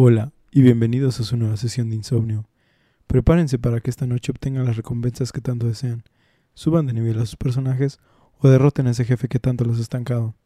Hola 0.00 0.30
y 0.52 0.62
bienvenidos 0.62 1.18
a 1.18 1.24
su 1.24 1.36
nueva 1.36 1.56
sesión 1.56 1.90
de 1.90 1.96
insomnio. 1.96 2.44
Prepárense 3.08 3.58
para 3.58 3.80
que 3.80 3.90
esta 3.90 4.06
noche 4.06 4.30
obtengan 4.30 4.64
las 4.64 4.76
recompensas 4.76 5.32
que 5.32 5.40
tanto 5.40 5.66
desean, 5.66 6.04
suban 6.54 6.86
de 6.86 6.92
nivel 6.92 7.18
a 7.18 7.26
sus 7.26 7.34
personajes 7.34 7.98
o 8.38 8.48
derroten 8.48 8.86
a 8.86 8.90
ese 8.90 9.04
jefe 9.04 9.26
que 9.26 9.40
tanto 9.40 9.64
los 9.64 9.78
ha 9.78 9.82
estancado. 9.82 10.36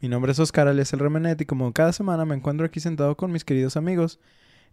Mi 0.00 0.08
nombre 0.08 0.30
es 0.30 0.38
Oscar 0.38 0.68
alias 0.68 0.92
el 0.92 1.00
Remenet 1.00 1.40
y 1.40 1.44
como 1.44 1.72
cada 1.72 1.92
semana 1.92 2.24
me 2.24 2.36
encuentro 2.36 2.64
aquí 2.64 2.78
sentado 2.78 3.16
con 3.16 3.32
mis 3.32 3.44
queridos 3.44 3.76
amigos, 3.76 4.20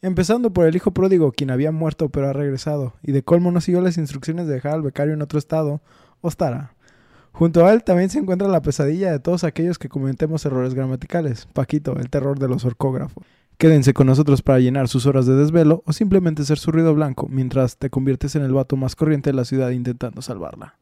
empezando 0.04 0.54
por 0.54 0.68
el 0.68 0.76
hijo 0.76 0.92
pródigo 0.92 1.32
quien 1.32 1.50
había 1.50 1.72
muerto 1.72 2.10
pero 2.10 2.30
ha 2.30 2.34
regresado 2.34 2.94
y 3.02 3.14
de 3.14 3.24
colmo 3.24 3.52
no 3.52 3.60
siguió 3.60 3.82
las 3.82 3.98
instrucciones 3.98 4.46
de 4.46 4.54
dejar 4.54 4.74
al 4.74 4.84
becario 4.84 5.16
en 5.16 5.24
otro 5.24 5.40
estado, 5.40 5.82
Ostara. 6.22 6.76
Junto 7.32 7.66
a 7.66 7.74
él 7.74 7.84
también 7.84 8.12
se 8.12 8.20
encuentra 8.20 8.48
la 8.48 8.62
pesadilla 8.62 9.12
de 9.12 9.20
todos 9.20 9.44
aquellos 9.44 9.80
que 9.80 9.90
cometemos 9.90 10.46
errores 10.46 10.76
gramaticales, 10.76 11.48
Paquito, 11.54 11.98
el 11.98 12.12
terror 12.12 12.38
de 12.38 12.50
los 12.50 12.66
orcógrafos. 12.66 13.26
Quédense 13.62 13.94
con 13.94 14.08
nosotros 14.08 14.42
para 14.42 14.58
llenar 14.58 14.88
sus 14.88 15.06
horas 15.06 15.28
de 15.28 15.36
desvelo 15.36 15.84
o 15.86 15.94
simplemente 15.94 16.44
ser 16.46 16.58
su 16.58 16.72
ruido 16.72 16.96
blanco 16.96 17.28
mientras 17.30 17.78
te 17.78 17.92
conviertes 17.92 18.36
en 18.36 18.42
el 18.42 18.54
vato 18.54 18.76
más 18.76 18.96
corriente 18.96 19.30
de 19.30 19.36
la 19.36 19.46
ciudad 19.46 19.70
intentando 19.70 20.24
salvarla. 20.24 20.81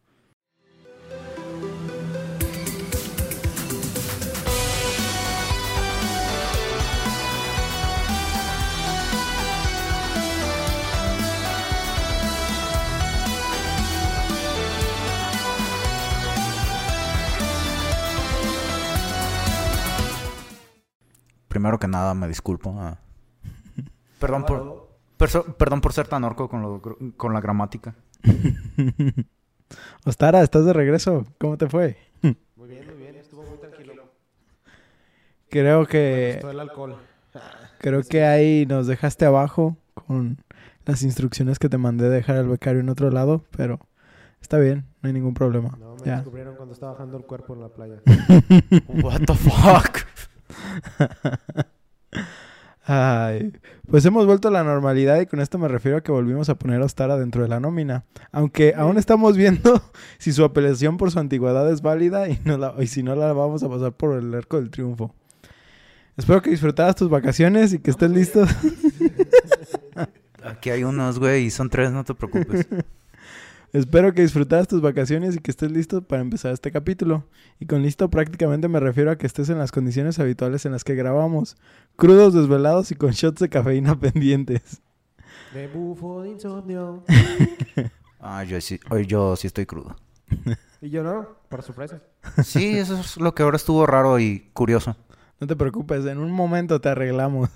Primero 21.59 21.77
que 21.77 21.89
nada, 21.89 22.13
me 22.13 22.29
disculpo. 22.29 22.73
ah. 22.79 22.97
Perdón 24.21 24.45
por, 24.45 24.87
perso- 25.17 25.43
perdón 25.57 25.81
por 25.81 25.91
ser 25.91 26.07
tan 26.07 26.23
orco 26.23 26.47
con, 26.47 26.61
lo 26.61 26.81
con 27.17 27.33
la 27.33 27.41
gramática. 27.41 27.95
Ostara, 30.05 30.41
estás 30.41 30.63
de 30.63 30.71
regreso. 30.71 31.25
¿Cómo 31.37 31.57
te 31.57 31.67
fue? 31.67 31.97
Muy 32.21 32.69
bien, 32.69 32.85
muy 32.85 32.95
bien, 32.95 33.15
estuvo 33.17 33.43
muy 33.43 33.57
tranquilo. 33.57 33.93
Creo 35.49 35.85
que 35.85 36.37
Todo 36.39 36.51
el 36.51 36.61
alcohol. 36.61 36.95
creo 37.79 38.03
que 38.03 38.23
ahí 38.23 38.65
nos 38.65 38.87
dejaste 38.87 39.25
abajo 39.25 39.75
con 39.93 40.37
las 40.85 41.03
instrucciones 41.03 41.59
que 41.59 41.67
te 41.67 41.77
mandé 41.77 42.07
dejar 42.07 42.37
al 42.37 42.47
becario 42.47 42.79
en 42.79 42.87
otro 42.89 43.11
lado, 43.11 43.43
pero 43.51 43.81
está 44.41 44.57
bien, 44.59 44.85
no 45.01 45.07
hay 45.07 45.13
ningún 45.13 45.33
problema. 45.33 45.75
No, 45.77 45.95
me 45.97 46.05
Ya. 46.05 46.15
descubrieron 46.15 46.55
cuando 46.55 46.73
estaba 46.73 46.93
bajando 46.93 47.17
el 47.17 47.25
cuerpo 47.25 47.53
en 47.53 47.59
la 47.61 47.67
playa. 47.67 47.95
What 49.03 49.23
the 49.27 49.35
fuck? 49.35 50.07
Ay, 52.91 53.53
pues 53.89 54.03
hemos 54.05 54.25
vuelto 54.25 54.47
a 54.47 54.51
la 54.51 54.63
normalidad 54.63 55.19
y 55.21 55.27
con 55.27 55.41
esto 55.41 55.59
me 55.59 55.67
refiero 55.67 55.97
a 55.97 56.01
que 56.01 56.11
volvimos 56.11 56.49
a 56.49 56.55
poner 56.55 56.81
a 56.81 56.85
Ostara 56.85 57.17
dentro 57.17 57.43
de 57.43 57.47
la 57.47 57.59
nómina. 57.59 58.03
Aunque 58.31 58.73
aún 58.75 58.97
estamos 58.97 59.37
viendo 59.37 59.83
si 60.17 60.33
su 60.33 60.43
apelación 60.43 60.97
por 60.97 61.11
su 61.11 61.19
antigüedad 61.19 61.71
es 61.71 61.81
válida 61.83 62.27
y, 62.29 62.39
no 62.45 62.57
la- 62.57 62.73
y 62.79 62.87
si 62.87 63.03
no 63.03 63.15
la 63.15 63.31
vamos 63.33 63.61
a 63.61 63.69
pasar 63.69 63.91
por 63.93 64.17
el 64.17 64.33
arco 64.33 64.57
del 64.59 64.71
triunfo. 64.71 65.13
Espero 66.17 66.41
que 66.41 66.49
disfrutaras 66.49 66.95
tus 66.95 67.09
vacaciones 67.09 67.73
y 67.73 67.79
que 67.79 67.91
estés 67.91 68.09
listo. 68.09 68.43
Aquí 70.43 70.71
hay 70.71 70.83
unos, 70.83 71.19
güey, 71.19 71.45
y 71.45 71.51
son 71.51 71.69
tres, 71.69 71.91
no 71.91 72.03
te 72.03 72.15
preocupes. 72.15 72.67
Espero 73.71 74.13
que 74.13 74.23
disfrutaras 74.23 74.67
tus 74.67 74.81
vacaciones 74.81 75.35
y 75.35 75.39
que 75.39 75.51
estés 75.51 75.71
listo 75.71 76.01
para 76.01 76.21
empezar 76.21 76.51
este 76.51 76.71
capítulo. 76.71 77.25
Y 77.59 77.67
con 77.67 77.83
listo 77.83 78.09
prácticamente 78.09 78.67
me 78.67 78.79
refiero 78.79 79.11
a 79.11 79.17
que 79.17 79.27
estés 79.27 79.49
en 79.49 79.59
las 79.59 79.71
condiciones 79.71 80.17
habituales 80.19 80.65
en 80.65 80.71
las 80.71 80.83
que 80.83 80.95
grabamos. 80.95 81.55
Crudos, 81.95 82.33
desvelados 82.33 82.91
y 82.91 82.95
con 82.95 83.11
shots 83.11 83.39
de 83.39 83.49
cafeína 83.49 83.95
pendientes. 83.99 84.81
De 85.53 85.67
bufo 85.67 86.23
de 86.23 86.29
insomnio. 86.29 87.03
Ah, 88.21 88.43
yo 88.43 88.59
sí, 88.59 88.77
hoy 88.89 89.05
yo 89.05 89.37
sí 89.37 89.47
estoy 89.47 89.65
crudo. 89.65 89.95
Y 90.81 90.89
yo 90.89 91.03
no, 91.03 91.37
por 91.47 91.63
sorpresa. 91.63 92.01
Sí, 92.43 92.77
eso 92.77 92.99
es 92.99 93.15
lo 93.15 93.33
que 93.33 93.43
ahora 93.43 93.55
estuvo 93.55 93.85
raro 93.85 94.19
y 94.19 94.49
curioso. 94.53 94.97
No 95.39 95.47
te 95.47 95.55
preocupes, 95.55 96.05
en 96.05 96.17
un 96.17 96.31
momento 96.31 96.81
te 96.81 96.89
arreglamos. 96.89 97.49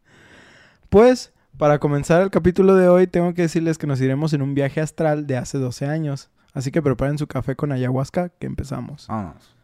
pues, 0.88 1.32
para 1.56 1.78
comenzar 1.78 2.22
el 2.22 2.30
capítulo 2.30 2.74
de 2.74 2.88
hoy, 2.88 3.06
tengo 3.06 3.34
que 3.34 3.42
decirles 3.42 3.78
que 3.78 3.86
nos 3.86 4.00
iremos 4.00 4.32
en 4.32 4.42
un 4.42 4.54
viaje 4.54 4.80
astral 4.80 5.26
de 5.26 5.36
hace 5.36 5.58
12 5.58 5.86
años. 5.86 6.30
Así 6.52 6.70
que 6.70 6.82
preparen 6.82 7.18
su 7.18 7.26
café 7.26 7.54
con 7.54 7.72
ayahuasca, 7.72 8.30
que 8.30 8.46
empezamos. 8.46 9.06
Vámonos. 9.08 9.54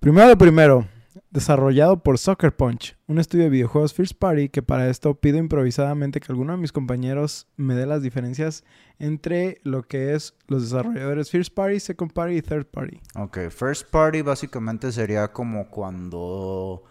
Primero 0.00 0.28
de 0.28 0.36
primero, 0.36 0.86
desarrollado 1.30 2.02
por 2.02 2.18
Soccer 2.18 2.54
Punch, 2.54 2.96
un 3.06 3.18
estudio 3.18 3.44
de 3.44 3.50
videojuegos 3.50 3.94
First 3.94 4.18
Party 4.18 4.48
que 4.48 4.62
para 4.62 4.88
esto 4.88 5.14
pido 5.14 5.38
improvisadamente 5.38 6.20
que 6.20 6.30
alguno 6.30 6.52
de 6.52 6.58
mis 6.58 6.72
compañeros 6.72 7.46
me 7.56 7.74
dé 7.74 7.86
las 7.86 8.02
diferencias 8.02 8.64
entre 8.98 9.60
lo 9.64 9.82
que 9.82 10.14
es 10.14 10.34
los 10.46 10.62
desarrolladores 10.62 11.30
First 11.30 11.54
Party, 11.54 11.80
Second 11.80 12.12
Party 12.12 12.36
y 12.36 12.42
Third 12.42 12.66
Party. 12.66 13.00
Ok, 13.16 13.38
first 13.50 13.90
party 13.90 14.22
básicamente 14.22 14.92
sería 14.92 15.32
como 15.32 15.68
cuando 15.68 16.84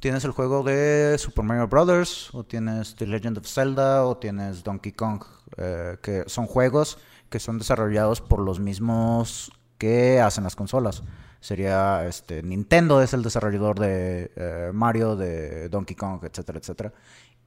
tienes 0.00 0.24
el 0.24 0.32
juego 0.32 0.62
de 0.62 1.16
Super 1.18 1.44
Mario 1.44 1.68
Brothers, 1.68 2.34
o 2.34 2.44
tienes 2.44 2.94
The 2.96 3.06
Legend 3.06 3.38
of 3.38 3.46
Zelda, 3.46 4.04
o 4.06 4.16
tienes 4.16 4.64
Donkey 4.64 4.92
Kong, 4.92 5.22
eh, 5.56 5.96
que 6.02 6.24
son 6.26 6.46
juegos 6.46 6.98
que 7.28 7.38
son 7.38 7.58
desarrollados 7.58 8.20
por 8.20 8.40
los 8.40 8.58
mismos 8.58 9.52
que 9.78 10.20
hacen 10.20 10.42
las 10.44 10.56
consolas. 10.56 11.04
Sería 11.40 12.04
este 12.06 12.42
Nintendo 12.42 13.00
es 13.02 13.14
el 13.14 13.22
desarrollador 13.22 13.78
de 13.78 14.32
eh, 14.34 14.70
Mario, 14.74 15.16
de 15.16 15.68
Donkey 15.68 15.94
Kong, 15.96 16.20
etcétera, 16.24 16.58
etcétera. 16.58 16.92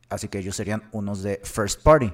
Así 0.10 0.30
que 0.30 0.40
ellos 0.40 0.56
serían 0.56 0.84
unos 0.94 1.22
de 1.22 1.42
first 1.44 1.84
party. 1.84 2.14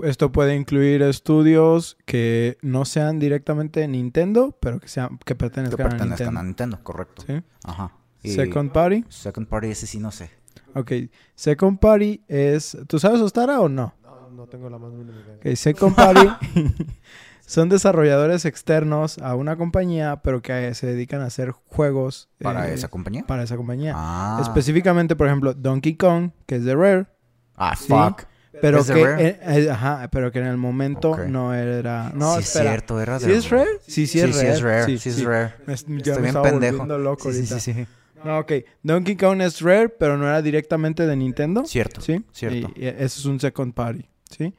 Esto 0.00 0.30
puede 0.30 0.54
incluir 0.54 1.02
estudios 1.02 1.96
que 2.04 2.58
no 2.62 2.84
sean 2.84 3.18
directamente 3.18 3.80
de 3.80 3.88
Nintendo, 3.88 4.56
pero 4.60 4.80
que 4.80 4.88
sean 4.88 5.18
que 5.18 5.24
Que 5.24 5.34
pertenezcan, 5.34 5.86
a 5.86 5.88
pertenezcan 5.90 6.08
Nintendo. 6.34 6.40
a 6.40 6.42
Nintendo, 6.42 6.84
correcto. 6.84 7.22
¿sí? 7.26 7.42
Ajá. 7.64 7.92
Y 8.22 8.30
Second 8.32 8.72
Party. 8.72 9.04
second 9.08 9.46
party, 9.48 9.68
ese 9.68 9.86
sí 9.86 9.98
no 9.98 10.10
sé. 10.10 10.30
Ok. 10.74 10.92
Second 11.34 11.78
Party 11.78 12.22
es... 12.28 12.76
¿Tú 12.86 12.98
sabes 12.98 13.20
Ostara 13.20 13.60
o 13.60 13.68
no? 13.68 13.94
No, 14.02 14.30
no 14.30 14.46
tengo 14.46 14.68
la 14.68 14.78
más 14.78 14.92
mínima 14.92 15.18
idea. 15.20 15.36
Ok, 15.36 15.56
Second 15.56 15.94
Party 15.94 16.28
son 17.46 17.68
desarrolladores 17.68 18.44
externos 18.44 19.18
a 19.18 19.34
una 19.34 19.56
compañía, 19.56 20.20
pero 20.22 20.42
que 20.42 20.74
se 20.74 20.86
dedican 20.86 21.22
a 21.22 21.26
hacer 21.26 21.52
juegos 21.52 22.28
¿Para 22.42 22.68
eh, 22.70 22.74
esa 22.74 22.88
compañía? 22.88 23.24
para 23.26 23.42
esa 23.42 23.56
compañía. 23.56 23.94
Ah. 23.96 24.38
Específicamente, 24.42 25.16
por 25.16 25.26
ejemplo, 25.26 25.54
Donkey 25.54 25.96
Kong, 25.96 26.30
que 26.46 26.56
es 26.56 26.64
de 26.64 26.74
Rare, 26.74 27.06
Ah, 27.56 27.74
Sí. 27.74 27.86
fuck. 27.88 28.24
pero 28.60 28.78
¿Es 28.80 28.86
de 28.88 28.94
que, 28.94 29.02
eh, 29.02 29.40
eh, 29.42 29.70
ajá, 29.70 30.08
pero 30.12 30.30
que 30.30 30.38
en 30.40 30.46
el 30.46 30.56
momento 30.58 31.16
no 31.28 31.54
era... 31.54 32.10
No, 32.14 32.34
sí, 32.34 32.40
espera. 32.40 32.64
es 32.64 32.70
cierto, 32.70 33.00
era 33.00 33.18
de 33.18 33.24
¿Sí 33.26 33.32
es 33.32 33.50
Rare? 33.50 33.68
Sí, 33.86 34.06
sí 34.06 34.06
Sí, 34.06 34.20
es 34.20 34.36
sí 34.36 34.42
Rare. 34.42 34.52
es 34.54 34.62
rare. 34.62 34.84
Sí, 34.86 34.98
Sí, 34.98 35.08
es 35.08 35.14
sí. 35.16 35.24
rare. 35.24 35.54
Me, 35.66 35.74
Estoy 35.74 35.94
bien 36.22 36.42
pendejo. 36.42 36.86
loco 36.98 37.32
Sí, 37.32 37.46
sí, 37.46 37.60
sí, 37.60 37.72
sí. 37.72 37.86
No, 38.24 38.38
ok. 38.40 38.52
Donkey 38.82 39.16
Kong 39.16 39.40
es 39.42 39.60
Rare, 39.60 39.88
pero 39.88 40.16
no 40.16 40.26
era 40.26 40.42
directamente 40.42 41.06
de 41.06 41.16
Nintendo. 41.16 41.64
Cierto. 41.64 42.00
¿Sí? 42.00 42.24
Cierto. 42.32 42.70
Y, 42.76 42.84
y 42.84 42.86
eso 42.86 43.20
es 43.20 43.24
un 43.24 43.38
second 43.40 43.74
party, 43.74 44.08
¿sí? 44.30 44.54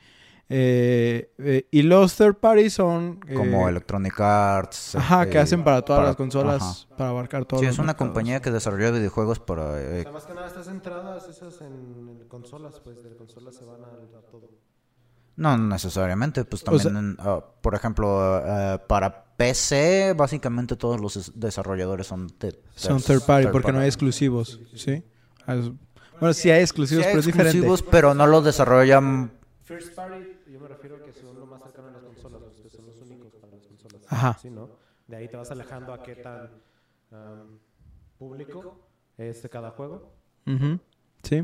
Eh, 0.52 1.31
eh, 1.38 1.68
y 1.70 1.84
los 1.84 2.16
third 2.16 2.36
party 2.38 2.72
son... 2.72 3.20
eh, 3.28 3.36
Como 3.36 3.70
Electronic 3.70 4.20
Arts. 4.20 4.96
Ajá, 4.96 5.30
que 5.30 5.38
eh, 5.38 5.42
hacen 5.42 5.64
para 5.64 5.84
todas 5.84 6.00
para- 6.00 6.09
las 6.09 6.16
consolas, 6.16 6.62
ajá. 6.88 6.96
para 6.97 7.09
abarcar 7.12 7.46
todos 7.46 7.62
Sí, 7.62 7.68
es 7.68 7.78
una 7.78 7.88
mercados. 7.88 8.08
compañía 8.09 8.42
que 8.42 8.50
desarrolla 8.50 8.90
videojuegos 8.90 9.40
para... 9.40 9.64
O 9.74 9.78
sea, 9.78 10.12
más 10.12 10.26
que 10.26 10.34
nada 10.34 10.47
estás 10.47 10.66
centradas 10.66 11.28
esas 11.30 11.62
en, 11.62 12.24
consolas, 12.28 12.80
pues 12.84 13.03
de 13.03 13.16
consolas 13.16 13.56
se 13.56 13.66
van 13.66 13.81
a, 13.84 13.88
a 14.18 14.22
todo. 14.31 14.50
no 15.36 15.56
necesariamente, 15.58 16.44
pues 16.46 16.64
O 16.68 16.80
sea- 16.80 16.91
también, 16.91 17.12
en, 17.12 17.18
ah, 17.20 17.44
por 17.62 17.76
ejemplo, 17.76 18.41
eh, 18.44 18.80
para 18.88 19.26
PC, 19.39 20.13
básicamente 20.17 20.75
todos 20.75 21.00
los 21.00 21.16
des- 21.16 21.31
desarrolladores 21.33 22.07
son... 22.07 22.27
de- 22.39 22.59
Son 22.75 23.01
third 23.01 23.22
party 23.25 23.47
porque 23.53 23.72
no 23.72 23.79
hay 23.79 23.88
exclusivos, 23.88 24.59
¿sí? 24.75 25.01
Bueno, 26.19 26.33
sí 26.33 26.51
hay 26.51 26.59
Sí 26.59 26.63
exclusivos, 26.66 27.05
hay 27.05 27.11
pero 27.13 27.19
es 27.22 27.25
diferente. 27.25 27.57
exclusivos, 27.57 27.81
pero 27.90 28.14
no 28.14 28.28
los 28.28 28.43
desarrollan... 28.43 29.31
First 29.64 29.96
party, 29.96 30.25
yo 30.52 30.59
me 30.59 30.67
refiero 30.67 30.97
a 30.97 31.03
que 31.05 31.14
son 31.14 31.40
lo 31.40 31.46
más 31.46 31.61
cercano 31.64 31.87
a 31.87 31.91
las 31.91 32.02
consolas, 32.03 32.41
que 32.61 32.69
son 32.69 32.85
los 32.85 32.99
únicos 33.02 33.34
para 33.35 33.53
las 33.55 33.66
consolas. 33.66 34.02
Ajá. 34.09 34.37
Sí, 34.41 34.49
¿no? 34.49 34.69
De 35.08 35.16
ahí 35.16 35.29
te 35.29 35.37
vas 35.37 35.49
alejando 35.52 35.93
a 35.93 36.03
qué 36.03 36.16
tan 36.17 36.49
am, 37.11 37.59
público 38.17 38.90
es 39.17 39.47
cada 39.49 39.72
juego. 39.72 40.11
Ujú, 40.46 40.79
Sí. 41.23 41.43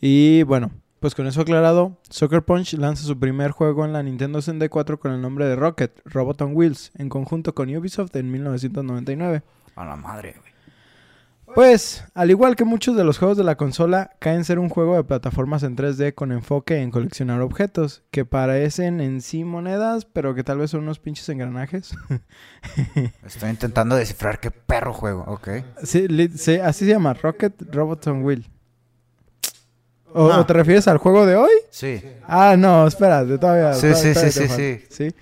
Y 0.00 0.42
bueno, 0.44 0.70
pues 1.00 1.14
con 1.14 1.26
eso 1.26 1.40
aclarado, 1.40 1.96
Soccer 2.10 2.44
Punch 2.44 2.74
lanza 2.74 3.04
su 3.04 3.18
primer 3.18 3.50
juego 3.50 3.84
en 3.84 3.92
la 3.92 4.02
Nintendo 4.02 4.40
64 4.40 5.00
con 5.00 5.12
el 5.12 5.22
nombre 5.22 5.46
de 5.46 5.56
Rocket, 5.56 6.00
Robot 6.04 6.42
on 6.42 6.54
Wheels, 6.54 6.92
en 6.96 7.08
conjunto 7.08 7.54
con 7.54 7.74
Ubisoft 7.74 8.14
en 8.16 8.30
1999. 8.30 9.42
A 9.76 9.84
la 9.84 9.96
madre, 9.96 10.36
güey. 10.38 10.50
Pues, 11.54 12.04
al 12.14 12.30
igual 12.30 12.54
que 12.54 12.64
muchos 12.64 12.96
de 12.96 13.02
los 13.02 13.18
juegos 13.18 13.36
de 13.36 13.42
la 13.42 13.56
consola, 13.56 14.12
caen 14.20 14.44
ser 14.44 14.60
un 14.60 14.68
juego 14.68 14.94
de 14.94 15.02
plataformas 15.02 15.64
en 15.64 15.76
3D 15.76 16.14
con 16.14 16.30
enfoque 16.30 16.80
en 16.80 16.92
coleccionar 16.92 17.40
objetos, 17.40 18.04
que 18.12 18.24
parecen 18.24 19.00
en 19.00 19.20
sí 19.20 19.42
monedas, 19.42 20.04
pero 20.04 20.34
que 20.34 20.44
tal 20.44 20.58
vez 20.58 20.70
son 20.70 20.82
unos 20.82 21.00
pinches 21.00 21.28
engranajes. 21.28 21.92
Estoy 23.26 23.50
intentando 23.50 23.96
descifrar 23.96 24.38
qué 24.38 24.52
perro 24.52 24.92
juego, 24.92 25.24
ok. 25.26 25.48
Sí, 25.82 26.06
sí, 26.36 26.56
así 26.56 26.84
se 26.84 26.92
llama, 26.92 27.14
Rocket 27.14 27.74
Robot 27.74 28.06
on 28.06 28.22
Wheel. 28.22 28.46
¿O, 30.12 30.30
Ah. 30.30 30.40
o 30.40 30.46
te 30.46 30.52
refieres 30.52 30.88
al 30.88 30.98
juego 30.98 31.26
de 31.26 31.36
hoy? 31.36 31.50
Sí. 31.70 32.02
Ah, 32.26 32.56
no, 32.58 32.86
espérate, 32.86 33.38
todavía. 33.38 33.74
Sí, 33.74 33.88
todavía- 33.88 33.96
sí, 34.02 34.12
todavía 34.12 34.32
sí, 34.32 34.48
sí, 34.48 34.86
sí. 34.88 35.08
Sí. 35.10 35.14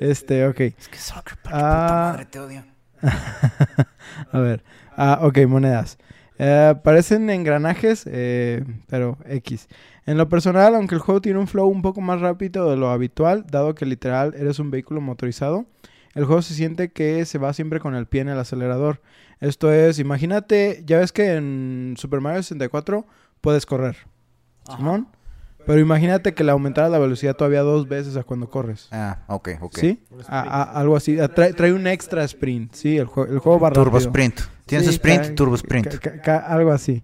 Este, 0.00 0.46
ok. 0.46 0.60
Es 0.60 0.88
que 0.88 0.98
Soccer 0.98 1.36
Punch, 1.38 1.54
Ah. 1.54 1.86
puta 1.86 1.94
madre, 2.12 2.26
te 2.26 2.38
odio. 2.40 2.64
A 4.32 4.38
ver. 4.38 4.62
Ah, 4.96 5.20
ok, 5.22 5.38
monedas. 5.46 5.98
Eh, 6.38 6.74
parecen 6.82 7.30
engranajes, 7.30 8.04
eh, 8.06 8.64
pero 8.88 9.18
X. 9.26 9.68
En 10.06 10.18
lo 10.18 10.28
personal, 10.28 10.74
aunque 10.74 10.94
el 10.96 11.00
juego 11.00 11.20
tiene 11.20 11.38
un 11.38 11.46
flow 11.46 11.68
un 11.68 11.82
poco 11.82 12.00
más 12.00 12.20
rápido 12.20 12.70
de 12.70 12.76
lo 12.76 12.90
habitual, 12.90 13.44
dado 13.50 13.74
que 13.74 13.86
literal 13.86 14.34
eres 14.36 14.58
un 14.58 14.70
vehículo 14.70 15.00
motorizado, 15.00 15.66
el 16.14 16.24
juego 16.24 16.42
se 16.42 16.54
siente 16.54 16.90
que 16.90 17.24
se 17.24 17.38
va 17.38 17.52
siempre 17.52 17.80
con 17.80 17.94
el 17.94 18.06
pie 18.06 18.20
en 18.22 18.28
el 18.28 18.38
acelerador. 18.38 19.00
Esto 19.40 19.72
es, 19.72 19.98
imagínate, 19.98 20.82
ya 20.86 20.98
ves 20.98 21.12
que 21.12 21.34
en 21.34 21.94
Super 21.96 22.20
Mario 22.20 22.42
64 22.42 23.06
puedes 23.40 23.64
correr, 23.66 23.96
Ajá. 24.68 24.76
Simón. 24.78 25.08
Pero 25.66 25.80
imagínate 25.80 26.34
que 26.34 26.44
le 26.44 26.50
aumentara 26.52 26.90
la 26.90 26.98
velocidad 26.98 27.34
todavía 27.36 27.62
dos 27.62 27.88
veces 27.88 28.16
a 28.18 28.22
cuando 28.22 28.50
corres. 28.50 28.88
Ah, 28.92 29.20
ok, 29.28 29.48
ok. 29.62 29.78
¿Sí? 29.78 30.02
A- 30.28 30.40
a- 30.40 30.62
algo 30.78 30.94
así. 30.94 31.16
Trae, 31.34 31.54
trae 31.54 31.72
un 31.72 31.86
extra 31.86 32.22
sprint. 32.24 32.74
Sí, 32.74 32.98
el, 32.98 33.06
jue- 33.06 33.30
el 33.30 33.38
juego 33.38 33.58
va 33.60 33.70
Turbo 33.70 33.92
rápido. 33.92 34.10
Sprint. 34.10 34.40
Tienes 34.66 34.86
Sí, 34.88 34.92
Sprint 34.94 35.26
y 35.30 35.34
Turbo 35.34 35.54
Sprint. 35.54 35.88
ca- 35.88 35.98
ca- 35.98 36.20
ca- 36.20 36.38
algo 36.48 36.70
así. 36.70 37.02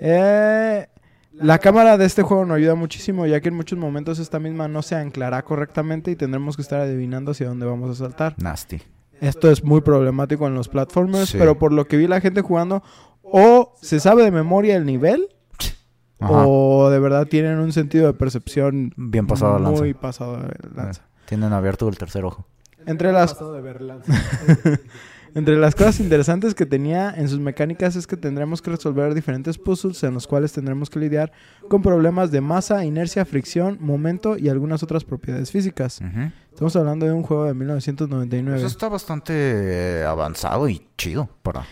Eh, 0.00 0.86
la 1.34 1.58
cámara 1.58 1.98
de 1.98 2.06
este 2.06 2.22
juego 2.22 2.46
nos 2.46 2.56
ayuda 2.56 2.74
muchísimo, 2.74 3.26
ya 3.26 3.40
que 3.40 3.48
en 3.48 3.54
muchos 3.54 3.78
momentos 3.78 4.18
esta 4.18 4.38
misma 4.38 4.66
no 4.66 4.80
se 4.82 4.94
anclará 4.96 5.42
correctamente 5.42 6.10
y 6.10 6.16
tendremos 6.16 6.56
que 6.56 6.62
estar 6.62 6.80
adivinando 6.80 7.32
hacia 7.32 7.48
dónde 7.48 7.66
vamos 7.66 7.90
a 7.90 7.94
saltar. 7.94 8.34
Nasty. 8.38 8.80
Esto 9.20 9.50
es 9.50 9.62
muy 9.62 9.82
problemático 9.82 10.46
en 10.46 10.54
los 10.54 10.68
platformers, 10.68 11.28
Sí. 11.30 11.38
pero 11.38 11.58
por 11.58 11.72
lo 11.72 11.86
que 11.86 11.98
vi 11.98 12.06
la 12.06 12.22
gente 12.22 12.40
jugando, 12.40 12.82
o 13.22 13.74
se 13.82 14.00
sabe 14.00 14.22
de 14.24 14.30
memoria 14.30 14.76
el 14.76 14.86
nivel, 14.86 15.28
Ajá. 16.20 16.46
o 16.46 16.90
de 16.90 16.98
verdad 16.98 17.26
tienen 17.26 17.58
un 17.58 17.72
sentido 17.72 18.06
de 18.06 18.12
percepción 18.14 18.92
Bien 18.96 19.26
pasado 19.26 19.54
de 19.54 19.60
lanza. 19.60 19.80
muy 19.80 19.94
pasado 19.94 20.36
de 20.38 20.48
lanza. 20.74 21.02
Tienen 21.26 21.52
abierto 21.52 21.88
el 21.88 21.96
tercer 21.96 22.24
ojo. 22.24 22.46
Entre 22.86 23.12
las. 23.12 23.36
Entre 25.34 25.56
las 25.56 25.74
cosas 25.74 26.00
interesantes 26.00 26.54
que 26.54 26.66
tenía 26.66 27.14
en 27.16 27.28
sus 27.28 27.38
mecánicas 27.38 27.94
es 27.94 28.06
que 28.06 28.16
tendremos 28.16 28.62
que 28.62 28.70
resolver 28.70 29.14
diferentes 29.14 29.58
puzzles 29.58 30.02
en 30.02 30.14
los 30.14 30.26
cuales 30.26 30.52
tendremos 30.52 30.90
que 30.90 30.98
lidiar 30.98 31.30
con 31.68 31.82
problemas 31.82 32.32
de 32.32 32.40
masa, 32.40 32.84
inercia, 32.84 33.24
fricción, 33.24 33.78
momento 33.80 34.36
y 34.36 34.48
algunas 34.48 34.82
otras 34.82 35.04
propiedades 35.04 35.50
físicas. 35.52 36.00
Estamos 36.52 36.74
hablando 36.74 37.06
de 37.06 37.12
un 37.12 37.22
juego 37.22 37.44
de 37.44 37.54
1999. 37.54 38.58
Eso 38.58 38.66
está 38.66 38.88
bastante 38.88 39.32
eh, 40.00 40.04
avanzado 40.04 40.68
y 40.68 40.84
chido 40.98 41.28
para. 41.42 41.64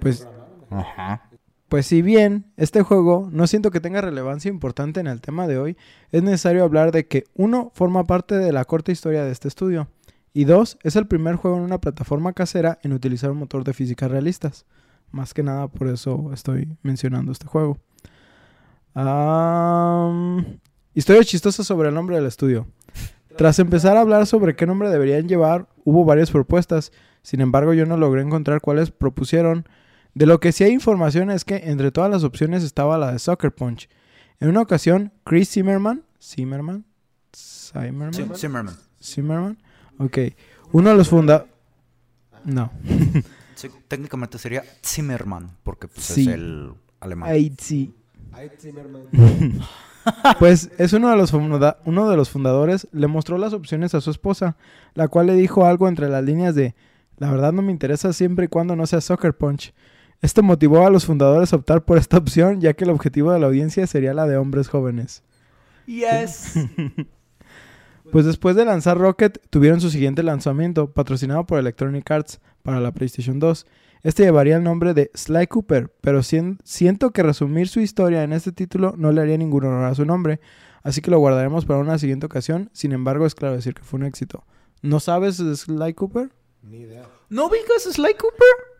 Pues, 0.00 0.28
Ajá. 0.70 1.27
Pues 1.68 1.86
si 1.86 2.02
bien 2.02 2.46
este 2.56 2.82
juego 2.82 3.28
no 3.30 3.46
siento 3.46 3.70
que 3.70 3.80
tenga 3.80 4.00
relevancia 4.00 4.48
importante 4.48 5.00
en 5.00 5.06
el 5.06 5.20
tema 5.20 5.46
de 5.46 5.58
hoy, 5.58 5.76
es 6.10 6.22
necesario 6.22 6.64
hablar 6.64 6.92
de 6.92 7.06
que 7.06 7.24
uno 7.34 7.70
forma 7.74 8.04
parte 8.04 8.36
de 8.36 8.52
la 8.52 8.64
corta 8.64 8.92
historia 8.92 9.24
de 9.24 9.32
este 9.32 9.48
estudio 9.48 9.88
y 10.32 10.44
dos 10.44 10.78
es 10.82 10.96
el 10.96 11.06
primer 11.06 11.36
juego 11.36 11.56
en 11.56 11.64
una 11.64 11.80
plataforma 11.80 12.32
casera 12.32 12.78
en 12.82 12.92
utilizar 12.92 13.30
un 13.30 13.38
motor 13.38 13.64
de 13.64 13.74
físicas 13.74 14.10
realistas. 14.10 14.66
Más 15.10 15.34
que 15.34 15.42
nada 15.42 15.68
por 15.68 15.88
eso 15.88 16.30
estoy 16.32 16.76
mencionando 16.82 17.32
este 17.32 17.46
juego. 17.46 17.78
Am, 18.94 20.58
historia 20.94 21.22
chistosa 21.24 21.64
sobre 21.64 21.88
el 21.88 21.94
nombre 21.94 22.16
del 22.16 22.26
estudio. 22.26 22.66
Tras 23.36 23.58
empezar 23.58 23.96
a 23.96 24.00
hablar 24.00 24.26
sobre 24.26 24.56
qué 24.56 24.66
nombre 24.66 24.90
deberían 24.90 25.28
llevar, 25.28 25.68
hubo 25.84 26.04
varias 26.04 26.30
propuestas. 26.30 26.92
Sin 27.22 27.40
embargo, 27.40 27.72
yo 27.72 27.86
no 27.86 27.96
logré 27.96 28.22
encontrar 28.22 28.60
cuáles 28.60 28.90
propusieron. 28.90 29.68
De 30.18 30.26
lo 30.26 30.40
que 30.40 30.50
sí 30.50 30.64
hay 30.64 30.72
información 30.72 31.30
es 31.30 31.44
que 31.44 31.56
entre 31.70 31.92
todas 31.92 32.10
las 32.10 32.24
opciones 32.24 32.64
estaba 32.64 32.98
la 32.98 33.12
de 33.12 33.18
Soccer 33.20 33.52
Punch. 33.54 33.88
En 34.40 34.48
una 34.48 34.60
ocasión, 34.62 35.12
Chris 35.24 35.48
Zimmerman, 35.50 36.02
Zimmerman, 36.20 36.84
Zimmerman, 37.32 38.12
Zimmerman. 38.34 38.76
Zimmerman, 39.00 39.58
ok, 39.98 40.18
uno 40.72 40.90
de 40.90 40.96
los 40.96 41.08
funda, 41.08 41.46
no, 42.44 42.72
Sí, 43.54 43.68
técnicamente 43.86 44.38
sería 44.38 44.64
Zimmerman, 44.84 45.50
porque 45.62 45.86
pues, 45.88 46.04
Sí. 46.06 46.22
es 46.22 46.34
el 46.34 46.72
alemán. 47.00 47.30
Ay, 47.30 47.54
sí. 47.58 47.94
Ay, 48.32 48.50
Zimmerman. 48.58 49.02
Pues 50.38 50.70
es 50.78 50.92
uno 50.94 51.10
de, 51.10 51.16
los 51.16 51.32
funda- 51.32 51.78
uno 51.84 52.08
de 52.10 52.16
los 52.16 52.30
fundadores, 52.30 52.88
le 52.92 53.06
mostró 53.06 53.38
las 53.38 53.52
opciones 53.52 53.94
a 53.94 54.00
su 54.00 54.10
esposa, 54.10 54.56
la 54.94 55.06
cual 55.08 55.26
le 55.26 55.34
dijo 55.34 55.64
algo 55.66 55.86
entre 55.88 56.08
las 56.08 56.24
líneas 56.24 56.54
de, 56.56 56.74
la 57.18 57.30
verdad 57.30 57.52
no 57.52 57.62
me 57.62 57.72
interesa 57.72 58.12
siempre 58.12 58.46
y 58.46 58.48
cuando 58.48 58.74
no 58.74 58.86
sea 58.86 59.00
Soccer 59.00 59.36
Punch. 59.36 59.72
Esto 60.20 60.42
motivó 60.42 60.86
a 60.86 60.90
los 60.90 61.04
fundadores 61.06 61.52
a 61.52 61.56
optar 61.56 61.84
por 61.84 61.96
esta 61.98 62.18
opción, 62.18 62.60
ya 62.60 62.72
que 62.74 62.84
el 62.84 62.90
objetivo 62.90 63.32
de 63.32 63.38
la 63.38 63.46
audiencia 63.46 63.86
sería 63.86 64.14
la 64.14 64.26
de 64.26 64.36
hombres 64.36 64.68
jóvenes. 64.68 65.22
Yes. 65.86 66.54
Pues 68.10 68.24
después 68.24 68.56
de 68.56 68.64
lanzar 68.64 68.96
Rocket, 68.96 69.38
tuvieron 69.50 69.82
su 69.82 69.90
siguiente 69.90 70.22
lanzamiento, 70.22 70.92
patrocinado 70.92 71.44
por 71.44 71.58
Electronic 71.58 72.10
Arts, 72.10 72.40
para 72.62 72.80
la 72.80 72.90
PlayStation 72.92 73.38
2. 73.38 73.66
Este 74.02 74.22
llevaría 74.22 74.56
el 74.56 74.62
nombre 74.62 74.94
de 74.94 75.10
Sly 75.14 75.46
Cooper, 75.46 75.92
pero 76.00 76.22
sien- 76.22 76.58
siento 76.64 77.10
que 77.10 77.22
resumir 77.22 77.68
su 77.68 77.80
historia 77.80 78.22
en 78.22 78.32
este 78.32 78.50
título 78.50 78.94
no 78.96 79.12
le 79.12 79.20
haría 79.20 79.36
ningún 79.36 79.64
honor 79.66 79.84
a 79.84 79.94
su 79.94 80.06
nombre, 80.06 80.40
así 80.82 81.02
que 81.02 81.10
lo 81.10 81.18
guardaremos 81.18 81.66
para 81.66 81.80
una 81.80 81.98
siguiente 81.98 82.24
ocasión. 82.24 82.70
Sin 82.72 82.92
embargo, 82.92 83.26
es 83.26 83.34
claro 83.34 83.56
decir 83.56 83.74
que 83.74 83.82
fue 83.82 84.00
un 84.00 84.06
éxito. 84.06 84.42
¿No 84.80 85.00
sabes 85.00 85.36
de 85.36 85.54
Sly 85.54 85.92
Cooper? 85.92 86.30
Ni 86.62 86.78
idea. 86.78 87.02
¿No 87.28 87.46
ubicas 87.48 87.82
Sly 87.82 88.14
Cooper? 88.14 88.77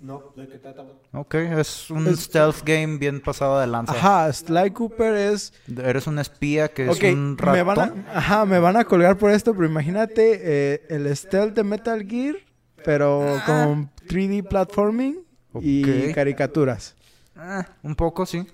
No, 0.00 0.32
¿de 0.34 0.48
qué 0.48 0.58
trata? 0.58 0.82
Ok, 1.12 1.34
es 1.34 1.90
un 1.90 2.06
Es- 2.08 2.20
stealth 2.20 2.62
game 2.64 2.96
bien 2.96 3.20
pasado 3.20 3.60
de 3.60 3.66
lanza. 3.66 3.92
Ajá, 3.92 4.32
Sly 4.32 4.70
Cooper 4.70 5.14
es... 5.14 5.52
Eres 5.76 6.06
un 6.06 6.18
espía 6.18 6.68
que 6.68 6.88
es 6.90 7.02
un 7.02 7.36
ratón. 7.36 7.52
me 7.54 7.62
van 7.62 7.78
a, 8.08 8.16
ajá, 8.18 8.46
me 8.46 8.58
van 8.58 8.76
a 8.78 8.84
colgar 8.84 9.18
por 9.18 9.30
esto, 9.30 9.52
pero 9.54 9.66
imagínate 9.66 10.40
eh, 10.42 10.82
el 10.88 11.14
stealth 11.14 11.54
de 11.54 11.64
Metal 11.64 12.02
Gear, 12.08 12.36
pero 12.82 13.40
con 13.44 13.90
3D 14.08 14.48
platforming 14.48 15.18
y 15.60 16.12
caricaturas. 16.14 16.94
Ah, 17.36 17.66
un 17.82 17.94
poco, 17.94 18.24
sí. 18.24 18.46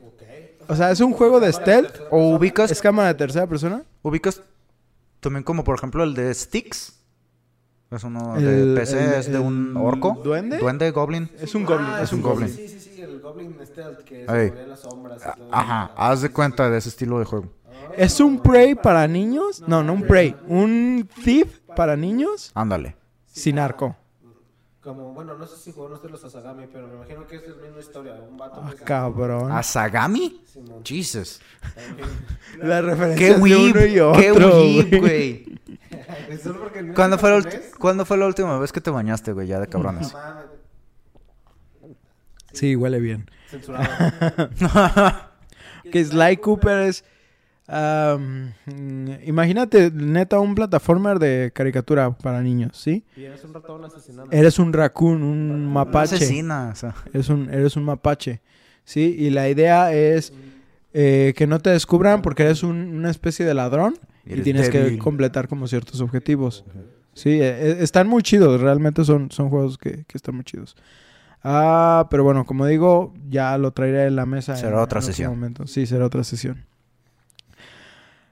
O 0.69 0.75
sea, 0.75 0.91
es 0.91 0.99
un 1.01 1.13
juego 1.13 1.39
de 1.39 1.53
stealth. 1.53 1.95
O 2.11 2.31
ubicas, 2.35 2.73
¿Es 2.73 2.81
cámara 2.83 3.09
de 3.09 3.15
tercera 3.15 3.47
persona? 3.47 3.85
ubicas 4.03 4.43
también 5.21 5.45
como 5.45 5.63
por 5.63 5.77
ejemplo 5.77 6.03
el 6.03 6.15
de 6.15 6.33
Styx. 6.35 6.96
Es 7.91 8.03
uno 8.05 8.37
El- 8.37 8.75
de 8.75 8.81
PC, 8.81 9.05
el- 9.05 9.13
es 9.15 9.31
de 9.33 9.39
un 9.39 9.77
orco. 9.77 10.19
duende. 10.23 10.59
Duende, 10.59 10.91
goblin. 10.91 11.31
Es 11.41 11.55
un 11.55 11.65
goblin. 11.65 11.87
Ah, 11.89 12.03
es 12.03 12.13
un 12.13 12.19
sí, 12.19 12.23
goblin. 12.25 12.49
Sí, 12.49 12.69
sí, 12.69 12.81
sí, 12.81 13.01
el 13.03 13.21
Goblin 13.21 13.57
Stealth 13.65 14.01
que 14.01 14.27
se 14.27 14.47
en 14.63 14.69
las 14.69 14.81
sombras. 14.81 15.23
y 15.23 15.39
todo. 15.39 15.49
Ajá, 15.53 15.93
haz 15.97 16.23
de 16.23 16.31
cuenta 16.31 16.69
de 16.69 16.79
ese 16.79 16.89
estilo 16.89 17.19
de 17.19 17.25
juego. 17.25 17.47
¿Es 17.97 18.19
un 18.21 18.41
Prey 18.41 18.75
para 18.75 19.07
niños? 19.07 19.63
No, 19.67 19.83
no 19.85 19.93
un 19.93 20.03
Prey. 20.03 20.35
¿Un 20.49 21.09
Thief 21.25 21.61
para 21.77 21.97
niños? 21.97 22.51
Ándale. 22.55 22.97
Sin 23.27 23.59
arco. 23.59 23.97
Como, 24.87 25.13
bueno, 25.13 25.35
no 25.37 25.45
sé 25.49 25.57
si 25.57 25.73
jugaron 25.73 25.95
ustedes 25.97 26.13
los 26.13 26.25
Asagami, 26.25 26.69
pero 26.73 26.87
me 26.87 26.95
imagino 26.95 27.27
que 27.27 27.35
es 27.35 27.43
la 27.49 27.57
misma 27.57 27.81
historia. 27.81 28.13
Un 28.15 28.37
vato 28.37 28.63
Ah, 28.65 28.73
cabrón. 28.85 29.51
¿Asagami? 29.51 30.41
Simón. 30.47 30.83
Jesus. 30.85 31.41
También. 31.75 32.09
La 32.63 32.77
¡Qué 32.77 32.83
referencia 32.83 33.35
de 33.35 33.41
weeb! 33.41 33.75
uno 33.75 33.85
y 33.85 34.21
¡Qué 34.21 34.31
otro, 34.31 34.61
weeb, 34.61 35.01
güey. 35.01 35.59
el 36.77 36.93
¿Cuándo 36.95 37.19
fue, 37.19 37.31
la 37.31 37.39
ulti- 37.39 37.61
¿Cuándo 37.81 38.05
fue 38.07 38.17
la 38.17 38.27
última 38.27 38.57
vez 38.61 38.71
que 38.71 38.81
te 38.81 38.91
bañaste, 38.91 39.33
güey? 39.33 39.49
Ya 39.49 39.59
de 39.59 39.67
cabrones. 39.67 40.13
No 40.13 40.19
mames, 40.21 40.45
Sí, 42.53 42.77
huele 42.77 43.01
bien. 43.01 43.29
Censurado. 43.51 43.89
Que 45.91 46.05
Sly 46.05 46.37
Cooper 46.37 46.79
es... 46.83 47.05
imagínate, 49.25 49.91
neta, 49.93 50.39
un 50.41 50.55
plataformer 50.55 51.19
de 51.19 51.51
caricatura 51.55 52.11
para 52.11 52.41
niños, 52.43 52.77
¿sí? 52.77 53.05
y 53.17 53.25
eres 53.25 53.45
un 53.45 53.55
ratón 53.55 53.85
asesinando. 53.85 54.31
Eres 54.37 54.59
un 54.59 54.73
raccoon, 54.73 55.23
un 55.23 55.73
mapache. 55.73 56.17
Asesina, 56.17 56.71
o 56.73 56.77
sea. 56.77 56.95
Eres 57.13 57.29
un, 57.29 57.51
eres 57.51 57.77
un 57.77 57.85
mapache, 57.85 58.41
¿sí? 58.85 59.17
Y 59.19 59.31
la 59.31 59.49
idea 59.49 59.93
es 59.93 60.33
eh, 60.93 61.35
que 61.37 61.47
no 61.47 61.59
te 61.61 61.71
descubran 61.71 62.23
porque 62.23 62.43
eres 62.45 62.63
un- 62.63 62.97
una 62.97 63.11
especie 63.11 63.45
de 63.45 63.55
ladrón 63.55 63.99
y 64.25 64.41
tienes 64.43 64.71
que 64.71 64.99
completar 64.99 65.49
como 65.49 65.67
ciertos 65.69 66.01
objetivos. 66.01 66.65
Sí, 67.15 67.31
eh, 67.41 67.49
eh, 67.71 67.77
están 67.81 68.09
muy 68.09 68.23
chidos, 68.23 68.61
realmente 68.61 69.05
son, 69.05 69.31
son 69.31 69.49
juegos 69.49 69.79
que, 69.79 70.05
que 70.07 70.17
están 70.19 70.35
muy 70.35 70.45
chidos. 70.45 70.77
Ah, 71.43 72.09
pero 72.11 72.25
bueno, 72.25 72.45
como 72.45 72.67
digo, 72.67 73.15
ya 73.29 73.57
lo 73.57 73.71
traeré 73.73 74.07
en 74.07 74.17
la 74.17 74.27
mesa. 74.27 74.57
Será 74.57 74.77
en- 74.77 74.83
otra 74.83 75.01
en 75.01 75.07
sesión. 75.07 75.31
momento. 75.31 75.67
Sí, 75.67 75.87
será 75.87 76.05
otra 76.07 76.25
sesión. 76.25 76.65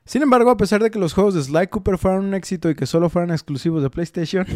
Sin 0.06 0.20
embargo, 0.23 0.50
a 0.50 0.56
pesar 0.58 0.82
de 0.82 0.90
que 0.90 0.99
los 0.99 1.14
juegos 1.14 1.32
de 1.34 1.42
Sly 1.42 1.68
Cooper 1.68 1.96
fueran 1.96 2.25
un 2.25 2.34
éxito 2.34 2.68
y 2.68 2.75
que 2.75 2.84
solo 2.84 3.08
fueran 3.08 3.30
exclusivos 3.30 3.82
de 3.82 3.88
PlayStation, 3.88 4.46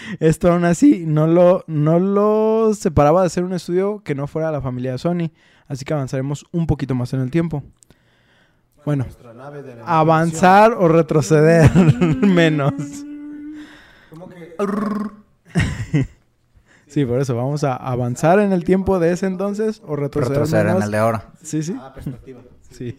esto 0.20 0.52
aún 0.52 0.64
así 0.64 1.04
no 1.06 1.26
lo, 1.26 1.64
no 1.66 1.98
lo 1.98 2.72
separaba 2.74 3.24
de 3.24 3.30
ser 3.30 3.42
un 3.42 3.52
estudio 3.52 4.00
que 4.04 4.14
no 4.14 4.28
fuera 4.28 4.52
la 4.52 4.60
familia 4.60 4.92
de 4.92 4.98
Sony. 4.98 5.32
Así 5.66 5.84
que 5.84 5.92
avanzaremos 5.92 6.44
un 6.52 6.66
poquito 6.68 6.94
más 6.94 7.12
en 7.14 7.20
el 7.20 7.30
tiempo. 7.30 7.64
Bueno, 8.84 9.04
Nuestra 9.04 9.32
nave 9.34 9.62
de 9.62 9.76
la 9.76 9.84
avanzar 9.84 10.72
o 10.72 10.86
retroceder 10.88 11.70
menos. 12.20 12.72
¿Cómo 14.10 14.28
que? 14.28 14.54
Sí, 16.86 17.06
por 17.06 17.20
eso 17.20 17.34
vamos 17.34 17.64
a 17.64 17.74
avanzar 17.74 18.38
en 18.38 18.52
el 18.52 18.64
tiempo 18.64 18.98
de 18.98 19.12
ese 19.12 19.26
entonces 19.26 19.80
o 19.86 19.96
retroceder, 19.96 20.40
Retroceder 20.40 20.66
en 20.76 20.82
el 20.82 20.90
de 20.90 20.98
ahora. 20.98 21.30
Sí, 21.42 21.62
sí. 21.62 21.74
Ah, 21.80 21.92
perspectiva. 21.94 22.40
Sí. 22.70 22.94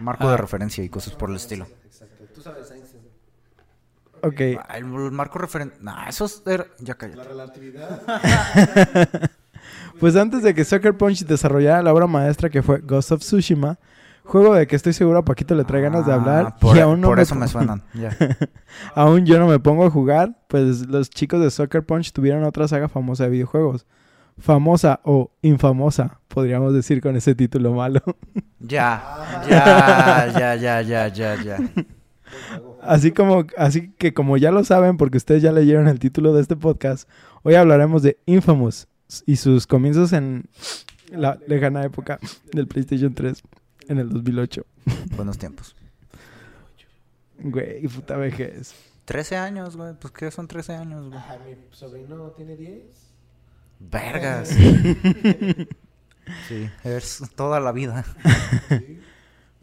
Marco 0.00 0.28
Ah. 0.28 0.32
de 0.32 0.36
referencia 0.36 0.82
y 0.84 0.88
cosas 0.88 1.14
por 1.14 1.30
el 1.30 1.36
estilo. 1.36 1.66
Exacto. 1.84 2.24
Tú 2.34 2.40
sabes, 2.42 2.70
Einstein. 2.70 3.02
Ok. 4.22 4.60
Ah, 4.68 4.76
El, 4.78 4.84
el 4.86 5.12
marco 5.12 5.38
referencia. 5.38 5.78
Nah, 5.80 6.08
eso 6.08 6.24
es. 6.24 6.42
era- 6.46 6.66
Ya 6.80 6.94
cállate. 6.94 7.18
La 7.18 7.24
relatividad. 7.24 8.02
Pues 10.00 10.14
antes 10.16 10.42
de 10.44 10.54
que 10.54 10.64
Sucker 10.64 10.96
Punch 10.96 11.24
desarrollara 11.24 11.82
la 11.82 11.92
obra 11.92 12.06
maestra 12.06 12.48
que 12.48 12.62
fue 12.62 12.78
Ghost 12.78 13.10
of 13.10 13.20
Tsushima, 13.20 13.78
juego 14.24 14.54
de 14.54 14.66
que 14.68 14.76
estoy 14.76 14.92
seguro 14.92 15.18
a 15.18 15.24
Paquito 15.24 15.54
le 15.56 15.64
trae 15.64 15.82
ganas 15.82 16.06
de 16.06 16.12
Ah, 16.12 16.14
hablar 16.14 16.56
Por, 16.60 16.76
y 16.76 16.80
aún 16.80 17.00
no 17.00 17.08
por 17.08 17.16
me 17.16 17.22
eso 17.24 17.34
me 17.34 17.48
suenan. 17.48 17.82
Ya. 17.94 18.16
aún 18.94 19.26
yo 19.26 19.38
no 19.40 19.48
me 19.48 19.58
pongo 19.58 19.84
a 19.84 19.90
jugar, 19.90 20.38
pues 20.46 20.86
los 20.86 21.10
chicos 21.10 21.40
de 21.40 21.50
Sucker 21.50 21.84
Punch 21.84 22.12
tuvieron 22.12 22.44
otra 22.44 22.68
saga 22.68 22.88
famosa 22.88 23.24
de 23.24 23.30
videojuegos. 23.30 23.86
Famosa 24.38 25.00
o 25.04 25.30
infamosa, 25.42 26.20
podríamos 26.28 26.72
decir 26.72 27.00
con 27.00 27.16
ese 27.16 27.34
título 27.34 27.72
malo. 27.72 28.00
Ya. 28.60 29.44
Ya, 29.48 30.32
ya, 30.32 30.54
ya, 30.56 30.82
ya, 30.82 31.08
ya, 31.08 31.42
ya. 31.42 31.58
Así 32.82 33.12
como, 33.12 33.46
así 33.56 33.92
que 33.98 34.14
como 34.14 34.36
ya 34.36 34.50
lo 34.50 34.64
saben, 34.64 34.96
porque 34.96 35.16
ustedes 35.16 35.42
ya 35.42 35.52
leyeron 35.52 35.88
el 35.88 35.98
título 35.98 36.32
de 36.34 36.42
este 36.42 36.56
podcast, 36.56 37.08
hoy 37.42 37.54
hablaremos 37.54 38.02
de 38.02 38.18
Infamous 38.26 38.86
y 39.26 39.36
sus 39.36 39.66
comienzos 39.66 40.12
en 40.12 40.48
la 41.10 41.38
lejana 41.46 41.84
época 41.84 42.18
del 42.52 42.66
PlayStation 42.66 43.14
3 43.14 43.42
en 43.88 43.98
el 43.98 44.08
2008. 44.10 44.64
Buenos 45.16 45.38
tiempos. 45.38 45.74
Güey, 47.38 47.86
puta 47.88 48.16
vejez. 48.16 48.74
13 49.04 49.36
años, 49.36 49.76
güey. 49.76 49.94
Pues, 49.94 50.12
¿qué 50.12 50.30
son 50.30 50.46
13 50.46 50.74
años, 50.74 51.08
güey? 51.08 51.20
Ay, 51.28 51.38
mi 51.56 51.76
sobrino 51.76 52.30
tiene 52.32 52.56
10. 52.56 53.07
Vergas. 53.78 54.50
Sí, 56.46 56.68
es 56.84 57.22
toda 57.36 57.58
la 57.58 57.72
vida. 57.72 58.04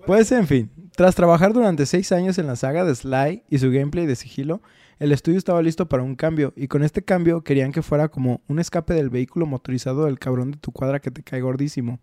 Pues 0.06 0.32
en 0.32 0.46
fin, 0.46 0.70
tras 0.96 1.16
trabajar 1.16 1.52
durante 1.52 1.88
seis 1.88 2.12
años 2.12 2.38
en 2.38 2.46
la 2.46 2.56
saga 2.56 2.86
de 2.86 2.94
Sly 2.94 3.42
y 3.50 3.58
su 3.58 3.72
gameplay 3.72 4.06
de 4.06 4.16
sigilo, 4.16 4.62
el 5.00 5.12
estudio 5.12 5.40
estaba 5.40 5.64
listo 5.64 5.90
para 5.90 6.04
un 6.04 6.16
cambio 6.16 6.54
y 6.56 6.68
con 6.68 6.84
este 6.84 7.04
cambio 7.04 7.42
querían 7.42 7.72
que 7.72 7.82
fuera 7.82 8.08
como 8.10 8.42
un 8.48 8.60
escape 8.60 8.94
del 8.94 9.10
vehículo 9.10 9.48
motorizado 9.48 10.06
del 10.06 10.20
cabrón 10.20 10.52
de 10.52 10.58
tu 10.60 10.72
cuadra 10.72 11.00
que 11.00 11.10
te 11.10 11.24
cae 11.24 11.42
gordísimo. 11.42 12.00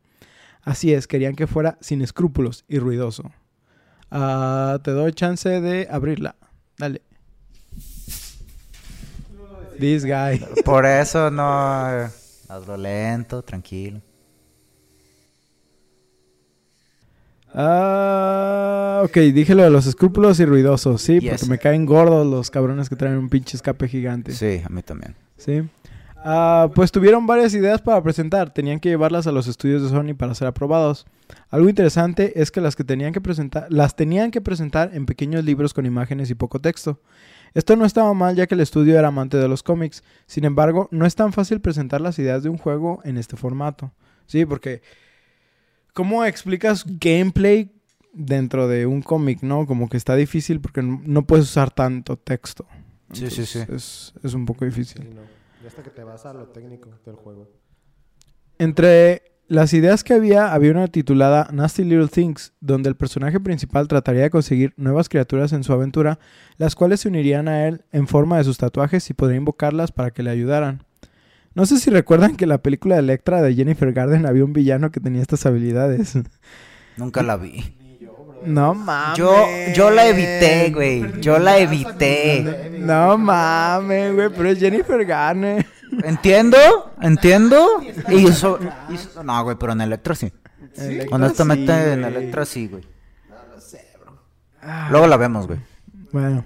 Así 0.62 0.92
es, 0.92 1.06
querían 1.06 1.36
que 1.36 1.46
fuera 1.46 1.78
sin 1.80 2.02
escrúpulos 2.02 2.64
y 2.66 2.80
ruidoso. 2.80 3.30
Ah, 4.10 4.80
te 4.82 4.90
doy 4.90 5.12
chance 5.12 5.48
de 5.48 5.86
abrirla. 5.88 6.34
Dale. 6.78 7.02
This 9.78 10.04
guy. 10.04 10.44
Por 10.64 10.86
eso 10.86 11.30
no. 11.30 11.42
Hazlo 12.48 12.76
lento, 12.76 13.42
tranquilo. 13.42 14.00
Ah, 17.54 19.02
ok, 19.04 19.14
dije 19.34 19.54
lo 19.54 19.62
de 19.62 19.70
los 19.70 19.86
escrúpulos 19.86 20.40
y 20.40 20.46
ruidosos, 20.46 21.02
sí, 21.02 21.20
Yes. 21.20 21.32
porque 21.32 21.46
me 21.46 21.58
caen 21.58 21.84
gordos 21.84 22.26
los 22.26 22.50
cabrones 22.50 22.88
que 22.88 22.96
traen 22.96 23.16
un 23.18 23.28
pinche 23.28 23.56
escape 23.56 23.88
gigante. 23.88 24.32
Sí, 24.32 24.62
a 24.64 24.68
mí 24.70 24.82
también. 24.82 25.14
Sí. 25.36 25.62
Ah, 26.24 26.70
pues 26.74 26.92
tuvieron 26.92 27.26
varias 27.26 27.52
ideas 27.52 27.82
para 27.82 28.02
presentar. 28.02 28.54
Tenían 28.54 28.78
que 28.80 28.88
llevarlas 28.90 29.26
a 29.26 29.32
los 29.32 29.48
estudios 29.48 29.82
de 29.82 29.88
Sony 29.88 30.14
para 30.16 30.34
ser 30.34 30.46
aprobados. 30.48 31.04
Algo 31.50 31.68
interesante 31.68 32.40
es 32.40 32.50
que 32.50 32.60
las 32.60 32.76
que 32.76 32.84
tenían 32.84 33.12
que 33.12 33.20
presentar, 33.20 33.66
las 33.70 33.96
tenían 33.96 34.30
que 34.30 34.40
presentar 34.40 34.90
en 34.94 35.04
pequeños 35.04 35.44
libros 35.44 35.74
con 35.74 35.84
imágenes 35.84 36.30
y 36.30 36.34
poco 36.34 36.58
texto. 36.60 37.00
Esto 37.54 37.76
no 37.76 37.84
estaba 37.84 38.12
mal 38.14 38.34
ya 38.34 38.46
que 38.46 38.54
el 38.54 38.60
estudio 38.60 38.98
era 38.98 39.08
amante 39.08 39.36
de 39.36 39.48
los 39.48 39.62
cómics. 39.62 40.02
Sin 40.26 40.44
embargo, 40.44 40.88
no 40.90 41.06
es 41.06 41.14
tan 41.14 41.32
fácil 41.32 41.60
presentar 41.60 42.00
las 42.00 42.18
ideas 42.18 42.42
de 42.42 42.48
un 42.48 42.58
juego 42.58 43.00
en 43.04 43.18
este 43.18 43.36
formato. 43.36 43.92
Sí, 44.26 44.46
porque 44.46 44.82
¿cómo 45.92 46.24
explicas 46.24 46.84
gameplay 46.86 47.72
dentro 48.12 48.68
de 48.68 48.86
un 48.86 49.02
cómic, 49.02 49.42
no? 49.42 49.66
Como 49.66 49.88
que 49.88 49.96
está 49.96 50.16
difícil 50.16 50.60
porque 50.60 50.82
no 50.82 51.26
puedes 51.26 51.46
usar 51.46 51.70
tanto 51.70 52.16
texto. 52.16 52.66
Sí, 53.12 53.28
sí, 53.30 53.44
sí. 53.44 53.60
Es, 53.68 54.14
es 54.22 54.34
un 54.34 54.46
poco 54.46 54.64
difícil. 54.64 55.02
Sí, 55.02 55.10
no. 55.14 55.22
Y 55.62 55.66
hasta 55.66 55.82
que 55.82 55.90
te 55.90 56.02
vas 56.02 56.24
a 56.26 56.32
lo 56.32 56.46
técnico 56.48 56.90
del 57.04 57.16
juego. 57.16 57.48
Entre 58.58 59.31
las 59.52 59.74
ideas 59.74 60.02
que 60.02 60.14
había, 60.14 60.50
había 60.54 60.70
una 60.70 60.88
titulada 60.88 61.46
Nasty 61.52 61.84
Little 61.84 62.08
Things, 62.08 62.54
donde 62.60 62.88
el 62.88 62.96
personaje 62.96 63.38
principal 63.38 63.86
trataría 63.86 64.22
de 64.22 64.30
conseguir 64.30 64.72
nuevas 64.78 65.10
criaturas 65.10 65.52
en 65.52 65.62
su 65.62 65.74
aventura, 65.74 66.18
las 66.56 66.74
cuales 66.74 67.00
se 67.00 67.08
unirían 67.08 67.48
a 67.48 67.68
él 67.68 67.84
en 67.92 68.06
forma 68.08 68.38
de 68.38 68.44
sus 68.44 68.56
tatuajes 68.56 69.10
y 69.10 69.14
podría 69.14 69.36
invocarlas 69.36 69.92
para 69.92 70.10
que 70.10 70.22
le 70.22 70.30
ayudaran. 70.30 70.84
No 71.54 71.66
sé 71.66 71.78
si 71.78 71.90
recuerdan 71.90 72.36
que 72.36 72.46
en 72.46 72.48
la 72.48 72.62
película 72.62 72.94
de 72.94 73.00
Electra 73.00 73.42
de 73.42 73.54
Jennifer 73.54 73.92
Garden 73.92 74.24
había 74.24 74.42
un 74.42 74.54
villano 74.54 74.90
que 74.90 75.00
tenía 75.00 75.20
estas 75.20 75.44
habilidades. 75.44 76.18
Nunca 76.96 77.22
la 77.22 77.36
vi. 77.36 77.76
No 78.46 78.74
mames. 78.74 79.18
Yo, 79.18 79.34
yo 79.74 79.90
la 79.90 80.08
evité, 80.08 80.70
güey. 80.70 81.20
Yo 81.20 81.38
la 81.38 81.58
evité. 81.58 82.70
No 82.78 83.18
mames, 83.18 84.14
güey, 84.14 84.30
pero 84.30 84.48
es 84.48 84.58
Jennifer 84.58 85.04
Garner. 85.04 85.66
Entiendo, 86.04 86.56
entiendo. 87.02 87.66
Y 88.08 88.26
eso. 88.26 88.58
y 88.88 88.94
eso- 88.94 89.22
no, 89.22 89.42
güey, 89.44 89.56
pero 89.58 89.72
en 89.72 89.80
Electra 89.82 90.14
sí. 90.14 90.32
Electra 90.76 91.16
Honestamente, 91.16 91.72
sí, 91.72 91.90
en 91.90 92.00
güey. 92.00 92.14
Electra 92.16 92.44
sí, 92.44 92.68
güey. 92.68 92.84
Ah, 94.60 94.88
Luego 94.90 95.06
la 95.06 95.16
vemos, 95.16 95.46
güey. 95.46 95.58
Bueno. 96.12 96.44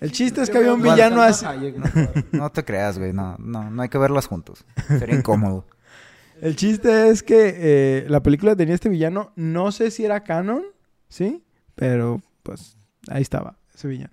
El 0.00 0.12
chiste 0.12 0.42
es 0.42 0.50
que 0.50 0.58
había 0.58 0.72
un 0.72 0.82
villano 0.82 1.20
así. 1.22 1.44
No 2.32 2.50
te 2.50 2.64
creas, 2.64 2.98
güey. 2.98 3.12
No, 3.12 3.36
no, 3.38 3.70
no 3.70 3.82
hay 3.82 3.88
que 3.88 3.98
verlas 3.98 4.26
juntos. 4.26 4.64
Sería 4.86 5.16
incómodo. 5.16 5.66
El 6.40 6.54
chiste 6.54 7.08
es 7.10 7.22
que 7.24 7.54
eh, 7.56 8.06
la 8.08 8.22
película 8.22 8.54
tenía 8.54 8.74
este 8.74 8.88
villano. 8.88 9.32
No 9.34 9.72
sé 9.72 9.90
si 9.90 10.04
era 10.04 10.22
canon, 10.22 10.62
¿sí? 11.08 11.44
Pero, 11.74 12.22
pues, 12.44 12.76
ahí 13.08 13.22
estaba, 13.22 13.56
ese 13.74 13.88
villano. 13.88 14.12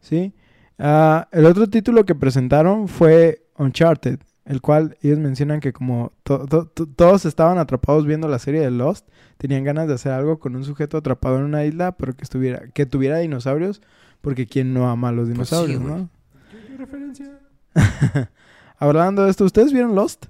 ¿Sí? 0.00 0.34
Ah, 0.78 1.26
el 1.32 1.46
otro 1.46 1.66
título 1.68 2.04
que 2.04 2.14
presentaron 2.14 2.86
fue 2.86 3.46
Uncharted, 3.56 4.20
el 4.48 4.60
cual 4.60 4.96
ellos 5.02 5.18
mencionan 5.18 5.60
que 5.60 5.72
como 5.72 6.12
to- 6.24 6.46
to- 6.46 6.66
to- 6.66 6.86
todos 6.88 7.24
estaban 7.24 7.58
atrapados 7.58 8.04
viendo 8.06 8.26
la 8.26 8.38
serie 8.40 8.60
de 8.62 8.70
Lost, 8.72 9.06
tenían 9.36 9.62
ganas 9.62 9.86
de 9.86 9.94
hacer 9.94 10.10
algo 10.12 10.38
con 10.40 10.56
un 10.56 10.64
sujeto 10.64 10.96
atrapado 10.96 11.38
en 11.38 11.44
una 11.44 11.64
isla, 11.64 11.92
pero 11.96 12.16
que 12.16 12.24
estuviera, 12.24 12.68
que 12.74 12.84
tuviera 12.86 13.18
dinosaurios, 13.18 13.80
porque 14.20 14.46
quién 14.46 14.74
no 14.74 14.90
ama 14.90 15.10
a 15.10 15.12
los 15.12 15.28
Pues 15.30 15.48
sí, 15.48 15.54
dinosaurios. 15.54 15.80
¿no? 15.80 16.08
¿Qué 16.50 16.76
referencia? 16.76 17.38
Hablando 18.78 19.24
de 19.24 19.30
esto, 19.30 19.44
¿ustedes 19.44 19.72
vieron 19.72 19.94
Lost? 19.94 20.26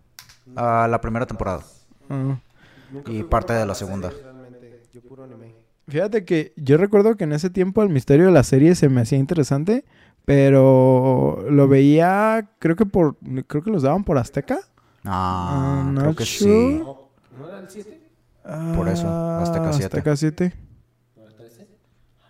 Ah, 0.56 0.86
la 0.90 1.00
primera 1.00 1.26
temporada. 1.26 1.62
Ah. 2.08 2.38
Y 3.06 3.22
parte 3.22 3.52
de 3.52 3.66
la 3.66 3.74
segunda. 3.74 4.10
realmente. 4.10 4.82
Yo 4.92 5.00
puro 5.02 5.24
anime. 5.24 5.54
Fíjate 5.86 6.24
que 6.24 6.52
yo 6.56 6.76
recuerdo 6.76 7.16
que 7.16 7.24
en 7.24 7.32
ese 7.32 7.50
tiempo 7.50 7.82
el 7.82 7.88
misterio 7.88 8.26
de 8.26 8.32
la 8.32 8.42
serie 8.42 8.74
se 8.74 8.88
me 8.88 9.00
hacía 9.02 9.18
interesante, 9.18 9.84
pero 10.28 11.46
lo 11.50 11.68
veía, 11.68 12.50
creo 12.58 12.76
que 12.76 12.84
por, 12.84 13.16
creo 13.46 13.62
que 13.62 13.70
los 13.70 13.82
daban 13.82 14.04
por 14.04 14.18
Azteca. 14.18 14.58
Ah, 15.04 15.84
I'm 15.86 15.96
creo 15.96 16.14
que 16.14 16.26
sure. 16.26 16.50
sí. 16.50 16.78
¿No, 16.84 17.08
¿No 17.38 17.48
era 17.48 17.60
el 17.60 17.70
7? 17.70 18.00
Por 18.76 18.88
eso, 18.90 19.08
Ah, 19.08 19.40
Azteca 19.42 19.72
7. 19.72 19.84
Azteca 19.86 20.16
7. 20.16 20.52
¿No 21.16 21.22
era 21.22 21.30
el 21.30 21.36
13? 21.38 21.66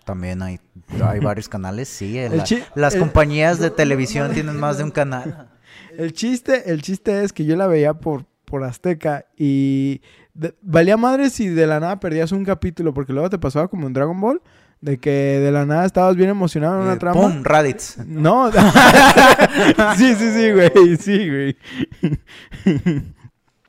También 0.05 0.43
hay, 0.43 0.61
hay 1.05 1.19
varios 1.19 1.49
canales, 1.49 1.89
sí. 1.89 2.17
El 2.19 2.41
las 2.77 2.95
el- 2.95 3.01
compañías 3.01 3.59
de 3.59 3.71
televisión 3.73 4.33
tienen 4.33 4.57
más 4.61 4.79
de 4.79 4.85
un 4.85 4.91
canal. 4.93 5.51
El 5.99 6.13
chiste, 6.13 6.71
el 6.71 6.81
chiste 6.83 7.25
es 7.25 7.33
que 7.33 7.45
yo 7.45 7.57
la 7.57 7.67
veía 7.67 7.95
por, 7.95 8.25
por 8.45 8.63
Azteca 8.63 9.27
y 9.37 10.01
de- 10.35 10.55
valía 10.63 10.97
madre 10.97 11.29
si 11.31 11.49
de 11.49 11.67
la 11.67 11.81
nada 11.81 11.99
perdías 11.99 12.31
un 12.31 12.45
capítulo, 12.45 12.95
porque 12.95 13.13
luego 13.13 13.29
te 13.29 13.39
pasaba 13.39 13.67
como 13.67 13.89
en 13.89 13.93
Dragon 13.93 14.21
Ball, 14.21 14.41
de 14.81 14.99
que 14.99 15.11
de 15.11 15.51
la 15.51 15.67
nada 15.67 15.85
estabas 15.87 16.15
bien 16.17 16.29
emocionado 16.31 16.77
en 16.79 16.83
una 16.85 16.95
Eh, 16.95 16.99
trama. 16.99 17.21
¡Pum! 17.21 17.43
Raditz. 17.43 17.99
No. 18.07 18.51
sí, 19.97 20.15
sí, 20.15 20.31
sí, 20.33 20.53
güey. 20.53 20.97
Sí, 20.97 21.29
güey. 21.29 21.57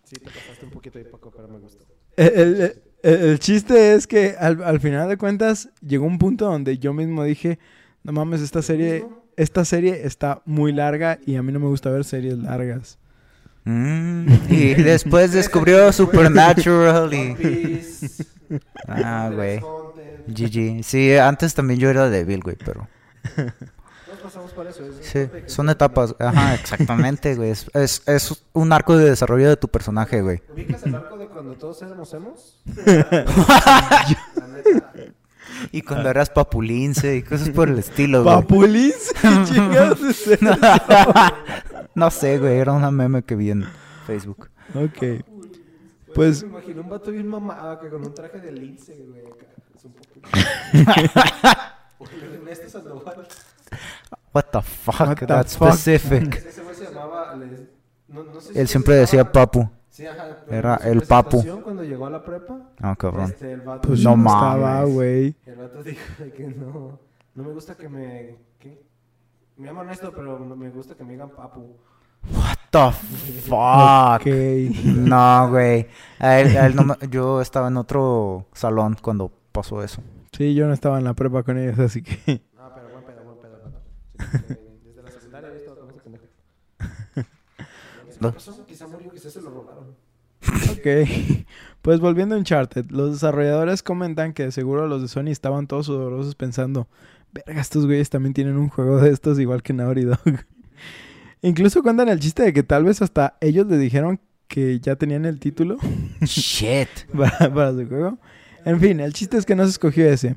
Sí, 0.05 0.15
te 0.15 0.25
pasaste 0.25 0.65
un 0.65 0.71
poquito 0.71 0.97
ahí 0.97 1.05
poco, 1.05 1.31
pero 1.35 1.47
me 1.47 1.59
gustó. 1.59 1.83
El, 2.15 2.73
el- 3.03 3.39
chiste 3.39 3.93
es 3.93 4.07
que 4.07 4.35
al, 4.39 4.61
al 4.63 4.79
final 4.79 5.07
de 5.07 5.17
cuentas 5.17 5.69
llegó 5.81 6.05
un 6.05 6.17
punto 6.19 6.45
donde 6.45 6.77
yo 6.79 6.93
mismo 6.93 7.23
dije, 7.23 7.59
no 8.03 8.11
mames, 8.11 8.41
esta 8.41 8.61
serie, 8.61 9.05
esta 9.37 9.63
serie 9.65 10.01
está 10.05 10.41
muy 10.45 10.73
larga 10.73 11.19
y 11.25 11.35
a 11.35 11.43
mí 11.43 11.51
no 11.51 11.59
me 11.59 11.67
gusta 11.67 11.89
ver 11.91 12.03
series 12.03 12.37
largas. 12.37 12.97
Mm, 13.65 14.27
y 14.49 14.73
después 14.83 15.31
descubrió 15.31 15.91
Supernatural 15.93 17.13
y... 17.13 17.81
Ah, 18.87 19.29
güey. 19.33 19.61
GG. 20.27 20.83
Sí, 20.83 21.15
antes 21.17 21.53
también 21.53 21.79
yo 21.79 21.89
era 21.89 22.09
débil, 22.09 22.41
güey, 22.41 22.55
pero... 22.63 22.87
Todos 23.35 24.19
pasamos 24.23 24.51
por 24.53 24.67
eso. 24.67 24.83
es- 24.85 24.95
Sí, 25.05 25.27
son 25.47 25.69
etapas. 25.69 26.15
Ajá, 26.19 26.55
exactamente, 26.55 27.35
güey. 27.35 27.51
Es, 27.51 27.69
es, 27.73 28.01
es 28.07 28.43
un 28.53 28.71
arco 28.73 28.97
de 28.97 29.09
desarrollo 29.09 29.47
de 29.49 29.57
tu 29.57 29.67
personaje, 29.67 30.21
güey. 30.21 30.41
¿Ubicas 30.53 30.83
el 30.83 30.95
arco 30.95 31.17
de 31.17 31.27
cuando 31.27 31.53
todos 31.53 31.81
éramos 31.81 32.13
emos? 32.13 32.61
La 32.75 32.75
neta. 34.47 34.93
Y 35.71 35.81
cuando 35.81 36.09
eras 36.09 36.29
papulince 36.29 37.17
y 37.17 37.23
cosas 37.23 37.49
por 37.49 37.67
el 37.69 37.79
estilo, 37.79 38.23
güey. 38.23 38.35
¿Papulis? 38.35 39.11
¿Qué 39.21 40.37
no 41.95 42.11
sé, 42.11 42.37
güey. 42.39 42.57
Era 42.59 42.71
una 42.73 42.91
meme 42.91 43.23
que 43.23 43.35
vi 43.35 43.51
en 43.51 43.65
Facebook. 44.07 44.49
Ok. 44.73 45.23
Pues- 46.15 46.43
Me 46.43 46.49
imagino 46.49 46.81
un 46.81 46.89
vato 46.89 47.11
bien 47.11 47.27
mamado 47.27 47.71
acá 47.71 47.89
con 47.89 48.05
un 48.05 48.13
traje 48.13 48.39
de 48.39 48.51
lince, 48.51 48.95
güey. 48.95 49.23
Es 49.79 49.85
un 51.99 52.33
Ernesto 52.33 52.69
Sandoval. 52.69 53.27
What 54.33 54.45
the 54.51 54.61
fuck, 54.61 54.99
What 54.99 55.15
the 55.17 55.25
that's 55.25 55.57
fuck? 55.57 55.73
Specific. 55.73 56.35
ese 56.45 56.61
güey 56.63 56.75
se 56.75 56.85
llamaba. 56.85 57.35
le- 57.35 57.69
No, 58.07 58.23
no 58.23 58.41
sé 58.41 58.53
si 58.53 58.59
Él 58.59 58.67
siempre 58.67 58.95
decía 58.95 59.19
llamaba- 59.19 59.31
papu. 59.33 59.69
Sí, 59.89 60.05
ajá. 60.05 60.37
pero 60.47 60.57
Era 60.57 60.75
el 60.89 61.01
papu. 61.03 61.43
Cuando 61.63 61.83
llegó 61.83 62.07
a 62.07 62.09
la 62.09 62.23
prepa, 62.23 62.57
Ah, 62.81 62.95
cabrón. 62.97 63.25
este, 63.31 63.51
el 63.53 63.61
vato. 63.61 63.87
Pues 63.87 64.01
No 64.01 64.15
mames. 64.15 64.33
estaba, 64.33 64.83
güey. 64.85 65.35
El 65.45 65.55
vato 65.55 65.83
dijo 65.83 66.01
de 66.19 66.33
que 66.33 66.47
no. 66.47 66.99
No 67.35 67.43
me 67.43 67.51
gusta 67.51 67.75
que 67.75 67.89
me. 67.89 68.37
¿qué? 68.59 68.81
Me 69.57 69.67
llamo 69.67 69.81
Ernesto, 69.81 70.11
pero 70.15 70.39
no 70.39 70.55
me 70.55 70.69
gusta 70.69 70.95
que 70.95 71.03
me 71.03 71.13
digan 71.13 71.29
papu. 71.29 71.75
What 72.33 72.57
the 72.71 72.91
fuck. 73.41 74.25
No, 74.85 75.49
güey. 75.49 75.87
A 76.19 76.39
él- 76.39 76.57
a 76.57 76.65
él 76.65 76.75
no 76.75 76.83
me- 76.83 76.97
yo 77.09 77.41
estaba 77.41 77.67
en 77.67 77.77
otro 77.77 78.47
salón 78.53 78.97
cuando 79.01 79.31
pasó 79.59 79.83
eso. 79.83 80.01
Sí, 80.31 80.53
yo 80.53 80.67
no 80.67 80.73
estaba 80.73 80.97
en 80.99 81.03
la 81.03 81.13
prepa 81.13 81.43
con 81.43 81.57
ellos, 81.57 81.77
así 81.79 82.01
que... 82.01 82.41
No, 82.55 82.71
pero 82.75 82.89
buen 82.89 83.03
pedo, 83.03 83.23
buen 83.25 83.37
pedo, 83.39 83.59
desde 84.85 85.03
la 85.03 85.11
secundaria 85.11 85.49
he 85.49 85.53
visto 85.53 85.75
con 85.75 85.89
ese 85.89 85.99
pendejo. 85.99 86.25
¿Qué 87.15 88.31
pasó? 88.33 88.65
Quizá 88.65 88.87
murió, 88.87 89.11
quizá 89.11 89.29
se 89.29 89.41
lo 89.41 89.49
robaron. 89.49 89.95
Ok. 90.71 91.45
Pues 91.81 92.01
volviendo 92.01 92.35
a 92.35 92.37
Uncharted, 92.37 92.87
los 92.89 93.13
desarrolladores 93.13 93.83
comentan 93.83 94.33
que 94.33 94.43
de 94.43 94.51
seguro 94.51 94.85
los 94.85 95.01
de 95.01 95.07
Sony 95.07 95.29
estaban 95.29 95.65
todos 95.65 95.85
sudorosos 95.85 96.35
pensando, 96.35 96.89
verga, 97.31 97.61
estos 97.61 97.85
güeyes 97.85 98.09
también 98.09 98.33
tienen 98.33 98.57
un 98.57 98.67
juego 98.67 98.99
de 98.99 99.11
estos 99.11 99.39
igual 99.39 99.63
que 99.63 99.71
Naughty 99.71 100.01
Dog. 100.01 100.19
Incluso 101.41 101.81
cuentan 101.81 102.09
el 102.09 102.19
chiste 102.19 102.43
de 102.43 102.51
que 102.51 102.63
tal 102.63 102.83
vez 102.83 103.01
hasta 103.01 103.37
ellos 103.39 103.65
le 103.67 103.77
dijeron 103.77 104.19
que 104.49 104.81
ya 104.81 104.97
tenían 104.97 105.23
el 105.23 105.39
título 105.39 105.77
Shit. 106.21 106.89
para, 107.17 107.53
para 107.53 107.71
su 107.71 107.87
juego. 107.87 108.19
En 108.65 108.79
fin, 108.79 108.99
el 108.99 109.13
chiste 109.13 109.37
es 109.37 109.45
que 109.45 109.55
no 109.55 109.63
se 109.63 109.69
escogió 109.71 110.05
ese. 110.09 110.35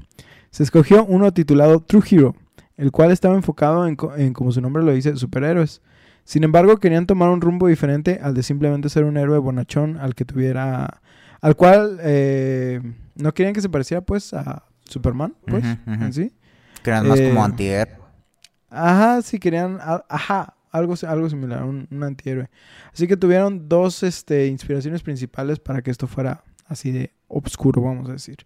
Se 0.50 0.62
escogió 0.62 1.05
uno 1.05 1.33
titulado 1.33 1.81
True 1.81 2.02
Hero, 2.11 2.37
el 2.76 2.91
cual 2.93 3.11
estaba 3.11 3.35
enfocado 3.35 3.87
en, 3.87 3.97
en, 4.17 4.33
como 4.33 4.52
su 4.52 4.61
nombre 4.61 4.83
lo 4.83 4.93
dice, 4.93 5.17
superhéroes. 5.17 5.81
Sin 6.25 6.45
embargo, 6.45 6.76
querían 6.76 7.07
tomar 7.07 7.31
un 7.31 7.41
rumbo 7.41 7.67
diferente 7.67 8.21
al 8.23 8.35
de 8.35 8.43
simplemente 8.43 8.88
ser 8.88 9.05
un 9.05 9.17
héroe 9.17 9.38
bonachón 9.38 9.97
al 9.99 10.14
que 10.14 10.25
tuviera... 10.25 11.00
Al 11.41 11.57
cual 11.57 11.99
eh, 12.02 12.81
no 13.17 13.35
querían 13.35 13.52
que 13.55 13.61
se 13.61 13.69
pareciera 13.69 14.00
pues 14.02 14.33
a 14.33 14.64
Superman, 14.85 15.35
pues, 15.47 15.64
ujú. 15.64 16.05
en 16.05 16.12
sí. 16.12 16.33
Que 16.85 16.91
eran 16.91 17.09
más 17.09 17.19
Eh, 17.19 17.29
como 17.31 17.45
antihéroe. 17.45 17.97
Ajá, 18.71 19.21
sí 19.23 19.38
querían, 19.41 19.79
a- 19.81 20.05
ajá, 20.09 20.55
algo, 20.71 20.95
algo 21.07 21.29
similar, 21.29 21.64
un, 21.64 21.88
un 21.91 22.02
antihéroe. 22.05 22.49
Así 22.93 23.09
que 23.09 23.17
tuvieron 23.17 23.69
dos 23.69 24.05
este, 24.05 24.47
inspiraciones 24.47 25.02
principales 25.02 25.59
para 25.59 25.83
que 25.83 25.91
esto 25.91 26.07
fuera 26.07 26.45
así 26.73 26.91
de 26.91 27.12
obscuro, 27.29 27.83
vamos 27.83 28.09
a 28.09 28.12
decir. 28.12 28.38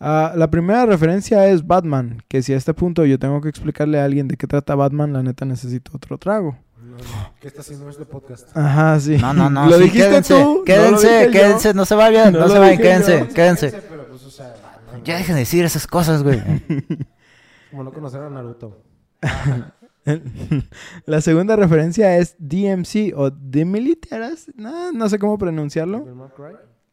Ah, 0.00 0.32
la 0.36 0.48
primera 0.48 0.86
referencia 0.86 1.48
es 1.48 1.66
Batman, 1.66 2.22
que 2.28 2.42
si 2.42 2.52
a 2.52 2.56
este 2.56 2.72
punto 2.74 3.04
yo 3.04 3.18
tengo 3.18 3.40
que 3.40 3.48
explicarle 3.48 3.98
a 4.00 4.04
alguien 4.04 4.28
de 4.28 4.36
qué 4.36 4.46
trata 4.46 4.74
Batman, 4.76 5.12
la 5.12 5.22
neta 5.24 5.44
necesito 5.44 5.92
otro 5.94 6.18
trago. 6.18 6.56
No, 6.80 6.96
no. 6.96 7.32
¿Qué 7.40 7.48
está 7.48 7.62
haciendo 7.62 7.88
este 7.90 8.04
podcast? 8.04 8.56
Ajá, 8.56 8.98
sí. 9.00 9.16
No, 9.18 9.34
no, 9.34 9.50
no. 9.50 9.66
¿Lo 9.70 9.76
sí, 9.78 9.84
dijiste 9.84 10.08
quédense, 10.08 10.34
tú? 10.34 10.54
no 10.58 10.64
Quédense, 10.64 11.24
yo. 11.26 11.30
quédense. 11.32 11.74
No 11.74 11.84
se 11.84 11.94
vayan, 11.96 12.32
No 12.32 12.40
no, 12.40 12.48
se 12.48 12.58
vayan, 12.58 12.78
quédense, 12.78 13.18
yo. 13.20 13.34
quédense. 13.34 13.70
Pero 13.88 14.06
pues, 14.08 14.22
o 14.24 14.30
sea, 14.30 14.54
no, 14.92 15.02
Ya 15.04 15.16
dejen 15.16 15.34
de 15.34 15.40
decir 15.40 15.64
esas 15.64 15.86
cosas, 15.86 16.22
güey. 16.22 16.40
Como 17.70 17.84
no 17.84 17.92
conocer 17.92 18.22
a 18.22 18.30
Naruto. 18.30 18.82
la 21.06 21.20
segunda 21.20 21.56
referencia 21.56 22.16
es 22.18 22.36
DMC 22.38 23.12
o 23.16 23.30
Demilitaras, 23.30 24.46
no, 24.54 24.92
no 24.92 25.08
sé 25.08 25.18
cómo 25.18 25.36
pronunciarlo. 25.38 26.30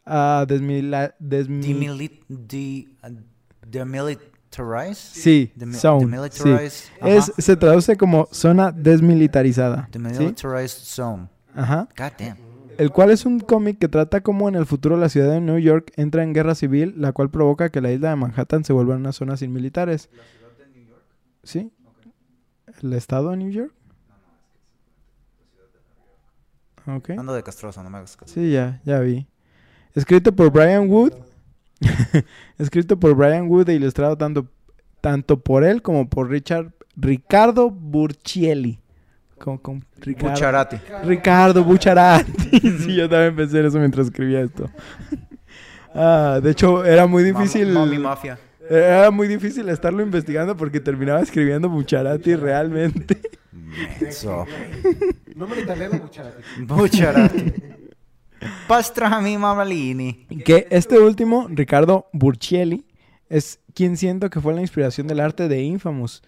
Cry. 0.06 0.12
Ah, 0.14 0.46
desmila- 0.48 1.16
desmi- 1.20 1.64
Demilit- 1.64 2.24
de- 2.30 2.88
Demilitarize. 3.68 4.96
Sí, 5.20 5.52
Demi- 5.56 5.74
zone, 5.76 6.00
sí. 6.06 6.06
Demilitarize. 6.12 6.66
Es, 7.02 7.30
ajá. 7.30 7.42
se 7.42 7.56
traduce 7.58 7.98
como 7.98 8.28
zona 8.32 8.72
desmilitarizada. 8.72 9.90
¿sí? 9.92 10.00
Demilitarized 10.00 10.84
zone. 10.84 11.28
Ajá. 11.56 11.88
God 11.98 12.12
damn. 12.20 12.38
El 12.78 12.92
cual 12.92 13.10
es 13.10 13.26
un 13.26 13.40
cómic 13.40 13.80
que 13.80 13.88
trata 13.88 14.22
cómo 14.22 14.50
en 14.50 14.56
el 14.56 14.66
futuro 14.66 14.98
la 14.98 15.08
ciudad 15.10 15.32
de 15.32 15.40
New 15.42 15.58
York 15.60 15.92
entra 15.96 16.24
en 16.24 16.34
guerra 16.34 16.56
civil, 16.56 16.94
la 16.98 17.14
cual 17.14 17.30
provoca 17.32 17.70
que 17.70 17.80
la 17.82 17.92
isla 17.92 18.10
de 18.10 18.16
Manhattan 18.18 18.64
se 18.66 18.74
vuelva 18.74 18.96
una 18.96 19.14
zona 19.14 19.38
sin 19.38 19.54
militares. 19.54 20.10
¿Sí? 21.44 21.72
¿El 22.82 22.94
estado 22.94 23.30
de 23.32 23.38
New 23.38 23.50
York? 23.50 23.74
Ok. 26.88 27.12
Ando 27.12 27.34
de 27.34 27.44
castroso, 27.44 27.82
no 27.82 27.90
me 27.90 27.98
hagas 27.98 28.16
caso. 28.18 28.34
Sí, 28.34 28.52
ya, 28.52 28.82
ya 28.86 29.00
vi. 29.00 29.28
Escrito 29.96 30.36
por 30.36 30.52
Brian 30.52 30.90
Wood. 30.90 31.14
Escrito 32.60 33.00
por 33.00 33.16
Brian 33.16 33.48
Wood 33.48 33.70
e 33.70 33.76
ilustrado 33.76 34.18
tanto, 34.18 34.48
tanto 35.02 35.40
por 35.40 35.64
él 35.64 35.82
como 35.82 36.10
por 36.10 36.30
Richard 36.30 36.72
Ricardo 36.96 37.70
Burchielli. 37.70 38.80
Como, 39.38 39.62
como 39.62 39.82
Ricardo, 40.00 40.34
Bucharati. 40.34 40.78
Ricardo 41.04 41.64
Bucharati. 41.64 42.60
sí, 42.80 42.96
yo 42.96 43.10
también 43.10 43.36
pensé 43.36 43.60
en 43.60 43.66
eso 43.66 43.80
mientras 43.80 44.08
escribía 44.08 44.42
esto. 44.42 44.70
Ah, 45.94 46.40
de 46.42 46.52
hecho, 46.52 46.86
era 46.86 47.06
muy 47.06 47.24
difícil. 47.24 47.70
Mami 47.70 47.98
Mafia. 47.98 48.38
Era 48.70 49.12
muy 49.12 49.28
difícil 49.28 49.70
estarlo 49.70 50.02
investigando 50.02 50.58
porque 50.58 50.80
terminaba 50.80 51.22
escribiendo 51.22 51.70
Bucharati 51.70 52.36
realmente. 52.36 53.22
Menso. 53.52 54.46
No 55.36 55.48
me 55.48 55.60
italiano 55.60 56.00
muchacho. 56.02 56.38
Bucharati. 56.60 57.54
Pastrami 58.68 59.38
Mamalini. 59.38 60.26
Que 60.46 60.68
este 60.70 61.00
último, 61.00 61.48
Ricardo 61.50 62.08
Burchielli, 62.14 62.86
es 63.30 63.60
quien 63.74 63.98
siento 63.98 64.30
que 64.30 64.42
fue 64.42 64.54
la 64.54 64.62
inspiración 64.62 65.08
del 65.08 65.20
arte 65.20 65.48
de 65.48 65.62
Infamous. 65.64 66.22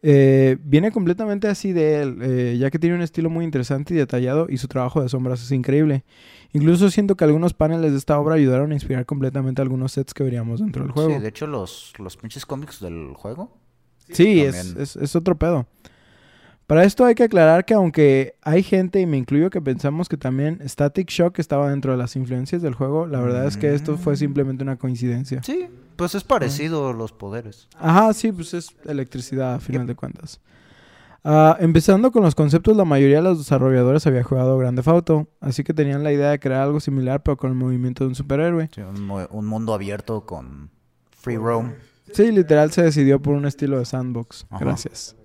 Eh, 0.00 0.56
viene 0.62 0.92
completamente 0.92 1.48
así 1.48 1.72
de 1.72 2.02
él, 2.02 2.18
eh, 2.22 2.56
ya 2.58 2.70
que 2.70 2.78
tiene 2.78 2.94
un 2.94 3.02
estilo 3.02 3.30
muy 3.30 3.44
interesante 3.44 3.94
y 3.94 3.96
detallado 3.96 4.46
y 4.48 4.58
su 4.58 4.68
trabajo 4.68 5.02
de 5.02 5.08
sombras 5.08 5.42
es 5.42 5.50
increíble. 5.50 6.04
Incluso 6.52 6.88
siento 6.90 7.16
que 7.16 7.24
algunos 7.24 7.52
paneles 7.52 7.92
de 7.92 7.98
esta 7.98 8.18
obra 8.18 8.36
ayudaron 8.36 8.70
a 8.70 8.74
inspirar 8.74 9.06
completamente 9.06 9.60
algunos 9.60 9.92
sets 9.92 10.14
que 10.14 10.22
veríamos 10.22 10.60
dentro 10.60 10.84
del 10.84 10.92
juego. 10.92 11.10
Sí, 11.10 11.18
de 11.18 11.28
hecho, 11.28 11.46
los, 11.46 11.92
los 11.98 12.16
pinches 12.16 12.46
cómics 12.46 12.80
del 12.80 13.12
juego. 13.14 13.58
Sí, 14.12 14.40
es, 14.40 14.96
es 14.96 15.16
otro 15.16 15.36
pedo. 15.36 15.66
Para 16.68 16.84
esto 16.84 17.04
hay 17.06 17.14
que 17.16 17.22
aclarar 17.24 17.64
que 17.64 17.72
aunque 17.74 18.34
hay 18.42 18.62
gente, 18.62 19.00
y 19.00 19.06
me 19.06 19.16
incluyo, 19.16 19.48
que 19.50 19.60
pensamos 19.60 20.06
que 20.08 20.16
también 20.18 20.60
Static 20.68 21.08
Shock 21.08 21.38
estaba 21.40 21.70
dentro 21.70 21.92
de 21.92 21.98
las 21.98 22.14
influencias 22.14 22.60
del 22.62 22.74
juego, 22.74 23.06
la 23.06 23.20
verdad 23.20 23.46
es 23.46 23.56
que 23.56 23.74
esto 23.74 23.96
fue 23.96 24.12
Mm. 24.12 24.16
simplemente 24.16 24.62
una 24.64 24.76
coincidencia. 24.76 25.42
Sí, 25.42 25.66
pues 25.96 26.14
es 26.14 26.24
parecido 26.24 26.92
los 26.92 27.10
poderes. 27.12 27.68
Ajá, 27.78 28.12
sí, 28.12 28.30
pues 28.32 28.52
es 28.54 28.68
electricidad 28.84 29.54
a 29.54 29.60
final 29.60 29.86
de 29.86 29.94
cuentas. 29.96 30.40
Ah, 31.24 31.56
empezando 31.58 32.12
con 32.12 32.22
los 32.22 32.34
conceptos, 32.34 32.76
la 32.76 32.84
mayoría 32.84 33.16
de 33.16 33.22
los 33.22 33.38
desarrolladores 33.38 34.06
había 34.06 34.22
jugado 34.22 34.56
Grand 34.58 34.76
Theft 34.76 34.88
Auto, 34.88 35.26
así 35.40 35.64
que 35.64 35.72
tenían 35.74 36.04
la 36.04 36.12
idea 36.12 36.30
de 36.30 36.38
crear 36.38 36.60
algo 36.62 36.80
similar 36.80 37.22
pero 37.22 37.36
con 37.38 37.50
el 37.50 37.56
movimiento 37.56 38.04
de 38.04 38.08
un 38.08 38.14
superhéroe. 38.14 38.68
Sí, 38.74 38.82
un, 38.82 39.04
mu- 39.06 39.26
un 39.30 39.46
mundo 39.46 39.72
abierto 39.74 40.26
con 40.26 40.70
free 41.10 41.36
roam. 41.38 41.72
Sí, 42.12 42.30
literal 42.30 42.70
se 42.72 42.82
decidió 42.82 43.20
por 43.20 43.34
un 43.34 43.46
estilo 43.46 43.78
de 43.78 43.84
sandbox. 43.84 44.46
Ajá. 44.50 44.64
Gracias. 44.64 45.16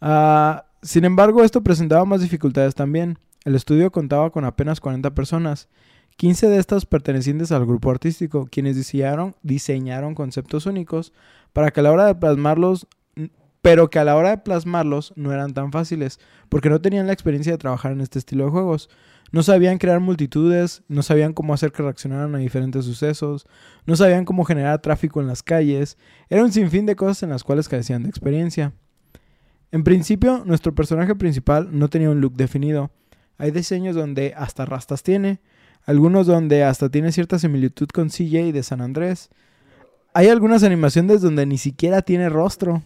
Ah, 0.00 0.66
sin 0.82 1.04
embargo, 1.04 1.42
esto 1.42 1.62
presentaba 1.62 2.04
más 2.04 2.20
dificultades 2.20 2.74
también. 2.74 3.18
El 3.44 3.54
estudio 3.54 3.90
contaba 3.90 4.30
con 4.30 4.44
apenas 4.44 4.80
40 4.80 5.14
personas, 5.14 5.68
15 6.16 6.48
de 6.48 6.58
estas 6.58 6.86
pertenecientes 6.86 7.52
al 7.52 7.66
grupo 7.66 7.90
artístico, 7.90 8.48
quienes 8.50 8.76
diseñaron, 8.76 9.36
diseñaron 9.42 10.14
conceptos 10.14 10.66
únicos 10.66 11.12
para 11.52 11.70
que 11.70 11.80
a 11.80 11.82
la 11.82 11.92
hora 11.92 12.06
de 12.06 12.14
plasmarlos, 12.14 12.86
pero 13.62 13.90
que 13.90 13.98
a 13.98 14.04
la 14.04 14.16
hora 14.16 14.30
de 14.30 14.38
plasmarlos 14.38 15.12
no 15.16 15.32
eran 15.32 15.52
tan 15.52 15.72
fáciles, 15.72 16.20
porque 16.48 16.70
no 16.70 16.80
tenían 16.80 17.06
la 17.06 17.12
experiencia 17.12 17.52
de 17.52 17.58
trabajar 17.58 17.92
en 17.92 18.00
este 18.00 18.18
estilo 18.18 18.44
de 18.44 18.50
juegos. 18.50 18.88
No 19.32 19.42
sabían 19.42 19.78
crear 19.78 20.00
multitudes, 20.00 20.82
no 20.88 21.02
sabían 21.02 21.32
cómo 21.32 21.52
hacer 21.52 21.72
que 21.72 21.82
reaccionaran 21.82 22.34
a 22.34 22.38
diferentes 22.38 22.84
sucesos, 22.84 23.46
no 23.84 23.96
sabían 23.96 24.24
cómo 24.24 24.44
generar 24.44 24.80
tráfico 24.80 25.20
en 25.20 25.26
las 25.26 25.42
calles, 25.42 25.98
era 26.30 26.44
un 26.44 26.52
sinfín 26.52 26.86
de 26.86 26.96
cosas 26.96 27.24
en 27.24 27.30
las 27.30 27.44
cuales 27.44 27.68
carecían 27.68 28.04
de 28.04 28.08
experiencia. 28.08 28.72
En 29.72 29.84
principio, 29.84 30.42
nuestro 30.44 30.74
personaje 30.74 31.14
principal 31.14 31.68
no 31.72 31.88
tenía 31.88 32.10
un 32.10 32.20
look 32.20 32.34
definido. 32.34 32.90
Hay 33.38 33.50
diseños 33.50 33.94
donde 33.94 34.32
hasta 34.36 34.64
rastas 34.64 35.02
tiene, 35.02 35.40
algunos 35.84 36.26
donde 36.26 36.64
hasta 36.64 36.88
tiene 36.88 37.12
cierta 37.12 37.38
similitud 37.38 37.88
con 37.88 38.08
CJ 38.08 38.52
de 38.52 38.62
San 38.62 38.80
Andrés. 38.80 39.30
Hay 40.14 40.28
algunas 40.28 40.62
animaciones 40.62 41.20
donde 41.20 41.46
ni 41.46 41.58
siquiera 41.58 42.02
tiene 42.02 42.28
rostro. 42.28 42.82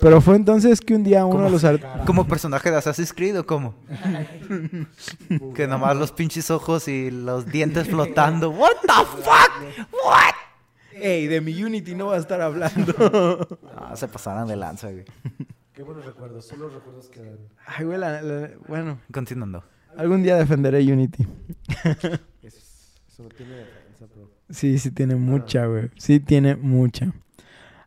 Pero 0.00 0.22
fue 0.22 0.36
entonces 0.36 0.80
que 0.80 0.94
un 0.94 1.04
día 1.04 1.26
uno 1.26 1.44
de 1.44 1.50
los... 1.50 1.64
Como 2.06 2.26
personaje 2.26 2.70
de 2.70 2.78
Assassin's 2.78 3.12
Creed 3.12 3.38
o 3.38 3.46
cómo? 3.46 3.74
que 5.54 5.66
nomás 5.68 5.96
los 5.96 6.12
pinches 6.12 6.50
ojos 6.50 6.88
y 6.88 7.10
los 7.10 7.46
dientes 7.46 7.88
flotando. 7.88 8.50
What 8.50 8.76
the 8.82 9.22
fuck? 9.22 9.88
What? 9.92 10.34
Ey, 10.94 11.26
de 11.26 11.40
mi 11.40 11.62
Unity 11.62 11.94
no 11.94 12.06
va 12.06 12.16
a 12.16 12.18
estar 12.18 12.40
hablando. 12.40 13.58
Ah, 13.76 13.96
se 13.96 14.06
pasaron 14.08 14.48
de 14.48 14.56
lanza, 14.56 14.90
güey. 14.90 15.04
Qué 15.72 15.82
buenos 15.82 16.04
recuerdos. 16.04 16.46
Son 16.46 16.58
los 16.60 16.72
recuerdos 16.74 17.08
que 17.08 17.20
dan. 17.22 17.38
Ay, 17.66 17.84
güey, 17.86 17.98
la- 17.98 18.20
la- 18.22 18.50
bueno, 18.68 18.98
Continuando. 19.12 19.64
algún 19.96 20.22
día 20.22 20.36
defenderé 20.36 20.80
Unity. 20.92 21.26
Es, 22.42 22.54
es 22.54 23.00
Eso 23.08 23.22
no 23.22 23.28
tiene 23.30 23.54
defensa. 23.54 24.06
Sí, 24.50 24.78
sí 24.78 24.90
tiene 24.90 25.14
mucha, 25.14 25.66
güey. 25.66 25.90
Sí 25.96 26.20
tiene 26.20 26.56
mucha. 26.56 27.12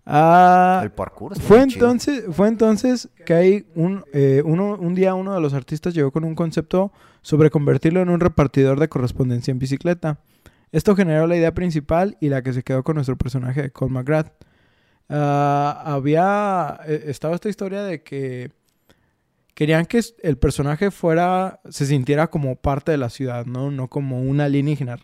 Ah, 0.08 0.82
El 0.84 0.92
parkour 0.92 1.40
fue 1.40 1.66
chido. 1.68 1.86
entonces, 1.88 2.24
fue 2.32 2.48
entonces 2.48 3.10
que 3.26 3.34
hay 3.34 3.66
un, 3.76 4.04
eh, 4.14 4.44
uno, 4.46 4.76
un 4.80 4.94
día 4.94 5.16
uno 5.16 5.34
de 5.34 5.42
los 5.42 5.54
artistas 5.56 5.94
llegó 5.96 6.12
con 6.12 6.24
un 6.24 6.36
concepto 6.36 6.92
sobre 7.22 7.50
convertirlo 7.50 8.02
en 8.02 8.10
un 8.10 8.20
repartidor 8.20 8.80
de 8.80 8.88
correspondencia 8.88 9.52
en 9.52 9.58
bicicleta. 9.60 10.20
Esto 10.72 10.96
generó 10.96 11.26
la 11.26 11.36
idea 11.38 11.54
principal 11.54 12.18
y 12.20 12.30
la 12.30 12.44
que 12.44 12.54
se 12.54 12.62
quedó 12.64 12.84
con 12.84 12.96
nuestro 12.96 13.16
personaje 13.18 13.64
de 13.64 13.72
Cole 13.72 13.94
McGrath. 13.94 14.32
Ah, 15.10 15.82
había, 15.86 16.80
eh, 16.88 17.06
estaba 17.08 17.36
esta 17.36 17.50
historia 17.50 17.84
de 17.84 18.02
que 18.02 18.52
querían 19.54 19.86
que 19.86 20.02
el 20.22 20.38
personaje 20.38 20.92
fuera, 20.92 21.62
se 21.70 21.86
sintiera 21.86 22.28
como 22.30 22.56
parte 22.58 22.92
de 22.92 22.98
la 22.98 23.10
ciudad, 23.10 23.46
¿no? 23.46 23.72
No 23.72 23.88
como 23.88 24.22
un 24.22 24.42
alienígena. 24.42 24.98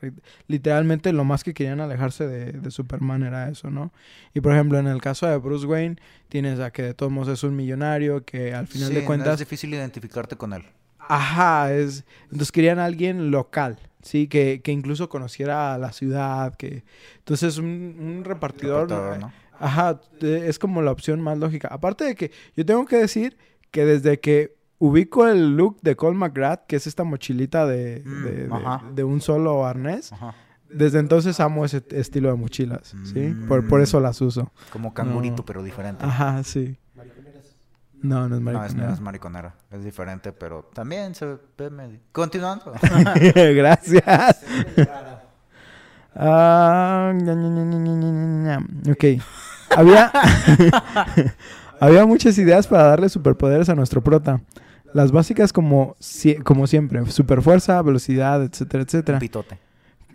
Literalmente 0.47 1.13
lo 1.13 1.23
más 1.23 1.43
que 1.43 1.53
querían 1.53 1.79
alejarse 1.79 2.27
de, 2.27 2.51
de 2.51 2.71
Superman 2.71 3.23
era 3.23 3.47
eso, 3.49 3.69
¿no? 3.69 3.93
Y 4.33 4.41
por 4.41 4.51
ejemplo, 4.51 4.77
en 4.77 4.87
el 4.87 4.99
caso 5.01 5.25
de 5.27 5.37
Bruce 5.37 5.65
Wayne, 5.65 5.95
tienes 6.27 6.59
a 6.59 6.71
que 6.71 6.81
de 6.83 6.93
todos 6.93 7.11
modos 7.11 7.29
es 7.29 7.43
un 7.43 7.55
millonario, 7.55 8.25
que 8.25 8.53
al 8.53 8.67
final 8.67 8.89
Sí, 8.89 8.95
de 8.95 9.01
no 9.01 9.05
cuentas... 9.07 9.33
es 9.35 9.39
difícil 9.39 9.73
identificarte 9.73 10.35
con 10.35 10.51
él. 10.53 10.63
Ajá, 10.99 11.73
es... 11.73 12.03
Entonces 12.25 12.51
querían 12.51 12.79
a 12.79 12.85
alguien 12.85 13.31
local, 13.31 13.77
¿sí? 14.01 14.27
Que, 14.27 14.61
que 14.61 14.71
incluso 14.73 15.07
conociera 15.07 15.73
a 15.73 15.77
la 15.77 15.93
ciudad, 15.93 16.55
que... 16.55 16.83
Entonces 17.19 17.57
un, 17.57 17.65
un 17.99 18.23
repartidor... 18.25 18.89
Repartidor, 18.89 19.19
¿no? 19.19 19.33
Ajá, 19.61 20.01
es 20.21 20.59
como 20.59 20.81
la 20.81 20.91
opción 20.91 21.21
más 21.21 21.37
lógica. 21.37 21.67
Aparte 21.69 22.03
de 22.03 22.15
que 22.15 22.31
yo 22.55 22.65
tengo 22.65 22.85
que 22.85 22.97
decir 22.97 23.37
que 23.69 23.85
desde 23.85 24.19
que 24.19 24.55
ubico 24.79 25.27
el 25.27 25.55
look 25.55 25.79
de 25.81 25.95
Cole 25.95 26.17
McGrath, 26.17 26.65
que 26.65 26.75
es 26.75 26.87
esta 26.87 27.03
mochilita 27.03 27.67
de, 27.67 28.01
mm, 28.03 28.95
de, 28.95 29.03
un 29.03 29.21
solo 29.21 29.65
arnés, 29.65 30.11
desde 30.69 30.99
entonces 30.99 31.39
amo 31.39 31.63
ese 31.63 31.83
estilo 31.91 32.29
de 32.29 32.35
mochilas, 32.35 32.95
¿sí? 33.03 33.35
Por, 33.47 33.67
por, 33.67 33.79
mm. 33.79 33.83
eso 33.83 33.99
las 33.99 34.19
uso. 34.21 34.51
Como 34.71 34.93
cangurito, 34.93 35.45
pero 35.45 35.61
diferente. 35.61 36.03
Ajá, 36.03 36.43
sí. 36.43 36.77
No, 38.01 38.27
no 38.27 38.35
es 38.35 38.41
mariconera. 38.41 38.73
No, 38.73 38.83
es, 38.83 38.87
no 38.87 38.93
es 38.95 39.01
mariconera. 39.01 39.55
Es 39.69 39.83
diferente, 39.83 40.31
pero 40.31 40.67
también 40.73 41.13
se 41.13 41.37
ve 41.55 41.69
medio... 41.69 41.99
Continuando. 42.11 42.73
Gracias. 43.35 44.39
Ah, 46.13 47.13
uh, 47.15 48.91
ok. 48.91 49.05
Había, 49.75 50.11
había 51.79 52.05
muchas 52.05 52.37
ideas 52.37 52.67
para 52.67 52.83
darle 52.83 53.09
superpoderes 53.09 53.69
a 53.69 53.75
nuestro 53.75 54.01
prota. 54.03 54.41
Las 54.93 55.11
básicas 55.11 55.53
como, 55.53 55.95
si- 55.99 56.35
como 56.35 56.67
siempre, 56.67 57.05
superfuerza, 57.09 57.81
velocidad, 57.81 58.43
etcétera, 58.43 58.83
etcétera. 58.83 59.19
Pitote. 59.19 59.57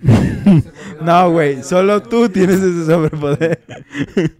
No, 1.01 1.31
güey, 1.31 1.63
solo 1.63 2.03
tú 2.03 2.29
tienes 2.29 2.57
ese 2.61 2.85
superpoder. 2.85 3.61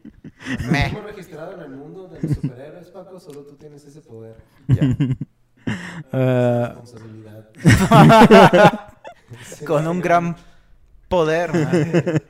Meh. 0.71 0.91
Como 0.93 1.07
registrado 1.09 1.55
en 1.55 1.61
el 1.61 1.71
mundo 1.79 2.09
de 2.09 2.21
los 2.29 2.37
superhéroes, 2.37 2.89
Paco, 2.91 3.19
solo 3.19 3.41
tú 3.41 3.57
tienes 3.57 3.85
ese 3.87 4.01
poder. 4.03 4.37
Ya. 4.69 4.95
Con 9.67 9.87
un 9.87 10.01
gran 10.01 10.37
poder. 11.09 12.23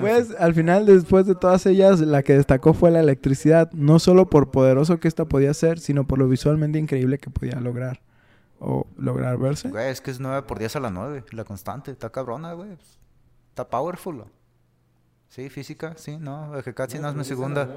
Pues 0.00 0.34
al 0.38 0.54
final, 0.54 0.86
después 0.86 1.26
de 1.26 1.34
todas 1.34 1.66
ellas, 1.66 2.00
la 2.00 2.22
que 2.22 2.34
destacó 2.34 2.74
fue 2.74 2.90
la 2.90 3.00
electricidad, 3.00 3.70
no 3.72 3.98
solo 3.98 4.28
por 4.28 4.50
poderoso 4.50 4.98
que 5.00 5.08
esta 5.08 5.24
podía 5.24 5.52
ser, 5.54 5.78
sino 5.78 6.06
por 6.06 6.18
lo 6.18 6.28
visualmente 6.28 6.78
increíble 6.78 7.18
que 7.18 7.30
podía 7.30 7.60
lograr. 7.60 8.00
O 8.58 8.86
lograr 8.96 9.36
verse. 9.38 9.68
Güey, 9.68 9.90
es 9.90 10.00
que 10.00 10.10
es 10.10 10.18
9 10.18 10.42
por 10.42 10.58
10 10.58 10.76
a 10.76 10.80
la 10.80 10.90
9. 10.90 11.24
La 11.32 11.44
constante. 11.44 11.90
Está 11.90 12.10
cabrona, 12.10 12.54
güey. 12.54 12.70
Está 13.50 13.68
powerful. 13.68 14.24
Sí, 15.28 15.50
física. 15.50 15.94
Sí, 15.96 16.16
no. 16.18 16.52
Casi 16.74 16.98
no 16.98 17.08
es 17.08 17.14
mi 17.14 17.24
segunda. 17.24 17.68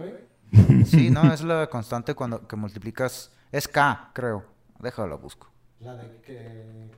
Sí, 0.85 1.11
no, 1.11 1.31
es 1.31 1.43
la 1.43 1.69
constante 1.69 2.15
cuando 2.15 2.47
que 2.47 2.55
multiplicas. 2.55 3.31
Es 3.51 3.67
K, 3.67 4.09
creo. 4.13 4.43
Déjalo, 4.79 5.19
busco. 5.19 5.47
La 5.79 5.93
de 5.93 6.21
que. 6.21 6.89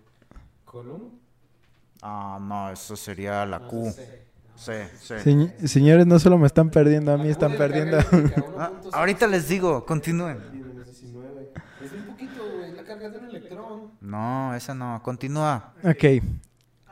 Column. 0.63 1.19
Ah, 2.01 2.39
no, 2.41 2.71
eso 2.71 2.95
sería 2.95 3.45
la 3.45 3.59
Q. 3.59 3.93
Sí, 4.63 4.73
sí. 5.01 5.13
Señ- 5.23 5.51
señores, 5.67 6.05
no 6.05 6.19
solo 6.19 6.37
me 6.37 6.45
están 6.45 6.69
perdiendo 6.69 7.11
a 7.11 7.17
mí, 7.17 7.29
están 7.29 7.57
perdiendo. 7.57 7.97
Ah, 8.59 8.71
ahorita 8.93 9.25
les 9.25 9.47
digo, 9.47 9.85
continúen. 9.85 10.37
Es 11.83 11.91
un 11.93 12.03
poquito, 12.05 12.43
güey. 12.57 12.71
La 12.75 12.83
carga 12.83 13.09
de 13.09 13.17
un 13.17 13.25
electrón. 13.25 13.81
No, 14.01 14.53
esa 14.55 14.75
no. 14.75 15.01
Continúa. 15.03 15.73
ok. 15.83 16.23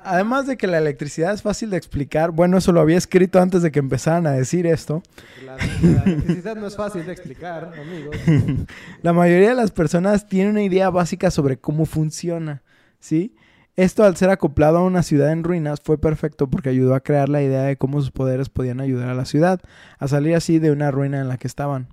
Además 0.02 0.48
de 0.48 0.56
que 0.56 0.66
la 0.66 0.78
electricidad 0.78 1.34
es 1.34 1.42
fácil 1.42 1.70
de 1.70 1.78
explicar, 1.78 2.32
bueno, 2.32 2.58
eso 2.58 2.72
lo 2.72 2.80
había 2.80 2.98
escrito 2.98 3.40
antes 3.42 3.62
de 3.62 3.70
que 3.70 3.80
empezaran 3.80 4.26
a 4.28 4.32
decir 4.32 4.66
esto. 4.66 5.04
La, 5.46 5.58
la 5.58 6.04
electricidad 6.06 6.56
no 6.56 6.68
es 6.68 6.78
fácil 6.78 7.06
de 7.06 7.12
explicar, 7.12 7.74
amigos. 7.78 8.16
La 9.04 9.12
mayoría 9.12 9.50
de 9.50 9.56
las 9.56 9.72
personas 9.72 10.28
tienen 10.30 10.52
una 10.54 10.64
idea 10.64 10.90
básica 10.90 11.30
sobre 11.32 11.58
cómo 11.58 11.86
funciona, 11.86 12.64
¿sí? 13.02 13.36
Esto 13.80 14.04
al 14.04 14.18
ser 14.18 14.30
acoplado 14.30 14.80
a 14.80 14.84
una 14.84 15.04
ciudad 15.04 15.32
en 15.32 15.42
ruinas 15.42 15.80
fue 15.82 15.98
perfecto 15.98 16.50
porque 16.50 16.68
ayudó 16.68 16.96
a 16.96 17.00
crear 17.00 17.30
la 17.30 17.42
idea 17.42 17.62
de 17.62 17.78
cómo 17.78 18.02
sus 18.02 18.12
poderes 18.12 18.50
podían 18.50 18.82
ayudar 18.82 19.08
a 19.08 19.14
la 19.14 19.24
ciudad 19.24 19.62
a 20.00 20.10
salir 20.10 20.36
así 20.36 20.60
de 20.60 20.72
una 20.72 20.92
ruina 20.92 21.22
en 21.22 21.30
la 21.30 21.38
que 21.38 21.48
estaban. 21.48 21.88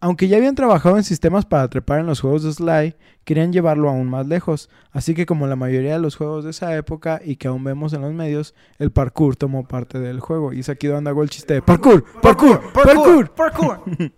Aunque 0.00 0.28
ya 0.28 0.36
habían 0.36 0.56
trabajado 0.56 0.98
en 0.98 1.04
sistemas 1.04 1.46
para 1.46 1.66
trepar 1.68 2.00
en 2.00 2.06
los 2.06 2.20
juegos 2.20 2.42
de 2.42 2.52
Sly, 2.52 2.96
querían 3.24 3.50
llevarlo 3.50 3.88
aún 3.88 4.10
más 4.10 4.26
lejos, 4.26 4.68
así 4.92 5.14
que 5.14 5.24
como 5.24 5.46
la 5.46 5.56
mayoría 5.56 5.94
de 5.94 6.00
los 6.00 6.16
juegos 6.16 6.44
de 6.44 6.50
esa 6.50 6.76
época 6.76 7.18
y 7.24 7.36
que 7.36 7.48
aún 7.48 7.64
vemos 7.64 7.94
en 7.94 8.02
los 8.02 8.12
medios, 8.12 8.54
el 8.78 8.92
parkour 8.92 9.36
tomó 9.36 9.66
parte 9.66 9.98
del 9.98 10.20
juego. 10.20 10.52
Y 10.52 10.60
es 10.60 10.68
aquí 10.68 10.86
donde 10.86 11.08
hago 11.08 11.22
el 11.22 11.30
chiste 11.30 11.54
de 11.54 11.62
parkour, 11.62 12.04
parkour, 12.20 12.60
parkour. 12.74 13.30
parkour. 13.30 13.80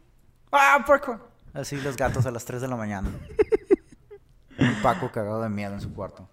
ah, 0.51 0.83
parkour. 0.85 1.31
Así 1.55 1.77
los 1.77 1.97
gatos 1.97 2.27
a 2.27 2.33
las 2.33 2.45
3 2.45 2.61
de 2.61 2.67
la 2.67 2.75
mañana. 2.75 3.09
Un 4.59 4.83
Paco 4.83 5.13
cagado 5.13 5.43
de 5.43 5.49
miedo 5.49 5.73
en 5.73 5.81
su 5.81 5.93
cuarto. 5.95 6.29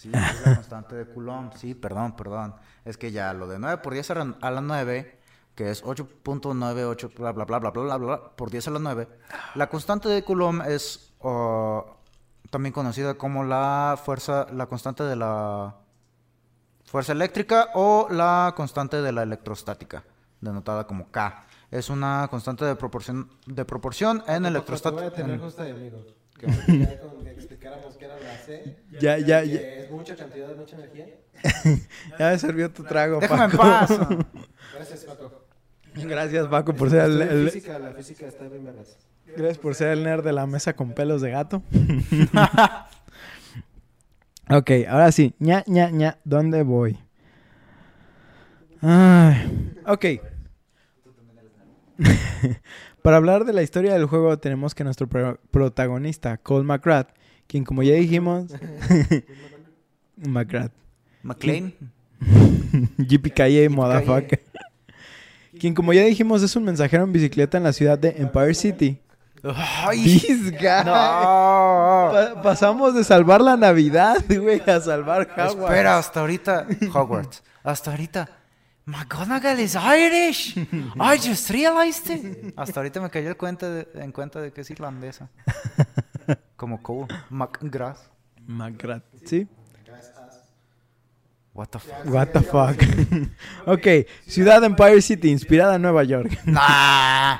Sí, 0.00 0.10
es 0.14 0.46
la 0.46 0.54
constante 0.54 0.94
de 0.94 1.06
Coulomb. 1.06 1.52
Sí, 1.56 1.74
perdón, 1.74 2.14
perdón. 2.14 2.54
Es 2.84 2.96
que 2.96 3.10
ya 3.10 3.32
lo 3.32 3.48
de 3.48 3.58
9 3.58 3.78
por 3.78 3.94
10 3.94 4.10
a 4.10 4.14
la- 4.14 4.36
a 4.40 4.50
la 4.52 4.60
9, 4.60 5.18
que 5.56 5.70
es 5.70 5.82
8.98, 5.84 7.10
bla, 7.16 7.32
bla, 7.32 7.44
bla, 7.44 7.58
bla, 7.58 7.70
bla, 7.70 7.82
bla, 7.82 7.96
bla, 7.96 8.30
por 8.36 8.50
10 8.50 8.68
a 8.68 8.70
la 8.70 8.78
9. 8.78 9.08
La 9.56 9.68
constante 9.68 10.08
de 10.08 10.22
Coulomb 10.22 10.62
es 10.62 11.12
también 12.50 12.72
conocida 12.72 13.14
como 13.14 13.42
la 13.42 13.98
fuerza, 14.02 14.46
la 14.52 14.66
constante 14.66 15.02
de 15.02 15.16
la 15.16 15.74
fuerza 16.84 17.12
eléctrica 17.12 17.70
o 17.74 18.06
la 18.10 18.54
constante 18.56 19.02
de 19.02 19.10
la 19.12 19.22
electrostática, 19.24 20.04
denotada 20.40 20.86
como 20.86 21.10
K. 21.10 21.44
Es 21.70 21.90
una 21.90 22.28
constante 22.30 22.64
de 22.64 22.76
proporción, 22.76 23.28
de 23.46 23.64
proporción 23.64 24.18
en 24.18 24.24
Te 24.24 24.32
voy 24.38 24.44
a 24.46 24.48
electrostática. 24.50 25.10
tener 25.10 25.40
justo 25.40 25.60
ahí, 25.62 25.72
amigo. 25.72 26.06
Que 26.38 26.46
Ya, 29.00 29.18
ya, 29.18 29.44
ya, 29.44 29.60
Es 29.60 29.90
mucha 29.90 30.16
cantidad, 30.16 30.54
mucha 30.56 30.76
energía. 30.76 31.06
ya 32.18 32.30
me 32.30 32.38
sirvió 32.38 32.70
tu 32.70 32.82
trago, 32.84 33.20
Déjame 33.20 33.44
en 33.44 33.50
Paco. 33.50 33.62
paz. 33.62 33.90
Gracias, 34.74 35.04
Paco. 35.04 35.44
Gracias, 35.94 36.46
Paco, 36.48 36.74
por 36.74 36.90
ser 36.90 37.02
el, 37.02 37.18
La 37.18 37.24
el- 37.26 37.50
física, 37.50 37.78
la 37.78 37.92
física 37.92 38.26
está 38.26 38.48
bien 38.48 38.64
vergas. 38.64 38.96
gracias 39.26 39.58
por 39.58 39.74
ser 39.74 39.88
el 39.88 40.04
nerd 40.04 40.24
de 40.24 40.32
la 40.32 40.46
mesa 40.46 40.74
con 40.74 40.92
pelos 40.92 41.20
de 41.22 41.30
gato. 41.30 41.62
ok, 44.50 44.70
ahora 44.88 45.12
sí. 45.12 45.34
ña, 45.38 45.62
ña, 45.66 45.90
ña. 45.90 46.18
¿Dónde 46.24 46.62
voy? 46.62 46.98
Ay, 48.80 49.72
ok. 49.86 50.04
Para 53.02 53.16
hablar 53.16 53.44
de 53.44 53.52
la 53.52 53.62
historia 53.62 53.92
del 53.94 54.06
juego 54.06 54.38
tenemos 54.38 54.74
que 54.74 54.84
nuestro 54.84 55.08
pro- 55.08 55.40
protagonista, 55.50 56.36
Cole 56.38 56.64
McGrath, 56.64 57.08
quien 57.48 57.64
como 57.64 57.82
ya 57.82 57.94
dijimos... 57.94 58.46
McGrath. 60.16 60.72
McLean. 61.22 61.74
JPKA, 62.98 63.68
motherfucker. 63.70 64.40
Quien 65.58 65.74
como 65.74 65.92
ya 65.92 66.02
dijimos 66.04 66.42
es 66.42 66.54
un 66.56 66.64
mensajero 66.64 67.04
en 67.04 67.12
bicicleta 67.12 67.58
en 67.58 67.64
la 67.64 67.72
ciudad 67.72 67.98
de 67.98 68.10
Empire 68.18 68.54
City. 68.54 68.98
Ay, 69.42 70.02
This 70.18 70.50
guy. 70.50 70.84
no. 70.84 70.92
Pa- 72.12 72.40
pasamos 72.42 72.94
de 72.94 73.04
salvar 73.04 73.40
la 73.40 73.56
Navidad, 73.56 74.16
güey, 74.28 74.60
a 74.68 74.80
salvar 74.80 75.28
Howard. 75.36 75.60
Espera, 75.72 75.98
hasta 75.98 76.20
ahorita, 76.20 76.66
Hogwarts. 76.92 77.42
Hasta 77.62 77.90
ahorita, 77.92 78.28
McGonagall 78.84 79.60
is 79.60 79.76
Irish. 79.76 80.56
I 80.56 81.18
just 81.22 81.50
realized 81.50 82.10
it. 82.10 82.52
Hasta 82.56 82.80
ahorita 82.80 83.00
me 83.00 83.10
cayó 83.10 83.28
el 83.28 83.36
cuenta 83.36 83.68
de- 83.70 83.86
en 83.94 84.10
cuenta 84.12 84.40
de 84.40 84.52
que 84.52 84.62
es 84.62 84.70
irlandesa. 84.70 85.28
Como 86.56 86.82
Cole 86.82 87.06
McGrath. 87.30 87.98
McGrath, 88.46 89.04
¿sí? 89.24 89.46
What 91.54 91.68
the 91.70 91.78
fuck. 91.80 92.06
What 92.06 92.28
the 92.28 92.40
fuck. 92.40 92.76
ok, 93.66 94.06
ciudad 94.26 94.62
Empire 94.62 95.02
City, 95.02 95.28
inspirada 95.30 95.74
en 95.76 95.82
Nueva 95.82 96.04
York. 96.04 96.30
Nah. 96.46 97.38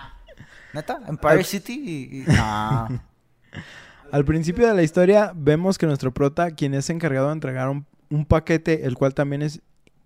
¿Neta? 0.74 1.00
Empire 1.08 1.44
City 1.44 1.72
y... 1.72 2.18
y- 2.22 2.24
Nah. 2.26 2.88
Al 4.10 4.24
principio 4.24 4.66
de 4.66 4.74
la 4.74 4.82
historia 4.82 5.32
vemos 5.36 5.76
que 5.78 5.86
nuestro 5.86 6.12
prota, 6.12 6.50
quien 6.52 6.72
es 6.74 6.88
encargado 6.90 7.26
de 7.28 7.34
entregar 7.34 7.68
un, 7.68 7.86
un 8.10 8.24
paquete 8.24 8.86
el 8.86 8.94
cual 8.96 9.12
también 9.14 9.42
es, 9.42 9.60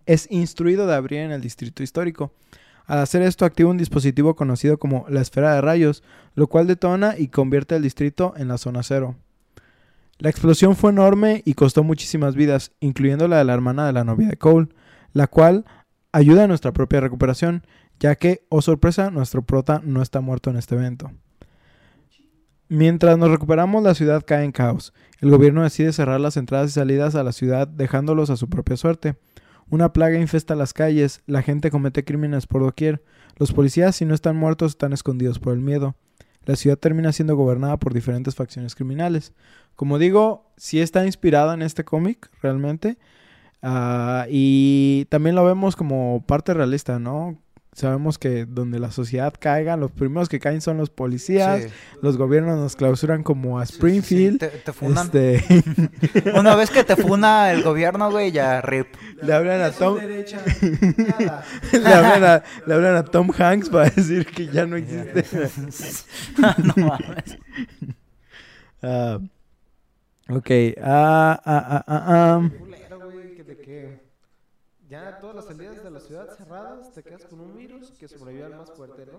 es 0.06 0.26
instruido 0.30 0.86
de 0.88 0.94
abrir 0.94 1.20
en 1.20 1.30
el 1.30 1.40
distrito 1.40 1.82
histórico. 1.84 2.32
Al 2.92 2.98
hacer 2.98 3.22
esto 3.22 3.46
activa 3.46 3.70
un 3.70 3.78
dispositivo 3.78 4.36
conocido 4.36 4.76
como 4.76 5.06
la 5.08 5.22
esfera 5.22 5.54
de 5.54 5.62
rayos, 5.62 6.02
lo 6.34 6.46
cual 6.48 6.66
detona 6.66 7.14
y 7.16 7.28
convierte 7.28 7.74
el 7.74 7.82
distrito 7.82 8.34
en 8.36 8.48
la 8.48 8.58
zona 8.58 8.82
cero. 8.82 9.16
La 10.18 10.28
explosión 10.28 10.76
fue 10.76 10.90
enorme 10.90 11.40
y 11.46 11.54
costó 11.54 11.84
muchísimas 11.84 12.34
vidas, 12.34 12.72
incluyendo 12.80 13.28
la 13.28 13.38
de 13.38 13.44
la 13.44 13.54
hermana 13.54 13.86
de 13.86 13.94
la 13.94 14.04
novia 14.04 14.28
de 14.28 14.36
Cole, 14.36 14.68
la 15.14 15.26
cual 15.26 15.64
ayuda 16.12 16.44
a 16.44 16.48
nuestra 16.48 16.72
propia 16.72 17.00
recuperación, 17.00 17.66
ya 17.98 18.14
que, 18.16 18.44
oh 18.50 18.60
sorpresa, 18.60 19.10
nuestro 19.10 19.40
prota 19.40 19.80
no 19.82 20.02
está 20.02 20.20
muerto 20.20 20.50
en 20.50 20.58
este 20.58 20.74
evento. 20.74 21.12
Mientras 22.68 23.16
nos 23.16 23.30
recuperamos, 23.30 23.82
la 23.82 23.94
ciudad 23.94 24.22
cae 24.22 24.44
en 24.44 24.52
caos. 24.52 24.92
El 25.22 25.30
gobierno 25.30 25.62
decide 25.62 25.94
cerrar 25.94 26.20
las 26.20 26.36
entradas 26.36 26.68
y 26.68 26.74
salidas 26.74 27.14
a 27.14 27.22
la 27.22 27.32
ciudad, 27.32 27.66
dejándolos 27.66 28.28
a 28.28 28.36
su 28.36 28.50
propia 28.50 28.76
suerte. 28.76 29.16
Una 29.70 29.92
plaga 29.92 30.18
infesta 30.18 30.54
las 30.54 30.72
calles, 30.72 31.22
la 31.26 31.42
gente 31.42 31.70
comete 31.70 32.04
crímenes 32.04 32.46
por 32.46 32.62
doquier. 32.62 33.02
Los 33.36 33.52
policías, 33.52 33.96
si 33.96 34.04
no 34.04 34.14
están 34.14 34.36
muertos, 34.36 34.72
están 34.72 34.92
escondidos 34.92 35.38
por 35.38 35.54
el 35.54 35.60
miedo. 35.60 35.96
La 36.44 36.56
ciudad 36.56 36.76
termina 36.76 37.12
siendo 37.12 37.36
gobernada 37.36 37.78
por 37.78 37.94
diferentes 37.94 38.34
facciones 38.34 38.74
criminales. 38.74 39.32
Como 39.76 39.98
digo, 39.98 40.50
sí 40.56 40.80
está 40.80 41.06
inspirada 41.06 41.54
en 41.54 41.62
este 41.62 41.84
cómic, 41.84 42.30
realmente. 42.42 42.98
Ah, 43.62 44.26
y 44.28 45.06
también 45.08 45.36
lo 45.36 45.44
vemos 45.44 45.76
como 45.76 46.24
parte 46.26 46.52
realista, 46.52 46.98
¿no? 46.98 47.38
Sabemos 47.74 48.18
que 48.18 48.44
donde 48.44 48.78
la 48.78 48.90
sociedad 48.90 49.32
caiga, 49.38 49.78
los 49.78 49.90
primeros 49.90 50.28
que 50.28 50.38
caen 50.38 50.60
son 50.60 50.76
los 50.76 50.90
policías, 50.90 51.62
Sí. 51.64 51.68
los 52.02 52.18
gobiernos 52.18 52.58
nos 52.58 52.76
clausuran 52.76 53.22
como 53.22 53.58
a 53.58 53.64
Sí, 53.64 53.72
sí, 53.72 53.72
sí, 53.72 53.78
Springfield. 53.78 54.38
Te, 54.40 54.48
te 54.48 54.72
funan. 54.74 55.06
Este, 55.06 55.42
Una 56.38 56.54
vez 56.54 56.70
que 56.70 56.84
te 56.84 56.96
funa 56.96 57.50
el 57.50 57.62
gobierno, 57.62 58.10
güey, 58.10 58.30
ya 58.30 58.60
rip. 58.60 58.88
le 59.22 59.32
hablan 59.32 59.62
a 59.62 59.70
Tom, 59.70 59.96
le 61.72 61.88
hablan 61.88 62.24
a, 62.24 62.42
le 62.66 62.74
hablan 62.74 62.96
a 62.96 63.04
Tom 63.04 63.30
Hanks 63.36 63.70
para 63.70 63.88
decir 63.88 64.26
que 64.26 64.48
ya 64.48 64.66
no 64.66 64.76
existe. 64.76 65.24
no 66.58 66.74
mames. 66.76 67.38
Ah, 68.82 69.18
ok. 70.28 70.50
ah, 70.82 71.40
ah, 71.42 71.42
ah, 71.46 71.84
ah, 71.86 72.04
ah. 72.08 72.50
Culero, 72.58 73.10
güey, 73.10 73.34
que 73.34 73.44
de 73.44 73.56
que 73.56 74.00
ya 74.92 75.18
todas 75.20 75.34
las 75.34 75.46
salidas 75.46 75.82
de 75.82 75.90
la 75.90 76.00
ciudad 76.00 76.26
cerradas, 76.36 76.92
te 76.92 77.02
quedas 77.02 77.24
con 77.24 77.40
un 77.40 77.56
virus 77.56 77.92
que 77.98 78.08
sobrevive 78.08 78.44
al 78.44 78.56
más 78.56 78.70
fuerte, 78.76 79.06
¿no? 79.10 79.18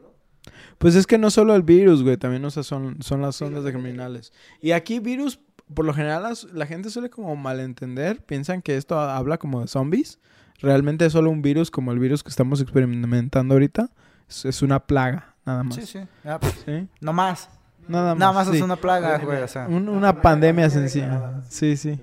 Pues 0.77 0.93
es 0.93 1.07
que 1.07 1.17
no 1.17 1.31
solo 1.31 1.55
el 1.55 1.63
virus, 1.63 2.03
güey, 2.03 2.15
también 2.17 2.45
o 2.45 2.51
sea, 2.51 2.61
son, 2.61 3.01
son 3.01 3.21
las 3.23 3.41
ondas 3.41 3.63
de 3.63 3.71
criminales. 3.71 4.31
Y 4.61 4.71
aquí 4.71 4.99
virus, 4.99 5.39
por 5.73 5.83
lo 5.85 5.93
general 5.93 6.31
la 6.53 6.65
gente 6.67 6.91
suele 6.91 7.09
como 7.09 7.35
malentender, 7.35 8.21
piensan 8.23 8.61
que 8.61 8.77
esto 8.77 8.99
habla 8.99 9.39
como 9.39 9.61
de 9.61 9.67
zombies. 9.67 10.19
Realmente 10.61 11.05
es 11.07 11.13
solo 11.13 11.31
un 11.31 11.41
virus 11.41 11.71
como 11.71 11.91
el 11.91 11.97
virus 11.97 12.21
que 12.23 12.29
estamos 12.29 12.61
experimentando 12.61 13.55
ahorita. 13.55 13.89
Es, 14.29 14.45
es 14.45 14.61
una 14.61 14.79
plaga, 14.79 15.33
nada 15.43 15.63
más. 15.63 15.75
Sí, 15.75 15.85
sí. 15.87 15.99
Ya, 16.23 16.39
pues, 16.39 16.53
¿Sí? 16.65 16.87
no 17.01 17.13
más. 17.13 17.49
Nada 17.87 18.11
más. 18.11 18.19
Nada 18.19 18.31
más 18.31 18.47
sí. 18.47 18.57
es 18.57 18.61
una 18.61 18.75
plaga, 18.75 19.17
güey. 19.17 19.41
O 19.41 19.47
sea. 19.47 19.67
Un- 19.67 19.89
una 19.89 20.21
pandemia 20.21 20.69
sencilla. 20.69 21.41
Sí, 21.49 21.75
sí. 21.77 21.99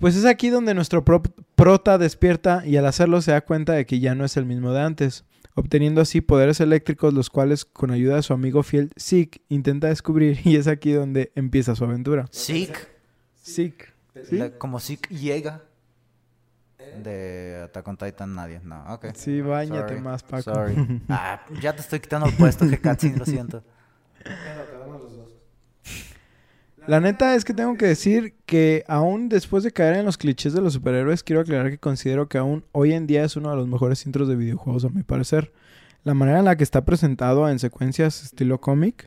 Pues 0.00 0.16
es 0.16 0.24
aquí 0.24 0.48
donde 0.48 0.74
nuestro 0.74 1.04
pro- 1.04 1.22
prota 1.54 1.98
despierta 1.98 2.64
y 2.66 2.76
al 2.76 2.86
hacerlo 2.86 3.20
se 3.22 3.32
da 3.32 3.42
cuenta 3.42 3.74
de 3.74 3.84
que 3.86 4.00
ya 4.00 4.14
no 4.14 4.24
es 4.24 4.36
el 4.36 4.46
mismo 4.46 4.72
de 4.72 4.80
antes, 4.80 5.24
obteniendo 5.54 6.00
así 6.00 6.20
poderes 6.22 6.60
eléctricos 6.60 7.12
los 7.12 7.28
cuales 7.28 7.64
con 7.66 7.90
ayuda 7.90 8.16
de 8.16 8.22
su 8.22 8.32
amigo 8.32 8.62
fiel 8.62 8.90
Zeke 8.98 9.42
intenta 9.48 9.88
descubrir 9.88 10.40
y 10.44 10.56
es 10.56 10.66
aquí 10.68 10.92
donde 10.92 11.32
empieza 11.34 11.74
su 11.76 11.84
aventura. 11.84 12.26
Sick. 12.30 12.88
Zeke. 13.44 13.86
¿Sí? 14.24 14.36
La- 14.38 14.50
como 14.58 14.80
Sick 14.80 15.08
llega. 15.10 15.62
De 17.04 17.60
Attack 17.64 17.86
on 17.86 17.96
Titan, 17.96 18.34
nadie. 18.34 18.60
No, 18.64 18.82
ok. 18.94 19.06
Sí, 19.14 19.40
bañate 19.42 19.88
Sorry, 19.90 20.00
más, 20.00 20.22
Paco. 20.24 20.42
Sorry. 20.42 20.74
Ah, 21.08 21.42
ya 21.60 21.72
te 21.74 21.82
estoy 21.82 22.00
quitando 22.00 22.26
el 22.26 22.34
puesto, 22.34 22.68
que 22.68 22.78
Katsin, 22.80 23.16
lo 23.18 23.24
siento. 23.26 23.62
Bueno, 24.24 24.62
quedamos 24.70 25.02
los 25.02 25.16
dos. 25.16 25.29
La 26.86 27.00
neta 27.00 27.34
es 27.34 27.44
que 27.44 27.54
tengo 27.54 27.76
que 27.76 27.86
decir 27.86 28.34
que 28.46 28.84
aún 28.88 29.28
después 29.28 29.62
de 29.62 29.70
caer 29.70 29.96
en 29.96 30.04
los 30.06 30.16
clichés 30.18 30.52
de 30.52 30.60
los 30.60 30.72
superhéroes, 30.72 31.22
quiero 31.22 31.40
aclarar 31.42 31.70
que 31.70 31.78
considero 31.78 32.28
que 32.28 32.38
aún 32.38 32.64
hoy 32.72 32.92
en 32.94 33.06
día 33.06 33.24
es 33.24 33.36
uno 33.36 33.50
de 33.50 33.56
los 33.56 33.68
mejores 33.68 34.04
intros 34.06 34.28
de 34.28 34.36
videojuegos 34.36 34.84
a 34.84 34.88
mi 34.88 35.02
parecer. 35.02 35.52
La 36.02 36.14
manera 36.14 36.38
en 36.38 36.46
la 36.46 36.56
que 36.56 36.64
está 36.64 36.84
presentado 36.84 37.48
en 37.48 37.58
secuencias 37.58 38.22
estilo 38.24 38.60
cómic, 38.60 39.06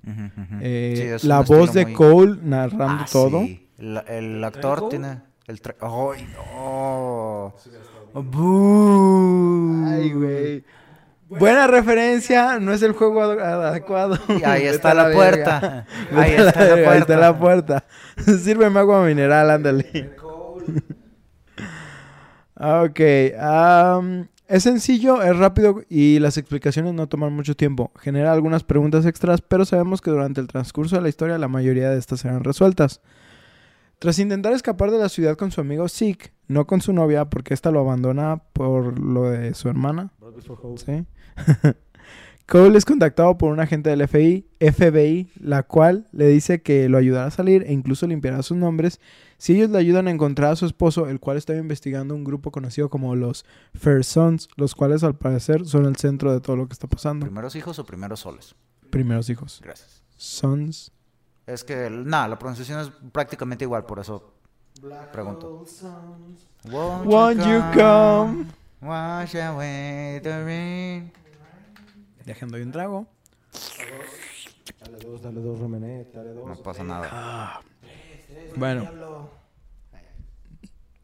eh, 0.62 1.18
Sí, 1.20 1.28
la 1.28 1.42
voz 1.42 1.74
de 1.74 1.86
muy- 1.86 1.94
Cole 1.94 2.38
narrando 2.44 3.04
Ah, 3.04 3.08
todo. 3.12 3.42
sí. 3.42 3.68
La- 3.80 4.02
el 4.02 4.44
actor 4.44 4.90
tiene. 4.90 5.22
El 5.48 5.62
tra- 5.62 5.76
¡Ay, 5.82 6.26
no! 6.36 7.54
¡Bú! 8.22 9.84
Ay, 9.88 10.12
güey. 10.14 10.64
Buena 11.40 11.68
referencia, 11.68 12.60
no 12.60 12.72
es 12.74 12.82
el 12.82 12.94
juego 12.94 13.22
ad- 13.22 13.40
adecuado. 13.70 14.18
Y 14.40 14.44
ahí 14.44 14.64
está 14.64 14.94
la, 14.94 15.12
puerta. 15.12 15.86
Ahí 16.16 16.32
está 16.32 16.66
la 16.66 16.76
verga, 16.76 16.92
Ahí 16.92 17.00
está 17.00 17.08
puerta. 17.08 17.18
la 17.18 17.40
puerta. 17.40 17.84
Sírveme 18.44 18.80
agua 18.82 19.04
mineral, 19.06 19.50
ándale. 19.50 20.16
Ok. 22.56 23.00
es 23.00 24.64
sencillo, 24.64 25.22
es 25.22 25.36
rápido 25.38 25.82
y 25.90 26.20
las 26.20 26.38
explicaciones 26.38 26.94
no 26.94 27.08
toman 27.08 27.34
mucho 27.34 27.56
tiempo. 27.56 27.92
Genera 28.00 28.32
algunas 28.32 28.64
preguntas 28.64 29.06
extras, 29.06 29.42
pero 29.42 29.66
sabemos 29.66 30.02
que 30.02 30.12
durante 30.12 30.40
el 30.40 30.48
transcurso 30.48 30.96
de 30.96 31.02
la 31.02 31.10
historia 31.10 31.38
la 31.38 31.48
mayoría 31.48 31.90
de 31.90 31.98
estas 31.98 32.22
serán 32.22 32.44
resueltas. 32.44 33.02
Tras 34.00 34.20
intentar 34.20 34.54
escapar 34.54 34.92
de 34.92 35.00
la 35.00 35.10
ciudad 35.10 35.36
con 35.36 35.52
su 35.52 35.62
amigo 35.62 35.88
Zeke, 35.90 36.32
no 36.48 36.68
con 36.68 36.82
su 36.82 36.94
novia 36.94 37.26
porque 37.26 37.54
ésta 37.54 37.72
lo 37.72 37.80
abandona 37.80 38.42
por 38.54 39.00
lo 39.00 39.30
de 39.32 39.54
su 39.54 39.70
hermana, 39.70 40.12
¿sí? 40.78 41.06
Cole 42.46 42.78
es 42.78 42.84
contactado 42.84 43.38
por 43.38 43.52
un 43.52 43.62
agente 43.62 43.90
del 43.90 44.06
FBI, 44.06 44.46
FBI, 44.60 45.32
la 45.40 45.64
cual 45.64 46.08
le 46.12 46.28
dice 46.28 46.62
que 46.62 46.90
lo 46.90 46.98
ayudará 46.98 47.28
a 47.28 47.32
salir 47.32 47.64
e 47.66 47.72
incluso 47.72 48.06
limpiará 48.06 48.44
sus 48.44 48.58
nombres 48.58 49.00
si 49.38 49.56
ellos 49.56 49.70
le 49.70 49.78
ayudan 49.78 50.08
a 50.08 50.12
encontrar 50.12 50.52
a 50.52 50.56
su 50.56 50.66
esposo, 50.66 51.10
el 51.10 51.20
cual 51.20 51.36
está 51.36 51.54
investigando 51.56 52.16
un 52.16 52.24
grupo 52.24 52.52
conocido 52.52 52.90
como 52.90 53.14
los 53.16 53.46
Fair 53.74 54.06
Sons, 54.06 54.48
los 54.56 54.74
cuales 54.74 55.04
al 55.04 55.18
parecer 55.18 55.66
son 55.66 55.86
el 55.86 55.98
centro 55.98 56.32
de 56.32 56.40
todo 56.40 56.56
lo 56.56 56.68
que 56.68 56.74
está 56.74 56.88
pasando. 56.88 57.26
¿Primeros 57.26 57.56
hijos 57.58 57.78
o 57.78 57.86
primeros 57.86 58.22
soles? 58.22 58.56
Primeros 58.90 59.30
hijos. 59.30 59.60
Gracias. 59.62 60.04
Sons. 60.16 60.94
Es 61.46 61.66
que, 61.66 61.90
nada, 61.90 62.30
la 62.30 62.40
pronunciación 62.40 62.80
es 62.80 62.90
prácticamente 63.12 63.66
igual, 63.66 63.86
por 63.86 64.00
eso. 64.00 64.34
Pregunto. 65.12 65.66
Won't 66.72 67.46
you 67.46 67.62
come? 67.74 68.46
Wash 68.84 69.36
away 69.36 70.20
the 70.22 70.44
rain. 70.44 71.12
Dejando 72.26 72.58
ahí 72.58 72.64
un 72.64 72.72
trago. 72.72 73.08
Dale 74.80 74.98
dos, 75.00 75.22
dale 75.22 75.40
dos, 75.42 75.60
Remené, 75.60 76.06
dale 76.14 76.32
dos. 76.32 76.48
No 76.48 76.56
pasa 76.64 76.84
nada. 76.84 77.08
Ah, 77.12 77.62
Bueno. 78.56 78.90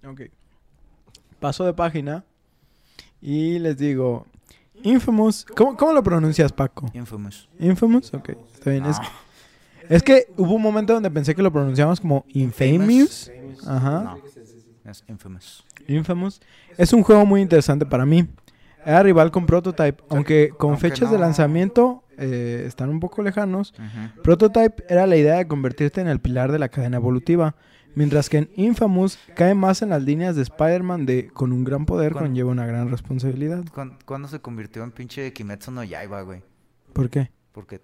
Ok. 0.06 0.22
Paso 1.40 1.66
de 1.66 1.74
página. 1.74 2.24
Y 3.22 3.60
les 3.60 3.78
digo. 3.78 4.26
Infamous. 4.84 5.46
¿Cómo, 5.46 5.76
cómo 5.76 5.94
lo 5.94 6.04
pronuncias, 6.04 6.52
Paco? 6.52 6.90
Infamous. 6.94 7.50
Infamous. 7.60 8.14
Ok, 8.14 8.30
está 8.54 8.72
bien. 8.72 8.86
Es, 8.86 8.98
es 9.90 10.04
que 10.04 10.28
hubo 10.38 10.54
un 10.56 10.62
momento 10.62 10.94
donde 10.94 11.12
pensé 11.12 11.36
que 11.36 11.42
lo 11.42 11.52
pronunciamos 11.52 12.00
como 12.00 12.26
Infamous. 12.30 13.30
Ajá. 13.68 14.02
No, 14.04 14.22
es 14.90 15.04
infamous. 15.08 15.66
Infamous. 15.88 16.42
Es 16.78 16.94
un 16.94 17.04
juego 17.04 17.26
muy 17.26 17.42
interesante 17.42 17.86
para 17.86 18.06
mí. 18.06 18.28
Era 18.86 19.04
rival 19.04 19.30
con 19.32 19.46
Prototype, 19.46 20.02
aunque 20.10 20.50
con 20.58 20.72
Aunque 20.72 20.90
fechas 20.90 21.12
de 21.12 21.18
lanzamiento 21.18 22.04
eh, 22.18 22.64
están 22.66 22.90
un 22.90 23.00
poco 23.00 23.22
lejanos. 23.24 23.74
Prototype 24.24 24.84
era 24.90 25.06
la 25.08 25.16
idea 25.18 25.36
de 25.38 25.48
convertirte 25.48 26.02
en 26.02 26.08
el 26.08 26.20
pilar 26.20 26.52
de 26.52 26.60
la 26.60 26.70
cadena 26.70 26.98
evolutiva, 26.98 27.56
mientras 27.96 28.30
que 28.30 28.38
en 28.38 28.50
Infamous 28.56 29.18
cae 29.36 29.54
más 29.54 29.82
en 29.82 29.90
las 29.90 30.04
líneas 30.04 30.36
de 30.36 30.44
Spider-Man 30.44 31.06
de 31.06 31.28
con 31.28 31.52
un 31.52 31.64
gran 31.64 31.86
poder 31.86 32.14
Con- 32.14 32.24
conlleva 32.24 32.52
una 32.52 32.66
gran 32.66 32.90
responsabilidad. 32.90 33.64
¿Cuán- 33.74 33.98
¿Cuándo 34.06 34.28
se 34.28 34.40
convirtió 34.40 34.84
en 34.84 34.92
pinche 34.92 35.34
Kimetsu 35.34 35.72
no 35.72 35.84
Yaiba, 35.84 36.22
güey? 36.22 36.42
¿Por 36.94 37.10
qué? 37.10 37.32
Porque 37.52 37.82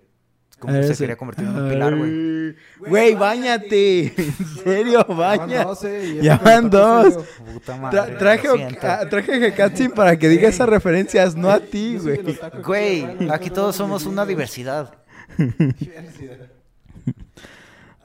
como 0.66 0.78
que 0.80 0.88
se 0.88 0.98
quería 0.98 1.16
convertir 1.16 1.46
en 1.48 1.56
un 1.56 1.70
pilar, 1.70 1.96
güey. 1.96 2.56
Güey, 2.88 3.16
bañate. 3.16 4.14
En 4.18 4.34
serio, 4.64 5.06
Van 5.08 5.18
baña. 5.18 5.64
12 5.64 6.08
y 6.08 6.22
Ya 6.22 6.38
van 6.38 6.70
dos. 6.70 7.18
Puta 7.54 7.78
madre. 7.78 8.00
Tra- 8.00 8.18
traje, 8.18 8.48
lo 8.48 8.56
siento. 8.56 8.88
a- 8.88 9.10
traje 9.10 9.34
a 9.34 9.48
Hekatsin 9.48 9.92
para 9.92 10.18
que 10.18 10.30
diga 10.30 10.48
esas 10.50 10.68
referencias, 10.70 11.36
no 11.36 11.50
a 11.50 11.60
ti, 11.60 11.98
güey. 11.98 12.20
Güey, 12.64 13.30
aquí 13.32 13.50
todos 13.50 13.76
somos 13.76 14.06
una 14.06 14.26
diversidad. 14.26 14.94
Diversidad. 15.38 16.50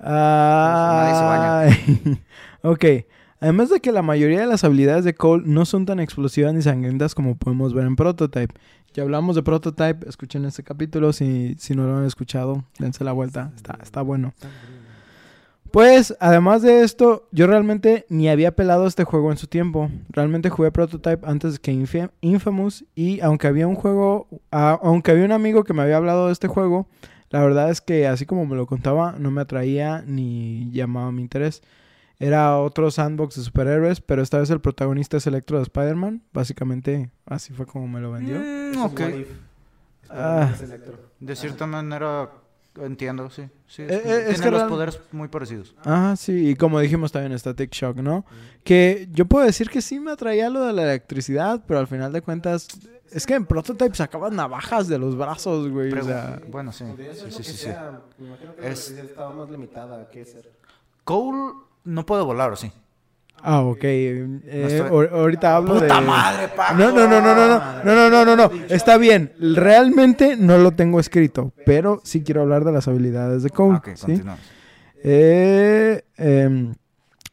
Ay. 0.02 2.20
ok. 2.62 2.84
Además 3.42 3.70
de 3.70 3.80
que 3.80 3.90
la 3.90 4.02
mayoría 4.02 4.40
de 4.40 4.46
las 4.46 4.64
habilidades 4.64 5.04
de 5.04 5.14
Cole 5.14 5.44
no 5.46 5.64
son 5.64 5.86
tan 5.86 5.98
explosivas 5.98 6.52
ni 6.52 6.60
sangrientas 6.60 7.14
como 7.14 7.36
podemos 7.36 7.72
ver 7.72 7.86
en 7.86 7.96
Prototype. 7.96 8.52
Ya 8.92 9.04
hablamos 9.04 9.36
de 9.36 9.42
Prototype, 9.42 10.08
escuchen 10.08 10.44
este 10.44 10.64
capítulo. 10.64 11.12
Si, 11.12 11.54
si 11.58 11.74
no 11.74 11.86
lo 11.86 11.98
han 11.98 12.06
escuchado, 12.06 12.64
dense 12.78 13.04
la 13.04 13.12
vuelta. 13.12 13.52
Está, 13.54 13.78
está 13.82 14.02
bueno. 14.02 14.34
Pues, 15.70 16.16
además 16.18 16.62
de 16.62 16.82
esto, 16.82 17.28
yo 17.30 17.46
realmente 17.46 18.04
ni 18.08 18.28
había 18.28 18.56
pelado 18.56 18.88
este 18.88 19.04
juego 19.04 19.30
en 19.30 19.38
su 19.38 19.46
tiempo. 19.46 19.88
Realmente 20.08 20.50
jugué 20.50 20.72
Prototype 20.72 21.24
antes 21.24 21.60
que 21.60 21.70
Infamous 22.20 22.84
y 22.96 23.20
aunque 23.20 23.46
había 23.46 23.68
un 23.68 23.76
juego, 23.76 24.26
aunque 24.50 25.12
había 25.12 25.24
un 25.24 25.32
amigo 25.32 25.62
que 25.62 25.72
me 25.72 25.82
había 25.82 25.96
hablado 25.96 26.26
de 26.26 26.32
este 26.32 26.48
juego, 26.48 26.88
la 27.30 27.40
verdad 27.40 27.70
es 27.70 27.80
que 27.80 28.08
así 28.08 28.26
como 28.26 28.44
me 28.46 28.56
lo 28.56 28.66
contaba, 28.66 29.14
no 29.16 29.30
me 29.30 29.42
atraía 29.42 30.02
ni 30.04 30.68
llamaba 30.72 31.12
mi 31.12 31.22
interés. 31.22 31.62
Era 32.20 32.58
otro 32.58 32.90
sandbox 32.90 33.36
de 33.36 33.42
superhéroes, 33.42 34.00
pero 34.02 34.20
esta 34.22 34.38
vez 34.38 34.50
el 34.50 34.60
protagonista 34.60 35.16
es 35.16 35.26
Electro 35.26 35.56
de 35.56 35.62
Spider-Man. 35.64 36.22
Básicamente, 36.34 37.10
así 37.24 37.52
fue 37.54 37.64
como 37.66 37.88
me 37.88 37.98
lo 38.00 38.12
vendió. 38.12 38.38
Mm, 38.38 38.72
es 38.72 38.76
ok. 38.78 39.00
Ah. 40.10 40.50
Es 40.54 40.60
Electro. 40.62 40.98
De 41.18 41.34
cierta 41.36 41.66
manera, 41.66 42.30
entiendo, 42.80 43.30
sí. 43.30 43.44
sí 43.66 43.82
Eh, 43.82 43.86
es- 43.88 43.92
eh, 43.92 43.98
es 43.98 44.04
tiene 44.34 44.42
que 44.44 44.50
los 44.50 44.60
real- 44.60 44.68
poderes 44.68 45.00
muy 45.12 45.28
parecidos. 45.28 45.74
Ah, 45.84 46.14
sí, 46.16 46.50
y 46.50 46.56
como 46.56 46.78
dijimos 46.80 47.10
también 47.10 47.38
Static 47.38 47.70
Shock, 47.72 47.96
¿no? 47.96 48.24
Que 48.64 49.08
yo 49.12 49.24
puedo 49.26 49.46
decir 49.46 49.70
que 49.70 49.80
sí 49.80 49.98
me 49.98 50.10
atraía 50.10 50.50
lo 50.50 50.64
de 50.64 50.72
la 50.74 50.82
electricidad, 50.82 51.62
pero 51.66 51.80
al 51.80 51.86
final 51.86 52.12
de 52.12 52.20
cuentas, 52.22 52.68
es 53.10 53.26
que 53.26 53.34
en 53.34 53.46
Prototype 53.46 53.94
sacaban 53.94 54.36
navajas 54.36 54.88
de 54.88 54.98
los 54.98 55.16
brazos, 55.16 55.68
güey. 55.70 55.90
O 55.92 56.04
sea, 56.04 56.40
bueno, 56.48 56.70
sí. 56.70 56.84
Podría 56.84 57.14
ser 57.14 57.32
Sí, 57.32 57.32
sí, 57.32 57.36
que 57.38 57.44
sí, 57.44 57.52
sí. 57.52 57.58
sea. 57.64 58.00
Me 58.18 58.26
imagino 58.28 58.54
que 58.54 58.60
Es- 58.60 58.62
la 58.62 58.66
electricidad 58.96 59.04
estaba 59.06 59.32
más 59.34 59.50
limitada 59.50 60.08
que 60.10 60.24
ser. 60.24 60.52
Cole 61.04 61.52
no 61.84 62.04
puede 62.06 62.22
volar, 62.22 62.52
¿o 62.52 62.56
sí? 62.56 62.70
ah, 63.42 63.62
ok. 63.62 63.78
eh, 63.84 64.40
estoy- 64.44 64.90
ahor- 64.90 65.10
ahorita 65.12 65.56
hablo 65.56 65.80
de. 65.80 65.88
madre, 65.88 66.48
Paco! 66.54 66.74
No, 66.74 66.90
no, 66.92 67.08
no, 67.08 67.20
no, 67.22 67.34
no, 67.34 67.48
no, 67.48 67.82
no, 67.84 67.94
no, 67.94 68.10
no, 68.10 68.24
no, 68.24 68.36
no. 68.36 68.50
Está 68.68 68.98
bien. 68.98 69.32
Realmente 69.40 70.36
no 70.36 70.58
lo 70.58 70.72
tengo 70.72 71.00
escrito, 71.00 71.52
pero 71.64 72.00
sí 72.04 72.22
quiero 72.22 72.42
hablar 72.42 72.64
de 72.64 72.72
las 72.72 72.86
habilidades 72.88 73.42
de 73.42 73.50
Cole. 73.50 73.78
Ok, 73.78 73.88
¿sí? 73.94 74.02
continuamos. 74.06 74.40
Eh, 75.02 76.02
em, 76.18 76.74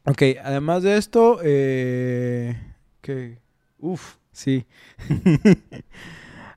ok, 0.05 0.21
además 0.43 0.83
de 0.83 0.95
esto, 0.97 1.39
eh, 1.43 2.55
que, 3.01 3.39
uf, 3.79 4.15
sí. 4.31 4.65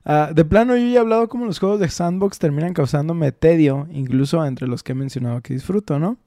Ah, 0.03 0.31
de 0.33 0.43
plano, 0.45 0.75
yo 0.75 0.83
ya 0.87 0.93
he 0.93 0.97
hablado 0.97 1.29
como 1.29 1.45
los 1.45 1.59
juegos 1.59 1.79
de 1.79 1.87
sandbox 1.87 2.39
terminan 2.39 2.73
causándome 2.73 3.31
tedio, 3.31 3.87
incluso 3.91 4.43
entre 4.43 4.67
los 4.67 4.81
que 4.81 4.93
he 4.93 4.95
mencionado 4.95 5.41
que 5.41 5.53
disfruto, 5.53 5.99
¿no? 5.99 6.17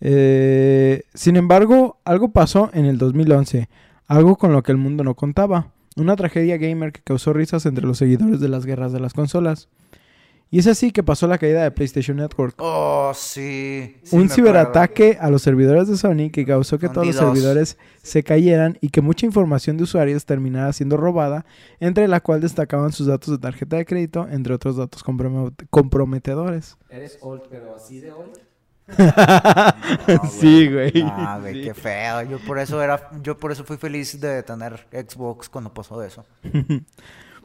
Eh, 0.00 1.02
sin 1.14 1.36
embargo, 1.36 1.98
algo 2.04 2.30
pasó 2.32 2.70
en 2.72 2.84
el 2.84 2.98
2011, 2.98 3.68
algo 4.06 4.36
con 4.36 4.52
lo 4.52 4.62
que 4.62 4.72
el 4.72 4.78
mundo 4.78 5.02
no 5.04 5.14
contaba, 5.14 5.68
una 5.96 6.16
tragedia 6.16 6.56
gamer 6.56 6.92
que 6.92 7.00
causó 7.02 7.32
risas 7.32 7.66
entre 7.66 7.86
los 7.86 7.98
seguidores 7.98 8.40
de 8.40 8.48
las 8.48 8.66
guerras 8.66 8.92
de 8.92 9.00
las 9.00 9.14
consolas. 9.14 9.68
Y 10.50 10.58
es 10.58 10.68
así 10.68 10.92
que 10.92 11.02
pasó 11.02 11.26
la 11.26 11.38
caída 11.38 11.64
de 11.64 11.70
PlayStation 11.72 12.16
Network. 12.16 12.54
Oh, 12.58 13.10
sí. 13.12 13.96
sí 14.04 14.14
un 14.14 14.28
ciberataque 14.28 15.16
a 15.20 15.28
los 15.28 15.42
servidores 15.42 15.88
de 15.88 15.96
Sony 15.96 16.30
que 16.30 16.44
causó 16.46 16.78
que 16.78 16.86
Son 16.86 16.94
todos 16.94 17.06
los 17.08 17.16
servidores 17.16 17.76
se 18.02 18.22
cayeran 18.22 18.78
y 18.80 18.90
que 18.90 19.00
mucha 19.00 19.26
información 19.26 19.76
de 19.78 19.82
usuarios 19.82 20.26
terminara 20.26 20.72
siendo 20.72 20.96
robada, 20.96 21.44
entre 21.80 22.06
la 22.06 22.20
cual 22.20 22.40
destacaban 22.40 22.92
sus 22.92 23.08
datos 23.08 23.30
de 23.32 23.38
tarjeta 23.38 23.78
de 23.78 23.84
crédito, 23.84 24.28
entre 24.30 24.54
otros 24.54 24.76
datos 24.76 25.04
compromet- 25.04 25.66
comprometedores. 25.70 26.76
Eres 26.88 27.18
old, 27.22 27.42
pero 27.50 27.74
así 27.74 27.98
de 27.98 28.12
old. 28.12 28.38
sí, 30.30 30.68
güey. 30.70 30.92
Ah, 31.06 31.38
güey, 31.40 31.54
Sí. 31.54 31.62
qué 31.62 31.74
feo. 31.74 32.22
Yo 32.22 32.38
por 32.40 32.58
eso 32.58 32.82
era, 32.82 33.10
yo 33.22 33.38
por 33.38 33.52
eso 33.52 33.64
fui 33.64 33.76
feliz 33.76 34.20
de 34.20 34.42
tener 34.42 34.86
Xbox 34.92 35.48
cuando 35.48 35.72
pasó 35.72 36.02
eso. 36.02 36.24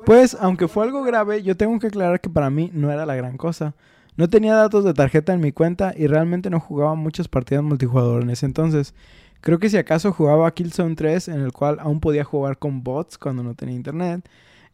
Pues, 0.05 0.37
aunque 0.39 0.69
fue 0.69 0.85
algo 0.85 1.03
grave, 1.03 1.43
yo 1.43 1.57
tengo 1.57 1.77
que 1.77 1.87
aclarar 1.87 2.21
que 2.21 2.29
para 2.29 2.49
mí 2.49 2.71
no 2.73 2.89
era 2.89 3.05
la 3.05 3.15
gran 3.15 3.35
cosa. 3.35 3.75
No 4.15 4.29
tenía 4.29 4.55
datos 4.55 4.85
de 4.85 4.93
tarjeta 4.93 5.33
en 5.33 5.41
mi 5.41 5.51
cuenta 5.51 5.93
y 5.93 6.07
realmente 6.07 6.49
no 6.49 6.61
jugaba 6.61 6.95
muchas 6.95 7.27
partidas 7.27 7.65
multijugador 7.65 8.21
en 8.21 8.29
ese 8.29 8.45
entonces. 8.45 8.93
Creo 9.41 9.59
que 9.59 9.69
si 9.69 9.75
acaso 9.75 10.13
jugaba 10.13 10.49
Killzone 10.53 10.95
3, 10.95 11.27
en 11.27 11.41
el 11.41 11.51
cual 11.51 11.79
aún 11.81 11.99
podía 11.99 12.23
jugar 12.23 12.57
con 12.57 12.81
bots 12.81 13.17
cuando 13.17 13.43
no 13.43 13.55
tenía 13.55 13.75
internet. 13.75 14.25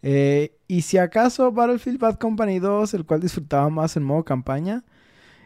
Eh, 0.04 0.52
y 0.68 0.84
si 0.84 1.00
acaso 1.00 1.52
Battlefield 1.52 1.98
Bad 2.00 2.20
Company 2.20 2.60
2, 2.60 2.94
el 2.94 3.06
cual 3.06 3.22
disfrutaba 3.22 3.68
más 3.72 3.98
en 3.98 4.04
modo 4.04 4.24
campaña. 4.24 4.84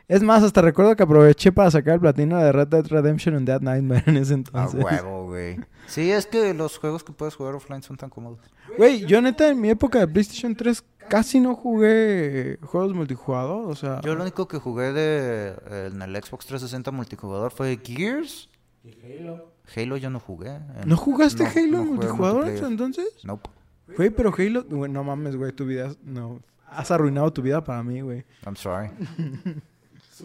Es 0.09 0.23
más, 0.23 0.43
hasta 0.43 0.61
recuerdo 0.61 0.95
que 0.95 1.03
aproveché 1.03 1.51
para 1.51 1.69
sacar 1.71 1.93
el 1.93 1.99
platino 2.01 2.37
de 2.39 2.51
Red 2.51 2.67
Dead 2.67 2.85
Redemption 2.87 3.35
en 3.35 3.45
Dead 3.45 3.61
Nightmare 3.61 4.03
en 4.07 4.17
ese 4.17 4.33
A 4.33 4.37
entonces. 4.37 4.83
huevo, 4.83 5.25
güey. 5.27 5.57
Sí, 5.87 6.11
es 6.11 6.25
que 6.25 6.53
los 6.53 6.77
juegos 6.79 7.03
que 7.03 7.13
puedes 7.13 7.35
jugar 7.35 7.53
offline 7.55 7.83
son 7.83 7.95
tan 7.95 8.09
cómodos. 8.09 8.39
Güey, 8.77 9.05
yo 9.05 9.21
neta 9.21 9.47
en 9.49 9.61
mi 9.61 9.69
época 9.69 9.99
de 9.99 10.07
PlayStation 10.07 10.55
3 10.55 10.83
casi 11.07 11.39
no 11.39 11.55
jugué 11.55 12.57
juegos 12.63 12.93
multijugador, 12.95 13.69
o 13.69 13.75
sea... 13.75 14.01
Yo 14.01 14.15
lo 14.15 14.23
único 14.23 14.47
que 14.47 14.57
jugué 14.57 14.91
de 14.93 15.53
en 15.93 16.01
el 16.01 16.15
Xbox 16.15 16.45
360 16.47 16.91
multijugador 16.91 17.51
fue 17.51 17.79
Gears. 17.83 18.49
Y 18.83 18.93
Halo. 19.21 19.53
Halo 19.75 19.97
yo 19.97 20.09
no 20.09 20.19
jugué. 20.19 20.49
En- 20.55 20.87
¿No 20.89 20.97
jugaste 20.97 21.43
no- 21.43 21.49
Halo 21.49 21.67
no 21.77 21.81
en 21.83 21.87
multijugador 21.89 22.45
multiplayer. 22.45 22.71
entonces? 22.71 23.07
Nope. 23.23 23.49
Güey, 23.95 24.09
pero 24.09 24.33
Halo... 24.35 24.63
güey, 24.67 24.91
no 24.91 25.03
mames, 25.03 25.35
güey, 25.35 25.51
tu 25.51 25.65
vida... 25.65 25.91
No, 26.03 26.39
has 26.67 26.89
arruinado 26.91 27.31
tu 27.31 27.43
vida 27.43 27.63
para 27.63 27.83
mí, 27.83 28.01
güey. 28.01 28.23
I'm 28.45 28.55
sorry. 28.55 28.89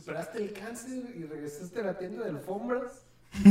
¿Superaste 0.05 0.39
el 0.45 0.53
cáncer 0.53 1.03
y 1.17 1.25
regresaste 1.25 1.81
a 1.81 1.85
la 1.85 1.97
tienda 1.99 2.25
de 2.25 2.31
alfombras? 2.31 3.07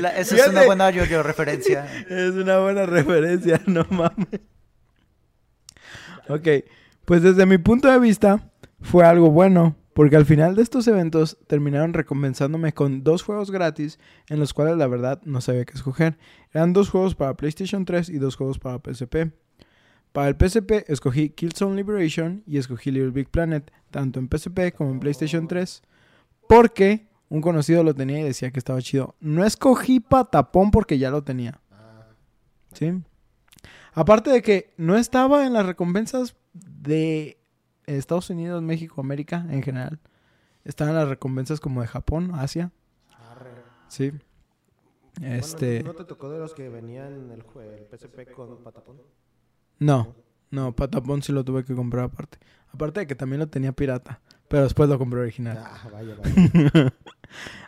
La- 0.00 0.10
esa 0.18 0.36
es 0.36 0.46
una 0.48 0.64
buena 0.66 0.90
yo-yo 0.90 1.22
referencia. 1.22 1.86
Es 2.10 2.32
una 2.34 2.58
buena 2.58 2.84
referencia, 2.84 3.60
no 3.66 3.86
mames. 3.88 4.40
Ok, 6.28 6.46
pues 7.06 7.22
desde 7.22 7.46
mi 7.46 7.56
punto 7.58 7.90
de 7.90 7.98
vista 7.98 8.50
fue 8.82 9.04
algo 9.06 9.30
bueno, 9.30 9.76
porque 9.94 10.16
al 10.16 10.26
final 10.26 10.56
de 10.56 10.62
estos 10.62 10.86
eventos 10.86 11.38
terminaron 11.46 11.94
recompensándome 11.94 12.74
con 12.74 13.02
dos 13.02 13.22
juegos 13.22 13.50
gratis 13.50 13.98
en 14.28 14.40
los 14.40 14.52
cuales 14.52 14.76
la 14.76 14.86
verdad 14.86 15.20
no 15.24 15.40
sabía 15.40 15.64
qué 15.64 15.72
escoger. 15.72 16.18
Eran 16.52 16.74
dos 16.74 16.90
juegos 16.90 17.14
para 17.14 17.34
PlayStation 17.34 17.84
3 17.86 18.10
y 18.10 18.18
dos 18.18 18.36
juegos 18.36 18.58
para 18.58 18.78
PSP. 18.78 19.32
Para 20.14 20.28
el 20.28 20.36
PSP 20.36 20.88
escogí 20.88 21.30
Killzone 21.30 21.74
Liberation 21.74 22.44
y 22.46 22.58
escogí 22.58 22.92
Little 22.92 23.10
Big 23.10 23.28
Planet, 23.28 23.72
tanto 23.90 24.20
en 24.20 24.28
PSP 24.28 24.72
como 24.72 24.92
en 24.92 25.00
PlayStation 25.00 25.48
3, 25.48 25.82
porque 26.48 27.08
un 27.28 27.40
conocido 27.40 27.82
lo 27.82 27.96
tenía 27.96 28.20
y 28.20 28.22
decía 28.22 28.52
que 28.52 28.60
estaba 28.60 28.80
chido. 28.80 29.16
No 29.18 29.44
escogí 29.44 29.98
Patapón 29.98 30.70
porque 30.70 30.98
ya 30.98 31.10
lo 31.10 31.24
tenía. 31.24 31.60
¿Sí? 32.74 32.92
Aparte 33.92 34.30
de 34.30 34.40
que 34.40 34.72
no 34.76 34.96
estaba 34.96 35.46
en 35.46 35.52
las 35.52 35.66
recompensas 35.66 36.36
de 36.52 37.36
Estados 37.84 38.30
Unidos, 38.30 38.62
México, 38.62 39.00
América 39.00 39.44
en 39.50 39.64
general. 39.64 39.98
Estaba 40.62 40.90
en 40.90 40.96
las 40.96 41.08
recompensas 41.08 41.58
como 41.58 41.80
de 41.80 41.88
Japón, 41.88 42.30
Asia. 42.36 42.70
Sí. 43.88 44.12
Bueno, 45.18 45.34
Este. 45.34 45.82
¿No 45.82 45.94
te 45.94 46.04
tocó 46.04 46.30
de 46.30 46.38
los 46.38 46.54
que 46.54 46.68
venían 46.68 47.32
el, 47.32 47.42
el 47.64 47.86
PSP 47.90 48.30
con 48.32 48.62
patapón? 48.62 48.98
No, 49.78 50.14
no, 50.50 50.72
Patapón 50.74 51.22
sí 51.22 51.32
lo 51.32 51.44
tuve 51.44 51.64
que 51.64 51.74
comprar 51.74 52.04
aparte. 52.04 52.38
Aparte 52.72 53.00
de 53.00 53.06
que 53.06 53.14
también 53.14 53.40
lo 53.40 53.48
tenía 53.48 53.72
pirata. 53.72 54.20
Pero 54.48 54.64
después 54.64 54.88
lo 54.88 54.98
compré 54.98 55.20
original. 55.20 55.58
Ah, 55.64 55.88
vaya, 55.92 56.14
vaya. 56.22 56.92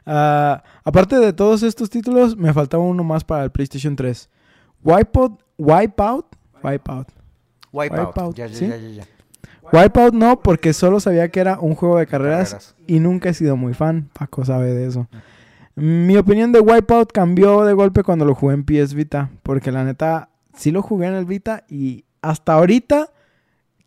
Ah, 0.06 0.62
aparte 0.84 1.18
de 1.18 1.32
todos 1.32 1.64
estos 1.64 1.90
títulos, 1.90 2.36
me 2.36 2.52
faltaba 2.52 2.84
uno 2.84 3.02
más 3.02 3.24
para 3.24 3.42
el 3.42 3.50
PlayStation 3.50 3.96
3. 3.96 4.28
Wipeout, 4.84 5.40
Wipeout, 5.58 6.26
Wipeout. 6.62 7.08
Wipeout. 7.72 8.06
Wipeout, 8.16 8.36
Ya, 8.36 8.46
ya, 8.46 8.54
¿sí? 8.56 8.68
ya, 8.68 8.76
ya, 8.76 8.88
ya. 8.88 9.04
Wipeout 9.72 10.14
no, 10.14 10.40
porque 10.40 10.72
solo 10.72 11.00
sabía 11.00 11.28
que 11.30 11.40
era 11.40 11.58
un 11.58 11.74
juego 11.74 11.98
de 11.98 12.06
carreras, 12.06 12.50
Carreras. 12.52 12.76
y 12.86 13.00
nunca 13.00 13.30
he 13.30 13.34
sido 13.34 13.56
muy 13.56 13.74
fan. 13.74 14.08
Paco 14.16 14.44
sabe 14.44 14.72
de 14.72 14.86
eso. 14.86 15.08
Mi 15.74 16.16
opinión 16.16 16.52
de 16.52 16.60
Wipeout 16.60 17.10
cambió 17.10 17.64
de 17.64 17.72
golpe 17.72 18.04
cuando 18.04 18.24
lo 18.24 18.36
jugué 18.36 18.54
en 18.54 18.64
PS 18.64 18.94
Vita, 18.94 19.30
porque 19.42 19.72
la 19.72 19.82
neta 19.82 20.28
sí 20.56 20.70
lo 20.70 20.82
jugué 20.82 21.06
en 21.08 21.14
el 21.14 21.24
Vita 21.24 21.64
y 21.68 22.04
hasta 22.22 22.54
ahorita 22.54 23.10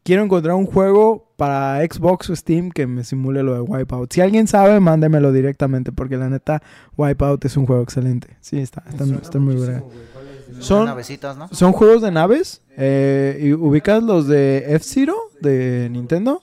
quiero 0.04 0.24
encontrar 0.24 0.56
un 0.56 0.66
juego 0.66 1.34
para 1.36 1.80
Xbox 1.86 2.30
o 2.30 2.36
Steam 2.36 2.70
que 2.72 2.88
me 2.88 3.04
simule 3.04 3.44
lo 3.44 3.54
de 3.54 3.62
Wipeout. 3.62 4.12
Si 4.12 4.22
alguien 4.22 4.48
sabe, 4.48 4.80
mándemelo 4.80 5.32
directamente, 5.32 5.92
porque 5.92 6.18
la 6.18 6.30
neta 6.30 6.62
Wipeout 6.98 7.44
es 7.46 7.56
un 7.58 7.66
juego 7.66 7.82
excelente. 7.82 8.38
Sí, 8.42 8.60
está, 8.60 8.84
está, 8.90 9.40
muy 9.40 9.56
bueno. 9.56 9.86
Son 10.60 10.86
navecitas, 10.86 11.38
¿no? 11.38 11.48
Son 11.52 11.72
juegos 11.72 12.02
de 12.02 12.12
naves. 12.12 12.62
eh, 12.76 13.40
y 13.42 13.54
ubicas 13.54 14.02
los 14.04 14.28
de 14.28 14.66
F-Zero 14.76 15.16
de 15.42 15.88
Nintendo. 15.92 16.42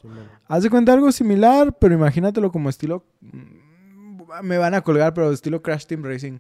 Haz 0.49 0.63
de 0.63 0.71
cuenta 0.71 0.93
algo 0.93 1.11
similar, 1.13 1.77
pero 1.79 1.95
imagínatelo 1.95 2.53
como 2.53 2.69
estilo. 2.71 3.05
mm, 3.21 4.43
Me 4.43 4.59
van 4.59 4.75
a 4.75 4.81
colgar, 4.83 5.13
pero 5.13 5.33
estilo 5.33 5.61
Crash 5.61 5.87
Team 5.87 6.03
Racing. 6.05 6.39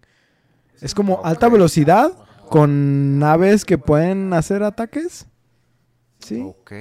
Es 0.80 0.94
como 0.94 1.20
alta 1.24 1.48
velocidad 1.48 2.12
con 2.50 3.18
naves 3.18 3.64
que 3.64 3.78
pueden 3.78 4.32
hacer 4.32 4.62
ataques. 4.62 5.26
Sí. 6.18 6.40
Ok. 6.42 6.72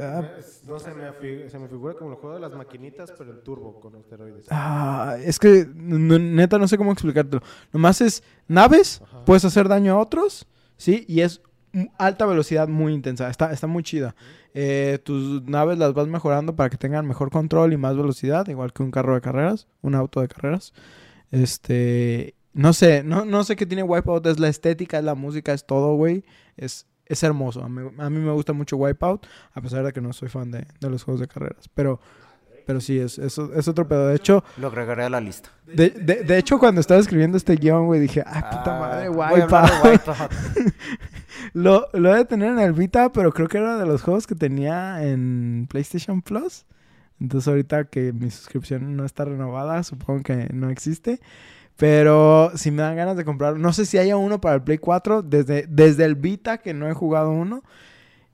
Ah, 0.00 0.24
Es- 0.38 0.64
No 0.66 0.78
se 0.80 0.90
me, 0.92 1.48
se 1.48 1.58
me 1.58 1.68
figura 1.68 1.94
como 1.94 2.10
el 2.10 2.16
juego 2.16 2.34
de 2.34 2.40
las 2.40 2.52
maquinitas, 2.52 3.12
pero 3.16 3.30
el 3.30 3.40
turbo 3.42 3.78
con 3.80 3.94
esteroides. 3.96 4.46
ah, 4.50 5.16
es 5.22 5.38
que 5.38 5.66
no- 5.74 6.18
neta 6.18 6.58
no 6.58 6.66
sé 6.66 6.76
cómo 6.76 6.90
explicártelo. 6.92 7.42
Nomás 7.72 8.00
es 8.00 8.22
naves, 8.48 9.00
Ajá. 9.04 9.24
puedes 9.24 9.44
hacer 9.44 9.68
daño 9.68 9.92
a 9.94 9.98
otros, 9.98 10.46
sí, 10.76 11.04
y 11.06 11.20
es 11.20 11.42
alta 11.98 12.26
velocidad 12.26 12.66
muy 12.66 12.92
intensa. 12.92 13.28
Está, 13.30 13.52
está 13.52 13.66
muy 13.68 13.82
chida. 13.84 14.16
Eh, 14.52 14.98
tus 15.04 15.42
naves 15.44 15.78
las 15.78 15.92
vas 15.94 16.08
mejorando 16.08 16.56
para 16.56 16.70
que 16.70 16.76
tengan 16.76 17.06
mejor 17.06 17.30
control 17.30 17.72
y 17.72 17.76
más 17.76 17.96
velocidad, 17.96 18.48
igual 18.48 18.72
que 18.72 18.82
un 18.82 18.90
carro 18.90 19.14
de 19.14 19.20
carreras, 19.20 19.68
un 19.82 19.94
auto 19.94 20.20
de 20.20 20.28
carreras. 20.28 20.72
Este, 21.30 22.34
no 22.54 22.72
sé, 22.72 23.02
no, 23.02 23.24
no 23.24 23.44
sé 23.44 23.56
qué 23.56 23.66
tiene 23.66 23.82
Wipeout, 23.82 24.26
es 24.26 24.38
la 24.40 24.48
estética, 24.48 24.98
es 24.98 25.04
la 25.04 25.14
música, 25.14 25.52
es 25.52 25.66
todo, 25.66 25.94
güey. 25.96 26.24
Es, 26.56 26.86
es 27.06 27.22
hermoso. 27.22 27.62
A 27.62 27.68
mí, 27.68 27.82
a 27.98 28.08
mí 28.10 28.18
me 28.18 28.32
gusta 28.32 28.52
mucho 28.52 28.76
Wipeout, 28.76 29.26
a 29.52 29.60
pesar 29.60 29.84
de 29.84 29.92
que 29.92 30.00
no 30.00 30.12
soy 30.12 30.28
fan 30.28 30.50
de, 30.50 30.66
de 30.80 30.90
los 30.90 31.02
juegos 31.04 31.20
de 31.20 31.28
carreras. 31.28 31.68
Pero, 31.74 32.00
pero 32.66 32.80
sí, 32.80 32.98
es, 32.98 33.18
es, 33.18 33.36
es 33.38 33.68
otro 33.68 33.86
pedo. 33.86 34.06
De 34.08 34.16
hecho, 34.16 34.42
Lo 34.56 34.68
agregaré 34.68 35.04
a 35.04 35.10
la 35.10 35.20
lista. 35.20 35.50
de, 35.66 35.90
de, 35.90 36.22
de 36.24 36.38
hecho, 36.38 36.58
cuando 36.58 36.80
estaba 36.80 37.00
escribiendo 37.00 37.36
este 37.36 37.56
guion, 37.56 37.86
güey, 37.86 38.00
dije, 38.00 38.22
ah, 38.24 38.48
puta 38.50 38.76
Ah, 38.76 38.80
madre, 38.80 39.08
Wipeout. 39.10 39.84
Wipeout. 39.84 40.30
Lo, 41.52 41.88
lo 41.92 42.14
he 42.14 42.18
de 42.18 42.24
tener 42.24 42.50
en 42.52 42.58
el 42.58 42.72
Vita, 42.72 43.10
pero 43.12 43.32
creo 43.32 43.48
que 43.48 43.58
era 43.58 43.76
de 43.76 43.86
los 43.86 44.02
juegos 44.02 44.26
que 44.26 44.34
tenía 44.34 45.04
en 45.04 45.66
PlayStation 45.68 46.22
Plus. 46.22 46.64
Entonces 47.20 47.48
ahorita 47.48 47.84
que 47.84 48.12
mi 48.12 48.30
suscripción 48.30 48.96
no 48.96 49.04
está 49.04 49.24
renovada, 49.24 49.82
supongo 49.82 50.22
que 50.22 50.48
no 50.52 50.70
existe. 50.70 51.20
Pero 51.76 52.52
si 52.54 52.70
me 52.70 52.82
dan 52.82 52.96
ganas 52.96 53.16
de 53.16 53.24
comprar, 53.24 53.56
no 53.58 53.72
sé 53.72 53.84
si 53.86 53.98
haya 53.98 54.16
uno 54.16 54.40
para 54.40 54.54
el 54.56 54.62
Play 54.62 54.78
4, 54.78 55.22
desde, 55.22 55.66
desde 55.68 56.04
el 56.04 56.14
Vita 56.14 56.58
que 56.58 56.72
no 56.74 56.88
he 56.88 56.92
jugado 56.94 57.30
uno. 57.32 57.62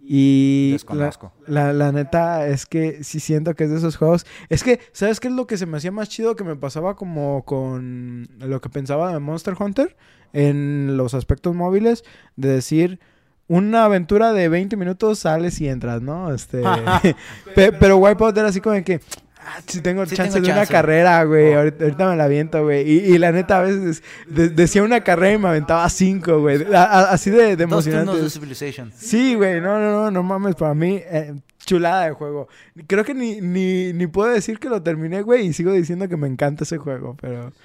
Y 0.03 0.69
la, 0.71 0.75
Desconozco. 0.75 1.33
la, 1.47 1.73
la 1.73 1.93
neta 1.93 2.47
es 2.49 2.67
que 2.67 3.05
sí 3.05 3.21
siento 3.21 3.55
que 3.55 3.65
es 3.65 3.71
de 3.71 3.77
esos 3.77 3.97
juegos. 3.97 4.27
Es 4.49 4.63
que, 4.65 4.81
¿sabes 4.93 5.21
qué 5.21 5.29
es 5.29 5.35
lo 5.35 5.47
que 5.47 5.57
se 5.57 5.67
me 5.67 5.77
hacía 5.77 5.93
más 5.93 6.09
chido? 6.09 6.37
Que 6.37 6.45
me 6.45 6.57
pasaba 6.57 6.97
como 6.97 7.45
con 7.45 8.29
lo 8.39 8.61
que 8.61 8.69
pensaba 8.71 9.13
de 9.13 9.19
Monster 9.21 9.55
Hunter 9.59 9.97
en 10.33 10.97
los 10.97 11.15
aspectos 11.15 11.55
móviles. 11.55 12.03
De 12.37 12.49
decir, 12.49 12.99
una 13.47 13.85
aventura 13.85 14.33
de 14.33 14.49
20 14.49 14.77
minutos 14.77 15.21
sales 15.21 15.61
y 15.61 15.69
entras, 15.69 16.03
¿no? 16.03 16.33
Este, 16.35 16.63
pe- 17.55 17.73
pero 17.73 17.99
Wipeout 17.99 18.37
era 18.37 18.49
así 18.49 18.61
como 18.61 18.75
de 18.75 18.85
que... 18.85 19.01
"Ah, 19.43 19.61
si 19.67 19.81
tengo 19.81 20.05
Sí 20.07 20.15
chance 20.17 20.35
tengo 20.35 20.47
de 20.47 20.53
una 20.53 20.61
chance". 20.63 20.73
carrera, 20.73 21.25
güey. 21.25 21.55
Oh. 21.55 21.59
Ahorita, 21.59 21.85
ahorita 21.85 22.11
me 22.11 22.17
la 22.17 22.25
aviento, 22.25 22.63
güey. 22.63 22.89
Y, 22.91 23.15
y 23.15 23.19
la 23.19 23.33
neta, 23.33 23.59
a 23.59 23.63
veces 23.63 24.03
de- 24.29 24.49
decía 24.51 24.83
una 24.83 25.01
carrera 25.03 25.35
y 25.35 25.39
me 25.39 25.49
aventaba 25.49 25.89
cinco, 25.91 26.41
güey. 26.41 26.65
Así 26.75 27.31
de, 27.31 27.57
de 27.57 27.67
Dos 27.67 27.85
turnos 27.85 27.87
emocionante. 27.87 28.23
de 28.23 28.31
Civilization. 28.31 28.93
Sí, 28.97 29.35
güey, 29.35 29.61
no, 29.61 29.79
no, 29.79 29.91
no, 29.93 30.11
no 30.11 30.23
mames, 30.23 30.55
para 30.55 30.75
mí, 30.75 31.01
eh, 31.05 31.35
chulada 31.65 32.05
de 32.07 32.13
juego. 32.13 32.49
Creo 32.87 33.05
que 33.05 33.15
ni, 33.15 33.41
ni, 33.41 33.93
ni 33.93 34.07
puedo 34.07 34.31
decir 34.31 34.59
que 34.59 34.69
lo 34.69 34.83
terminé, 34.83 35.23
güey, 35.23 35.47
y 35.47 35.53
sigo 35.53 35.73
diciendo 35.73 36.09
que 36.09 36.17
me 36.17 36.27
encanta 36.29 36.65
ese 36.65 36.79
juego, 36.79 37.17
pero... 37.21 37.53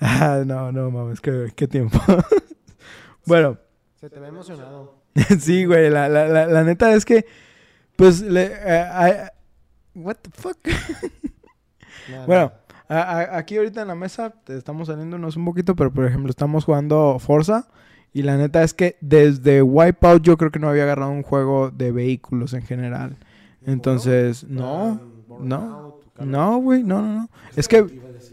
Ah, 0.00 0.42
no, 0.46 0.70
no 0.70 0.92
mames, 0.92 1.20
qué, 1.20 1.52
qué 1.56 1.66
tiempo. 1.66 1.98
bueno, 3.26 3.58
Se 4.00 4.08
te 4.08 4.20
ve 4.20 4.28
emocionado. 4.28 5.02
sí, 5.40 5.64
güey, 5.64 5.90
la, 5.90 6.08
la, 6.08 6.28
la, 6.28 6.46
la 6.46 6.62
neta 6.64 6.94
es 6.94 7.04
que, 7.04 7.26
pues, 7.96 8.20
le... 8.20 8.48
eh, 8.64 8.84
I- 8.88 9.37
what 9.98 10.16
the 10.22 10.30
fuck? 10.32 10.56
Nada, 12.10 12.26
Bueno, 12.26 12.52
nada. 12.88 13.02
a- 13.02 13.18
a- 13.20 13.36
aquí 13.38 13.56
ahorita 13.56 13.82
en 13.82 13.88
la 13.88 13.94
mesa 13.94 14.30
te 14.44 14.56
estamos 14.56 14.88
saliéndonos 14.88 15.36
un 15.36 15.44
poquito, 15.44 15.76
pero 15.76 15.92
por 15.92 16.06
ejemplo 16.06 16.30
estamos 16.30 16.64
jugando 16.64 17.18
Forza 17.18 17.68
y 18.12 18.22
la 18.22 18.36
neta 18.36 18.62
es 18.62 18.72
que 18.72 18.96
desde 19.00 19.62
Wipeout 19.62 20.22
yo 20.22 20.36
creo 20.38 20.50
que 20.50 20.58
no 20.58 20.68
había 20.68 20.84
agarrado 20.84 21.10
un 21.10 21.22
juego 21.22 21.70
de 21.70 21.92
vehículos 21.92 22.54
en 22.54 22.62
general. 22.62 23.16
Entonces, 23.66 24.44
no, 24.44 24.98
no, 25.40 25.98
no, 26.18 26.56
güey, 26.58 26.82
no, 26.82 27.02
no, 27.02 27.12
no. 27.12 27.28
Es 27.54 27.68
que 27.68 27.84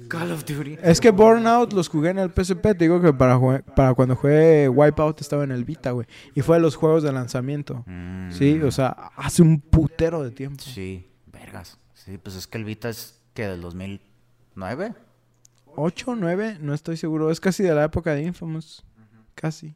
Call 0.07 0.31
of 0.31 0.45
Duty. 0.45 0.77
es 0.81 1.01
que 1.01 1.09
Burnout 1.11 1.73
los 1.73 1.89
jugué 1.89 2.11
en 2.11 2.19
el 2.19 2.29
PSP, 2.31 2.61
te 2.61 2.75
digo 2.85 3.01
que 3.01 3.11
para 3.11 3.37
jue- 3.37 3.63
para 3.75 3.93
cuando 3.95 4.15
jugué 4.15 4.69
Wipeout 4.69 5.19
estaba 5.19 5.43
en 5.43 5.51
el 5.51 5.65
Vita, 5.65 5.91
güey, 5.91 6.07
y 6.33 6.41
fue 6.41 6.55
de 6.57 6.61
los 6.61 6.75
juegos 6.77 7.03
de 7.03 7.11
lanzamiento. 7.11 7.83
Mm, 7.87 8.31
Sí, 8.31 8.61
o 8.61 8.71
sea, 8.71 8.89
hace 9.17 9.41
un 9.41 9.59
putero 9.59 10.23
de 10.23 10.31
tiempo. 10.31 10.63
Sí, 10.63 11.09
vergas. 11.45 11.77
Sí, 11.93 12.17
pues 12.17 12.35
es 12.35 12.47
que 12.47 12.57
el 12.57 12.65
Vita 12.65 12.89
es 12.89 13.21
que 13.33 13.47
del 13.47 13.61
2009. 13.61 14.93
8, 15.75 16.15
9, 16.15 16.57
no 16.61 16.73
estoy 16.73 16.97
seguro. 16.97 17.29
Es 17.29 17.39
casi 17.39 17.63
de 17.63 17.73
la 17.73 17.83
época 17.83 18.13
de 18.13 18.23
Infamous. 18.23 18.83
Casi. 19.35 19.75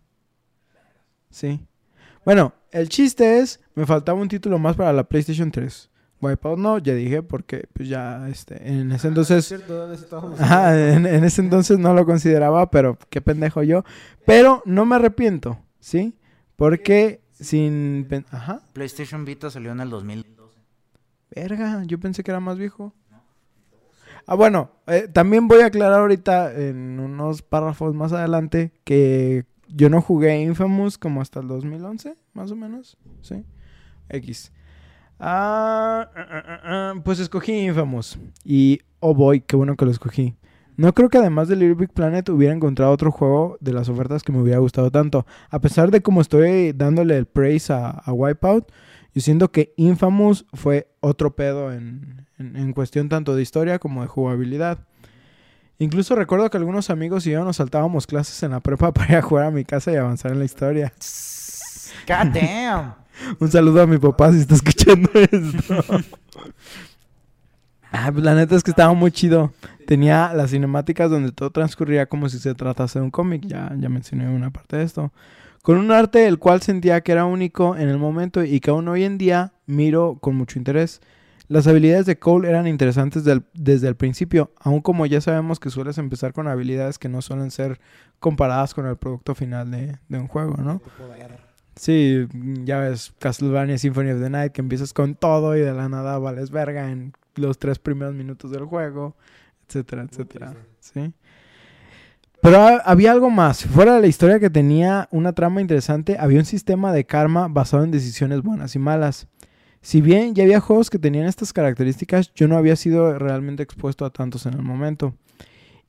Sí. 1.30 1.68
Bueno, 2.26 2.54
el 2.72 2.90
chiste 2.90 3.40
es, 3.40 3.60
me 3.76 3.86
faltaba 3.86 4.20
un 4.20 4.28
título 4.28 4.58
más 4.58 4.76
para 4.76 4.94
la 4.94 5.04
PlayStation 5.04 5.52
3. 5.52 5.90
Wipeout 6.22 6.60
no, 6.60 6.78
ya 6.80 6.94
dije, 6.94 7.22
porque 7.22 7.68
pues 7.72 7.88
ya, 7.88 8.28
este, 8.28 8.56
en 8.70 8.92
ese 8.92 8.96
Es 8.98 9.06
entonces... 9.06 9.46
cierto, 9.46 9.74
¿dónde 9.74 9.96
estábamos? 9.96 10.40
Ajá, 10.42 10.94
en, 10.94 11.06
en 11.06 11.24
ese 11.24 11.42
entonces 11.42 11.80
no 11.80 11.94
lo 11.94 12.06
consideraba, 12.06 12.70
pero 12.72 12.98
qué 13.10 13.22
pendejo 13.22 13.64
yo. 13.64 13.84
Pero 14.26 14.62
no 14.66 14.86
me 14.86 14.96
arrepiento, 14.96 15.60
¿sí? 15.80 16.18
Porque 16.56 17.22
sin... 17.32 18.08
Ajá. 18.32 18.62
PlayStation 18.74 19.24
Vita 19.24 19.50
salió 19.50 19.72
en 19.72 19.80
el 19.80 19.90
2012. 19.90 20.39
Verga, 21.36 21.84
yo 21.86 22.00
pensé 22.00 22.24
que 22.24 22.32
era 22.32 22.40
más 22.40 22.58
viejo. 22.58 22.94
Ah, 24.26 24.36
bueno, 24.36 24.72
eh, 24.88 25.08
también 25.12 25.48
voy 25.48 25.62
a 25.62 25.68
aclarar 25.68 26.02
ahorita 26.02 26.54
en 26.54 27.00
unos 27.00 27.42
párrafos 27.42 27.96
más 27.96 28.14
adelante 28.14 28.72
que 28.84 29.46
yo 29.68 29.90
no 29.90 30.02
jugué 30.02 30.42
Infamous 30.42 30.98
como 30.98 31.22
hasta 31.22 31.40
el 31.40 31.48
2011, 31.48 32.16
más 32.34 32.52
o 32.52 32.56
menos, 32.56 32.98
¿sí? 33.22 33.44
X. 34.10 34.52
Ah, 35.20 36.10
ah, 36.16 36.26
ah, 36.30 36.44
ah, 36.46 36.60
ah, 36.64 37.02
pues 37.04 37.20
escogí 37.20 37.54
Infamous 37.54 38.18
y 38.44 38.80
oh 39.00 39.14
boy, 39.14 39.42
qué 39.42 39.56
bueno 39.56 39.76
que 39.76 39.86
lo 39.86 39.92
escogí. 39.92 40.36
No 40.78 40.94
creo 40.94 41.10
que 41.10 41.18
además 41.18 41.50
de 41.50 41.58
Little 41.58 41.76
Big 41.76 41.92
Planet 41.92 42.30
hubiera 42.30 42.54
encontrado 42.54 42.94
otro 42.94 43.12
juego 43.12 43.58
de 43.60 43.74
las 43.74 43.90
ofertas 43.90 44.24
que 44.24 44.32
me 44.32 44.42
hubiera 44.42 44.60
gustado 44.60 44.90
tanto. 44.92 45.26
A 45.50 45.60
pesar 45.60 45.92
de 45.92 46.02
cómo 46.02 46.22
estoy 46.22 46.72
dándole 46.72 47.18
el 47.18 47.26
praise 47.26 47.74
a, 47.74 47.90
a 47.90 48.14
Wipeout, 48.14 48.72
yo 49.16 49.22
siento 49.22 49.52
que 49.52 49.74
Infamous 49.78 50.46
fue 50.54 50.88
otro 51.00 51.36
pedo 51.36 51.72
en, 51.74 52.26
en- 52.38 52.56
en 52.56 52.74
cuestión 52.74 53.10
tanto 53.10 53.36
de 53.36 53.42
historia 53.42 53.80
como 53.80 54.02
de 54.02 54.08
jugabilidad. 54.08 54.80
Incluso 55.80 56.14
recuerdo 56.16 56.50
que 56.50 56.58
algunos 56.58 56.90
amigos 56.90 57.26
y 57.26 57.32
yo 57.32 57.44
nos 57.46 57.56
saltábamos 57.58 58.06
clases 58.06 58.42
en 58.44 58.52
la 58.52 58.60
prepa 58.60 58.92
para 58.94 59.12
ir 59.12 59.16
a 59.18 59.22
jugar 59.22 59.46
a 59.46 59.52
mi 59.52 59.66
casa 59.66 59.92
y 59.92 59.96
avanzar 59.96 60.32
en 60.32 60.40
la 60.40 60.46
historia. 60.46 60.94
God 62.08 62.34
damn. 62.34 62.94
Un 63.40 63.52
saludo 63.52 63.82
a 63.82 63.88
mi 63.88 63.98
papá 63.98 64.32
si 64.32 64.40
está 64.40 64.56
escuchando 64.56 65.10
esto. 65.14 65.84
ah, 67.92 68.10
pues 68.12 68.24
la 68.24 68.36
neta 68.36 68.56
es 68.56 68.64
que 68.64 68.72
estaba 68.72 68.94
muy 68.94 69.12
chido. 69.12 69.52
Tenía 69.88 70.34
las 70.34 70.52
cinemáticas 70.52 71.10
donde 71.10 71.32
todo 71.32 71.50
transcurría 71.50 72.06
como 72.06 72.30
si 72.30 72.40
se 72.40 72.54
tratase 72.56 73.00
de 73.00 73.06
un 73.06 73.12
cómic. 73.12 73.44
Ya, 73.46 73.74
ya 73.78 73.90
mencioné 73.90 74.30
una 74.30 74.52
parte 74.52 74.78
de 74.78 74.84
esto. 74.84 75.12
Con 75.70 75.78
un 75.78 75.92
arte 75.92 76.26
el 76.26 76.40
cual 76.40 76.64
sentía 76.64 77.02
que 77.02 77.12
era 77.12 77.26
único 77.26 77.76
en 77.78 77.90
el 77.90 78.00
momento 78.00 78.44
y 78.44 78.60
que 78.60 78.72
aún 78.72 78.88
hoy 78.88 79.04
en 79.04 79.20
día 79.20 79.54
miro 79.68 80.18
con 80.20 80.36
mucho 80.36 80.58
interés. 80.58 81.00
Las 81.48 81.68
habilidades 81.68 82.08
de 82.08 82.18
Cole 82.18 82.50
eran 82.50 82.66
interesantes 82.66 83.24
del- 83.24 83.44
desde 83.54 83.88
el 83.88 83.96
principio, 83.96 84.52
aun 84.60 84.82
como 84.82 85.06
ya 85.06 85.22
sabemos 85.22 85.60
que 85.60 85.70
sueles 85.70 86.00
empezar 86.00 86.34
con 86.34 86.48
habilidades 86.48 86.98
que 86.98 87.08
no 87.08 87.22
suelen 87.22 87.52
ser 87.52 87.80
comparadas 88.20 88.74
con 88.74 88.88
el 88.88 88.98
producto 88.98 89.36
final 89.36 89.70
de, 89.70 90.00
de 90.08 90.18
un 90.18 90.28
juego, 90.28 90.58
¿no? 90.58 90.82
Sí, 91.76 92.28
ya 92.64 92.80
ves 92.80 93.14
Castlevania 93.20 93.78
Symphony 93.78 94.10
of 94.10 94.22
the 94.24 94.30
Night, 94.32 94.54
que 94.54 94.62
empiezas 94.62 94.92
con 94.92 95.14
todo 95.14 95.56
y 95.56 95.60
de 95.60 95.74
la 95.74 95.88
nada 95.88 96.18
vales 96.18 96.50
verga 96.50 96.90
en 96.90 97.14
los 97.36 97.60
tres 97.60 97.78
primeros 97.78 98.16
minutos 98.16 98.50
del 98.50 98.66
juego, 98.66 99.16
etcétera, 99.68 100.02
etcétera. 100.02 100.48
Sí. 100.80 101.14
Pero 102.42 102.58
ha- 102.62 102.78
había 102.86 103.12
algo 103.12 103.30
más. 103.30 103.66
Fuera 103.66 103.96
de 103.96 104.02
la 104.02 104.08
historia 104.08 104.40
que 104.40 104.50
tenía 104.50 105.08
una 105.12 105.34
trama 105.34 105.62
interesante, 105.62 106.18
había 106.20 106.40
un 106.40 106.46
sistema 106.46 106.94
de 106.94 107.06
karma 107.06 107.48
basado 107.50 107.84
en 107.84 107.92
decisiones 107.92 108.42
buenas 108.42 108.76
y 108.76 108.80
malas. 108.80 109.28
Si 109.82 110.02
bien 110.02 110.36
ya 110.36 110.44
había 110.44 110.60
juegos 110.60 110.90
que 110.90 111.00
tenían 111.00 111.26
estas 111.26 111.54
características, 111.54 112.34
yo 112.34 112.48
no 112.48 112.58
había 112.58 112.76
sido 112.76 113.18
realmente 113.18 113.64
expuesto 113.64 114.06
a 114.06 114.10
tantos 114.10 114.46
en 114.46 114.54
el 114.54 114.62
momento. 114.62 115.16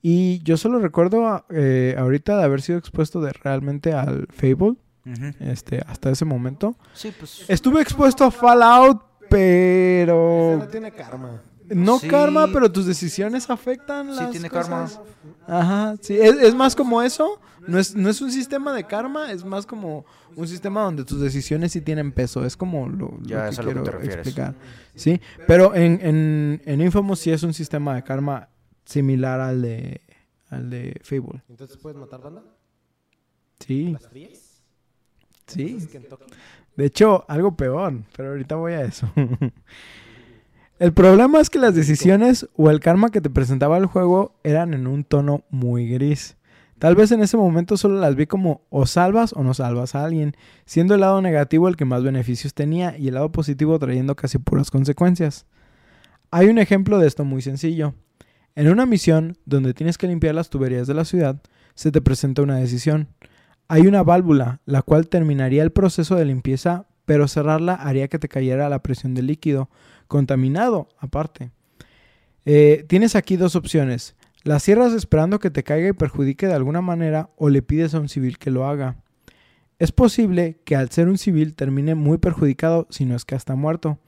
Y 0.02 0.42
yo 0.44 0.56
solo 0.56 0.78
recuerdo 0.78 1.44
eh, 1.50 1.94
ahorita 1.98 2.36
de 2.38 2.44
haber 2.44 2.62
sido 2.62 2.78
expuesto 2.78 3.20
de 3.20 3.32
realmente 3.32 3.92
al 3.92 4.26
Fable, 4.30 4.76
este, 5.40 5.82
hasta 5.86 6.10
ese 6.10 6.24
momento. 6.24 6.76
Sí, 6.94 7.12
pues. 7.18 7.44
Estuve 7.48 7.82
expuesto 7.82 8.24
a 8.24 8.30
Fallout, 8.30 9.02
Ese 9.20 9.26
pero... 9.28 10.56
no 10.58 10.68
tiene 10.68 10.92
karma. 10.92 11.42
No 11.70 11.98
Sí. 11.98 12.08
karma, 12.08 12.48
pero 12.52 12.70
tus 12.70 12.86
decisiones 12.86 13.48
afectan 13.50 14.10
Sí 14.12 14.20
las 14.20 14.30
tiene 14.30 14.50
cosas. 14.50 15.00
karma. 15.46 15.60
Ajá, 15.60 15.96
sí. 16.00 16.16
Es, 16.18 16.34
es 16.36 16.54
más 16.54 16.74
como 16.76 17.00
eso. 17.02 17.40
No 17.66 17.78
es, 17.78 17.94
no 17.94 18.08
es 18.08 18.20
un 18.20 18.32
sistema 18.32 18.72
de 18.74 18.84
karma, 18.84 19.30
es 19.32 19.44
más 19.44 19.66
como 19.66 20.04
un 20.34 20.48
sistema 20.48 20.82
donde 20.82 21.04
tus 21.04 21.20
decisiones 21.20 21.72
sí 21.72 21.80
tienen 21.82 22.10
peso. 22.12 22.44
Es 22.44 22.56
como 22.56 22.88
lo, 22.88 23.08
lo 23.18 23.22
Ya 23.22 23.44
que 23.44 23.50
es 23.50 23.58
a 23.58 23.62
lo 23.62 23.68
que 23.68 23.80
quiero 23.82 23.98
te 23.98 24.06
explicar. 24.06 24.54
Sí, 24.94 25.20
pero 25.46 25.74
en, 25.74 26.00
en, 26.02 26.62
en 26.64 26.80
Infamous 26.80 27.18
sí 27.20 27.30
es 27.30 27.42
un 27.42 27.52
sistema 27.54 27.94
de 27.94 28.02
karma 28.02 28.48
similar 28.84 29.40
al 29.40 29.60
de, 29.62 30.00
al 30.48 30.70
de 30.70 30.98
Fable. 31.04 31.42
Entonces 31.48 31.76
puedes 31.76 31.98
matar 31.98 32.20
banda. 32.22 32.42
Sí, 33.60 33.90
Las 33.92 34.08
frías. 34.08 34.62
sí. 35.46 35.78
De 36.76 36.86
hecho, 36.86 37.26
algo 37.28 37.54
peor, 37.56 37.92
pero 38.16 38.30
ahorita 38.30 38.54
voy 38.54 38.72
a 38.72 38.82
eso. 38.82 39.06
el 40.80 40.94
problema 40.94 41.40
es 41.40 41.50
que 41.50 41.58
las 41.58 41.74
decisiones 41.74 42.48
o 42.56 42.70
el 42.70 42.80
karma 42.80 43.10
que 43.10 43.20
te 43.20 43.28
presentaba 43.28 43.76
el 43.76 43.84
juego 43.84 44.34
eran 44.42 44.72
en 44.72 44.86
un 44.86 45.04
tono 45.04 45.44
muy 45.50 45.86
gris. 45.86 46.38
Tal 46.78 46.94
vez 46.96 47.12
en 47.12 47.20
ese 47.20 47.36
momento 47.36 47.76
solo 47.76 48.00
las 48.00 48.16
vi 48.16 48.24
como 48.24 48.62
o 48.70 48.86
salvas 48.86 49.34
o 49.34 49.42
no 49.42 49.52
salvas 49.52 49.94
a 49.94 50.02
alguien, 50.02 50.34
siendo 50.64 50.94
el 50.94 51.02
lado 51.02 51.20
negativo 51.20 51.68
el 51.68 51.76
que 51.76 51.84
más 51.84 52.02
beneficios 52.02 52.54
tenía 52.54 52.96
y 52.96 53.08
el 53.08 53.14
lado 53.14 53.30
positivo 53.30 53.78
trayendo 53.78 54.16
casi 54.16 54.38
puras 54.38 54.70
consecuencias. 54.70 55.44
Hay 56.30 56.46
un 56.46 56.56
ejemplo 56.56 56.98
de 56.98 57.08
esto 57.08 57.26
muy 57.26 57.42
sencillo. 57.42 57.92
En 58.54 58.70
una 58.70 58.86
misión 58.86 59.36
donde 59.44 59.74
tienes 59.74 59.98
que 59.98 60.06
limpiar 60.06 60.34
las 60.34 60.48
tuberías 60.48 60.86
de 60.86 60.94
la 60.94 61.04
ciudad, 61.04 61.42
se 61.74 61.92
te 61.92 62.00
presenta 62.00 62.40
una 62.40 62.56
decisión. 62.56 63.08
Hay 63.68 63.86
una 63.86 64.02
válvula, 64.02 64.62
la 64.64 64.80
cual 64.80 65.08
terminaría 65.08 65.62
el 65.62 65.72
proceso 65.72 66.16
de 66.16 66.24
limpieza, 66.24 66.86
pero 67.04 67.28
cerrarla 67.28 67.74
haría 67.74 68.08
que 68.08 68.18
te 68.18 68.28
cayera 68.28 68.70
la 68.70 68.82
presión 68.82 69.12
del 69.12 69.26
líquido, 69.26 69.68
contaminado 70.10 70.88
aparte. 70.98 71.52
Eh, 72.44 72.84
tienes 72.88 73.14
aquí 73.14 73.36
dos 73.36 73.54
opciones. 73.54 74.16
La 74.42 74.58
cierras 74.58 74.92
esperando 74.92 75.38
que 75.38 75.50
te 75.50 75.62
caiga 75.62 75.88
y 75.88 75.92
perjudique 75.92 76.48
de 76.48 76.54
alguna 76.54 76.80
manera 76.80 77.30
o 77.36 77.48
le 77.48 77.62
pides 77.62 77.94
a 77.94 78.00
un 78.00 78.08
civil 78.08 78.36
que 78.36 78.50
lo 78.50 78.66
haga. 78.66 78.96
Es 79.78 79.92
posible 79.92 80.60
que 80.64 80.74
al 80.76 80.90
ser 80.90 81.08
un 81.08 81.16
civil 81.16 81.54
termine 81.54 81.94
muy 81.94 82.18
perjudicado 82.18 82.88
si 82.90 83.04
no 83.04 83.14
es 83.14 83.24
que 83.24 83.36
hasta 83.36 83.54
muerto, 83.54 83.98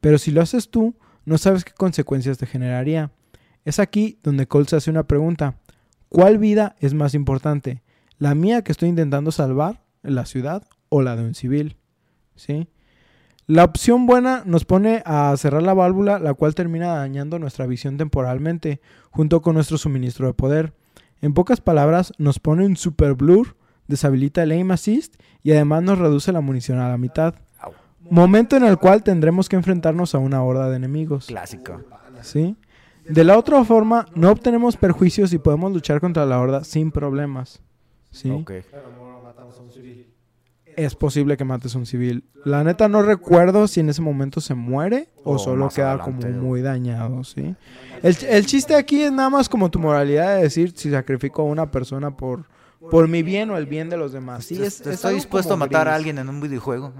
pero 0.00 0.16
si 0.18 0.30
lo 0.30 0.40
haces 0.40 0.70
tú, 0.70 0.94
no 1.24 1.38
sabes 1.38 1.64
qué 1.64 1.72
consecuencias 1.72 2.38
te 2.38 2.46
generaría. 2.46 3.10
Es 3.64 3.80
aquí 3.80 4.20
donde 4.22 4.46
Cole 4.46 4.66
se 4.66 4.76
hace 4.76 4.90
una 4.90 5.08
pregunta. 5.08 5.58
¿Cuál 6.08 6.38
vida 6.38 6.76
es 6.78 6.94
más 6.94 7.14
importante? 7.14 7.82
¿La 8.18 8.34
mía 8.34 8.62
que 8.62 8.72
estoy 8.72 8.90
intentando 8.90 9.32
salvar 9.32 9.82
en 10.04 10.14
la 10.14 10.24
ciudad 10.24 10.62
o 10.88 11.02
la 11.02 11.16
de 11.16 11.24
un 11.24 11.34
civil? 11.34 11.76
¿Sí? 12.36 12.68
La 13.48 13.64
opción 13.64 14.04
buena 14.04 14.42
nos 14.44 14.66
pone 14.66 15.02
a 15.06 15.34
cerrar 15.38 15.62
la 15.62 15.72
válvula, 15.72 16.18
la 16.18 16.34
cual 16.34 16.54
termina 16.54 16.88
dañando 16.88 17.38
nuestra 17.38 17.66
visión 17.66 17.96
temporalmente, 17.96 18.82
junto 19.10 19.40
con 19.40 19.54
nuestro 19.54 19.78
suministro 19.78 20.26
de 20.26 20.34
poder. 20.34 20.74
En 21.22 21.32
pocas 21.32 21.62
palabras, 21.62 22.12
nos 22.18 22.40
pone 22.40 22.66
un 22.66 22.76
super 22.76 23.14
blur, 23.14 23.56
deshabilita 23.86 24.42
el 24.42 24.50
aim 24.50 24.70
assist 24.70 25.16
y 25.42 25.52
además 25.52 25.82
nos 25.82 25.96
reduce 25.96 26.30
la 26.30 26.42
munición 26.42 26.78
a 26.78 26.90
la 26.90 26.98
mitad. 26.98 27.36
Momento 28.10 28.54
en 28.54 28.64
el 28.64 28.76
cual 28.76 29.02
tendremos 29.02 29.48
que 29.48 29.56
enfrentarnos 29.56 30.14
a 30.14 30.18
una 30.18 30.42
horda 30.42 30.68
de 30.68 30.76
enemigos. 30.76 31.28
Clásico. 31.28 31.80
¿Sí? 32.20 32.54
De 33.08 33.24
la 33.24 33.38
otra 33.38 33.64
forma, 33.64 34.04
no 34.14 34.30
obtenemos 34.30 34.76
perjuicios 34.76 35.32
y 35.32 35.38
podemos 35.38 35.72
luchar 35.72 36.02
contra 36.02 36.26
la 36.26 36.38
horda 36.38 36.64
sin 36.64 36.90
problemas. 36.90 37.62
¿Sí? 38.10 38.30
Ok. 38.30 38.52
Pero 38.70 38.92
no 38.98 39.22
matamos 39.22 39.58
a 39.58 39.62
un 39.62 39.72
civil. 39.72 40.06
Es 40.78 40.94
posible 40.94 41.36
que 41.36 41.44
mates 41.44 41.74
a 41.74 41.78
un 41.78 41.86
civil. 41.86 42.22
La 42.44 42.62
neta 42.62 42.88
no 42.88 43.02
recuerdo 43.02 43.66
si 43.66 43.80
en 43.80 43.88
ese 43.88 44.00
momento 44.00 44.40
se 44.40 44.54
muere 44.54 45.08
o, 45.24 45.32
O 45.34 45.38
solo 45.38 45.68
queda 45.70 45.98
como 45.98 46.20
muy 46.22 46.62
dañado, 46.62 47.24
¿sí? 47.24 47.56
El, 48.02 48.16
el 48.28 48.46
chiste 48.46 48.76
aquí 48.76 49.02
es 49.02 49.10
nada 49.10 49.28
más 49.28 49.48
como 49.48 49.70
tu 49.70 49.80
moralidad 49.80 50.36
de 50.36 50.42
decir 50.42 50.72
si 50.76 50.90
sacrifico 50.90 51.42
a 51.42 51.46
una 51.46 51.68
persona 51.70 52.16
por, 52.16 52.44
por 52.92 53.08
mi 53.08 53.24
bien 53.24 53.50
o 53.50 53.56
el 53.58 53.66
bien 53.66 53.90
de 53.90 53.96
los 53.96 54.12
demás. 54.12 54.44
Sí, 54.44 54.54
es, 54.62 54.80
es 54.82 54.86
Estoy 54.86 55.14
dispuesto 55.16 55.54
a 55.54 55.56
matar 55.56 55.88
a 55.88 55.96
alguien 55.96 56.16
en 56.18 56.28
un 56.28 56.40
videojuego. 56.40 56.92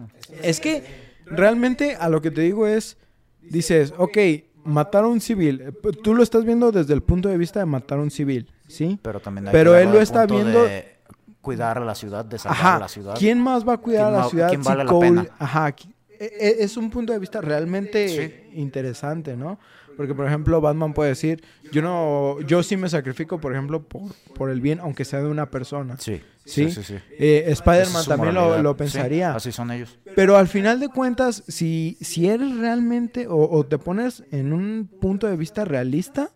Es 0.42 0.58
que 0.58 0.82
realmente 1.26 1.94
a 1.94 2.08
lo 2.08 2.20
que 2.20 2.32
te 2.32 2.40
digo 2.40 2.66
es, 2.66 2.96
dices, 3.42 3.94
ok, 3.96 4.18
matar 4.64 5.04
a 5.04 5.06
un 5.06 5.20
civil. 5.20 5.60
eh, 5.62 5.72
Tú 6.02 6.14
lo 6.16 6.24
estás 6.24 6.44
viendo 6.44 6.72
desde 6.72 6.94
el 6.94 7.02
punto 7.02 7.28
de 7.28 7.38
vista 7.38 7.60
de 7.60 7.66
matar 7.66 7.98
a 7.98 8.02
un 8.02 8.10
civil, 8.10 8.50
¿sí? 8.66 8.98
Pero 9.02 9.20
también 9.20 9.46
hay 9.46 9.52
Pero 9.52 9.72
que 9.74 9.82
él 9.82 9.90
lo 9.92 10.00
está 10.00 10.26
viendo- 10.26 10.64
de 10.64 10.97
cuidar 11.40 11.78
a 11.78 11.84
la 11.84 11.94
ciudad, 11.94 12.24
de 12.24 12.38
salvar 12.38 12.58
Ajá. 12.60 12.78
la 12.80 12.88
ciudad. 12.88 13.14
¿Quién 13.18 13.40
más 13.40 13.66
va 13.66 13.74
a 13.74 13.78
cuidar 13.78 14.06
a 14.06 14.08
¿Quién 14.08 14.16
la 14.18 14.24
va- 14.24 14.30
ciudad 14.30 14.48
quién 14.48 14.62
si 14.62 14.68
vale 14.68 14.84
la 14.84 14.90
Cole- 14.90 15.08
pena? 15.08 15.26
Ajá. 15.38 15.74
qui- 15.74 15.92
e- 16.20 16.24
e- 16.40 16.56
Es 16.64 16.76
un 16.76 16.90
punto 16.90 17.12
de 17.12 17.18
vista 17.18 17.40
realmente 17.40 18.50
interesante, 18.54 19.36
¿no? 19.36 19.58
Porque, 19.96 20.14
por 20.14 20.26
ejemplo, 20.26 20.60
Batman 20.60 20.92
puede 20.94 21.10
decir, 21.10 21.42
yo 21.72 21.82
no, 21.82 22.40
yo 22.42 22.62
sí 22.62 22.76
me 22.76 22.88
sacrifico, 22.88 23.40
por 23.40 23.52
ejemplo, 23.52 23.82
por, 23.82 24.02
por 24.36 24.48
el 24.50 24.60
bien, 24.60 24.78
aunque 24.78 25.04
sea 25.04 25.20
de 25.20 25.26
una 25.28 25.50
persona. 25.50 25.96
Sí, 25.98 26.22
¿Sí? 26.44 26.70
sí, 26.70 26.82
sí. 26.82 26.82
sí. 26.84 26.94
Eh, 27.18 27.44
Spider-Man 27.48 28.04
también 28.06 28.34
lo, 28.34 28.62
lo 28.62 28.76
pensaría. 28.76 29.34
así 29.34 29.50
son 29.50 29.72
ellos. 29.72 29.98
Pero 30.14 30.36
al 30.36 30.46
final 30.46 30.78
de 30.78 30.88
cuentas, 30.88 31.42
si, 31.48 31.98
si 32.00 32.28
eres 32.28 32.56
realmente 32.58 33.26
o, 33.26 33.36
o 33.50 33.66
te 33.66 33.78
pones 33.78 34.22
en 34.30 34.52
un 34.52 34.88
punto 35.00 35.26
de 35.26 35.36
vista 35.36 35.64
realista, 35.64 36.30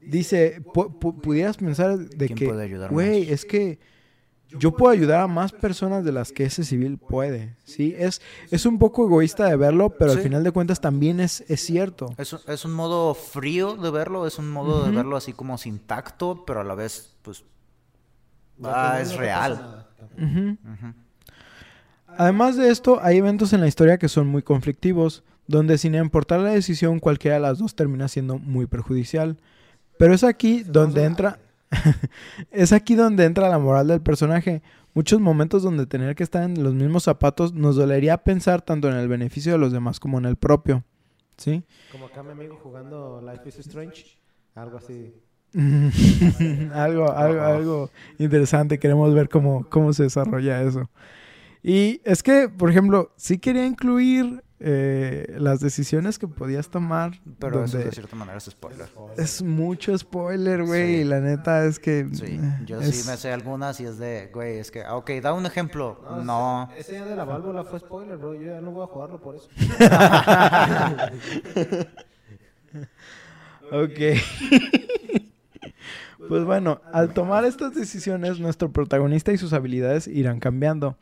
dice, 0.00 0.62
pu- 0.62 0.96
pu- 0.98 1.20
pudieras 1.20 1.56
pensar 1.56 1.98
de 1.98 2.26
¿Quién 2.26 2.38
que, 2.38 2.86
güey, 2.88 3.30
es 3.32 3.44
que 3.44 3.80
yo 4.58 4.72
puedo 4.76 4.92
ayudar 4.92 5.20
a 5.20 5.26
más 5.26 5.52
personas 5.52 6.04
de 6.04 6.12
las 6.12 6.32
que 6.32 6.44
ese 6.44 6.64
civil 6.64 6.98
puede, 6.98 7.56
¿sí? 7.64 7.94
Es, 7.98 8.20
es 8.50 8.66
un 8.66 8.78
poco 8.78 9.04
egoísta 9.06 9.46
de 9.46 9.56
verlo, 9.56 9.90
pero 9.90 10.12
al 10.12 10.18
final 10.22 10.44
de 10.44 10.50
cuentas 10.52 10.80
también 10.80 11.20
es, 11.20 11.42
es 11.48 11.60
cierto. 11.60 12.14
Es, 12.18 12.32
un- 12.32 12.40
es 12.46 12.64
un 12.64 12.72
modo 12.72 13.14
frío 13.14 13.76
de 13.76 13.90
verlo, 13.90 14.26
es 14.26 14.38
un 14.38 14.50
modo 14.50 14.84
de 14.84 14.90
verlo 14.92 15.16
así 15.16 15.32
como 15.32 15.58
sin 15.58 15.78
tacto, 15.78 16.44
pero 16.46 16.60
a 16.60 16.64
la 16.64 16.74
vez, 16.74 17.14
pues, 17.22 17.44
ah, 18.64 19.00
es 19.00 19.16
real. 19.16 19.86
Además 22.18 22.56
de 22.56 22.68
esto, 22.70 22.98
hay 23.02 23.16
eventos 23.18 23.52
en 23.52 23.60
la 23.60 23.68
historia 23.68 23.98
que 23.98 24.08
son 24.08 24.26
muy 24.26 24.42
conflictivos, 24.42 25.22
donde 25.46 25.78
sin 25.78 25.94
importar 25.94 26.40
la 26.40 26.50
decisión, 26.50 27.00
cualquiera 27.00 27.36
de 27.36 27.42
las 27.42 27.58
dos 27.58 27.74
termina 27.74 28.08
siendo 28.08 28.38
muy 28.38 28.66
perjudicial. 28.66 29.38
Pero 29.98 30.14
es 30.14 30.24
aquí 30.24 30.62
donde 30.62 31.04
entra. 31.04 31.38
es 32.50 32.72
aquí 32.72 32.94
donde 32.94 33.24
entra 33.24 33.48
la 33.48 33.58
moral 33.58 33.88
del 33.88 34.00
personaje. 34.00 34.62
Muchos 34.94 35.20
momentos 35.20 35.62
donde 35.62 35.86
tener 35.86 36.14
que 36.14 36.22
estar 36.22 36.42
en 36.42 36.62
los 36.62 36.74
mismos 36.74 37.04
zapatos 37.04 37.54
nos 37.54 37.76
dolería 37.76 38.18
pensar 38.18 38.60
tanto 38.62 38.90
en 38.90 38.96
el 38.96 39.08
beneficio 39.08 39.52
de 39.52 39.58
los 39.58 39.72
demás 39.72 39.98
como 39.98 40.18
en 40.18 40.26
el 40.26 40.36
propio. 40.36 40.84
¿Sí? 41.38 41.64
Como 41.90 42.06
acá 42.06 42.22
mi 42.22 42.32
amigo 42.32 42.58
jugando 42.62 43.22
Life 43.22 43.48
is 43.48 43.66
Strange. 43.66 44.18
Algo 44.54 44.76
así. 44.76 45.14
algo, 46.74 47.10
algo, 47.10 47.42
algo 47.42 47.90
interesante. 48.18 48.78
Queremos 48.78 49.14
ver 49.14 49.28
cómo, 49.28 49.66
cómo 49.70 49.92
se 49.92 50.04
desarrolla 50.04 50.62
eso. 50.62 50.90
Y 51.62 52.00
es 52.04 52.22
que, 52.22 52.48
por 52.48 52.70
ejemplo, 52.70 53.12
sí 53.16 53.38
quería 53.38 53.66
incluir 53.66 54.42
eh, 54.64 55.34
las 55.38 55.60
decisiones 55.60 56.18
que 56.18 56.28
podías 56.28 56.68
tomar. 56.68 57.20
Pero 57.38 57.64
eso 57.64 57.72
donde 57.72 57.86
de 57.90 57.94
cierta 57.94 58.16
manera 58.16 58.38
es 58.38 58.44
spoiler. 58.44 58.86
es 59.16 59.42
mucho 59.42 59.96
spoiler, 59.98 60.62
güey. 60.64 60.96
Sí. 60.96 61.00
y 61.00 61.04
La 61.04 61.20
neta 61.20 61.64
es 61.64 61.78
que. 61.78 62.08
Sí, 62.12 62.38
eh, 62.40 62.58
yo 62.64 62.80
es- 62.80 63.02
sí 63.02 63.08
me 63.10 63.16
sé 63.16 63.32
algunas 63.32 63.80
y 63.80 63.84
es 63.86 63.98
de, 63.98 64.30
güey, 64.32 64.58
es 64.58 64.70
que, 64.70 64.82
ah, 64.84 64.96
ok, 64.96 65.10
da 65.22 65.32
un 65.32 65.46
ejemplo. 65.46 66.00
No, 66.24 66.70
Ese 66.76 66.92
día 66.92 67.04
de 67.04 67.16
la 67.16 67.24
válvula 67.24 67.64
fue 67.64 67.80
spoiler, 67.80 68.16
bro. 68.16 68.34
Yo 68.34 68.42
ya 68.42 68.60
no 68.60 68.70
voy 68.70 68.84
a 68.84 68.86
jugarlo 68.86 69.20
por 69.20 69.36
eso. 69.36 69.48
Ok. 73.70 73.98
pues 76.28 76.44
bueno, 76.44 76.80
al 76.92 77.14
tomar 77.14 77.44
estas 77.44 77.74
decisiones, 77.74 78.38
nuestro 78.38 78.70
protagonista 78.70 79.32
y 79.32 79.38
sus 79.38 79.52
habilidades 79.52 80.06
irán 80.08 80.40
cambiando. 80.40 80.96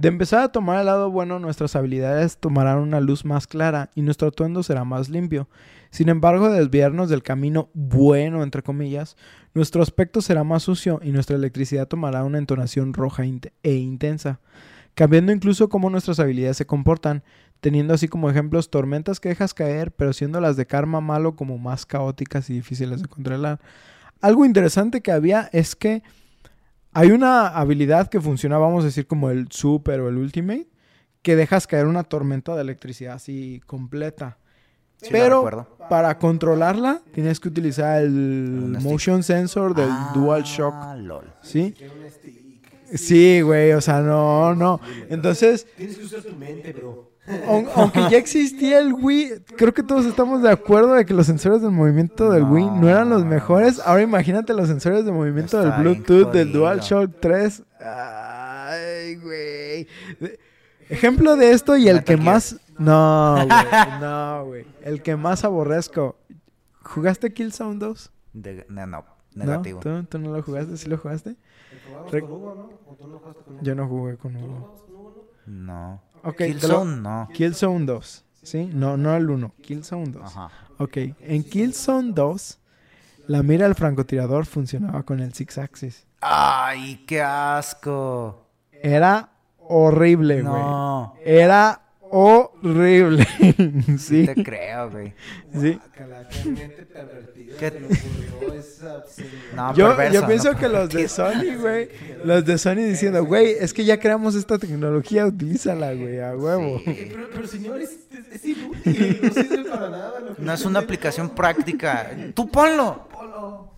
De 0.00 0.08
empezar 0.08 0.40
a 0.40 0.48
tomar 0.48 0.80
el 0.80 0.86
lado 0.86 1.10
bueno, 1.10 1.38
nuestras 1.38 1.76
habilidades 1.76 2.38
tomarán 2.38 2.78
una 2.78 3.00
luz 3.00 3.26
más 3.26 3.46
clara 3.46 3.90
y 3.94 4.00
nuestro 4.00 4.28
atuendo 4.28 4.62
será 4.62 4.82
más 4.82 5.10
limpio. 5.10 5.46
Sin 5.90 6.08
embargo, 6.08 6.48
de 6.48 6.58
desviarnos 6.58 7.10
del 7.10 7.22
camino 7.22 7.68
bueno, 7.74 8.42
entre 8.42 8.62
comillas, 8.62 9.18
nuestro 9.52 9.82
aspecto 9.82 10.22
será 10.22 10.42
más 10.42 10.62
sucio 10.62 11.00
y 11.02 11.10
nuestra 11.12 11.36
electricidad 11.36 11.86
tomará 11.86 12.24
una 12.24 12.38
entonación 12.38 12.94
roja 12.94 13.24
e 13.62 13.72
intensa, 13.74 14.40
cambiando 14.94 15.32
incluso 15.32 15.68
cómo 15.68 15.90
nuestras 15.90 16.18
habilidades 16.18 16.56
se 16.56 16.64
comportan, 16.64 17.22
teniendo 17.60 17.92
así 17.92 18.08
como 18.08 18.30
ejemplos 18.30 18.70
tormentas 18.70 19.20
que 19.20 19.28
dejas 19.28 19.52
caer, 19.52 19.92
pero 19.92 20.14
siendo 20.14 20.40
las 20.40 20.56
de 20.56 20.64
karma 20.64 21.02
malo 21.02 21.36
como 21.36 21.58
más 21.58 21.84
caóticas 21.84 22.48
y 22.48 22.54
difíciles 22.54 23.02
de 23.02 23.08
controlar. 23.08 23.60
Algo 24.22 24.46
interesante 24.46 25.02
que 25.02 25.12
había 25.12 25.50
es 25.52 25.76
que 25.76 26.02
hay 26.92 27.10
una 27.10 27.48
habilidad 27.48 28.08
que 28.08 28.20
funciona, 28.20 28.58
vamos 28.58 28.82
a 28.84 28.86
decir, 28.86 29.06
como 29.06 29.30
el 29.30 29.50
super 29.50 30.00
o 30.00 30.08
el 30.08 30.16
ultimate, 30.16 30.68
que 31.22 31.36
dejas 31.36 31.66
caer 31.66 31.86
una 31.86 32.02
tormenta 32.04 32.54
de 32.56 32.62
electricidad 32.62 33.14
así 33.14 33.60
completa. 33.66 34.38
Sí, 34.96 35.08
Pero 35.10 35.76
para 35.88 36.18
controlarla 36.18 37.00
tienes 37.12 37.40
que 37.40 37.48
utilizar 37.48 38.02
el 38.02 38.76
motion 38.82 39.22
sensor 39.22 39.74
del 39.74 39.88
Ah, 39.90 40.12
DualShock, 40.14 40.74
lol. 40.98 41.32
¿sí? 41.42 41.74
Sí, 42.94 43.40
güey, 43.40 43.72
o 43.72 43.80
sea, 43.80 44.00
no, 44.00 44.54
no. 44.54 44.80
Entonces, 45.08 45.66
Tienes 45.76 45.96
que 45.96 46.04
usar 46.04 46.22
tu 46.22 46.34
mente, 46.36 46.72
bro. 46.72 47.09
Aun- 47.46 47.68
Aunque 47.76 48.00
ya 48.10 48.16
existía 48.18 48.80
el 48.80 48.92
Wii, 48.94 49.44
creo 49.56 49.72
que 49.72 49.82
todos 49.82 50.04
estamos 50.06 50.42
de 50.42 50.50
acuerdo 50.50 50.94
de 50.94 51.04
que 51.04 51.14
los 51.14 51.26
sensores 51.26 51.62
del 51.62 51.70
movimiento 51.70 52.30
del 52.30 52.42
Wii 52.44 52.70
no 52.80 52.88
eran 52.88 53.08
los 53.10 53.24
mejores. 53.24 53.78
Ahora 53.80 54.02
imagínate 54.02 54.52
los 54.54 54.68
sensores 54.68 55.04
de 55.04 55.12
movimiento 55.12 55.60
del 55.60 55.72
Bluetooth 55.80 56.32
del 56.32 56.48
jodido. 56.48 56.60
DualShock 56.60 57.10
3. 57.20 57.62
Ay, 57.80 59.16
güey. 59.16 59.86
Ejemplo 60.88 61.36
de 61.36 61.52
esto 61.52 61.76
y 61.76 61.88
el 61.88 62.02
que 62.02 62.16
más... 62.16 62.56
No, 62.78 63.34
güey. 63.36 63.48
No, 64.00 64.44
güey. 64.46 64.66
El 64.82 65.02
que 65.02 65.14
más 65.16 65.44
aborrezco. 65.44 66.16
¿Jugaste 66.82 67.32
Killzone 67.32 67.78
2? 67.78 68.10
De- 68.32 68.66
no, 68.68 68.86
no, 68.86 69.04
¿No? 69.34 69.44
negativo. 69.44 69.80
¿Tú, 69.80 70.02
tú 70.04 70.18
no 70.18 70.32
lo 70.34 70.42
jugaste? 70.42 70.76
¿Sí 70.78 70.88
lo 70.88 70.96
jugaste? 70.98 71.36
¿Jugabas 71.86 72.10
Re- 72.10 72.20
con 72.22 72.32
Hugo, 72.32 72.54
no? 72.56 72.90
¿O 72.90 72.94
tú 72.96 73.06
no 73.06 73.18
jugaste 73.18 73.42
con 73.44 73.54
Hugo? 73.54 73.62
Yo 73.62 73.74
no 73.74 73.86
jugué 73.88 74.16
con 74.16 74.32
¿Tú 74.32 74.38
no 74.40 74.44
uno. 74.46 74.56
jugabas 74.56 74.80
con 74.82 74.94
Hugo, 74.96 75.28
no? 75.46 76.02
No. 76.22 76.30
Ok, 76.30 76.36
te 76.36 76.48
lo- 76.54 76.58
Killzone, 76.60 76.96
no. 77.00 77.28
Killzone 77.32 77.84
2. 77.86 78.24
¿Sí? 78.42 78.70
No, 78.72 78.96
no 78.96 79.14
el 79.16 79.28
1. 79.28 79.52
Killzone 79.62 80.06
2. 80.12 80.22
Ajá. 80.24 80.50
Ok, 80.78 80.96
en 81.20 81.44
Killzone 81.44 82.12
2 82.12 82.58
La 83.26 83.42
mira 83.42 83.66
del 83.66 83.74
francotirador 83.74 84.46
funcionaba 84.46 85.02
con 85.04 85.20
el 85.20 85.32
Six 85.34 85.58
Axis. 85.58 86.06
¡Ay, 86.20 87.04
qué 87.06 87.22
asco! 87.22 88.46
Era 88.72 89.28
horrible, 89.58 90.42
güey. 90.42 90.52
No, 90.62 91.14
Era 91.24 91.80
horrible. 92.10 93.26
sí. 93.98 94.26
te 94.26 94.42
creo, 94.42 94.90
güey. 94.90 95.14
Sí. 95.52 95.78
Yo, 99.74 99.96
pienso 100.26 100.52
no 100.52 100.58
que 100.58 100.68
los 100.68 100.88
de 100.88 101.08
Sony, 101.08 101.56
güey, 101.60 101.88
los 102.24 102.44
de 102.44 102.58
Sony 102.58 102.76
diciendo, 102.76 103.24
güey, 103.24 103.52
es 103.58 103.72
que 103.72 103.84
ya 103.84 103.98
creamos 104.00 104.34
esta 104.34 104.58
tecnología, 104.58 105.26
utilízala, 105.26 105.92
güey, 105.94 106.20
a 106.20 106.34
huevo. 106.36 106.80
Pero, 106.84 107.28
pero 107.32 107.46
señor, 107.46 107.80
es, 107.80 107.98
es- 108.32 108.44
inútil, 108.44 109.20
no 109.22 109.32
sirve 109.32 109.70
para 109.70 109.90
nada. 109.90 110.20
lo 110.20 110.36
que 110.36 110.42
No 110.42 110.52
es 110.52 110.64
una 110.64 110.78
aplicación 110.80 111.30
práctica. 111.30 112.10
Tú 112.34 112.48
ponlo. 112.50 113.08
Polo. 113.12 113.72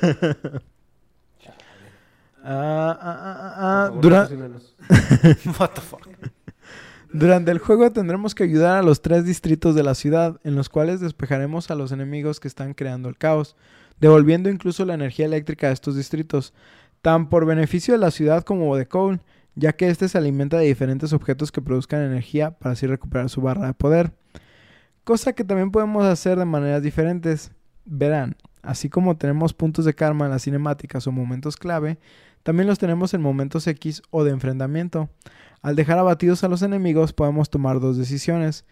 Ah, 2.42 2.96
ah, 2.98 3.18
ah, 3.22 3.36
ah, 3.36 3.54
ah, 3.58 4.00
dura-. 4.00 4.26
What 5.58 5.74
the 5.74 5.80
fuck. 5.82 6.08
Durante 7.12 7.50
el 7.50 7.58
juego 7.58 7.90
tendremos 7.90 8.36
que 8.36 8.44
ayudar 8.44 8.78
a 8.78 8.82
los 8.82 9.02
tres 9.02 9.24
distritos 9.24 9.74
de 9.74 9.82
la 9.82 9.96
ciudad, 9.96 10.40
en 10.44 10.54
los 10.54 10.68
cuales 10.68 11.00
despejaremos 11.00 11.68
a 11.70 11.74
los 11.74 11.90
enemigos 11.90 12.38
que 12.38 12.46
están 12.46 12.72
creando 12.72 13.08
el 13.08 13.18
caos, 13.18 13.56
devolviendo 13.98 14.48
incluso 14.48 14.84
la 14.84 14.94
energía 14.94 15.26
eléctrica 15.26 15.66
a 15.66 15.72
estos 15.72 15.96
distritos, 15.96 16.54
tan 17.02 17.28
por 17.28 17.46
beneficio 17.46 17.94
de 17.94 17.98
la 17.98 18.12
ciudad 18.12 18.44
como 18.44 18.76
de 18.76 18.86
Cole, 18.86 19.18
ya 19.56 19.72
que 19.72 19.88
éste 19.88 20.08
se 20.08 20.18
alimenta 20.18 20.58
de 20.58 20.66
diferentes 20.66 21.12
objetos 21.12 21.50
que 21.50 21.60
produzcan 21.60 22.02
energía 22.02 22.52
para 22.52 22.74
así 22.74 22.86
recuperar 22.86 23.28
su 23.28 23.40
barra 23.40 23.66
de 23.66 23.74
poder. 23.74 24.12
Cosa 25.02 25.32
que 25.32 25.42
también 25.42 25.72
podemos 25.72 26.04
hacer 26.04 26.38
de 26.38 26.44
maneras 26.44 26.82
diferentes. 26.82 27.50
Verán, 27.84 28.36
así 28.62 28.88
como 28.88 29.16
tenemos 29.16 29.52
puntos 29.52 29.84
de 29.84 29.94
karma 29.94 30.26
en 30.26 30.30
las 30.30 30.42
cinemáticas 30.42 31.08
o 31.08 31.12
momentos 31.12 31.56
clave, 31.56 31.98
también 32.44 32.68
los 32.68 32.78
tenemos 32.78 33.12
en 33.14 33.20
momentos 33.20 33.66
X 33.66 34.02
o 34.10 34.22
de 34.22 34.30
enfrentamiento. 34.30 35.10
Al 35.62 35.76
dejar 35.76 35.98
abatidos 35.98 36.42
a 36.42 36.48
los 36.48 36.62
enemigos 36.62 37.12
podemos 37.12 37.50
tomar 37.50 37.80
dos 37.80 37.98
decisiones. 37.98 38.64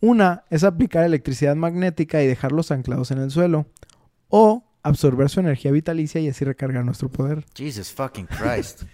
Una 0.00 0.44
es 0.48 0.64
aplicar 0.64 1.04
electricidad 1.04 1.54
magnética 1.54 2.22
y 2.22 2.26
dejarlos 2.26 2.70
anclados 2.70 3.10
en 3.10 3.18
el 3.18 3.30
suelo. 3.30 3.66
O 4.28 4.64
absorber 4.82 5.28
su 5.28 5.40
energía 5.40 5.70
vitalicia 5.70 6.20
y 6.20 6.28
así 6.28 6.44
recargar 6.44 6.84
nuestro 6.84 7.10
poder. 7.10 7.44
Jesus 7.54 7.92
fucking 7.92 8.26
Christ. 8.26 8.84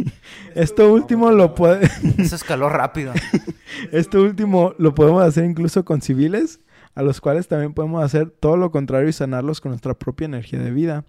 Esto 0.54 0.92
último 0.92 1.30
lo 1.30 1.54
puede, 1.54 1.88
Eso 2.18 2.34
escaló 2.34 2.68
rápido. 2.68 3.12
esto 3.92 4.22
último 4.22 4.74
lo 4.78 4.94
podemos 4.94 5.22
hacer 5.22 5.44
incluso 5.44 5.84
con 5.84 6.00
civiles, 6.00 6.60
a 6.94 7.02
los 7.02 7.20
cuales 7.20 7.46
también 7.46 7.74
podemos 7.74 8.02
hacer 8.02 8.30
todo 8.30 8.56
lo 8.56 8.70
contrario 8.70 9.08
y 9.08 9.12
sanarlos 9.12 9.60
con 9.60 9.70
nuestra 9.70 9.94
propia 9.94 10.24
energía 10.24 10.58
de 10.58 10.70
vida. 10.70 11.04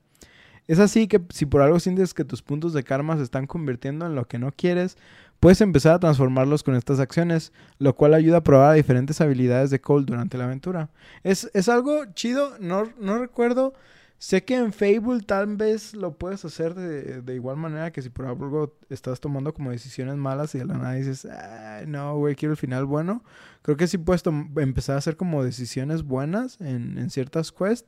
Es 0.68 0.80
así 0.80 1.08
que 1.08 1.22
si 1.30 1.46
por 1.46 1.62
algo 1.62 1.80
sientes 1.80 2.14
que 2.14 2.26
tus 2.26 2.42
puntos 2.42 2.74
de 2.74 2.84
karma 2.84 3.16
se 3.16 3.24
están 3.24 3.48
convirtiendo 3.48 4.06
en 4.06 4.16
lo 4.16 4.28
que 4.28 4.38
no 4.38 4.52
quieres, 4.52 4.98
puedes 5.40 5.62
empezar 5.62 5.94
a 5.94 6.00
transformarlos 6.00 6.64
con 6.64 6.76
estas 6.76 7.00
acciones, 7.00 7.52
lo 7.80 7.96
cual 7.96 8.14
ayuda 8.14 8.38
a 8.38 8.44
probar 8.44 8.76
diferentes 8.76 9.22
habilidades 9.22 9.70
de 9.70 9.80
Cole 9.82 10.06
durante 10.06 10.38
la 10.38 10.46
aventura. 10.46 10.90
Es, 11.24 11.50
es 11.54 11.70
algo 11.70 12.06
chido, 12.14 12.58
no, 12.60 12.90
no 13.00 13.18
recuerdo. 13.18 13.74
Sé 14.20 14.44
que 14.44 14.56
en 14.56 14.74
Fable 14.74 15.22
tal 15.24 15.58
vez 15.58 15.94
lo 15.94 16.14
puedes 16.18 16.44
hacer 16.44 16.74
de, 16.74 17.22
de 17.22 17.36
igual 17.36 17.56
manera 17.58 17.92
que 17.92 18.02
si 18.02 18.10
por 18.10 18.26
algo 18.26 18.74
estás 18.90 19.20
tomando 19.20 19.54
como 19.54 19.70
decisiones 19.70 20.16
malas 20.16 20.56
y 20.56 20.58
de 20.58 20.66
la 20.66 20.74
nada 20.74 20.94
dices, 20.94 21.26
"Ay, 21.26 21.86
no, 21.86 22.18
güey, 22.18 22.36
quiero 22.36 22.54
el 22.54 22.58
final 22.58 22.86
bueno. 22.86 23.24
Creo 23.62 23.78
que 23.78 23.86
sí 23.86 24.00
puedes 24.00 24.24
empezar 24.56 24.96
a 24.96 24.98
hacer 24.98 25.18
como 25.18 25.44
decisiones 25.44 26.02
buenas 26.02 26.60
en, 26.62 26.98
en 26.98 27.12
ciertas 27.12 27.52
quests, 27.52 27.88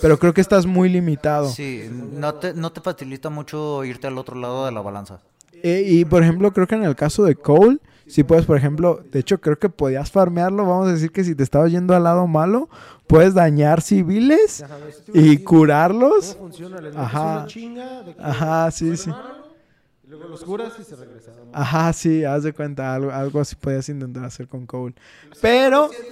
pero 0.00 0.20
creo 0.20 0.32
que 0.32 0.40
estás 0.40 0.64
muy 0.64 0.88
limitado. 0.88 1.48
Sí, 1.48 1.90
no 1.90 2.34
te, 2.34 2.54
no 2.54 2.70
te 2.70 2.80
facilita 2.80 3.28
mucho 3.30 3.84
irte 3.84 4.06
al 4.06 4.16
otro 4.18 4.36
lado 4.38 4.66
de 4.66 4.70
la 4.72 4.80
balanza. 4.80 5.22
Eh, 5.66 5.82
y 5.86 6.04
por 6.04 6.22
ejemplo, 6.22 6.52
creo 6.52 6.66
que 6.66 6.74
en 6.74 6.84
el 6.84 6.94
caso 6.94 7.24
de 7.24 7.36
Cole, 7.36 7.78
si 8.06 8.22
puedes, 8.22 8.44
por 8.44 8.58
ejemplo, 8.58 9.02
de 9.10 9.20
hecho, 9.20 9.40
creo 9.40 9.58
que 9.58 9.70
podías 9.70 10.10
farmearlo. 10.10 10.66
Vamos 10.66 10.88
a 10.88 10.92
decir 10.92 11.10
que 11.10 11.24
si 11.24 11.34
te 11.34 11.42
estabas 11.42 11.72
yendo 11.72 11.94
al 11.94 12.04
lado 12.04 12.26
malo, 12.26 12.68
puedes 13.06 13.32
dañar 13.32 13.80
civiles 13.80 14.58
Ya 14.58 14.68
sabes, 14.68 15.02
te 15.06 15.12
iba 15.18 15.22
a 15.22 15.32
y 15.32 15.38
curarlos. 15.38 16.34
¿Cómo 16.34 16.48
funciona? 16.48 16.82
Les 16.82 16.94
metes 16.94 17.00
Ajá. 17.00 17.46
chinga 17.46 18.02
de 18.02 18.14
Ajá, 18.18 18.70
sí, 18.72 18.94
sí. 18.98 19.08
malo, 19.08 19.54
y 20.04 20.08
luego 20.10 20.28
los 20.28 20.44
curas 20.44 20.74
y 20.78 20.84
se 20.84 20.96
regresan. 20.96 21.32
Ajá, 21.54 21.94
sí, 21.94 22.24
haz 22.24 22.42
de 22.42 22.52
cuenta, 22.52 22.94
algo, 22.94 23.10
algo 23.10 23.40
así 23.40 23.56
podías 23.56 23.88
intentar 23.88 24.26
hacer 24.26 24.46
con 24.46 24.66
Cole. 24.66 24.94
Pero. 25.40 25.86
¿Por 25.86 25.96
qué 25.96 26.10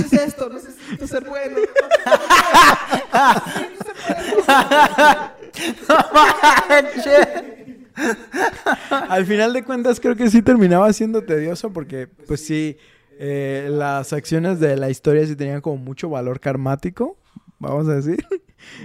haces 0.00 0.12
esto? 0.12 0.48
Necesito 0.48 1.08
ser 1.08 1.28
bueno. 1.28 1.56
al 9.08 9.26
final 9.26 9.52
de 9.52 9.64
cuentas, 9.64 10.00
creo 10.00 10.16
que 10.16 10.30
sí 10.30 10.42
terminaba 10.42 10.92
siendo 10.92 11.22
tedioso 11.22 11.72
porque, 11.72 12.06
pues 12.06 12.44
sí, 12.44 12.76
eh, 13.18 13.68
las 13.70 14.12
acciones 14.12 14.60
de 14.60 14.76
la 14.76 14.90
historia 14.90 15.26
sí 15.26 15.36
tenían 15.36 15.60
como 15.60 15.76
mucho 15.76 16.08
valor 16.08 16.40
karmático, 16.40 17.16
vamos 17.58 17.88
a 17.88 17.94
decir. 17.94 18.24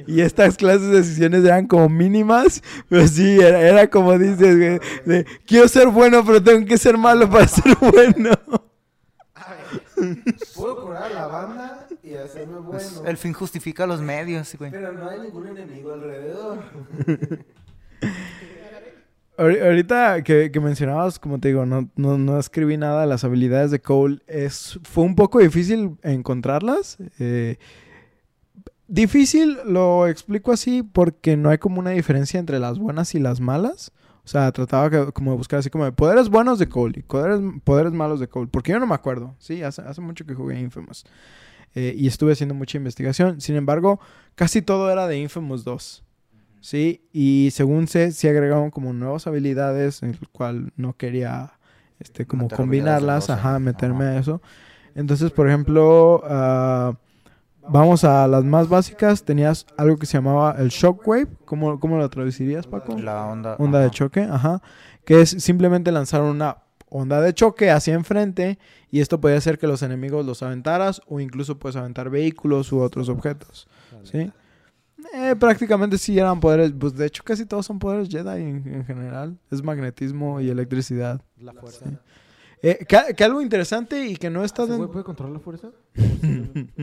Y 0.08 0.22
estas 0.22 0.58
clases 0.58 0.90
de 0.90 0.98
decisiones 0.98 1.44
eran 1.46 1.66
como 1.66 1.88
mínimas, 1.88 2.62
pero 2.90 3.08
sí, 3.08 3.40
era, 3.40 3.62
era 3.62 3.90
como 3.90 4.18
dices, 4.18 4.82
de, 5.06 5.26
quiero 5.46 5.68
ser 5.68 5.88
bueno, 5.88 6.24
pero 6.26 6.44
tengo 6.44 6.66
que 6.66 6.78
ser 6.78 6.98
malo 6.98 7.30
para 7.30 7.48
ser 7.48 7.76
bueno. 7.80 8.32
Puedo 10.56 10.82
curar 10.82 11.04
a 11.04 11.10
la 11.10 11.28
banda 11.28 11.88
y 12.04 12.14
hacerme 12.14 12.60
bueno. 12.60 13.04
El 13.06 13.18
fin 13.18 13.34
justifica 13.34 13.86
los 13.86 14.02
medios, 14.02 14.56
güey. 14.58 14.72
Pero 14.72 14.92
no 14.94 15.10
hay 15.10 15.20
ningún 15.22 15.48
enemigo 15.48 15.94
alrededor. 15.94 16.60
Ahori- 19.40 19.62
Ahorita 19.64 20.22
que, 20.24 20.52
mencionabas, 20.62 21.18
como 21.20 21.40
te 21.40 21.48
digo, 21.50 21.66
no, 21.66 21.90
no, 21.96 22.18
no 22.18 22.38
escribí 22.40 22.76
nada 22.78 23.06
las 23.06 23.24
habilidades 23.24 23.72
de 23.72 23.80
Cole. 23.80 24.20
Es, 24.28 24.80
fue 24.84 25.04
un 25.06 25.16
poco 25.16 25.40
difícil 25.40 25.98
encontrarlas. 26.04 26.98
eh, 27.20 27.58
difícil 28.88 29.58
lo 29.66 30.08
explico 30.08 30.52
así 30.52 30.84
porque 30.84 31.38
no 31.38 31.50
hay 31.50 31.58
como 31.58 31.80
una 31.80 31.92
diferencia 31.92 32.40
entre 32.40 32.60
las 32.60 32.80
buenas 32.80 33.16
y 33.16 33.20
las 33.20 33.40
malas. 33.40 33.92
O 34.24 34.28
sea, 34.28 34.52
trataba 34.52 35.12
como 35.12 35.32
de 35.32 35.38
buscar 35.38 35.60
así 35.60 35.70
como 35.70 35.86
de 35.86 35.92
poderes 35.92 36.30
buenos 36.30 36.60
de 36.60 36.68
Cole 36.70 37.00
y 37.00 37.02
poderes, 37.04 37.40
poderes 37.64 37.94
malos 37.94 38.20
de 38.20 38.28
Cole. 38.28 38.48
Porque 38.52 38.72
yo 38.72 38.80
no 38.80 38.86
me 38.88 38.94
acuerdo. 38.96 39.36
Sí, 39.40 39.64
hace, 39.64 39.82
hace 39.82 40.02
mucho 40.02 40.26
que 40.26 40.36
jugué 40.36 40.60
Infamous. 40.60 41.06
Eh, 41.76 41.94
y 41.96 42.08
estuve 42.08 42.34
haciendo 42.34 42.54
mucha 42.56 42.78
investigación. 42.78 43.42
Sin 43.42 43.56
embargo, 43.56 44.00
casi 44.36 44.62
todo 44.62 44.92
era 44.92 45.08
de 45.08 45.18
Infamous 45.20 45.64
2. 45.64 46.04
Sí, 46.62 47.08
y 47.14 47.50
según 47.52 47.88
sé, 47.88 48.12
sí 48.12 48.28
agregaron 48.28 48.72
como 48.72 48.94
nuevas 48.94 49.28
habilidades, 49.28 50.04
en 50.04 50.10
el 50.10 50.28
cual 50.30 50.74
no 50.76 50.96
quería 50.98 51.54
este 52.00 52.26
como 52.26 52.44
Meter 52.44 52.58
combinarlas, 52.58 53.30
ajá, 53.30 53.60
meterme 53.60 54.06
ajá. 54.06 54.14
a 54.14 54.20
eso. 54.20 54.42
Entonces, 54.96 55.32
por 55.32 55.48
ejemplo, 55.48 56.22
ah, 56.26 56.94
vamos 57.68 58.04
a 58.04 58.28
las 58.28 58.44
más 58.44 58.68
básicas, 58.68 59.24
tenías 59.24 59.66
algo 59.78 59.98
que 59.98 60.06
se 60.06 60.18
llamaba 60.18 60.56
el 60.58 60.70
Shockwave, 60.70 61.28
¿cómo, 61.46 61.80
cómo 61.80 61.98
lo 61.98 62.10
traducirías, 62.10 62.68
Paco? 62.68 62.98
La 62.98 63.26
onda. 63.26 63.56
onda 63.60 63.80
ajá. 63.80 63.86
de 63.86 63.92
choque, 63.92 64.22
ajá, 64.22 64.62
que 65.06 65.22
es 65.22 65.30
simplemente 65.30 65.92
lanzar 65.92 66.22
una 66.22 66.58
onda 66.90 67.22
de 67.22 67.34
choque 67.34 67.70
hacia 67.70 67.94
enfrente 67.94 68.58
y 68.92 69.00
esto 69.00 69.22
puede 69.22 69.38
hacer 69.38 69.60
que 69.60 69.68
los 69.68 69.84
enemigos 69.84 70.26
los 70.26 70.42
aventaras 70.42 71.02
o 71.08 71.20
incluso 71.20 71.60
puedes 71.60 71.76
aventar 71.76 72.10
vehículos 72.10 72.72
u 72.72 72.80
otros 72.80 73.10
objetos, 73.10 73.68
¿sí? 74.04 74.32
Eh, 75.14 75.36
prácticamente 75.40 75.98
sí 75.98 76.18
eran 76.20 76.40
poderes, 76.40 76.72
pues 76.78 76.94
de 76.96 77.06
hecho 77.08 77.24
casi 77.24 77.46
todos 77.46 77.66
son 77.66 77.80
poderes 77.80 78.10
Jedi 78.10 78.42
en, 78.42 78.64
en 78.74 78.86
general, 78.86 79.38
es 79.52 79.64
magnetismo 79.64 80.40
y 80.42 80.50
electricidad. 80.50 81.22
La 81.38 81.54
fuerza. 81.54 81.86
Sí. 81.86 81.92
Eh, 82.62 82.86
que, 82.88 83.16
que 83.16 83.24
algo 83.24 83.42
interesante 83.42 84.06
y 84.06 84.18
que 84.18 84.30
no 84.30 84.44
está 84.44 84.64
¿Ese 84.64 84.74
den- 84.74 84.82
güey 84.82 84.92
puede 84.92 85.06
controlar 85.06 85.34
la 85.34 85.40
fuerza? 85.40 85.70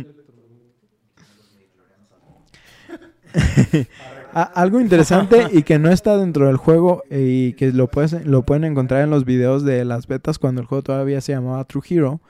Algo 4.33 4.81
interesante 4.81 5.47
y 5.53 5.63
que 5.63 5.79
no 5.79 5.91
está 5.91 6.17
dentro 6.19 6.47
del 6.47 6.57
juego 6.57 7.03
y 7.11 7.55
que 7.55 7.73
lo, 7.73 7.89
puedes, 7.89 8.25
lo 8.27 8.43
pueden 8.45 8.65
encontrar 8.65 9.03
en 9.03 9.11
los 9.11 9.25
videos 9.25 9.65
de 9.65 9.85
las 9.85 10.07
betas 10.07 10.39
cuando 10.39 10.61
el 10.61 10.67
juego 10.67 10.83
todavía 10.83 11.21
se 11.21 11.33
llamaba 11.33 11.65
True 11.65 11.83
Hero. 11.89 12.21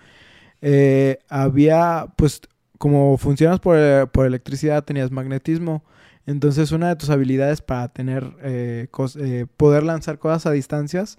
eh, 0.63 1.19
había, 1.29 2.07
pues, 2.17 2.43
como 2.79 3.17
funcionas 3.19 3.61
por, 3.61 3.77
eh, 3.79 4.07
por 4.07 4.27
electricidad, 4.27 4.85
tenías 4.85 5.11
magnetismo. 5.11 5.85
Entonces, 6.27 6.73
una 6.73 6.89
de 6.89 6.97
tus 6.97 7.11
habilidades 7.11 7.63
para 7.63 7.89
tener, 7.89 8.25
eh, 8.43 8.89
eh, 9.21 9.47
poder 9.57 9.83
lanzar 9.85 10.19
cosas 10.19 10.47
a 10.47 10.51
distancias 10.51 11.19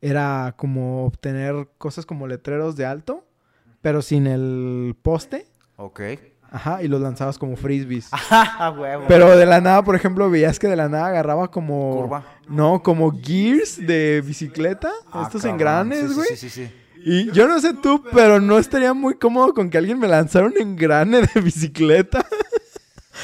era 0.00 0.54
como 0.56 1.06
obtener 1.06 1.68
cosas 1.78 2.06
como 2.06 2.26
letreros 2.26 2.76
de 2.76 2.86
alto, 2.86 3.26
pero 3.80 4.02
sin 4.02 4.26
el 4.26 4.96
poste. 5.02 5.46
Ok. 5.76 6.00
Ajá, 6.50 6.82
y 6.84 6.88
los 6.88 7.00
lanzabas 7.00 7.36
como 7.36 7.56
frisbees. 7.56 8.10
Ah, 8.30 8.72
huevo. 8.76 9.06
Pero 9.08 9.36
de 9.36 9.44
la 9.44 9.60
nada, 9.60 9.82
por 9.82 9.96
ejemplo, 9.96 10.30
veías 10.30 10.60
que 10.60 10.68
de 10.68 10.76
la 10.76 10.88
nada 10.88 11.08
agarraba 11.08 11.50
como... 11.50 12.02
Curva. 12.02 12.24
No, 12.48 12.82
como 12.82 13.10
gears 13.20 13.84
de 13.84 14.22
bicicleta. 14.24 14.90
Ah, 15.10 15.24
estos 15.26 15.42
cabrón. 15.42 15.54
engranes, 15.54 16.14
güey. 16.14 16.28
Sí, 16.28 16.36
sí, 16.36 16.48
sí, 16.48 16.66
sí. 16.66 16.74
Y 17.04 17.30
yo 17.32 17.46
no 17.46 17.60
sé 17.60 17.74
tú, 17.74 18.02
pero 18.12 18.40
no 18.40 18.58
estaría 18.58 18.94
muy 18.94 19.14
cómodo 19.14 19.52
con 19.54 19.68
que 19.70 19.78
alguien 19.78 19.98
me 19.98 20.08
lanzara 20.08 20.46
un 20.46 20.54
engrane 20.58 21.20
de 21.22 21.40
bicicleta. 21.40 22.20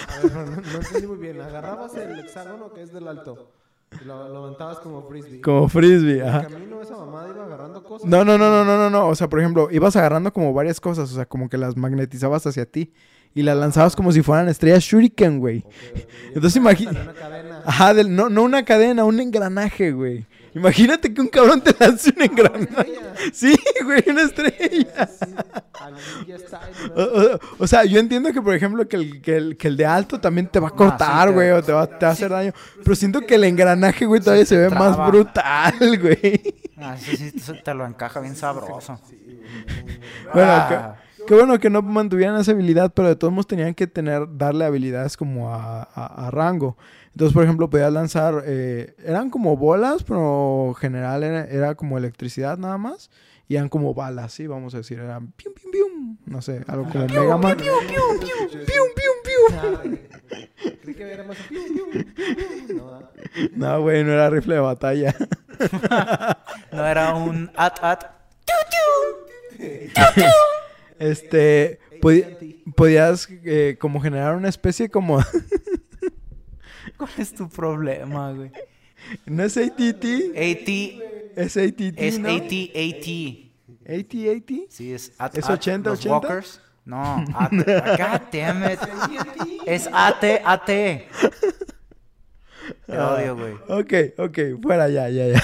A 0.08 0.22
Pero 0.22 0.46
no, 0.46 0.56
no 0.56 0.78
entendí 0.80 1.06
muy 1.06 1.16
bien. 1.18 1.40
Agarrabas 1.40 1.94
el 1.96 2.18
hexágono 2.20 2.72
que 2.72 2.82
es 2.82 2.92
del 2.92 3.08
alto. 3.08 3.52
Y 4.00 4.04
lo, 4.04 4.28
lo 4.28 4.44
aventabas 4.44 4.78
como 4.78 5.08
frisbee. 5.08 5.40
Como 5.40 5.68
frisbee, 5.68 6.20
En 6.20 6.28
ajá. 6.28 6.42
camino 6.46 6.80
esa 6.80 6.96
mamada 6.96 7.28
iba 7.28 7.44
agarrando 7.44 7.82
cosas. 7.82 8.08
No, 8.08 8.24
no, 8.24 8.38
no, 8.38 8.50
no, 8.50 8.64
no, 8.64 8.76
no, 8.78 8.88
no. 8.90 9.08
O 9.08 9.14
sea, 9.16 9.28
por 9.28 9.40
ejemplo, 9.40 9.68
ibas 9.72 9.96
agarrando 9.96 10.32
como 10.32 10.52
varias 10.54 10.80
cosas. 10.80 11.10
O 11.10 11.14
sea, 11.14 11.26
como 11.26 11.48
que 11.48 11.58
las 11.58 11.76
magnetizabas 11.76 12.46
hacia 12.46 12.66
ti. 12.66 12.92
Y 13.34 13.42
las 13.42 13.56
lanzabas 13.56 13.96
como 13.96 14.12
si 14.12 14.22
fueran 14.22 14.48
estrellas 14.48 14.82
shuriken, 14.84 15.38
güey. 15.40 15.64
Entonces 16.34 16.62
cadena. 16.62 17.62
Ajá, 17.64 17.94
del- 17.94 18.14
no, 18.14 18.28
no 18.28 18.42
una 18.42 18.64
cadena, 18.64 19.04
un 19.04 19.20
engranaje, 19.20 19.92
güey. 19.92 20.26
Imagínate 20.54 21.12
que 21.14 21.20
un 21.20 21.28
cabrón 21.28 21.60
te 21.60 21.74
lance 21.78 22.12
un 22.16 22.22
engranaje. 22.22 22.64
estrella. 22.64 23.14
Sí, 23.32 23.56
güey, 23.84 24.04
una 24.08 24.22
estrella. 24.22 25.08
O, 26.94 27.00
¿no? 27.00 27.04
o- 27.34 27.40
o 27.58 27.66
sea, 27.66 27.84
yo 27.84 27.98
entiendo 28.00 28.32
que, 28.32 28.42
por 28.42 28.54
ejemplo, 28.54 28.86
que 28.88 28.96
el, 28.96 29.22
que 29.22 29.36
el, 29.36 29.56
que 29.56 29.68
el 29.68 29.76
de 29.76 29.86
alto 29.86 30.20
también 30.20 30.46
te 30.48 30.58
va 30.60 30.68
a 30.68 30.72
cortar, 30.72 31.28
te- 31.28 31.34
güey, 31.34 31.50
o 31.50 31.62
te 31.62 31.72
va, 31.72 31.86
te 31.86 32.04
va 32.04 32.10
a 32.10 32.14
hacer 32.14 32.30
daño. 32.30 32.52
Pero 32.82 32.96
siento 32.96 33.20
que 33.22 33.36
el 33.36 33.44
engranaje, 33.44 34.06
güey, 34.06 34.20
todavía 34.20 34.44
se 34.46 34.56
ve 34.56 34.70
más 34.70 34.96
brutal, 35.08 35.74
güey. 36.00 36.42
Ah, 36.78 36.96
sí, 36.98 37.16
sí, 37.16 37.32
te- 37.32 37.54
te 37.62 37.74
lo 37.74 37.86
encaja 37.86 38.20
bien 38.20 38.36
sabroso. 38.36 39.00
Bueno, 40.32 40.50
Ah. 40.52 40.96
qué, 41.16 41.24
qué 41.26 41.34
bueno 41.34 41.58
que 41.58 41.70
no 41.70 41.82
mantuvieran 41.82 42.40
esa 42.40 42.52
habilidad, 42.52 42.92
pero 42.94 43.08
de 43.08 43.16
todos 43.16 43.32
modos 43.32 43.46
tenían 43.46 43.74
que 43.74 43.86
tener, 43.86 44.26
darle 44.36 44.64
habilidades 44.64 45.16
como 45.16 45.54
a, 45.54 45.82
a- 45.82 46.26
a 46.26 46.30
rango. 46.30 46.76
Entonces, 47.12 47.34
por 47.34 47.44
ejemplo, 47.44 47.68
podías 47.68 47.92
lanzar, 47.92 48.44
eh, 48.46 48.94
eran 49.04 49.30
como 49.30 49.56
bolas, 49.56 50.04
pero 50.04 50.74
general 50.78 51.22
era, 51.24 51.44
era 51.44 51.74
como 51.74 51.98
electricidad 51.98 52.56
nada 52.58 52.78
más. 52.78 53.10
Y 53.48 53.56
eran 53.56 53.68
como 53.68 53.94
balas, 53.94 54.32
sí, 54.32 54.46
vamos 54.46 54.74
a 54.74 54.78
decir, 54.78 55.00
eran 55.00 55.32
pium, 55.32 55.52
pium, 55.54 55.72
pium. 55.72 56.16
No 56.24 56.40
sé, 56.40 56.62
algo 56.68 56.88
como 56.88 57.06
Mega 57.06 57.36
Man. 57.36 57.56
Pium, 57.56 57.78
Pium, 57.88 58.88
pium, 58.94 59.82
pium. 59.82 59.98
Creí 60.82 60.94
que 60.94 61.12
era 61.12 61.24
más 61.24 61.36
pium, 61.48 61.64
pium, 61.64 61.90
pium, 61.90 62.66
pium. 62.68 63.50
No, 63.56 63.82
güey, 63.82 64.04
no 64.04 64.12
era 64.12 64.30
rifle 64.30 64.54
de 64.54 64.60
batalla. 64.60 65.14
No 66.72 66.86
era 66.86 67.14
un 67.14 67.50
at 67.56 67.78
at. 67.82 68.04
Este, 70.98 71.80
podías 72.76 73.28
eh, 73.44 73.76
como 73.78 74.00
generar 74.00 74.36
una 74.36 74.48
especie 74.48 74.88
como... 74.90 75.18
¿Cuál 77.00 77.10
es 77.18 77.34
tu 77.34 77.48
problema, 77.48 78.32
güey? 78.32 78.52
¿No 79.26 79.42
es 79.42 79.56
ATT? 79.56 80.04
AT 80.36 80.68
Es 81.36 81.56
ATT, 81.56 81.94
es 81.96 82.18
¿no? 82.18 82.28
AT 82.28 82.52
AT. 82.74 83.08
AT-AT. 83.88 84.50
Sí, 84.68 84.92
es 84.92 85.12
at 85.18 85.34
¿Es 85.36 85.46
at, 85.46 85.54
80, 85.54 85.90
los 85.90 85.98
80? 86.00 86.10
Walkers. 86.18 86.60
No, 86.84 87.24
at, 87.34 87.50
God 87.52 88.20
damn 88.32 88.62
it. 88.70 88.78
Es 89.66 89.88
AT 89.92 90.24
AT. 90.44 90.66
Te 92.86 92.98
odio, 92.98 93.36
güey. 93.36 93.54
Ok, 93.68 94.18
ok, 94.18 94.62
fuera 94.62 94.88
ya, 94.88 95.08
ya, 95.08 95.28
ya. 95.28 95.42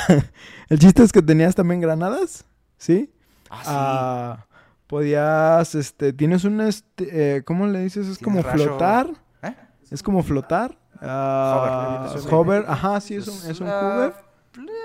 El 0.68 0.78
chiste 0.78 1.02
es 1.02 1.12
que 1.12 1.22
tenías 1.22 1.54
también 1.54 1.80
granadas, 1.80 2.44
¿sí? 2.76 3.12
Ah, 3.50 3.60
sí. 3.62 3.70
Ah, 3.72 4.46
podías, 4.86 5.74
este, 5.74 6.12
tienes 6.12 6.44
un, 6.44 6.60
este, 6.60 7.36
eh, 7.36 7.42
¿cómo 7.44 7.66
le 7.66 7.80
dices? 7.80 8.06
Es 8.06 8.18
como 8.18 8.42
rayo- 8.42 8.64
flotar, 8.64 9.10
¿Eh? 9.42 9.54
es 9.90 10.02
como 10.02 10.22
flotar. 10.22 10.78
Ah, 11.02 12.08
Hover. 12.14 12.34
hover, 12.34 12.64
ajá, 12.68 13.00
sí, 13.00 13.14
es 13.16 13.28
un, 13.28 13.50
es 13.50 13.60
un 13.60 13.68
Ah, 13.68 13.80
hover. 13.96 14.14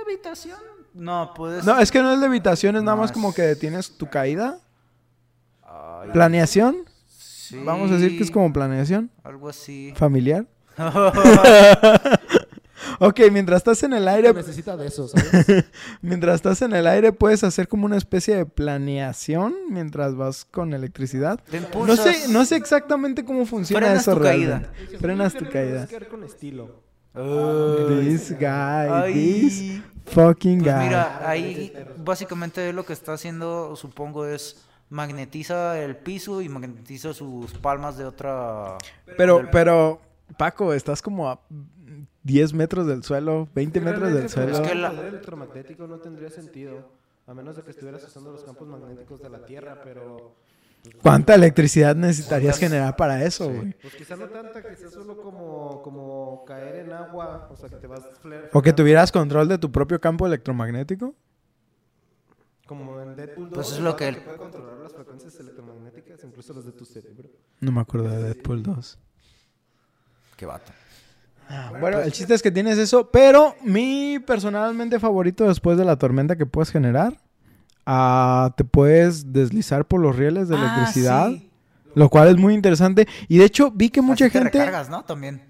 Levitación. 0.08 0.58
No, 0.94 1.34
puedes. 1.34 1.64
No, 1.66 1.80
es 1.80 1.90
que 1.92 2.02
no 2.02 2.12
es 2.12 2.20
levitación, 2.20 2.76
es 2.76 2.84
nada 2.84 2.96
No, 2.96 3.02
más 3.04 3.12
como 3.12 3.34
que 3.34 3.42
detienes 3.44 3.98
tu 3.98 4.10
caída. 4.10 4.60
Ay, 5.64 6.10
Planeación, 6.12 6.78
sí, 7.08 7.62
vamos 7.64 7.90
a 7.92 7.96
decir 7.96 8.18
que 8.18 8.24
es 8.24 8.32
como 8.32 8.52
planeación 8.52 9.10
Algo 9.24 9.48
así. 9.50 9.94
familiar. 9.96 10.46
Ok, 13.04 13.20
mientras 13.32 13.58
estás 13.58 13.82
en 13.82 13.94
el 13.94 14.08
aire, 14.08 14.32
Necesita 14.32 14.78
de 14.78 14.86
eso, 14.86 15.08
¿sabes? 15.08 15.66
mientras 16.04 16.36
estás 16.36 16.62
en 16.62 16.72
el 16.74 16.86
aire 16.86 17.12
puedes 17.12 17.44
hacer 17.44 17.68
como 17.68 17.88
una 17.88 17.98
especie 17.98 18.36
de 18.36 18.46
planeación 18.46 19.56
mientras 19.72 20.16
vas 20.16 20.46
con 20.46 20.72
electricidad. 20.76 21.40
Te 21.50 21.62
No 21.62 21.96
sé, 21.96 22.28
no 22.30 22.46
sé 22.46 22.58
exactamente 22.58 23.26
cómo 23.26 23.48
funciona 23.48 23.88
Frenas 23.88 24.04
eso 24.04 24.14
tu 24.14 24.20
realmente. 24.20 24.68
caída. 24.78 25.00
Frenas 25.00 25.34
tu 25.34 25.46
caída. 25.46 25.86
Tienes 25.88 25.90
que 25.90 26.00
ver 26.00 26.08
con 26.10 26.24
estilo. 26.24 26.84
Ay. 27.16 28.08
This 28.08 28.32
guy, 28.40 28.46
Ay. 28.48 29.14
this 29.16 29.82
fucking 30.14 30.60
Pues 30.62 30.76
guy. 30.76 30.84
mira, 30.86 31.28
ahí 31.28 31.74
básicamente 31.98 32.72
lo 32.72 32.86
que 32.86 32.94
está 32.94 33.14
haciendo, 33.14 33.76
supongo, 33.76 34.28
es 34.28 34.58
magnetiza 34.90 35.80
el 35.82 35.96
piso 35.98 36.40
y 36.42 36.50
magnetiza 36.50 37.16
sus 37.16 37.52
palmas 37.54 37.98
de 37.98 38.06
otra... 38.06 38.78
Pero, 39.18 39.50
pero, 39.52 40.00
Paco, 40.38 40.72
estás 40.74 41.02
como 41.02 41.30
a 41.30 41.40
10 42.24 42.54
metros 42.54 42.88
del 42.88 43.04
suelo, 43.04 43.48
20 43.56 43.82
metros 43.82 44.14
del 44.14 44.30
suelo. 44.30 44.54
Es 44.54 44.60
que 44.62 44.72
el 44.72 44.82
la- 44.82 44.92
poder 44.92 45.06
electromagnético 45.08 45.88
no 45.88 45.98
tendría 46.00 46.30
sentido. 46.30 46.90
A 47.28 47.34
menos 47.34 47.56
de 47.56 47.62
que 47.64 47.72
estuvieras 47.72 48.04
usando 48.04 48.32
los 48.32 48.44
campos 48.44 48.68
magnéticos 48.68 49.22
de 49.22 49.30
la 49.30 49.46
Tierra, 49.46 49.82
pero... 49.84 50.36
¿Cuánta 51.04 51.36
electricidad 51.36 51.96
necesitarías 51.96 52.58
generar 52.58 52.96
para 52.96 53.24
eso, 53.24 53.48
güey? 53.54 53.74
Pues 53.80 53.94
quizás 53.94 54.18
no 54.18 54.28
tanta, 54.30 54.64
quizás 54.68 54.92
solo 54.92 55.16
como, 55.22 55.82
como 55.84 56.44
caer 56.46 56.88
en 56.88 56.92
agua, 56.94 57.48
o 57.52 57.56
sea, 57.56 57.70
que 57.70 57.76
te 57.76 57.86
vas... 57.86 58.02
¿O 58.52 58.62
que 58.64 58.74
tuvieras 58.74 59.12
control 59.12 59.48
de 59.48 59.60
tu 59.60 59.72
propio 59.72 60.02
campo 60.02 60.26
electromagnético? 60.26 61.14
Como 62.66 63.00
en 63.00 63.16
Deadpool 63.16 63.50
2. 63.50 63.54
Pues 63.54 63.72
es 63.74 63.80
lo 63.80 63.96
que 63.96 64.12
puede 64.14 64.38
controlar 64.38 64.78
las 64.78 64.94
frecuencias 64.94 65.40
electromagnéticas, 65.40 66.24
incluso 66.24 66.54
las 66.54 66.66
de 66.66 66.72
tu 66.72 66.86
cerebro. 66.86 67.30
No 67.60 67.72
me 67.72 67.82
acuerdo 67.82 68.10
de 68.10 68.24
Deadpool 68.24 68.64
2. 68.64 68.98
Qué 70.38 70.46
vato. 70.48 70.72
Bueno, 71.80 72.00
el 72.00 72.12
chiste 72.12 72.34
es 72.34 72.42
que 72.42 72.52
tienes 72.52 72.78
eso, 72.78 73.10
pero 73.12 73.56
mi 73.64 74.20
personalmente 74.20 75.00
favorito 75.00 75.48
después 75.48 75.78
de 75.78 75.86
la 75.86 75.96
tormenta 75.98 76.36
que 76.36 76.46
puedes 76.46 76.72
generar, 76.72 77.18
ah, 77.86 78.54
te 78.58 78.64
puedes 78.64 79.32
deslizar 79.34 79.86
por 79.86 80.00
los 80.02 80.16
rieles 80.16 80.48
de 80.48 80.56
Ah, 80.56 80.60
electricidad, 80.60 81.30
sí. 81.30 81.50
lo 81.96 82.10
cual 82.10 82.30
es 82.30 82.38
muy 82.38 82.54
interesante. 82.54 83.08
Y 83.28 83.38
de 83.38 83.46
hecho 83.46 83.72
vi 83.72 83.90
que 83.90 84.02
mucha 84.02 84.26
Así 84.26 84.34
te 84.34 84.40
gente... 84.40 84.58
recargas, 84.60 84.90
¿no? 84.90 85.04
También. 85.04 85.42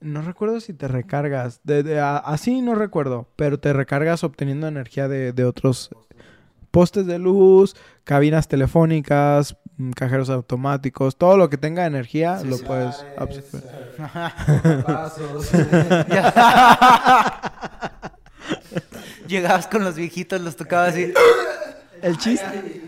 No 0.00 0.20
recuerdo 0.22 0.60
si 0.60 0.72
te 0.74 0.88
recargas. 0.88 1.60
De, 1.64 1.82
de- 1.82 2.00
a- 2.00 2.18
así 2.18 2.60
no 2.60 2.74
recuerdo. 2.74 3.28
Pero 3.36 3.58
te 3.58 3.72
recargas 3.72 4.24
obteniendo 4.24 4.68
energía 4.68 5.08
de, 5.08 5.32
de 5.32 5.44
otros 5.44 5.90
postes 6.70 7.06
de 7.06 7.18
luz, 7.18 7.74
cabinas 8.04 8.48
telefónicas, 8.48 9.56
cajeros 9.94 10.30
automáticos, 10.30 11.16
todo 11.16 11.36
lo 11.36 11.50
que 11.50 11.58
tenga 11.58 11.86
energía 11.86 12.42
lo 12.44 12.58
puedes 12.58 13.04
absorber. 13.16 13.62
Pasos. 14.86 15.50
Llegabas 19.28 19.66
con 19.66 19.84
los 19.84 19.96
viejitos, 19.96 20.40
los 20.40 20.56
tocabas 20.56 20.90
así. 20.94 21.12
El 22.02 22.16
chiste, 22.18 22.82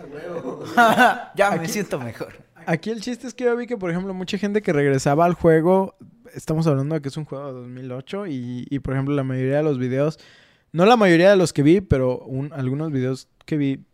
ya 1.35 1.51
me 1.53 1.69
siento 1.69 1.99
mejor. 1.99 2.35
aquí 2.67 2.91
el 2.91 3.01
chiste 3.01 3.27
es 3.27 3.35
que 3.35 3.45
yo 3.45 3.57
vi 3.57 3.67
que, 3.67 3.77
por 3.77 3.91
ejemplo, 3.91 4.15
mucha 4.15 4.39
gente 4.39 4.63
que 4.63 4.73
regresaba 4.73 5.25
al 5.25 5.35
juego, 5.35 5.97
estamos 6.35 6.67
hablando 6.67 6.95
de 6.95 7.01
que 7.01 7.09
es 7.09 7.17
un 7.17 7.25
juego 7.25 7.47
de 7.49 7.53
2008 7.61 8.27
y, 8.29 8.67
y, 8.71 8.79
por 8.81 8.95
ejemplo, 8.95 9.15
la 9.15 9.25
mayoría 9.25 9.57
de 9.57 9.63
los 9.63 9.79
videos, 9.79 10.19
no 10.73 10.85
la 10.85 10.97
mayoría 10.97 11.31
de 11.31 11.37
los 11.37 11.53
que 11.53 11.63
vi, 11.63 11.81
pero 11.81 12.19
un- 12.21 12.53
algunos 12.53 12.93
videos 12.93 13.29
que 13.47 13.57
vi 13.57 13.85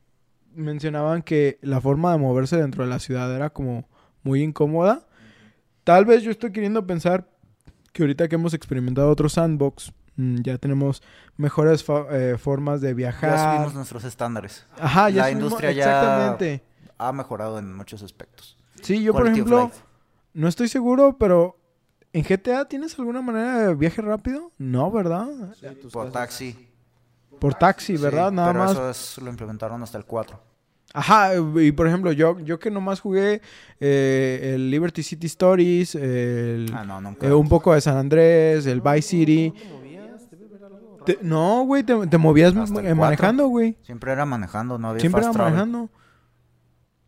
mencionaban 0.55 1.22
que 1.22 1.59
la 1.62 1.80
forma 1.80 2.12
de 2.12 2.18
moverse 2.18 2.57
dentro 2.57 2.84
de 2.84 2.90
la 2.90 2.98
ciudad 2.98 3.34
era 3.34 3.50
como 3.50 3.88
muy 4.22 4.42
incómoda. 4.42 5.07
Tal 5.84 6.05
vez 6.05 6.22
yo 6.22 6.30
estoy 6.30 6.52
queriendo 6.52 6.86
pensar 6.86 7.28
que 7.92 8.02
ahorita 8.02 8.28
que 8.28 8.34
hemos 8.36 8.55
experimentado 8.55 9.11
otro 9.11 9.28
sandbox, 9.28 9.92
mm, 10.16 10.36
ya 10.42 10.59
tenemos 10.59 11.02
mejores 11.36 11.84
eh, 12.11 12.36
formas 12.38 12.80
de 12.80 12.88
Ya 12.88 12.94
viajar. 12.94 13.38
subimos 13.55 13.74
nuestros 13.74 14.05
estándares. 14.05 14.66
Ajá, 14.78 15.11
ya 15.11 15.22
la 15.22 15.28
subimos- 15.28 15.32
industria 15.42 15.72
ya-. 15.72 16.36
Ha 16.98 17.12
mejorado 17.12 17.59
en 17.59 17.74
muchos 17.74 18.02
aspectos. 18.02 18.57
Sí, 18.82 19.02
yo 19.02 19.12
por 19.12 19.22
Quality 19.22 19.40
ejemplo, 19.40 19.70
no 20.32 20.48
estoy 20.48 20.68
seguro, 20.68 21.16
pero 21.18 21.59
¿en 22.12 22.22
GTA 22.24 22.66
tienes 22.66 22.98
alguna 22.98 23.20
manera 23.20 23.59
de 23.68 23.74
viaje 23.74 24.00
rápido? 24.02 24.52
No, 24.59 24.90
¿verdad? 24.90 25.26
Sí, 25.61 25.66
Por 25.92 26.12
taxi. 26.12 26.68
Por 27.45 27.55
taxi, 27.55 27.97
Sí, 27.97 28.03
¿verdad? 28.03 28.32
Nada 28.32 28.49
pero 28.53 28.59
más. 28.64 28.72
eso 28.72 28.90
es- 28.90 29.18
lo 29.18 29.28
implementaron 29.28 29.82
hasta 29.82 29.99
el 29.99 30.05
4. 30.07 30.40
Ajá, 30.95 31.32
y 31.61 31.72
por 31.72 31.86
ejemplo, 31.88 32.12
yo, 32.12 32.38
yo 32.40 32.59
que 32.59 32.70
nomás 32.70 33.01
jugué 33.01 33.42
eh, 33.80 34.53
el 34.55 34.70
Liberty 34.70 35.03
City 35.03 35.26
Stories, 35.26 35.95
el, 35.97 36.70
Ah, 36.72 36.84
no, 36.84 37.01
nunca. 37.01 37.26
eh, 37.26 37.32
un 37.34 37.49
poco 37.49 37.74
de 37.74 37.80
San 37.80 37.97
Andrés, 37.99 38.64
el 38.66 38.80
Vice 38.80 39.03
City. 39.03 39.53
¿Cómo 39.53 41.05
te 41.05 41.18
no, 41.20 41.64
güey, 41.66 41.82
te, 41.82 42.07
te 42.07 42.16
movías 42.16 42.55
eh, 42.55 42.95
manejando, 42.95 43.49
güey. 43.49 43.76
Siempre 43.82 44.12
era 44.12 44.24
manejando, 44.24 44.78
no 44.78 44.88
había 44.88 45.01
Siempre 45.01 45.20
fast 45.22 45.34
era 45.36 45.45
travel. 45.45 45.53
manejando. 45.68 45.90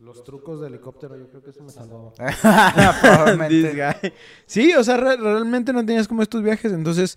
Los 0.00 0.22
trucos 0.22 0.60
de 0.60 0.66
helicóptero, 0.66 1.16
yo 1.16 1.28
creo 1.30 1.42
que 1.42 1.50
eso 1.50 1.62
me 1.62 1.70
salvó. 1.70 2.12
Probablemente. 3.00 4.12
Sí, 4.46 4.72
o 4.74 4.84
sea, 4.84 4.96
re- 4.98 5.16
realmente 5.16 5.72
no 5.72 5.84
tenías 5.86 6.06
como 6.06 6.22
estos 6.22 6.42
viajes. 6.42 6.72
Entonces, 6.72 7.16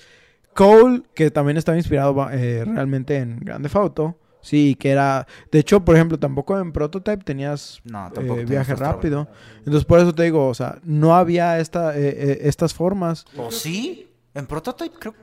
Cole, 0.53 1.03
que 1.13 1.31
también 1.31 1.57
estaba 1.57 1.77
inspirado 1.77 2.29
eh, 2.31 2.65
realmente 2.65 3.17
en 3.17 3.39
Grande 3.39 3.69
Auto, 3.73 4.17
Sí, 4.41 4.75
que 4.75 4.89
era... 4.89 5.27
De 5.51 5.59
hecho, 5.59 5.83
por 5.83 5.95
ejemplo, 5.95 6.17
tampoco 6.17 6.57
en 6.59 6.71
Prototype 6.71 7.23
tenías 7.23 7.81
No, 7.83 8.11
eh, 8.15 8.45
viaje 8.45 8.75
rápido. 8.75 9.27
Entonces, 9.59 9.85
por 9.85 9.99
eso 9.99 10.13
te 10.13 10.23
digo, 10.23 10.47
o 10.47 10.53
sea, 10.53 10.79
no 10.83 11.15
había 11.15 11.59
esta, 11.59 11.97
eh, 11.97 12.09
eh, 12.09 12.37
estas 12.43 12.73
formas. 12.73 13.25
¿O 13.37 13.51
sí? 13.51 14.09
En 14.33 14.45
Prototype 14.45 14.95
creo. 14.97 15.13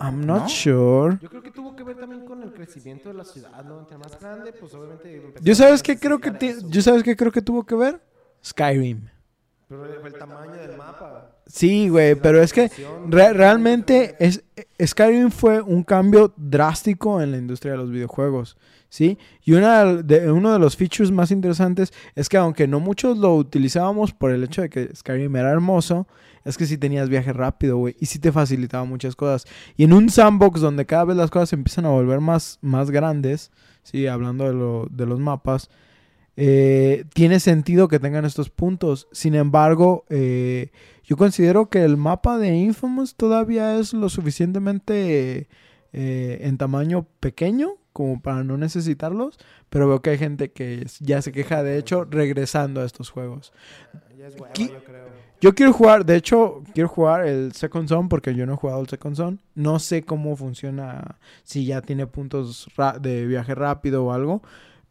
I'm 0.00 0.26
not 0.26 0.42
¿No? 0.42 0.48
sure. 0.48 1.18
Yo 1.20 1.28
creo 1.28 1.42
que 1.42 1.52
tuvo 1.52 1.76
que 1.76 1.84
ver 1.84 1.96
también 1.96 2.24
con 2.24 2.42
el 2.42 2.52
crecimiento 2.52 3.10
de 3.10 3.14
la 3.14 3.24
ciudad, 3.24 3.64
¿no? 3.64 3.78
Entre 3.78 3.96
más 3.96 4.18
grande, 4.18 4.52
pues 4.52 4.74
obviamente... 4.74 5.34
¿Yo 5.40 5.54
sabes 5.54 5.82
qué 5.82 5.98
creo 5.98 6.18
que 6.18 6.32
eso. 6.40 6.68
yo 6.68 6.82
sabes 6.82 7.02
qué 7.04 7.14
creo 7.14 7.30
que 7.30 7.42
tuvo 7.42 7.64
que 7.64 7.76
ver? 7.76 8.00
Skyrim. 8.44 9.08
Pero 9.82 10.00
fue 10.00 10.08
el 10.10 10.14
tamaño 10.14 10.52
del 10.54 10.76
mapa. 10.76 11.30
Sí, 11.46 11.88
güey, 11.88 12.14
pero 12.14 12.42
es 12.42 12.52
que 12.52 12.70
re- 13.08 13.32
realmente 13.34 14.16
es, 14.18 14.42
Skyrim 14.82 15.30
fue 15.30 15.60
un 15.60 15.82
cambio 15.84 16.32
drástico 16.36 17.20
en 17.20 17.30
la 17.32 17.36
industria 17.36 17.72
de 17.72 17.78
los 17.78 17.90
videojuegos, 17.90 18.56
¿sí? 18.88 19.18
Y 19.44 19.52
una 19.52 19.84
de, 19.84 20.30
uno 20.32 20.52
de 20.52 20.58
los 20.58 20.76
features 20.76 21.10
más 21.10 21.30
interesantes 21.30 21.92
es 22.14 22.28
que 22.28 22.36
aunque 22.38 22.66
no 22.66 22.80
muchos 22.80 23.18
lo 23.18 23.34
utilizábamos 23.36 24.12
por 24.12 24.30
el 24.30 24.42
hecho 24.44 24.62
de 24.62 24.70
que 24.70 24.94
Skyrim 24.96 25.36
era 25.36 25.50
hermoso, 25.50 26.06
es 26.44 26.56
que 26.56 26.66
sí 26.66 26.78
tenías 26.78 27.08
viaje 27.08 27.32
rápido, 27.32 27.76
güey, 27.76 27.94
y 28.00 28.06
sí 28.06 28.18
te 28.18 28.32
facilitaba 28.32 28.84
muchas 28.84 29.14
cosas. 29.16 29.44
Y 29.76 29.84
en 29.84 29.92
un 29.92 30.08
sandbox 30.10 30.60
donde 30.60 30.86
cada 30.86 31.04
vez 31.04 31.16
las 31.16 31.30
cosas 31.30 31.50
se 31.50 31.56
empiezan 31.56 31.84
a 31.86 31.90
volver 31.90 32.20
más, 32.20 32.58
más 32.62 32.90
grandes, 32.90 33.50
¿sí? 33.82 34.06
Hablando 34.06 34.44
de, 34.44 34.54
lo- 34.54 34.86
de 34.90 35.06
los 35.06 35.20
mapas, 35.20 35.68
eh, 36.36 37.04
tiene 37.14 37.40
sentido 37.40 37.88
que 37.88 38.00
tengan 38.00 38.24
estos 38.24 38.50
puntos. 38.50 39.08
Sin 39.12 39.34
embargo, 39.34 40.04
eh, 40.08 40.70
yo 41.04 41.16
considero 41.16 41.68
que 41.68 41.84
el 41.84 41.96
mapa 41.96 42.38
de 42.38 42.54
Infamous 42.56 43.14
todavía 43.14 43.78
es 43.78 43.92
lo 43.92 44.08
suficientemente 44.08 45.48
eh, 45.92 46.38
en 46.40 46.58
tamaño 46.58 47.06
pequeño 47.20 47.76
como 47.92 48.20
para 48.20 48.42
no 48.42 48.56
necesitarlos, 48.56 49.38
pero 49.70 49.86
veo 49.86 50.02
que 50.02 50.10
hay 50.10 50.18
gente 50.18 50.50
que 50.50 50.84
ya 50.98 51.22
se 51.22 51.30
queja 51.30 51.62
de 51.62 51.78
hecho 51.78 52.04
regresando 52.04 52.80
a 52.80 52.84
estos 52.84 53.10
juegos. 53.10 53.52
Ya 54.18 54.26
es 54.26 54.36
yo 54.36 54.84
creo. 54.84 55.24
Yo 55.40 55.54
quiero 55.54 55.72
jugar, 55.74 56.06
de 56.06 56.16
hecho, 56.16 56.62
quiero 56.72 56.88
jugar 56.88 57.26
el 57.26 57.52
Second 57.52 57.86
Zone 57.86 58.08
porque 58.08 58.34
yo 58.34 58.46
no 58.46 58.54
he 58.54 58.56
jugado 58.56 58.80
el 58.80 58.88
Second 58.88 59.14
Zone. 59.14 59.38
No 59.54 59.78
sé 59.78 60.02
cómo 60.02 60.36
funciona, 60.36 61.18
si 61.42 61.66
ya 61.66 61.82
tiene 61.82 62.06
puntos 62.06 62.66
de 63.00 63.26
viaje 63.26 63.54
rápido 63.54 64.06
o 64.06 64.12
algo. 64.12 64.42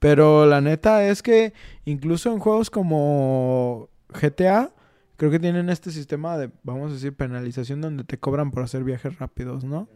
Pero 0.03 0.45
la 0.45 0.59
neta 0.59 1.07
es 1.07 1.23
que 1.23 1.53
incluso 1.85 2.31
en 2.33 2.39
juegos 2.39 2.69
como 2.69 3.89
GTA, 4.09 4.73
creo 5.15 5.31
que 5.31 5.39
tienen 5.39 5.69
este 5.69 5.91
sistema 5.91 6.37
de, 6.37 6.51
vamos 6.63 6.91
a 6.91 6.93
decir, 6.95 7.15
penalización 7.15 7.79
donde 7.79 8.03
te 8.03 8.19
cobran 8.19 8.51
por 8.51 8.63
hacer 8.63 8.83
viajes 8.83 9.17
rápidos, 9.19 9.63
¿no? 9.63 9.87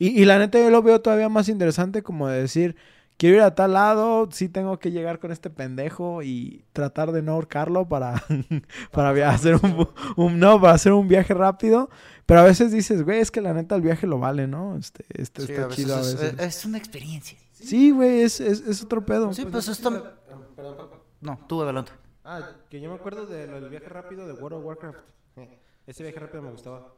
Y, 0.00 0.20
y 0.20 0.24
la 0.24 0.38
neta 0.38 0.58
yo 0.58 0.70
lo 0.70 0.82
veo 0.82 1.00
todavía 1.00 1.28
más 1.28 1.48
interesante 1.48 2.02
como 2.02 2.26
de 2.26 2.40
decir, 2.42 2.74
quiero 3.16 3.36
ir 3.36 3.42
a 3.42 3.54
tal 3.54 3.74
lado, 3.74 4.28
sí 4.32 4.48
tengo 4.48 4.80
que 4.80 4.90
llegar 4.90 5.20
con 5.20 5.30
este 5.30 5.48
pendejo 5.50 6.24
y 6.24 6.64
tratar 6.72 7.12
de 7.12 7.22
no 7.22 7.32
ahorcarlo 7.32 7.88
para, 7.88 8.24
para 8.90 9.30
hacer 9.30 9.56
un, 9.62 9.88
un- 10.16 10.40
no, 10.40 10.60
para 10.60 10.74
hacer 10.74 10.92
un 10.92 11.06
viaje 11.06 11.34
rápido. 11.34 11.88
Pero 12.26 12.40
a 12.40 12.44
veces 12.44 12.72
dices, 12.72 13.04
güey, 13.04 13.20
es 13.20 13.30
que 13.30 13.40
la 13.40 13.54
neta 13.54 13.76
el 13.76 13.82
viaje 13.82 14.06
lo 14.08 14.18
vale, 14.18 14.48
¿no? 14.48 14.76
Este, 14.76 15.04
este 15.10 15.42
Sí, 15.46 15.52
está 15.52 15.64
a 15.64 15.68
veces 15.68 15.76
chido 15.76 15.96
a 15.96 16.00
es, 16.00 16.16
veces. 16.16 16.34
es 16.38 16.64
una 16.64 16.78
experiencia. 16.78 17.38
Sí, 17.62 17.90
güey, 17.90 18.22
es, 18.22 18.40
es, 18.40 18.60
es 18.60 18.82
otro 18.82 19.04
pedo. 19.04 19.32
Sí, 19.32 19.44
pues 19.46 19.68
esto- 19.68 19.88
ah, 20.30 20.36
Perdón, 20.56 20.76
papá. 20.76 20.96
No, 21.20 21.38
tú 21.48 21.62
adelante. 21.62 21.92
Ah, 22.24 22.40
que 22.68 22.80
yo 22.80 22.88
me 22.88 22.96
acuerdo 22.96 23.26
de 23.26 23.46
del 23.46 23.68
viaje 23.68 23.88
rápido 23.88 24.26
de 24.26 24.32
World 24.34 24.58
of 24.58 24.64
Warcraft. 24.64 24.98
Ese 25.86 26.02
viaje 26.02 26.18
rápido 26.20 26.42
me 26.42 26.50
gustaba. 26.50 26.94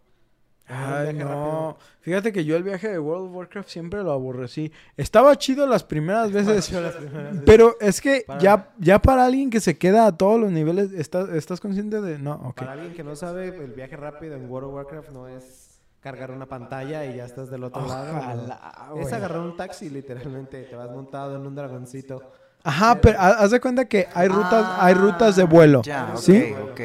Ay, 0.66 1.12
no. 1.12 1.24
rápido. 1.24 1.76
Fíjate 2.00 2.32
que 2.32 2.44
yo 2.44 2.56
el 2.56 2.62
viaje 2.62 2.88
de 2.88 2.98
World 2.98 3.26
of 3.28 3.34
Warcraft 3.36 3.68
siempre 3.68 4.02
lo 4.02 4.12
aborrecí. 4.12 4.72
Estaba 4.96 5.36
chido 5.36 5.66
las 5.66 5.84
primeras 5.84 6.32
veces. 6.32 6.68
Yo 6.70 6.80
las 6.80 6.94
primeras 6.96 7.32
veces. 7.32 7.42
Pero 7.44 7.76
es 7.80 8.00
que 8.00 8.24
Para- 8.26 8.40
ya, 8.40 8.74
ya 8.78 8.98
para 9.00 9.26
alguien 9.26 9.50
que 9.50 9.60
se 9.60 9.76
queda 9.76 10.06
a 10.06 10.16
todos 10.16 10.40
los 10.40 10.50
niveles, 10.50 10.92
¿estás, 10.92 11.28
estás 11.30 11.60
consciente 11.60 12.00
de...? 12.00 12.18
No, 12.18 12.34
ok. 12.46 12.56
Para 12.56 12.72
alguien 12.72 12.94
que 12.94 13.04
no 13.04 13.14
sabe, 13.14 13.48
el 13.48 13.72
viaje 13.72 13.96
rápido 13.96 14.36
en 14.36 14.48
World 14.50 14.68
of 14.68 14.74
Warcraft 14.76 15.10
no 15.10 15.28
es 15.28 15.63
cargar 16.04 16.30
una 16.30 16.44
pantalla 16.46 17.06
y 17.06 17.14
ya 17.16 17.24
estás 17.24 17.50
del 17.50 17.64
otro 17.64 17.86
lado. 17.86 18.20
Es 19.00 19.10
agarrar 19.12 19.40
un 19.40 19.56
taxi, 19.56 19.88
literalmente. 19.88 20.62
Te 20.64 20.76
vas 20.76 20.90
montado 20.90 21.34
en 21.34 21.46
un 21.46 21.54
dragoncito. 21.54 22.22
Ajá, 22.62 23.00
pero 23.00 23.18
ha- 23.18 23.38
haz 23.42 23.50
de 23.50 23.58
cuenta 23.60 23.86
que 23.86 24.06
hay 24.14 24.28
rutas, 24.28 24.66
hay 24.78 24.92
rutas 24.94 25.34
de 25.36 25.44
vuelo, 25.44 25.80
Ya, 25.82 26.12
ok, 26.14 26.20
¿sí? 26.20 26.54
ok. 26.62 26.80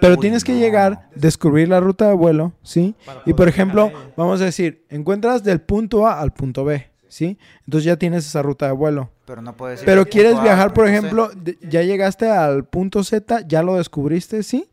Pero 0.00 0.14
Uy, 0.14 0.20
tienes 0.20 0.44
que 0.44 0.52
no. 0.52 0.58
llegar, 0.58 1.08
descubrir 1.16 1.68
la 1.68 1.80
ruta 1.80 2.06
de 2.08 2.14
vuelo, 2.14 2.52
¿sí? 2.62 2.94
Para 3.04 3.22
Y 3.24 3.32
por 3.34 3.48
ejemplo, 3.48 3.92
vamos 4.16 4.40
a 4.40 4.44
decir, 4.44 4.84
encuentras 4.90 5.42
del 5.42 5.60
punto 5.60 6.06
A 6.06 6.20
al 6.20 6.32
punto 6.32 6.64
B, 6.64 6.88
¿sí? 7.08 7.38
Entonces 7.66 7.84
ya 7.84 7.96
tienes 7.96 8.26
esa 8.26 8.42
ruta 8.42 8.66
de 8.66 8.72
vuelo. 8.72 9.10
Pero 9.26 9.42
no 9.42 9.56
puedes 9.56 9.80
ir 9.82 9.86
Pero 9.86 10.06
quieres 10.06 10.36
A 10.36 10.42
viajar, 10.42 10.72
por 10.72 10.86
ejemplo, 10.88 11.30
de- 11.34 11.58
ya 11.62 11.82
llegaste 11.82 12.28
al 12.30 12.64
punto 12.64 13.02
Z, 13.04 13.42
ya 13.46 13.62
lo 13.64 13.74
descubriste, 13.76 14.42
¿sí? 14.44 14.68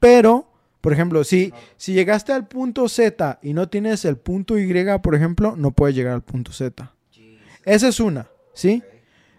Pero, 0.00 0.51
por 0.82 0.92
ejemplo, 0.92 1.22
si, 1.22 1.54
si 1.76 1.94
llegaste 1.94 2.32
al 2.32 2.48
punto 2.48 2.88
Z 2.88 3.38
y 3.40 3.54
no 3.54 3.68
tienes 3.68 4.04
el 4.04 4.16
punto 4.16 4.58
Y, 4.58 4.68
por 5.00 5.14
ejemplo, 5.14 5.54
no 5.56 5.70
puedes 5.70 5.94
llegar 5.94 6.12
al 6.12 6.22
punto 6.22 6.52
Z. 6.52 6.92
Esa 7.64 7.88
es 7.88 8.00
una, 8.00 8.26
¿sí? 8.52 8.82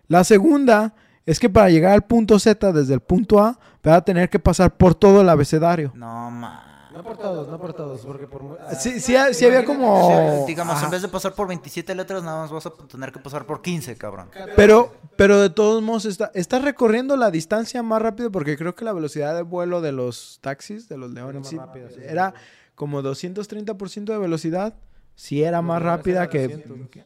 La 0.08 0.24
segunda 0.24 0.96
es 1.26 1.41
que 1.41 1.50
para 1.50 1.70
llegar 1.70 1.91
al 1.91 2.06
punto 2.06 2.39
Z 2.39 2.72
desde 2.72 2.94
el 2.94 3.02
punto 3.02 3.41
A, 3.41 3.60
vas 3.84 3.98
a 3.98 4.06
tener 4.06 4.30
que 4.30 4.39
pasar 4.39 4.78
por 4.78 4.96
todo 4.96 5.20
el 5.20 5.28
abecedario. 5.28 5.91
No, 5.96 6.32
ma. 6.32 6.72
No 6.94 7.04
por 7.04 7.18
todos, 7.18 7.48
no 7.50 7.60
por 7.60 7.74
todos, 7.74 8.02
porque 8.02 8.28
por... 8.28 8.60
Sí, 8.80 9.00
sí, 9.00 9.16
sí 9.32 9.46
había 9.46 9.66
como... 9.66 10.41
Sí, 10.41 10.46
digamos, 10.48 10.76
Ajá. 10.76 10.86
en 10.86 10.91
vez 10.91 11.02
de 11.02 11.08
pasar 11.08 11.34
por 11.34 11.48
27 11.48 11.96
letras, 11.96 12.24
nada 12.24 12.41
más 12.41 12.52
vas 12.52 12.66
a 12.68 12.70
tener 12.72 13.12
que 13.12 13.20
pasar 13.20 13.46
por 13.46 13.62
15, 13.62 13.98
cabrón. 13.98 14.30
Pero, 14.56 14.94
pero 15.18 15.41
de 15.41 15.50
todos 15.50 15.82
modos, 15.82 16.06
está, 16.06 16.32
estás 16.36 16.62
recorriendo 16.62 17.18
la 17.18 17.32
distancia 17.32 17.82
más 17.82 18.02
rápido 18.02 18.32
porque 18.32 18.56
creo 18.58 18.76
que 18.76 18.86
la 18.86 18.94
velocidad 18.94 19.36
de 19.36 19.41
vuelo 19.41 19.82
de 19.82 19.91
los 19.91 20.38
taxis, 20.41 20.88
de 20.88 20.98
los 20.98 21.12
leones, 21.12 21.41
más 21.41 21.50
sí, 21.50 21.58
rápido, 21.58 21.89
sí. 21.89 21.96
era 22.02 22.34
como 22.76 23.02
230% 23.02 24.06
de 24.06 24.18
velocidad. 24.18 24.76
Sí, 25.16 25.44
era 25.44 25.62
más 25.62 25.82
rápida 25.82 26.30
que... 26.30 26.48
200. 26.48 27.06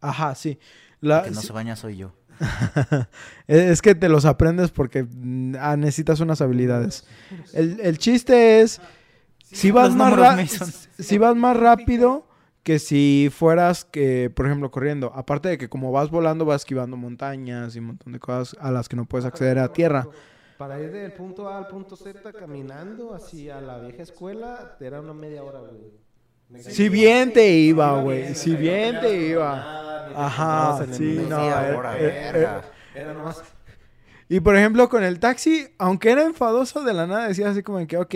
Ajá, 0.00 0.34
sí. 0.34 0.58
La- 1.00 1.20
El 1.20 1.24
que 1.24 1.30
no 1.30 1.40
sí, 1.40 1.46
se 1.46 1.52
baña 1.52 1.76
soy 1.76 1.96
yo. 1.96 2.12
es 3.46 3.80
que 3.80 3.94
te 3.94 4.08
los 4.08 4.24
aprendes 4.24 4.70
porque 4.70 5.04
mm, 5.04 5.54
ah, 5.58 5.76
necesitas 5.76 6.20
unas 6.20 6.40
habilidades. 6.40 7.04
El, 7.52 7.80
el 7.80 7.98
chiste 7.98 8.60
es, 8.60 8.80
si 9.44 9.70
vas, 9.70 9.94
más 9.94 10.88
si 10.98 11.18
vas 11.18 11.36
más 11.36 11.56
rápido 11.56 12.26
que 12.62 12.78
si 12.78 13.30
fueras, 13.32 13.84
que 13.84 14.30
por 14.34 14.46
ejemplo, 14.46 14.70
corriendo. 14.70 15.12
Aparte 15.14 15.50
de 15.50 15.58
que 15.58 15.68
como 15.68 15.92
vas 15.92 16.10
volando, 16.10 16.44
vas 16.44 16.62
esquivando 16.62 16.96
montañas 16.96 17.76
y 17.76 17.78
un 17.78 17.86
montón 17.86 18.12
de 18.12 18.18
cosas 18.18 18.56
a 18.60 18.70
las 18.70 18.88
que 18.88 18.96
no 18.96 19.04
puedes 19.04 19.26
acceder 19.26 19.58
a 19.58 19.72
tierra. 19.72 20.08
Para 20.56 20.80
ir 20.80 20.92
del 20.92 21.12
punto 21.12 21.48
A 21.48 21.58
al 21.58 21.66
punto 21.66 21.96
Z 21.96 22.32
caminando 22.32 23.12
hacia 23.14 23.60
la 23.60 23.78
vieja 23.80 24.02
escuela, 24.02 24.76
era 24.80 25.00
una 25.00 25.12
media 25.12 25.42
hora, 25.42 25.60
güey. 25.60 26.04
Si 26.62 26.88
bien 26.88 27.32
te 27.32 27.50
iba, 27.50 28.00
güey. 28.00 28.34
Si 28.34 28.54
bien 28.54 29.00
te 29.00 29.28
iba. 29.28 30.06
Ajá, 30.14 30.86
sí, 30.92 31.26
no. 31.28 31.48
Eh, 31.96 32.30
verga. 32.32 32.62
Era 32.94 33.12
nomás... 33.12 33.42
Y 34.28 34.40
por 34.40 34.56
ejemplo, 34.56 34.88
con 34.88 35.04
el 35.04 35.18
taxi, 35.20 35.66
aunque 35.78 36.10
era 36.10 36.22
enfadoso 36.24 36.82
de 36.82 36.94
la 36.94 37.06
nada, 37.06 37.28
decía 37.28 37.50
así 37.50 37.62
como 37.62 37.86
que, 37.86 37.98
ok, 37.98 38.14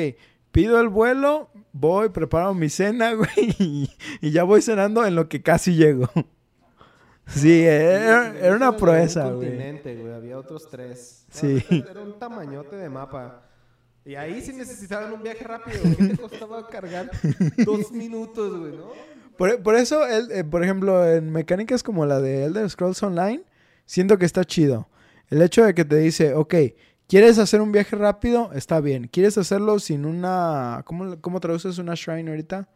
pido 0.58 0.80
el 0.80 0.88
vuelo, 0.88 1.50
voy, 1.72 2.08
preparo 2.08 2.52
mi 2.52 2.68
cena, 2.68 3.12
güey, 3.14 3.28
y, 3.60 3.88
y 4.20 4.32
ya 4.32 4.42
voy 4.42 4.60
cenando 4.60 5.06
en 5.06 5.14
lo 5.14 5.28
que 5.28 5.40
casi 5.40 5.76
llego. 5.76 6.10
Sí, 7.28 7.62
era, 7.62 8.36
era 8.36 8.56
una 8.56 8.76
proeza, 8.76 9.28
un 9.28 9.36
güey. 9.36 9.50
continente, 9.50 9.94
güey. 9.94 10.12
Había 10.14 10.36
otros 10.36 10.68
tres. 10.68 11.26
Sí. 11.30 11.62
Era 11.70 12.00
un 12.00 12.18
tamañote 12.18 12.74
de 12.74 12.88
mapa. 12.88 13.44
Y 14.04 14.16
ahí 14.16 14.40
sí 14.40 14.52
necesitaban 14.52 15.12
un 15.12 15.22
viaje 15.22 15.44
rápido. 15.44 15.78
¿Qué 15.96 16.08
te 16.08 16.16
costaba 16.16 16.66
cargar 16.68 17.08
dos 17.64 17.92
minutos, 17.92 18.58
güey, 18.58 18.72
no? 18.72 18.90
Por, 19.36 19.62
por 19.62 19.76
eso, 19.76 20.04
el- 20.08 20.32
eh, 20.32 20.42
por 20.42 20.64
ejemplo, 20.64 21.08
en 21.08 21.30
mecánicas 21.30 21.84
como 21.84 22.04
la 22.04 22.18
de 22.20 22.46
Elder 22.46 22.68
Scrolls 22.68 23.00
Online, 23.04 23.42
siento 23.86 24.18
que 24.18 24.24
está 24.26 24.44
chido. 24.44 24.88
El 25.30 25.40
hecho 25.42 25.64
de 25.64 25.74
que 25.74 25.84
te 25.84 25.96
dice, 25.98 26.34
ok, 26.34 26.54
¿quieres 27.08 27.38
hacer 27.38 27.60
un 27.60 27.72
viaje 27.72 27.96
rápido? 27.96 28.52
Está 28.52 28.80
bien. 28.80 29.08
¿Quieres 29.08 29.36
hacerlo 29.36 29.80
sin 29.80 30.06
una... 30.06 30.82
¿Cómo, 30.84 31.20
cómo 31.20 31.40
traduces 31.40 31.78
una 31.78 31.94
shrine 31.94 32.30
ahorita? 32.30 32.68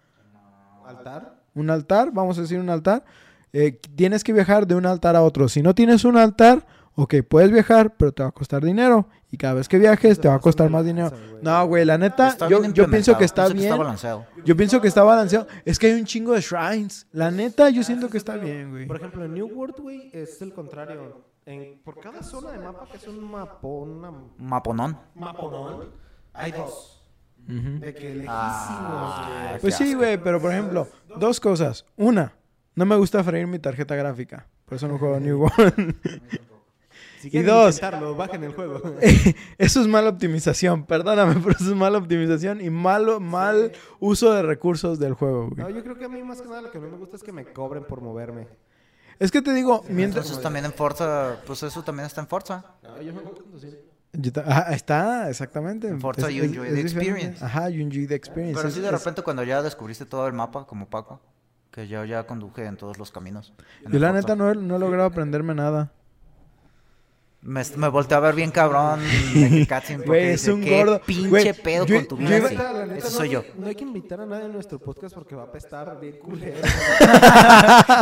¿Altar? 0.85 1.43
un 1.55 1.71
altar, 1.71 2.11
vamos 2.13 2.39
a 2.39 2.43
decir 2.43 2.59
un 2.59 2.71
altar, 2.71 3.05
eh, 3.53 3.79
tienes 3.95 4.25
que 4.25 4.33
viajar 4.33 4.67
de 4.67 4.75
un 4.75 4.87
altar 4.87 5.17
a 5.17 5.23
otro. 5.23 5.49
Si 5.49 5.63
no 5.63 5.75
tienes 5.75 6.05
un 6.05 6.17
altar, 6.17 6.67
ok, 6.95 7.17
puedes 7.29 7.51
viajar, 7.51 7.95
pero 7.97 8.13
te 8.13 8.23
va 8.23 8.31
a 8.31 8.33
costar 8.33 8.65
dinero. 8.65 9.09
Y 9.31 9.37
cada 9.39 9.55
vez 9.55 9.69
que 9.69 9.79
viajes, 9.79 10.21
te 10.21 10.29
va 10.29 10.35
a 10.35 10.39
costar 10.41 10.69
más 10.69 10.85
dinero. 10.85 11.11
No, 11.41 11.67
güey, 11.67 11.85
la 11.87 11.97
neta, 11.97 12.37
yo, 12.49 12.63
yo 12.73 12.89
pienso 12.91 13.17
que 13.17 13.25
está 13.25 13.49
bien. 13.49 13.75
Yo 14.45 14.57
pienso 14.57 14.81
que 14.81 14.89
está 14.89 15.03
balanceado. 15.03 15.47
Es 15.65 15.79
que 15.79 15.87
hay 15.87 15.95
un 15.95 16.05
chingo 16.05 16.35
de 16.35 16.41
shrines. 16.43 17.07
La 17.13 17.31
neta, 17.31 17.71
yo 17.71 17.83
siento 17.83 18.11
que 18.11 18.19
está 18.19 18.37
bien, 18.37 18.71
güey. 18.71 18.87
Por 18.87 18.97
ejemplo, 18.97 19.25
en 19.25 19.35
New 19.35 19.47
World, 19.47 19.77
güey, 19.79 20.11
es 20.13 20.41
el 20.43 20.53
contrario. 20.53 21.32
En, 21.45 21.81
por 21.83 21.99
cada 21.99 22.23
zona 22.23 22.53
de 22.53 22.59
mapa, 22.59 22.87
que 22.91 22.97
es 22.99 23.07
un 23.09 23.29
mapón, 23.31 23.91
una 23.99 24.13
Maponón. 24.39 24.97
maponón, 25.15 25.91
hay 26.33 26.53
dos. 26.53 27.05
Ujú. 27.49 27.81
De 27.81 27.93
que 27.95 28.03
lejísimos, 28.15 28.29
Ah, 28.29 29.47
güey. 29.51 29.61
Pues 29.61 29.75
sí, 29.75 29.95
güey, 29.95 30.17
pero 30.23 30.41
por 30.41 30.53
ejemplo, 30.53 30.87
dos 31.19 31.41
cosas. 31.41 31.85
Una, 31.97 32.33
no 32.77 32.87
me 32.87 32.95
gusta 32.97 33.25
freír 33.25 33.49
mi 33.49 33.59
tarjeta 33.59 33.97
gráfica. 33.97 34.47
Por 34.67 34.77
eso 34.77 34.87
no 34.87 34.99
juego 34.99 35.19
New 35.19 35.39
World. 35.43 35.97
Si 37.19 37.37
Y 37.37 37.43
dos. 37.43 37.81
bajen 38.17 38.45
el 38.45 38.53
juego. 38.55 38.81
eso 39.59 39.81
es 39.81 39.89
mala 39.89 40.11
optimización. 40.11 40.87
Perdóname, 40.87 41.35
pero 41.45 41.51
eso 41.57 41.71
es 41.71 41.77
mala 41.77 41.99
optimización 41.99 42.61
y 42.61 42.71
malo, 42.71 43.19
mal 43.19 43.73
uso 43.99 44.33
de 44.33 44.43
recursos 44.43 45.01
del 45.01 45.15
juego, 45.15 45.51
No, 45.57 45.69
yo 45.71 45.83
creo 45.83 45.97
que 45.99 46.05
a 46.05 46.09
mí 46.09 46.23
más 46.23 46.41
que 46.41 46.49
nada 46.49 46.63
lo 46.63 46.71
que 46.71 46.79
no 46.79 46.89
me 46.89 46.97
gusta 46.99 47.17
es 47.17 47.23
que 47.25 47.33
me 47.33 47.45
cobren 47.53 47.83
por 47.85 48.01
moverme. 48.01 48.47
Es 49.23 49.31
que 49.31 49.41
te 49.41 49.53
digo, 49.55 49.85
mientras... 49.89 50.25
Entonces 50.27 50.43
también 50.43 50.65
en 50.65 50.73
Forza, 50.73 51.37
pues 51.47 51.63
eso 51.63 51.83
también 51.83 52.07
está 52.07 52.21
en 52.21 52.27
Forza. 52.27 52.65
No, 52.83 53.01
yo 53.01 53.13
me 53.15 53.21
voy 53.21 53.33
a 53.33 53.43
conducir. 53.43 53.85
Yo 54.13 54.33
ta- 54.33 54.45
Ajá, 54.47 54.73
está, 54.75 55.31
exactamente. 55.31 55.87
En 55.89 56.01
Forza 56.01 56.29
you 56.29 56.43
enjoy 56.45 56.69
the 56.69 56.75
diferente. 56.75 57.09
experience. 57.11 57.45
Ajá, 57.45 57.69
you 57.71 57.81
enjoy 57.83 58.07
the 58.07 58.15
experience. 58.17 58.57
Pero 58.57 58.69
Es- 58.69 58.75
sí 58.75 58.81
de 58.81 58.87
es- 58.89 58.93
repente 58.93 59.23
cuando 59.23 59.45
ya 59.45 59.63
descubriste 59.63 60.05
todo 60.07 60.27
el 60.27 60.33
mapa, 60.33 60.67
como 60.67 60.89
Paco, 60.91 61.21
que 61.71 61.87
yo 61.89 62.05
ya 62.05 62.27
conduje 62.27 62.67
en 62.67 62.77
todos 62.77 62.99
los 62.99 63.11
caminos. 63.13 63.55
Yo 63.89 63.99
la 64.01 64.09
Forza. 64.09 64.13
neta 64.13 64.37
no 64.37 64.51
he, 64.51 64.55
no 64.57 64.77
he 64.77 64.79
logrado 64.79 65.07
aprenderme 65.07 65.55
nada. 65.55 65.93
Me, 67.45 67.61
me 67.77 67.89
volteé 67.89 68.17
a 68.17 68.21
ver 68.21 68.37
bien 68.37 68.53
cabrón. 68.53 69.01
de 69.01 69.67
porque 70.07 70.33
es 70.35 70.41
dice, 70.43 70.53
un 70.53 70.61
"¿Qué 70.61 70.79
gordo". 70.79 71.01
pinche 71.05 71.29
Güey, 71.29 71.53
pedo 71.55 71.87
yo- 71.87 71.97
con 71.97 72.07
tu 72.07 72.17
vida. 72.17 72.49
sí". 72.49 72.55
Ese 72.55 73.01
no, 73.05 73.11
soy 73.11 73.29
yo. 73.31 73.45
No 73.59 73.67
hay 73.67 73.75
que 73.75 73.83
invitar 73.83 74.21
a 74.21 74.27
nadie 74.27 74.45
a 74.45 74.49
nuestro 74.49 74.79
podcast 74.79 75.13
porque 75.13 75.35
va 75.35 75.43
a 75.43 75.47
apestar 75.47 75.99
bien 76.01 76.19
culero. 76.21 76.61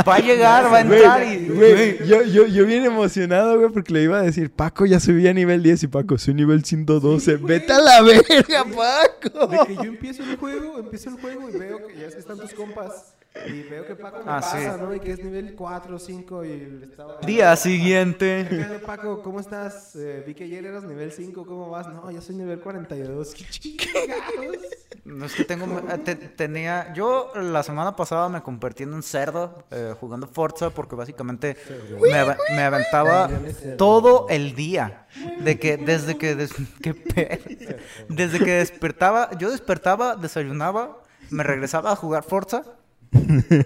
Va 0.07 0.15
a 0.17 0.19
llegar, 0.19 0.71
va 0.73 0.77
a 0.79 0.81
entrar 0.83 1.23
y... 1.27 1.49
güey, 1.49 2.07
yo, 2.07 2.23
yo, 2.23 2.47
yo 2.47 2.67
bien 2.67 2.85
emocionado, 2.85 3.59
güey, 3.59 3.71
porque 3.73 3.93
le 3.95 4.03
iba 4.03 4.19
a 4.19 4.23
decir, 4.23 4.51
Paco, 4.51 4.85
ya 4.87 5.01
subí 5.01 5.27
a 5.27 5.33
nivel 5.33 5.63
10 5.63 5.85
y 5.85 5.87
Paco, 5.89 6.19
soy 6.19 6.35
nivel 6.35 6.65
112. 6.65 7.37
Vete 7.37 7.73
a 7.73 7.79
la 7.81 8.03
verga, 8.03 8.65
Paco. 8.65 9.47
De 9.47 9.59
que 9.67 9.75
yo 9.77 9.83
empiezo 9.85 10.23
el 10.23 10.37
juego, 10.37 10.79
empiezo 10.79 11.11
el 11.11 11.21
juego 11.21 11.49
y 11.49 11.59
veo 11.59 11.87
que 11.87 11.97
ya 11.99 12.07
es 12.07 12.15
que 12.15 12.21
están 12.21 12.39
tus 12.39 12.53
compas. 12.53 13.15
Y 13.47 13.63
veo 13.63 13.87
que 13.87 13.95
Paco 13.95 14.19
me 14.19 14.25
Ah, 14.27 14.43
sí. 14.43 14.57
pasa, 14.67 14.77
¿no? 14.77 14.93
Y 14.95 14.99
que 14.99 15.13
es 15.13 15.23
nivel 15.23 15.55
4 15.55 15.95
o 15.95 15.99
5 16.01 16.45
y 16.45 16.81
estaba... 16.83 17.19
Día 17.21 17.55
siguiente. 17.55 18.45
¿Qué 18.51 18.57
pedo, 18.57 18.81
Paco? 18.81 19.23
¿Cómo 19.23 19.39
estás? 19.39 19.95
Eh, 19.95 20.25
vi 20.27 20.35
que 20.35 20.45
ayer 20.45 20.65
eras 20.67 20.83
nivel 20.83 21.13
5, 21.13 21.47
¿cómo 21.47 21.71
vas? 21.71 21.87
No, 21.87 22.11
yo 22.11 22.21
soy 22.21 22.35
nivel 22.35 22.59
42. 22.61 23.35
¡Qué 23.35 23.45
chingados! 23.45 24.57
No 25.05 25.25
es 25.27 25.35
que 25.35 25.45
tengo... 25.45 25.65
eh, 25.79 25.99
te- 25.99 26.17
tenía... 26.17 26.93
Yo 26.93 27.31
la 27.37 27.63
semana 27.63 27.95
pasada 27.95 28.29
me 28.29 28.43
convertí 28.43 28.83
en 28.83 28.93
un 28.95 29.03
cerdo 29.05 29.65
eh, 29.71 29.95
jugando 30.01 30.27
Forza 30.27 30.71
porque 30.71 30.97
básicamente 30.97 31.57
me, 32.03 32.37
me 32.57 32.63
aventaba 32.63 33.31
todo 33.79 34.27
el 34.29 34.57
día. 34.57 35.07
De 35.39 35.57
que 35.59 35.77
desde 35.77 36.19
que... 36.19 36.35
des- 36.35 36.53
qué 36.83 36.95
pedo. 36.95 37.77
Desde 38.09 38.41
que 38.41 38.55
despertaba... 38.57 39.31
Yo 39.39 39.53
despertaba, 39.53 40.17
desayunaba, 40.17 40.99
me 41.31 41.45
regresaba 41.45 41.93
a 41.93 41.97
jugar 41.97 42.25
Forza. 42.25 42.65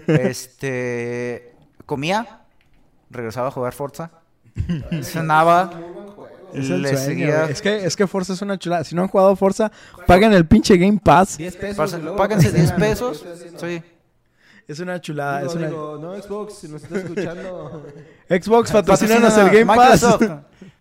Este... 0.07 1.53
Comía, 1.85 2.41
regresaba 3.09 3.49
a 3.49 3.51
jugar 3.51 3.73
Forza. 3.73 4.11
Cenaba. 5.03 5.71
Es 6.53 6.69
el 6.69 6.85
sueño, 6.87 6.97
seguía... 6.97 7.39
güey. 7.41 7.51
Es 7.51 7.61
que, 7.61 7.85
es 7.85 7.95
que 7.95 8.07
Forza 8.07 8.33
es 8.33 8.41
una 8.41 8.57
chulada. 8.57 8.83
Si 8.83 8.95
no 8.95 9.01
han 9.03 9.07
jugado 9.07 9.35
Forza, 9.35 9.71
paguen 10.07 10.33
el 10.33 10.47
pinche 10.47 10.77
Game 10.77 10.99
Pass. 11.03 11.37
10 11.37 11.55
pesos. 11.57 11.93
Luego 12.01 12.17
Páguense 12.17 12.47
lo 12.47 12.53
que 12.53 12.59
10 12.59 12.69
sea, 12.69 12.77
pesos. 12.77 13.25
Sí. 13.57 13.83
Es 14.67 14.79
una 14.79 14.99
chulada. 14.99 15.39
Digo, 15.41 15.51
es 15.51 15.55
una... 15.57 15.67
digo, 15.67 15.97
no 16.01 16.21
Xbox, 16.21 16.53
si 16.59 16.67
nos 16.69 16.83
está 16.83 16.97
escuchando. 16.97 17.85
Xbox, 18.29 18.71
patrocínanos 18.71 19.37
el 19.37 19.49
Game 19.49 19.65
Microsoft. 19.65 20.25
Pass. 20.25 20.39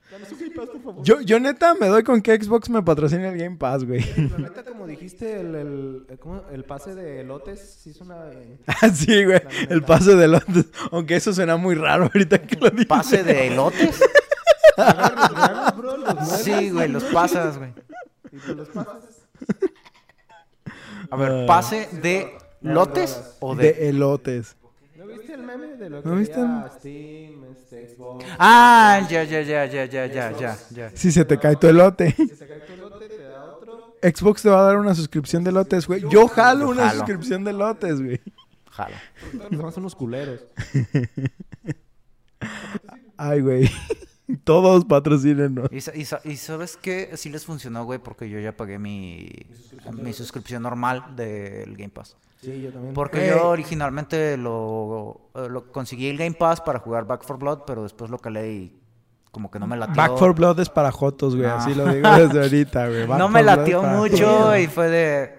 Yo, 1.03 1.20
yo 1.20 1.40
neta 1.40 1.74
me 1.74 1.88
doy 1.88 2.03
con 2.03 2.22
que 2.22 2.36
Xbox 2.42 2.70
me 2.70 2.82
patrocine 2.82 3.28
el 3.28 3.36
Game 3.38 3.57
Pass, 3.57 3.84
güey. 3.84 4.01
La 4.30 4.38
neta, 4.49 4.64
como 4.64 4.86
dijiste, 4.86 5.40
el, 5.40 5.55
el, 5.55 6.07
el- 6.09 6.18
¿cómo? 6.18 6.42
el 6.51 6.64
pase 6.64 6.95
de 6.95 7.24
lotes 7.24 7.78
sí 7.82 7.90
es 7.90 8.01
una... 8.01 8.30
eh, 8.32 8.59
Ah, 8.66 8.88
sí, 8.88 9.24
güey. 9.24 9.40
El 9.68 9.82
pase 9.82 10.14
de 10.16 10.28
lotes. 10.28 10.66
Aunque 10.92 11.16
eso 11.16 11.32
suena 11.34 11.57
muy 11.57 11.74
raro 11.74 12.05
ahorita 12.05 12.38
que 12.42 12.57
lo 12.57 12.70
digo. 12.70 12.88
¿Pase 12.88 13.22
de 13.22 13.47
elotes? 13.53 14.01
agarras 14.76 15.30
los 15.30 15.32
granos, 15.34 15.76
bro, 15.76 15.97
los 15.97 16.14
mueves 16.14 16.42
Sí, 16.42 16.70
güey, 16.70 16.88
los 16.88 17.05
pasas, 17.05 17.59
güey. 17.59 17.72
los 18.57 18.68
pasas. 18.68 19.05
A 21.11 21.16
ver, 21.16 21.47
¿pase 21.47 21.88
de 22.03 22.32
lotes 22.61 23.36
o 23.40 23.55
De 23.55 23.72
de...? 23.72 23.88
elotes. 23.90 24.57
¿No 25.57 25.61
viste 25.61 25.61
el 25.61 25.61
meme 25.61 25.76
de 25.76 25.90
lo 25.90 26.02
que 26.02 26.09
¿No 26.09 26.16
viste 26.16 26.40
había 26.40 26.68
Steam, 26.70 27.44
este, 27.52 27.94
Xbox? 27.94 28.24
Ah, 28.38 29.07
ya, 29.09 29.24
ya, 29.24 29.42
ya, 29.42 29.66
ya, 29.66 29.84
ya, 29.84 30.07
ya, 30.07 30.32
ya, 30.38 30.57
ya. 30.70 30.90
Si 30.94 31.12
se 31.12 31.24
te 31.24 31.38
cae 31.38 31.57
tu 31.57 31.68
elote. 31.68 32.12
Que 32.12 32.26
se 32.34 32.46
cae 32.46 32.61
tu 32.61 32.76
lote, 32.76 33.09
te 33.09 33.22
da 33.22 33.44
otro. 33.44 33.96
Xbox 34.02 34.42
te 34.42 34.50
va 34.50 34.61
a 34.61 34.64
dar 34.64 34.76
una 34.78 34.94
suscripción 34.94 35.44
de 35.44 35.52
lotes, 35.52 35.86
güey. 35.86 36.02
Yo 36.09 36.28
jalo 36.28 36.68
una 36.70 36.88
jalo. 36.88 36.98
suscripción 36.98 37.44
de 37.44 37.52
lotes, 37.52 38.02
güey. 38.02 38.20
Jalo. 38.70 38.96
Son 39.72 39.82
unos 39.82 39.94
culeros. 39.94 40.44
Ay, 43.16 43.40
güey. 43.40 43.70
Todos 44.45 44.85
patrocínenos. 44.87 45.68
¿Y, 45.70 45.79
y 46.01 46.33
y 46.33 46.37
sabes 46.37 46.77
qué? 46.79 47.11
Sí 47.14 47.29
les 47.29 47.45
funcionó, 47.45 47.85
güey, 47.85 47.99
porque 47.99 48.29
yo 48.31 48.39
ya 48.41 48.57
pagué 48.57 48.79
mi, 48.79 49.29
mi 49.93 50.12
suscripción 50.14 50.62
normal 50.62 51.14
del 51.14 51.77
Game 51.77 51.91
Pass. 51.91 52.16
Sí, 52.41 52.62
yo 52.62 52.72
también. 52.72 52.95
Porque 52.95 53.18
Güey. 53.18 53.31
yo 53.31 53.49
originalmente 53.49 54.37
lo, 54.37 55.31
lo 55.35 55.72
conseguí 55.72 56.09
el 56.09 56.16
Game 56.18 56.33
Pass 56.35 56.61
para 56.61 56.79
jugar 56.79 57.07
Back 57.07 57.20
4 57.27 57.37
Blood, 57.39 57.59
pero 57.66 57.83
después 57.83 58.11
lo 58.11 58.18
calé 58.18 58.53
y 58.53 58.81
como 59.31 59.51
que 59.51 59.59
no 59.59 59.66
me 59.66 59.77
latió. 59.77 59.95
Back 59.97 60.12
4 60.12 60.35
Blood 60.35 60.61
es 60.61 60.68
para 60.70 60.91
Jotos, 60.93 61.37
güey. 61.37 61.47
Ah. 61.49 61.57
Así 61.57 61.75
lo 61.75 61.87
digo 61.93 62.09
desde 62.11 62.41
ahorita, 62.43 62.89
güey. 62.89 63.07
Back 63.07 63.18
no 63.18 63.29
me 63.29 63.43
4 63.43 63.43
Blood 63.43 63.59
latió 63.59 63.83
es 63.87 63.97
mucho 63.99 64.27
Jotos. 64.39 64.59
y 64.61 64.66
fue 64.68 64.89
de... 64.89 65.35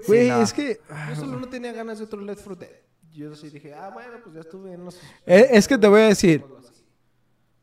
sí, 0.00 0.06
Güey, 0.08 0.28
no. 0.28 0.42
es 0.42 0.52
que... 0.52 0.80
ah, 0.90 1.08
Yo 1.10 1.16
solo 1.16 1.38
no 1.40 1.48
tenía 1.48 1.72
ganas 1.72 1.98
de 1.98 2.04
otro 2.04 2.20
Left 2.20 2.42
4 2.44 2.56
Dead. 2.56 2.76
Yo 3.12 3.34
sí 3.34 3.50
dije, 3.50 3.74
ah, 3.74 3.90
bueno, 3.92 4.12
pues 4.22 4.34
ya 4.34 4.40
estuve 4.40 4.72
en 4.72 4.84
los... 4.86 4.96
Eh, 5.26 5.48
Es 5.52 5.68
que 5.68 5.76
te 5.76 5.86
voy 5.86 6.00
a 6.00 6.06
decir, 6.08 6.42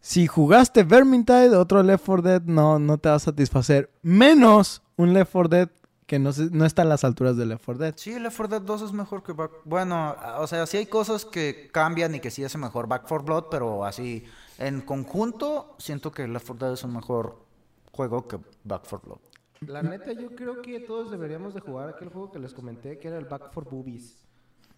si 0.09 0.25
jugaste 0.25 0.83
Vermintide, 0.83 1.55
otro 1.55 1.83
Left 1.83 2.03
4 2.03 2.21
Dead 2.23 2.41
no, 2.41 2.79
no 2.79 2.97
te 2.97 3.09
va 3.09 3.15
a 3.15 3.19
satisfacer. 3.19 3.91
Menos 4.01 4.81
un 4.95 5.13
Left 5.13 5.31
4 5.31 5.49
Dead 5.49 5.69
que 6.07 6.17
no, 6.17 6.33
se- 6.33 6.49
no 6.49 6.65
está 6.65 6.81
a 6.81 6.85
las 6.85 7.03
alturas 7.03 7.37
de 7.37 7.45
Left 7.45 7.63
4 7.63 7.83
Dead. 7.83 7.93
Sí, 7.95 8.17
Left 8.19 8.35
4 8.35 8.57
Dead 8.59 8.65
2 8.65 8.81
es 8.81 8.91
mejor 8.91 9.21
que 9.21 9.33
Back... 9.33 9.51
Bueno, 9.65 10.15
o 10.39 10.47
sea, 10.47 10.65
sí 10.65 10.77
hay 10.77 10.87
cosas 10.87 11.25
que 11.25 11.69
cambian 11.71 12.15
y 12.15 12.19
que 12.21 12.31
sí 12.31 12.43
hace 12.43 12.57
mejor 12.57 12.87
Back 12.87 13.03
4 13.07 13.23
Blood, 13.23 13.43
pero 13.51 13.85
así, 13.85 14.23
en 14.57 14.81
conjunto, 14.81 15.75
siento 15.77 16.11
que 16.11 16.27
Left 16.27 16.47
4 16.47 16.65
Dead 16.65 16.73
es 16.73 16.83
un 16.83 16.93
mejor 16.95 17.45
juego 17.91 18.27
que 18.27 18.37
Back 18.63 18.85
4 18.89 19.01
Blood. 19.05 19.19
La 19.67 19.83
neta, 19.83 20.13
yo 20.13 20.35
creo 20.35 20.63
que 20.63 20.79
todos 20.79 21.11
deberíamos 21.11 21.53
de 21.53 21.59
jugar 21.59 21.87
aquel 21.89 22.09
juego 22.09 22.31
que 22.31 22.39
les 22.39 22.55
comenté, 22.55 22.97
que 22.97 23.09
era 23.09 23.19
el 23.19 23.25
Back 23.25 23.51
for 23.53 23.65
Boobies. 23.69 24.15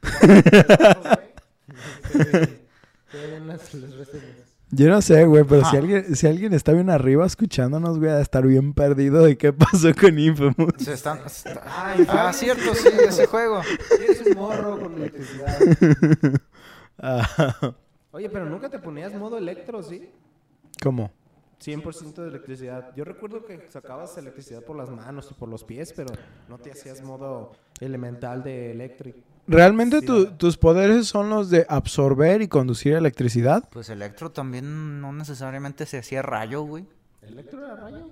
Se 3.12 3.28
ven 3.28 3.48
las, 3.48 3.74
las 3.74 3.94
reseñas. 3.94 4.51
Yo 4.74 4.88
no 4.90 5.02
sé, 5.02 5.26
güey, 5.26 5.44
pero 5.44 5.66
si 5.66 5.76
alguien, 5.78 6.16
si 6.16 6.28
alguien 6.28 6.54
está 6.54 6.72
bien 6.72 6.90
arriba 6.90 7.26
escuchándonos, 7.26 8.00
güey, 8.00 8.10
a 8.12 8.22
estar 8.22 8.46
bien 8.48 8.74
perdido 8.74 9.22
de 9.24 9.38
qué 9.38 9.52
pasó 9.54 9.94
con 9.94 10.18
Infamous. 10.18 10.74
Se 10.80 10.94
están... 10.94 11.20
está- 11.26 11.62
Ay, 11.66 12.06
Ah, 12.10 12.32
cierto, 12.34 12.74
sí, 12.74 12.88
ese 13.08 13.26
juego. 13.28 13.62
Un 14.32 14.38
morro 14.38 14.80
con 14.80 14.94
electricidad. 14.96 15.60
Ah, 17.04 17.74
Oye, 18.12 18.30
pero 18.30 18.46
nunca 18.46 18.70
te 18.70 18.78
ponías 18.78 19.14
modo 19.16 19.38
electro, 19.38 19.82
¿sí? 19.82 20.08
¿Cómo? 20.84 21.12
100% 21.64 22.14
de 22.22 22.28
electricidad. 22.28 22.92
Yo 22.96 23.04
recuerdo 23.06 23.44
que 23.46 23.66
sacabas 23.70 24.18
electricidad 24.18 24.64
por 24.64 24.76
las 24.76 24.90
manos 24.90 25.28
y 25.32 25.34
por 25.34 25.50
los 25.50 25.64
pies, 25.64 25.94
pero 25.96 26.12
no 26.48 26.58
te 26.60 26.72
hacías 26.72 27.02
modo 27.02 27.54
elemental 27.80 28.44
de 28.44 28.72
electric. 28.72 29.16
¿Realmente 29.48 30.00
Sí, 30.00 30.06
tu- 30.06 30.28
tus 30.38 30.58
poderes 30.58 31.08
son 31.08 31.30
los 31.30 31.50
de 31.50 31.66
absorber 31.68 32.42
y 32.42 32.48
conducir 32.48 32.94
electricidad? 32.94 33.68
Pues 33.72 33.90
Electro 33.90 34.32
también 34.32 35.02
no 35.02 35.12
necesariamente 35.14 35.86
se 35.86 35.98
hacía 35.98 36.22
rayo, 36.22 36.62
güey. 36.64 36.86
¿Electro 37.22 37.66
era 37.66 37.76
rayo? 37.76 38.10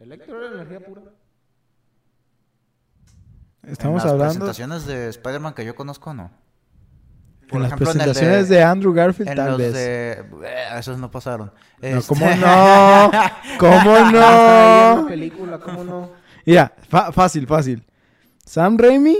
Electro 0.00 0.38
era 0.44 0.54
energía 0.62 0.80
pura. 0.80 1.02
Estamos 3.66 4.02
en 4.02 4.06
las 4.08 4.12
hablando 4.12 4.44
presentaciones 4.46 4.86
de 4.86 5.08
Spider-Man 5.08 5.54
que 5.54 5.64
yo 5.64 5.74
conozco, 5.74 6.14
no. 6.14 6.30
en 7.50 7.62
las 7.62 7.72
ejemplo, 7.72 7.90
en 7.90 7.98
presentaciones 7.98 8.48
de, 8.48 8.62
Andrew 8.62 8.92
Garfield, 8.92 9.30
En 9.30 9.36
tal 9.36 9.48
los 9.50 9.58
vez. 9.58 9.72
de... 9.74 10.12
eh, 10.44 10.68
esos 10.78 10.98
no 10.98 11.10
pasaron. 11.10 11.52
No, 11.82 11.88
Este- 11.88 12.06
¿Cómo 12.08 12.26
no? 12.36 13.10
¿Cómo 13.58 14.10
no? 14.12 15.06
película, 15.08 15.58
¿cómo 15.58 15.84
no? 15.84 16.10
Mira, 16.44 16.72
fa- 16.88 17.10
fácil, 17.12 17.46
fácil. 17.46 17.84
Sam 18.44 18.78
Raimi, 18.78 19.16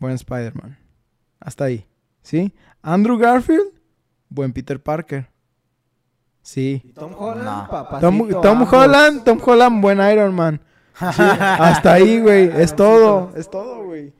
buen 0.00 0.14
Spider-Man. 0.14 0.76
Hasta 1.38 1.64
ahí. 1.64 1.86
¿Sí? 2.22 2.52
Andrew 2.82 3.16
Garfield, 3.18 3.72
buen 4.28 4.52
Peter 4.52 4.82
Parker. 4.82 5.28
Sí. 6.42 6.82
Tom 6.94 7.14
Holland, 7.16 7.44
No. 7.44 7.68
papacito, 7.70 8.40
Tom. 8.40 8.62
Holland, 8.70 9.24
Tom 9.24 9.38
Holland, 9.44 9.80
buen 9.82 9.98
Iron 10.00 10.34
Man. 10.34 10.60
Sí, 10.98 11.22
hasta 11.22 11.92
ahí, 11.94 12.20
güey. 12.20 12.50
Es 12.60 12.74
todo. 12.74 13.32
Es 13.36 13.48
todo, 13.48 13.84
güey. 13.84 14.12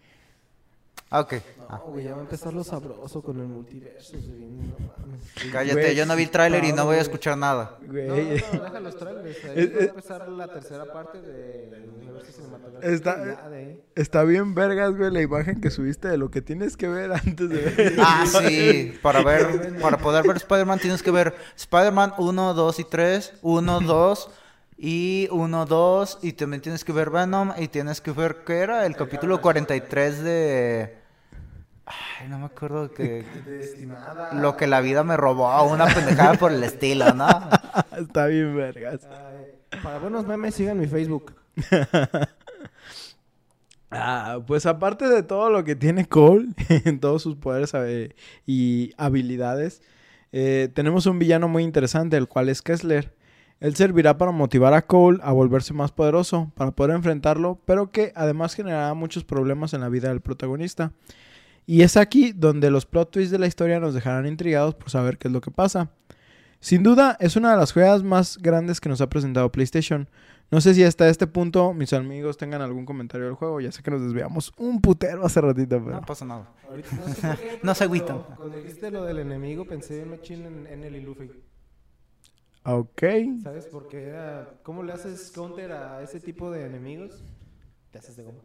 Ok. 1.10 1.34
No, 1.70 1.92
güey, 1.92 2.04
ya 2.04 2.12
va 2.12 2.18
a 2.18 2.20
empezar 2.22 2.52
lo 2.52 2.64
sabroso 2.64 3.22
con 3.22 3.38
el 3.40 3.46
multiverso. 3.46 4.16
güey, 4.16 4.40
no 4.50 4.74
mames. 4.98 5.24
Cállate, 5.52 5.80
Güey, 5.80 5.94
yo 5.94 6.06
no 6.06 6.16
vi 6.16 6.24
el 6.24 6.30
tráiler 6.30 6.64
y 6.64 6.72
no 6.72 6.84
voy 6.84 6.96
a 6.96 7.00
escuchar 7.00 7.36
nada. 7.38 7.78
Güey. 7.86 8.06
No, 8.08 8.14
no, 8.16 8.22
no, 8.22 8.64
deja 8.64 8.80
los 8.80 8.96
trailers. 8.98 9.44
Ahí 9.44 9.50
Es- 9.56 9.70
va 9.72 9.76
a 9.78 9.82
es- 9.82 9.88
empezar 9.90 10.28
la 10.28 10.48
tercera 10.48 10.92
parte 10.92 11.20
del 11.20 11.90
universo 11.90 12.32
cinematográfico. 12.32 12.92
Está- 12.92 13.24
ya 13.42 13.48
de. 13.48 13.84
Está 13.94 14.24
bien 14.24 14.54
vergas, 14.54 14.96
güey, 14.96 15.10
la 15.10 15.20
imagen 15.22 15.60
que 15.60 15.70
subiste 15.70 16.08
de 16.08 16.16
lo 16.18 16.30
que 16.30 16.42
tienes 16.42 16.76
que 16.76 16.88
ver 16.88 17.12
antes 17.26 17.48
de 17.48 17.56
ver. 17.56 17.94
Ah, 17.98 18.24
sí. 18.26 18.94
Para 19.02 19.22
ver, 19.22 19.78
para 19.82 19.98
poder 19.98 20.26
ver 20.26 20.36
Spider-Man 20.36 20.78
tienes 20.78 21.02
que 21.02 21.10
ver 21.10 21.34
Spider-Man 21.56 22.14
1, 22.18 22.54
2 22.54 22.78
y 22.80 22.84
3. 22.84 23.34
1, 23.42 23.80
2 23.80 24.30
y 24.78 25.28
1, 25.30 25.66
2. 25.66 26.18
Y 26.22 26.32
también 26.32 26.62
tienes 26.62 26.84
que 26.84 26.92
ver 26.92 27.10
Venom. 27.10 27.52
Y 27.58 27.68
tienes 27.68 28.00
que 28.00 28.12
ver, 28.12 28.38
¿qué 28.46 28.58
era? 28.60 28.86
El 28.86 28.96
capítulo 28.96 29.40
43 29.40 30.22
de... 30.24 30.99
Ay, 32.20 32.28
no 32.28 32.38
me 32.38 32.46
acuerdo 32.46 32.92
que... 32.92 33.24
Destinada. 33.44 34.32
Lo 34.34 34.56
que 34.56 34.66
la 34.66 34.80
vida 34.80 35.02
me 35.04 35.16
robó. 35.16 35.62
Una 35.64 35.86
pendejada 35.86 36.34
por 36.34 36.52
el 36.52 36.62
estilo, 36.62 37.12
¿no? 37.14 37.28
Está 37.98 38.26
bien 38.26 38.56
vergas. 38.56 39.06
Ay, 39.10 39.80
Para 39.82 39.98
buenos 39.98 40.26
memes, 40.26 40.54
sigan 40.54 40.78
mi 40.78 40.86
Facebook. 40.86 41.34
Ah, 43.92 44.38
pues 44.46 44.66
aparte 44.66 45.08
de 45.08 45.24
todo 45.24 45.50
lo 45.50 45.64
que 45.64 45.74
tiene 45.74 46.06
Cole, 46.06 46.50
en 46.84 47.00
todos 47.00 47.22
sus 47.22 47.34
poderes 47.36 47.72
eh, 47.74 48.14
y 48.46 48.92
habilidades, 48.96 49.82
eh, 50.30 50.68
tenemos 50.74 51.06
un 51.06 51.18
villano 51.18 51.48
muy 51.48 51.64
interesante, 51.64 52.16
el 52.16 52.28
cual 52.28 52.48
es 52.48 52.62
Kessler. 52.62 53.12
Él 53.58 53.74
servirá 53.74 54.16
para 54.16 54.30
motivar 54.30 54.74
a 54.74 54.82
Cole 54.82 55.18
a 55.22 55.32
volverse 55.32 55.74
más 55.74 55.90
poderoso, 55.90 56.52
para 56.54 56.70
poder 56.70 56.94
enfrentarlo, 56.94 57.60
pero 57.66 57.90
que 57.90 58.12
además 58.14 58.54
generará 58.54 58.94
muchos 58.94 59.24
problemas 59.24 59.74
en 59.74 59.80
la 59.80 59.88
vida 59.88 60.08
del 60.08 60.20
protagonista. 60.20 60.92
Y 61.66 61.82
es 61.82 61.96
aquí 61.96 62.32
donde 62.32 62.70
los 62.70 62.86
plot 62.86 63.10
twists 63.10 63.30
de 63.30 63.38
la 63.38 63.46
historia 63.46 63.80
nos 63.80 63.94
dejarán 63.94 64.26
intrigados 64.26 64.74
por 64.74 64.90
saber 64.90 65.18
qué 65.18 65.28
es 65.28 65.32
lo 65.32 65.40
que 65.40 65.50
pasa. 65.50 65.90
Sin 66.60 66.82
duda, 66.82 67.16
es 67.20 67.36
una 67.36 67.52
de 67.52 67.56
las 67.56 67.72
juegas 67.72 68.02
más 68.02 68.36
grandes 68.38 68.80
que 68.80 68.88
nos 68.88 69.00
ha 69.00 69.08
presentado 69.08 69.50
PlayStation. 69.50 70.08
No 70.50 70.60
sé 70.60 70.74
si 70.74 70.82
hasta 70.82 71.08
este 71.08 71.26
punto 71.26 71.72
mis 71.72 71.92
amigos 71.92 72.36
tengan 72.36 72.60
algún 72.60 72.84
comentario 72.84 73.26
del 73.26 73.36
juego. 73.36 73.60
Ya 73.60 73.70
sé 73.70 73.82
que 73.82 73.90
nos 73.90 74.02
desviamos 74.02 74.52
un 74.58 74.80
putero 74.80 75.24
hace 75.24 75.40
ratito, 75.40 75.80
pero... 75.82 75.96
No 75.96 76.02
pasa 76.02 76.24
nada. 76.24 76.52
Ahorita 76.68 76.88
no 77.62 77.74
se 77.74 77.84
agüitan. 77.84 78.22
Cuando 78.36 78.56
dijiste 78.56 78.90
lo 78.90 79.04
del 79.04 79.20
enemigo, 79.20 79.64
pensé 79.64 80.02
en 80.02 80.10
Machine 80.10 80.46
en, 80.46 80.66
en 80.66 80.84
el 80.84 81.02
Luffy. 81.02 81.30
Ok. 82.64 83.02
¿Sabes? 83.42 83.66
Porque 83.66 84.02
era. 84.02 84.54
¿Cómo 84.62 84.82
le 84.82 84.92
haces 84.92 85.30
counter 85.30 85.72
a 85.72 86.02
ese 86.02 86.20
tipo 86.20 86.50
de 86.50 86.66
enemigos? 86.66 87.22
Te 87.90 87.98
haces 87.98 88.16
de 88.16 88.24
goma. 88.24 88.40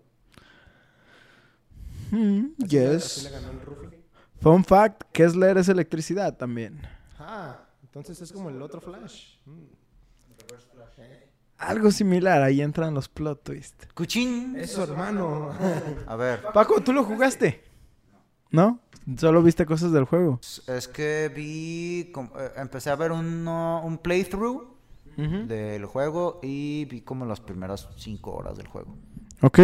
Hmm, 2.12 2.47
yes. 2.68 3.30
Fun 4.41 4.64
fact, 4.64 5.03
Kessler 5.12 5.58
es 5.58 5.70
electricidad 5.70 6.36
también. 6.38 6.82
Ah, 7.20 7.60
entonces 7.84 8.22
es 8.22 8.32
como 8.32 8.49
el 8.49 8.62
otro 8.62 8.80
Flash. 8.82 9.38
Mm. 9.45 9.64
Algo 11.58 11.89
similar, 11.89 12.41
ahí 12.43 12.62
entran 12.62 12.93
los 12.93 13.08
plot 13.08 13.43
twists. 13.43 13.88
Cuchín. 13.93 14.56
Eso, 14.58 14.84
hermano. 14.84 15.51
A 16.08 16.16
ver. 16.18 16.41
Paco, 16.53 16.82
¿tú 16.82 16.91
lo 16.91 17.03
jugaste? 17.06 17.64
¿No? 18.51 18.80
Solo 19.18 19.41
viste 19.41 19.66
cosas 19.66 19.91
del 19.93 20.03
juego. 20.03 20.39
Es 20.68 20.88
que 20.88 21.32
vi... 21.34 22.12
eh, 22.39 22.51
Empecé 22.58 22.89
a 22.89 22.95
ver 22.95 23.12
uno- 23.12 23.82
un 23.86 23.97
playthrough 23.99 24.76
del 25.16 25.86
juego 25.86 26.39
y 26.43 26.86
vi 26.86 27.01
como 27.01 27.26
las 27.26 27.39
primeras 27.39 27.88
5 27.95 28.34
horas 28.34 28.58
del 28.58 28.68
juego. 28.68 28.97
Ok. 29.41 29.60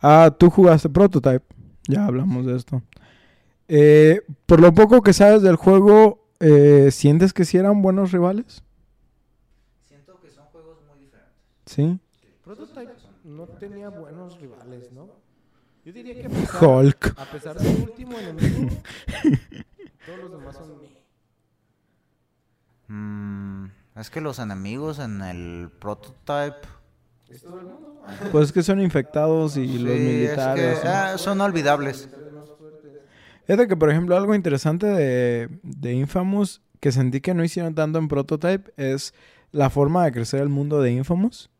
Ah, 0.00 0.32
tú 0.38 0.50
jugaste 0.50 0.88
Prototype. 0.88 1.44
Ya 1.88 2.06
hablamos 2.06 2.46
de 2.46 2.56
esto. 2.56 2.82
Eh, 3.68 4.22
por 4.46 4.60
lo 4.60 4.72
poco 4.72 5.02
que 5.02 5.12
sabes 5.12 5.42
del 5.42 5.56
juego, 5.56 6.26
eh, 6.40 6.90
¿sientes 6.90 7.32
que 7.32 7.44
sí 7.44 7.56
eran 7.56 7.82
buenos 7.82 8.12
rivales? 8.12 8.62
Siento 9.86 10.20
que 10.20 10.30
son 10.30 10.44
juegos 10.46 10.78
muy 10.88 11.04
diferentes. 11.04 11.32
Sí. 11.66 11.98
Prototype 12.42 12.92
no 13.24 13.46
tenía 13.46 13.88
buenos 13.88 14.38
rivales, 14.40 14.92
¿no? 14.92 15.08
Yo 15.84 15.92
diría 15.92 16.14
que 16.14 16.26
a 16.26 16.30
pesar, 16.30 16.62
Hulk. 16.68 17.14
a 17.18 17.24
pesar 17.26 17.58
del 17.58 17.82
último 17.82 18.18
enemigo, 18.18 18.70
todos 20.06 20.18
los 20.20 20.30
demás 20.30 20.56
son... 20.56 20.74
Mm, 22.86 23.70
es 23.96 24.10
que 24.10 24.20
los 24.20 24.38
enemigos 24.38 24.98
en 24.98 25.20
el 25.22 25.70
prototype... 25.78 26.66
¿Es 27.34 27.42
todo 27.42 27.58
el 27.60 27.66
mundo? 27.66 28.02
Pues 28.32 28.46
es 28.46 28.52
que 28.52 28.62
son 28.62 28.80
infectados 28.80 29.56
y 29.56 29.78
los 29.78 29.92
es 29.92 30.00
militares. 30.00 30.80
ah, 30.84 31.18
son 31.18 31.40
olvidables. 31.40 32.08
Fíjate 33.46 33.68
que, 33.68 33.76
por 33.76 33.90
ejemplo, 33.90 34.16
algo 34.16 34.34
interesante 34.34 34.86
de, 34.86 35.48
de 35.62 35.92
Infamous 35.92 36.62
que 36.80 36.92
sentí 36.92 37.20
que 37.20 37.34
no 37.34 37.44
hicieron 37.44 37.74
tanto 37.74 37.98
en 37.98 38.08
Prototype 38.08 38.72
es 38.76 39.14
la 39.52 39.70
forma 39.70 40.04
de 40.04 40.12
crecer 40.12 40.40
el 40.40 40.48
mundo 40.48 40.80
de 40.80 40.92
Infamous. 40.92 41.50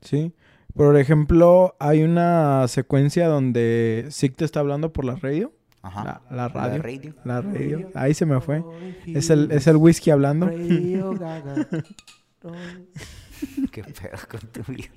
¿Sí? 0.00 0.34
Por 0.74 0.96
ejemplo, 0.96 1.76
hay 1.78 2.02
una 2.02 2.66
secuencia 2.68 3.28
donde 3.28 4.08
te 4.36 4.44
está 4.44 4.60
hablando 4.60 4.92
por 4.92 5.04
la 5.04 5.16
radio. 5.16 5.52
Ajá. 5.82 6.22
La, 6.30 6.36
la 6.36 6.48
radio. 6.48 6.82
radio. 6.82 7.14
La 7.24 7.40
radio. 7.40 7.90
Ahí 7.94 8.14
se 8.14 8.26
me 8.26 8.40
fue. 8.40 8.62
Es 9.06 9.30
el, 9.30 9.50
es 9.50 9.66
el 9.66 9.76
whisky 9.76 10.10
hablando. 10.10 10.50
Qué 13.72 13.82
pedo 13.84 14.18
con 14.30 14.40
tu 14.52 14.72
vida. 14.72 14.88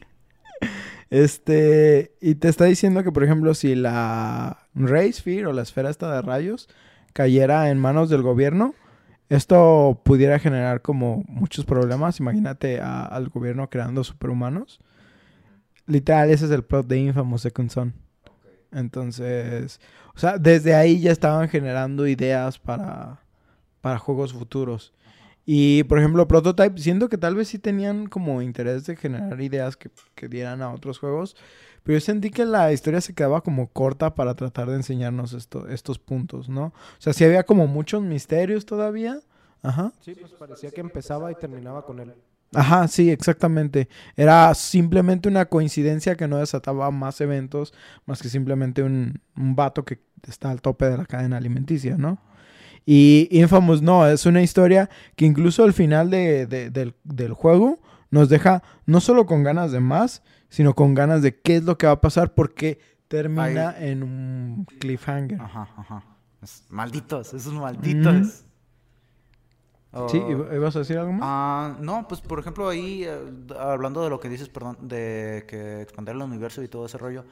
Este, 1.10 2.16
y 2.22 2.36
te 2.36 2.48
está 2.50 2.66
diciendo 2.66 3.04
que, 3.04 3.12
por 3.12 3.24
ejemplo, 3.24 3.54
si 3.54 3.76
la 3.76 4.68
Ray 4.74 5.12
Sphere 5.14 5.48
o 5.48 5.54
la 5.54 5.62
esfera 5.62 5.90
esta 5.90 6.14
de 6.14 6.22
rayos 6.22 6.70
cayera 7.14 7.70
en 7.70 7.78
manos 7.80 8.10
del 8.10 8.22
gobierno, 8.24 8.74
esto 9.30 10.02
pudiera 10.04 10.40
generar 10.40 10.82
como 10.82 11.24
muchos 11.28 11.66
problemas. 11.66 12.20
Imagínate 12.20 12.80
a- 12.82 13.04
al 13.06 13.30
gobierno 13.30 13.70
creando 13.70 14.04
superhumanos. 14.04 14.80
Literal, 15.86 16.30
ese 16.30 16.46
es 16.46 16.52
el 16.52 16.64
plot 16.64 16.88
de 16.88 16.98
Infamous 17.00 17.42
Second 17.42 17.70
Son. 17.70 17.94
Entonces, 18.72 19.80
o 20.16 20.20
sea, 20.20 20.38
desde 20.40 20.74
ahí 20.74 21.00
ya 21.00 21.12
estaban 21.12 21.48
generando 21.50 22.08
ideas 22.08 22.58
para, 22.58 23.20
para 23.82 24.00
juegos 24.00 24.34
futuros. 24.34 24.94
Y, 25.46 25.84
por 25.84 26.00
ejemplo, 26.00 26.28
Prototype, 26.28 26.80
siento 26.80 27.10
que 27.10 27.18
tal 27.18 27.36
vez 27.36 27.50
sí 27.50 27.60
tenían 27.60 28.08
como 28.08 28.42
interés 28.42 28.86
de 28.86 28.96
generar 28.96 29.42
ideas 29.42 29.76
que, 29.76 29.90
que 30.16 30.30
dieran 30.30 30.62
a 30.62 30.72
otros 30.72 31.00
juegos, 31.00 31.36
pero 31.84 31.98
yo 31.98 32.02
sentí 32.02 32.30
que 32.30 32.46
la 32.46 32.72
historia 32.72 33.02
se 33.02 33.14
quedaba 33.14 33.42
como 33.42 33.68
corta 33.68 34.16
para 34.16 34.36
tratar 34.36 34.70
de 34.70 34.76
enseñarnos 34.76 35.34
esto, 35.34 35.68
estos 35.68 36.00
puntos, 36.00 36.48
¿no? 36.48 36.68
O 36.68 36.74
sea, 37.00 37.12
sí 37.12 37.26
había 37.26 37.44
como 37.44 37.68
muchos 37.68 38.02
misterios 38.02 38.66
todavía. 38.66 39.20
Ajá. 39.62 39.92
Sí, 40.00 40.16
pues 40.16 40.32
parecía 40.32 40.72
que 40.72 40.82
empezaba 40.82 41.32
y 41.32 41.36
terminaba 41.36 41.86
con 41.86 42.00
él. 42.00 42.14
Ajá, 42.56 42.88
sí, 42.88 43.10
exactamente. 43.10 43.90
Era 44.16 44.54
simplemente 44.54 45.28
una 45.28 45.46
coincidencia 45.46 46.16
que 46.16 46.28
no 46.28 46.38
desataba 46.38 46.90
más 46.92 47.20
eventos, 47.20 47.74
más 48.06 48.22
que 48.22 48.30
simplemente 48.30 48.84
un, 48.84 49.20
un 49.36 49.56
vato 49.56 49.84
que 49.84 50.00
está 50.28 50.52
al 50.52 50.62
tope 50.62 50.86
de 50.86 50.98
la 50.98 51.06
cadena 51.06 51.38
alimenticia, 51.38 51.98
¿no? 51.98 52.20
Y 52.86 53.28
Infamous 53.32 53.82
no, 53.82 54.06
es 54.08 54.26
una 54.26 54.42
historia 54.42 54.90
que 55.16 55.26
incluso 55.26 55.64
al 55.64 55.74
final 55.74 56.10
de- 56.10 56.46
de- 56.48 56.70
del, 56.70 56.96
del 57.04 57.34
juego 57.34 57.80
nos 58.12 58.30
deja 58.30 58.62
no 58.86 59.00
solo 59.00 59.26
con 59.26 59.44
ganas 59.44 59.72
de 59.72 59.80
más, 59.80 60.22
sino 60.50 60.74
con 60.76 60.94
ganas 60.94 61.22
de 61.22 61.40
qué 61.40 61.56
es 61.58 61.64
lo 61.64 61.78
que 61.78 61.88
va 61.88 61.94
a 61.94 62.02
pasar 62.02 62.34
porque 62.34 62.80
termina 63.08 63.76
en 63.80 64.04
un 64.04 64.66
cliffhanger. 64.80 65.40
Ajá, 65.42 65.68
ajá. 65.78 66.04
Es- 66.42 66.66
malditos, 66.70 67.34
esos 67.34 67.54
malditos. 67.54 68.44
Sí, 70.10 70.18
Oh, 70.26 70.32
¿iba- 70.32 70.56
¿ibas 70.56 70.76
a 70.76 70.80
decir 70.80 70.98
algo 70.98 71.12
más? 71.14 71.22
Ah, 71.24 71.78
no, 71.80 72.08
pues 72.08 72.20
por 72.20 72.40
ejemplo 72.40 72.68
ahí, 72.68 73.04
eh, 73.04 73.16
hablando 73.60 74.04
de 74.04 74.10
lo 74.10 74.20
que 74.20 74.28
dices, 74.28 74.50
perdón, 74.50 74.76
de 74.82 75.46
que 75.48 75.82
expandir 75.84 76.16
el 76.16 76.22
universo 76.24 76.64
y 76.64 76.68
todo 76.68 76.88
ese 76.88 76.98
rollo, 76.98 77.26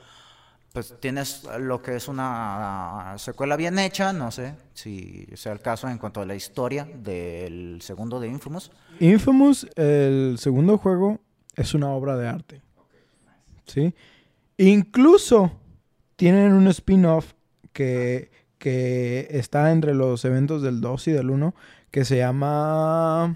pues 0.73 0.95
tienes 0.99 1.43
lo 1.59 1.81
que 1.81 1.95
es 1.95 2.07
una 2.07 3.15
secuela 3.17 3.57
bien 3.57 3.77
hecha, 3.77 4.13
no 4.13 4.31
sé 4.31 4.55
si 4.73 5.27
sea 5.35 5.51
el 5.51 5.59
caso 5.59 5.89
en 5.89 5.97
cuanto 5.97 6.21
a 6.21 6.25
la 6.25 6.35
historia 6.35 6.85
del 6.85 7.81
segundo 7.81 8.19
de 8.19 8.29
Infamous. 8.29 8.71
Infamous, 8.99 9.67
el 9.75 10.37
segundo 10.39 10.77
juego, 10.77 11.19
es 11.55 11.73
una 11.73 11.89
obra 11.89 12.15
de 12.15 12.27
arte. 12.27 12.61
¿Sí? 13.65 13.93
Incluso 14.57 15.51
tienen 16.15 16.53
un 16.53 16.67
spin-off 16.67 17.33
que, 17.73 18.31
que 18.57 19.27
está 19.31 19.71
entre 19.71 19.93
los 19.93 20.23
eventos 20.23 20.61
del 20.61 20.79
2 20.79 21.07
y 21.07 21.11
del 21.11 21.29
1 21.29 21.53
que 21.89 22.05
se 22.05 22.17
llama... 22.17 23.35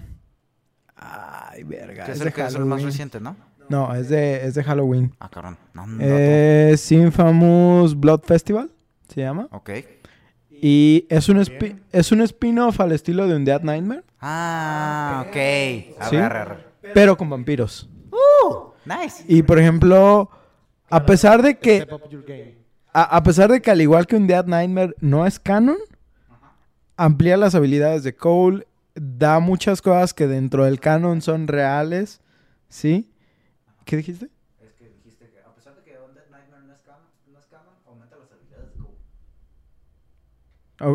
Ay, 0.94 1.62
verga. 1.64 2.06
Que 2.06 2.12
es 2.12 2.20
el 2.20 2.32
que 2.32 2.46
es 2.46 2.54
el 2.54 2.64
más 2.64 2.82
reciente, 2.82 3.20
¿no? 3.20 3.36
No, 3.68 3.94
es 3.94 4.08
de, 4.08 4.46
es 4.46 4.54
de 4.54 4.62
Halloween. 4.64 5.12
Ah, 5.20 5.28
cabrón. 5.28 5.56
No, 5.74 5.84
un 5.84 5.98
Es 6.00 6.90
Infamous 6.92 7.98
Blood 7.98 8.20
Festival, 8.24 8.70
se 9.08 9.20
llama. 9.20 9.48
Ok. 9.52 9.70
Y 10.50 11.06
es 11.10 11.28
un, 11.28 11.38
spi- 11.38 11.78
es 11.92 12.12
un 12.12 12.22
spin-off 12.22 12.80
al 12.80 12.92
estilo 12.92 13.26
de 13.28 13.36
un 13.36 13.44
Dead 13.44 13.60
Nightmare, 13.62 14.02
Ah, 14.20 15.24
ok. 15.28 15.36
A 16.00 16.08
¿Sí? 16.08 16.16
ver, 16.16 16.32
a 16.36 16.44
ver. 16.46 16.66
pero 16.94 17.16
con 17.16 17.28
vampiros. 17.28 17.88
Uh, 18.10 18.70
nice. 18.86 19.22
Y 19.28 19.42
por 19.42 19.58
ejemplo, 19.58 20.30
a 20.88 21.04
pesar 21.04 21.42
de 21.42 21.58
que 21.58 21.86
a, 22.94 23.02
a 23.16 23.22
pesar 23.22 23.50
de 23.50 23.60
que 23.60 23.70
al 23.70 23.80
igual 23.82 24.06
que 24.06 24.16
un 24.16 24.26
Dead 24.26 24.46
Nightmare 24.46 24.94
no 25.00 25.26
es 25.26 25.38
canon, 25.38 25.76
amplía 26.96 27.36
las 27.36 27.54
habilidades 27.54 28.02
de 28.04 28.14
Cole 28.16 28.66
da 28.94 29.38
muchas 29.40 29.82
cosas 29.82 30.14
que 30.14 30.26
dentro 30.26 30.64
del 30.64 30.80
canon 30.80 31.20
son 31.20 31.46
reales, 31.48 32.20
¿sí? 32.70 33.12
¿Qué 33.86 33.96
dijiste? 33.96 34.26
Es 34.60 34.72
que 34.74 34.88
dijiste 34.90 35.30
que 35.30 35.38
a 35.40 35.54
pesar 35.54 35.74
de 35.76 35.82
que 35.82 35.92
Undead 35.98 36.28
Nightmare 36.30 36.64
no 36.66 36.74
es 36.74 36.80
canon, 36.82 37.06
no 37.32 37.38
es 37.38 37.46
canon 37.46 37.74
aumenta 37.86 38.16
las 38.18 38.30
habilidades 38.32 38.72
de 38.74 38.78
Cole. 38.82 38.98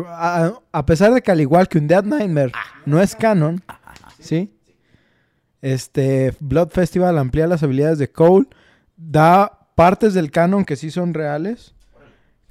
A, 0.08 0.44
a- 0.46 0.60
a 0.72 0.86
pesar 0.86 1.12
de 1.14 1.22
que 1.22 1.30
al 1.32 1.40
igual 1.40 1.66
que 1.68 1.78
un 1.78 1.88
Dead 1.88 2.04
Nightmare 2.04 2.52
no 2.86 3.00
es 3.00 3.16
canon, 3.16 3.60
¿sí? 4.20 4.54
Este 5.60 6.34
Blood 6.40 6.68
Festival 6.70 7.18
amplía 7.18 7.46
las 7.46 7.62
habilidades 7.62 7.98
de 7.98 8.10
Cole, 8.10 8.46
da 8.96 9.68
partes 9.74 10.12
del 10.14 10.30
canon 10.30 10.64
que 10.64 10.76
sí 10.76 10.90
son 10.90 11.14
reales, 11.14 11.74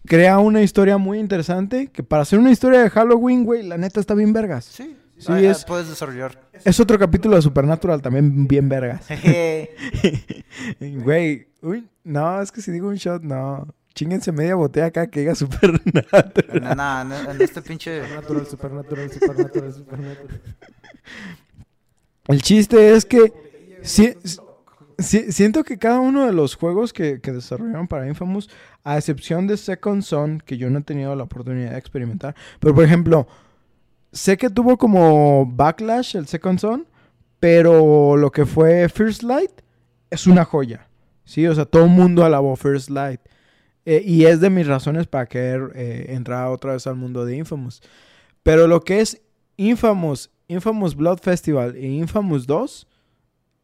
crea 0.08 0.40
una 0.40 0.62
historia 0.64 0.98
muy 0.98 1.20
interesante 1.20 1.88
que 1.88 2.04
para 2.04 2.24
hacer 2.24 2.40
una 2.40 2.52
historia 2.52 2.82
de 2.82 2.90
Halloween, 2.90 3.44
güey, 3.46 3.64
la 3.64 3.78
neta 3.78 4.00
está 4.00 4.14
bien 4.16 4.34
vergas. 4.34 4.66
Sí, 4.66 4.98
Sí, 5.22 5.28
Ah, 5.32 5.36
ah, 5.36 5.42
es- 5.42 5.66
puedes 5.66 5.88
desarrollar. 5.88 6.42
Es 6.66 6.80
otro 6.80 6.98
capítulo 6.98 7.36
de 7.36 7.42
Supernatural 7.44 8.02
también 8.02 8.48
bien 8.48 8.68
vergas. 8.70 9.06
Güey, 10.80 11.48
uy, 11.62 11.88
no, 12.04 12.42
es 12.42 12.52
que 12.52 12.62
si 12.62 12.72
digo 12.72 12.88
un 12.88 12.96
shot, 12.96 13.22
no. 13.24 13.68
Chinguense 13.94 14.32
media 14.32 14.56
botella 14.56 14.88
acá 14.88 15.08
que 15.08 15.20
diga 15.20 15.36
Supernatural. 15.36 16.34
en, 16.54 16.64
nada, 16.64 17.02
en, 17.24 17.36
en 17.36 17.42
este 17.42 17.62
pinche. 17.62 18.02
Supernatural, 18.02 18.48
supernatural, 18.48 19.12
supernatural, 19.12 19.74
supernatural. 19.74 20.42
El 22.28 22.42
chiste 22.42 22.94
es 22.96 23.06
que 23.06 23.32
si- 23.82 24.16
si- 24.98 25.32
siento 25.32 25.64
que 25.64 25.78
cada 25.78 26.00
uno 26.00 26.26
de 26.26 26.32
los 26.34 26.56
juegos 26.56 26.94
que, 26.94 27.20
que 27.22 27.32
desarrollaron 27.32 27.88
para 27.88 28.08
Infamous, 28.08 28.50
a 28.84 28.98
excepción 28.98 29.46
de 29.48 29.58
Second 29.58 30.02
Son, 30.04 30.40
que 30.44 30.58
yo 30.58 30.70
no 30.70 30.80
he 30.80 30.84
tenido 30.84 31.16
la 31.16 31.24
oportunidad 31.24 31.72
de 31.72 31.78
experimentar, 31.78 32.36
pero 32.60 32.74
por 32.74 32.84
ejemplo, 32.86 33.28
sé 34.12 34.38
que 34.38 34.50
tuvo 34.50 34.78
como 34.78 35.46
backlash 35.46 36.16
el 36.16 36.28
Second 36.28 36.60
Son, 36.60 36.88
pero 37.40 38.18
lo 38.18 38.32
que 38.32 38.46
fue 38.46 38.88
First 38.90 39.24
Light 39.24 39.52
es 40.10 40.28
una 40.28 40.46
joya. 40.46 40.88
Sí, 41.26 41.48
o 41.48 41.56
sea, 41.56 41.66
todo 41.66 41.86
el 41.86 41.90
mundo 41.90 42.24
alabó 42.24 42.56
First 42.56 42.90
Light. 42.90 43.22
Eh, 43.86 44.04
y 44.06 44.26
es 44.26 44.40
de 44.40 44.50
mis 44.50 44.68
razones 44.68 45.08
para 45.08 45.26
querer 45.26 45.72
eh, 45.76 46.06
entrar 46.10 46.48
otra 46.48 46.74
vez 46.74 46.86
al 46.86 46.96
mundo 46.96 47.26
de 47.26 47.36
Infamous. 47.38 47.82
Pero 48.44 48.68
lo 48.68 48.82
que 48.82 49.00
es 49.00 49.22
Infamous, 49.58 50.30
Infamous 50.48 50.96
Blood 50.96 51.20
Festival 51.20 51.76
e 51.76 51.88
Infamous 51.88 52.46
2 52.46 52.88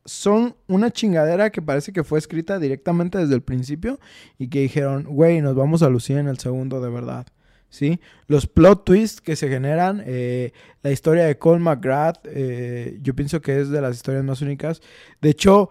son 0.05 0.55
una 0.67 0.89
chingadera 0.89 1.51
que 1.51 1.61
parece 1.61 1.91
que 1.91 2.03
fue 2.03 2.17
escrita 2.17 2.59
directamente 2.59 3.17
desde 3.17 3.35
el 3.35 3.41
principio 3.41 3.99
y 4.37 4.47
que 4.47 4.61
dijeron, 4.61 5.03
güey, 5.03 5.41
nos 5.41 5.55
vamos 5.55 5.83
a 5.83 5.89
lucir 5.89 6.17
en 6.17 6.27
el 6.27 6.39
segundo 6.39 6.81
de 6.81 6.89
verdad. 6.89 7.27
¿Sí? 7.69 7.99
Los 8.27 8.48
plot 8.48 8.85
twists 8.85 9.22
que 9.22 9.35
se 9.35 9.49
generan, 9.49 10.02
eh, 10.06 10.53
la 10.84 10.91
historia 10.91 11.26
de 11.26 11.38
Cole 11.38 11.60
McGrath, 11.60 12.19
eh, 12.26 12.98
yo 13.02 13.14
pienso 13.14 13.41
que 13.41 13.60
es 13.60 13.69
de 13.69 13.81
las 13.81 13.95
historias 13.95 14.23
más 14.23 14.41
únicas. 14.41 14.81
De 15.22 15.30
hecho, 15.30 15.69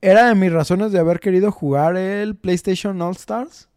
era 0.00 0.26
de 0.28 0.34
mis 0.34 0.52
razones 0.52 0.92
de 0.92 0.98
haber 0.98 1.20
querido 1.20 1.52
jugar 1.52 1.96
el 1.96 2.34
PlayStation 2.36 3.00
All 3.00 3.12
Stars. 3.16 3.68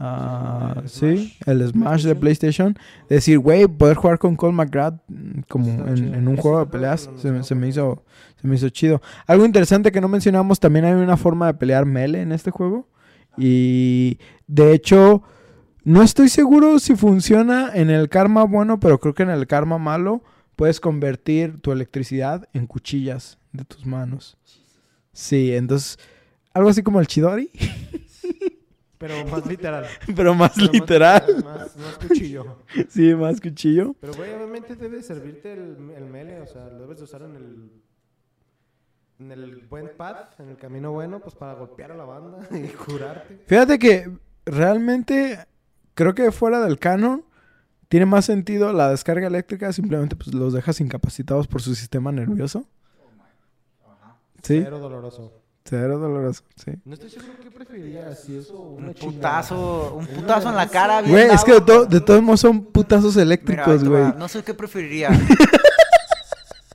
Ah, 0.00 0.76
el 0.82 0.88
sí, 0.88 1.34
Smash. 1.42 1.42
el 1.46 1.68
Smash 1.68 2.04
de 2.04 2.14
PlayStation. 2.14 2.78
Decir, 3.08 3.38
güey, 3.40 3.66
poder 3.66 3.96
jugar 3.96 4.18
con 4.18 4.36
Cole 4.36 4.52
McGrath 4.54 4.94
mm, 5.08 5.40
como 5.48 5.68
en, 5.88 6.28
un 6.28 6.36
juego 6.36 6.60
de 6.60 6.66
peleas 6.66 7.10
se, 7.16 7.32
me- 7.32 7.42
se 7.42 7.54
me 7.56 7.66
hizo, 7.68 8.04
se 8.40 8.46
me 8.46 8.54
hizo 8.54 8.68
chido. 8.68 9.02
Algo 9.26 9.44
interesante 9.44 9.90
que 9.90 10.00
no 10.00 10.06
mencionamos, 10.08 10.60
también 10.60 10.84
hay 10.84 10.92
una 10.94 11.16
forma 11.16 11.48
de 11.48 11.54
pelear 11.54 11.84
melee 11.84 12.22
en 12.22 12.30
este 12.32 12.50
juego. 12.52 12.86
Y 13.36 14.18
de 14.46 14.72
hecho, 14.72 15.22
no 15.88 16.02
estoy 16.02 16.28
seguro 16.28 16.78
si 16.78 16.94
funciona 16.96 17.70
en 17.74 17.88
el 17.88 18.10
karma 18.10 18.44
bueno, 18.44 18.78
pero 18.78 19.00
creo 19.00 19.14
que 19.14 19.22
en 19.22 19.30
el 19.30 19.46
karma 19.46 19.78
malo 19.78 20.22
puedes 20.54 20.80
convertir 20.80 21.62
tu 21.62 21.72
electricidad 21.72 22.46
en 22.52 22.66
cuchillas 22.66 23.38
de 23.52 23.64
tus 23.64 23.86
manos. 23.86 24.36
Sí, 25.12 25.54
entonces, 25.54 25.98
algo 26.52 26.68
así 26.68 26.82
como 26.82 27.00
el 27.00 27.06
Chidori, 27.06 27.50
Pero 28.98 29.24
más 29.26 29.46
literal. 29.46 29.86
pero 30.14 30.34
más 30.34 30.52
Pero 30.56 30.72
literal. 30.72 31.24
Más, 31.44 31.76
más 31.76 31.98
cuchillo. 31.98 32.58
Sí, 32.88 33.14
más 33.14 33.40
cuchillo. 33.40 33.94
Pero, 34.00 34.12
güey, 34.12 34.34
obviamente 34.34 34.74
debe 34.74 35.02
servirte 35.02 35.52
el, 35.52 35.92
el 35.96 36.04
melee, 36.04 36.40
o 36.40 36.46
sea, 36.46 36.66
lo 36.66 36.80
debes 36.80 36.98
de 36.98 37.04
usar 37.04 37.22
en 37.22 37.36
el, 37.36 37.70
en 39.20 39.32
el 39.32 39.66
buen 39.68 39.92
path, 39.96 40.38
en 40.40 40.50
el 40.50 40.58
camino 40.58 40.92
bueno, 40.92 41.20
pues 41.20 41.34
para 41.34 41.54
golpear 41.54 41.92
a 41.92 41.96
la 41.96 42.04
banda 42.04 42.46
y 42.50 42.66
curarte. 42.74 43.40
Fíjate 43.46 43.78
que 43.78 44.10
realmente 44.44 45.46
creo 45.98 46.14
que 46.14 46.30
fuera 46.30 46.60
del 46.60 46.78
canon 46.78 47.24
tiene 47.88 48.06
más 48.06 48.24
sentido 48.24 48.72
la 48.72 48.88
descarga 48.90 49.26
eléctrica, 49.26 49.72
simplemente 49.72 50.14
pues 50.14 50.32
los 50.32 50.52
dejas 50.52 50.80
incapacitados 50.80 51.48
por 51.48 51.60
su 51.60 51.74
sistema 51.74 52.12
nervioso. 52.12 52.64
Sí, 54.42 54.60
Cero 54.62 54.78
doloroso. 54.78 55.32
cero 55.64 55.98
doloroso, 55.98 56.44
sí. 56.54 56.70
No 56.84 56.94
estoy 56.94 57.10
seguro 57.10 57.32
qué 57.42 57.50
preferiría, 57.50 58.14
si 58.14 58.36
eso 58.38 58.54
o 58.54 58.70
una 58.76 58.88
Un 58.88 58.94
putazo, 58.94 59.94
un 59.96 60.06
putazo 60.06 60.48
en 60.50 60.54
la 60.56 60.68
cara. 60.68 61.00
bien 61.00 61.12
Güey, 61.12 61.30
es 61.30 61.42
que 61.42 61.54
de, 61.54 61.60
to- 61.62 61.86
de 61.86 62.00
todos 62.00 62.22
modos 62.22 62.40
son 62.40 62.64
putazos 62.66 63.16
eléctricos, 63.16 63.82
güey. 63.84 64.04
No 64.16 64.28
sé 64.28 64.42
qué 64.44 64.54
preferiría. 64.54 65.10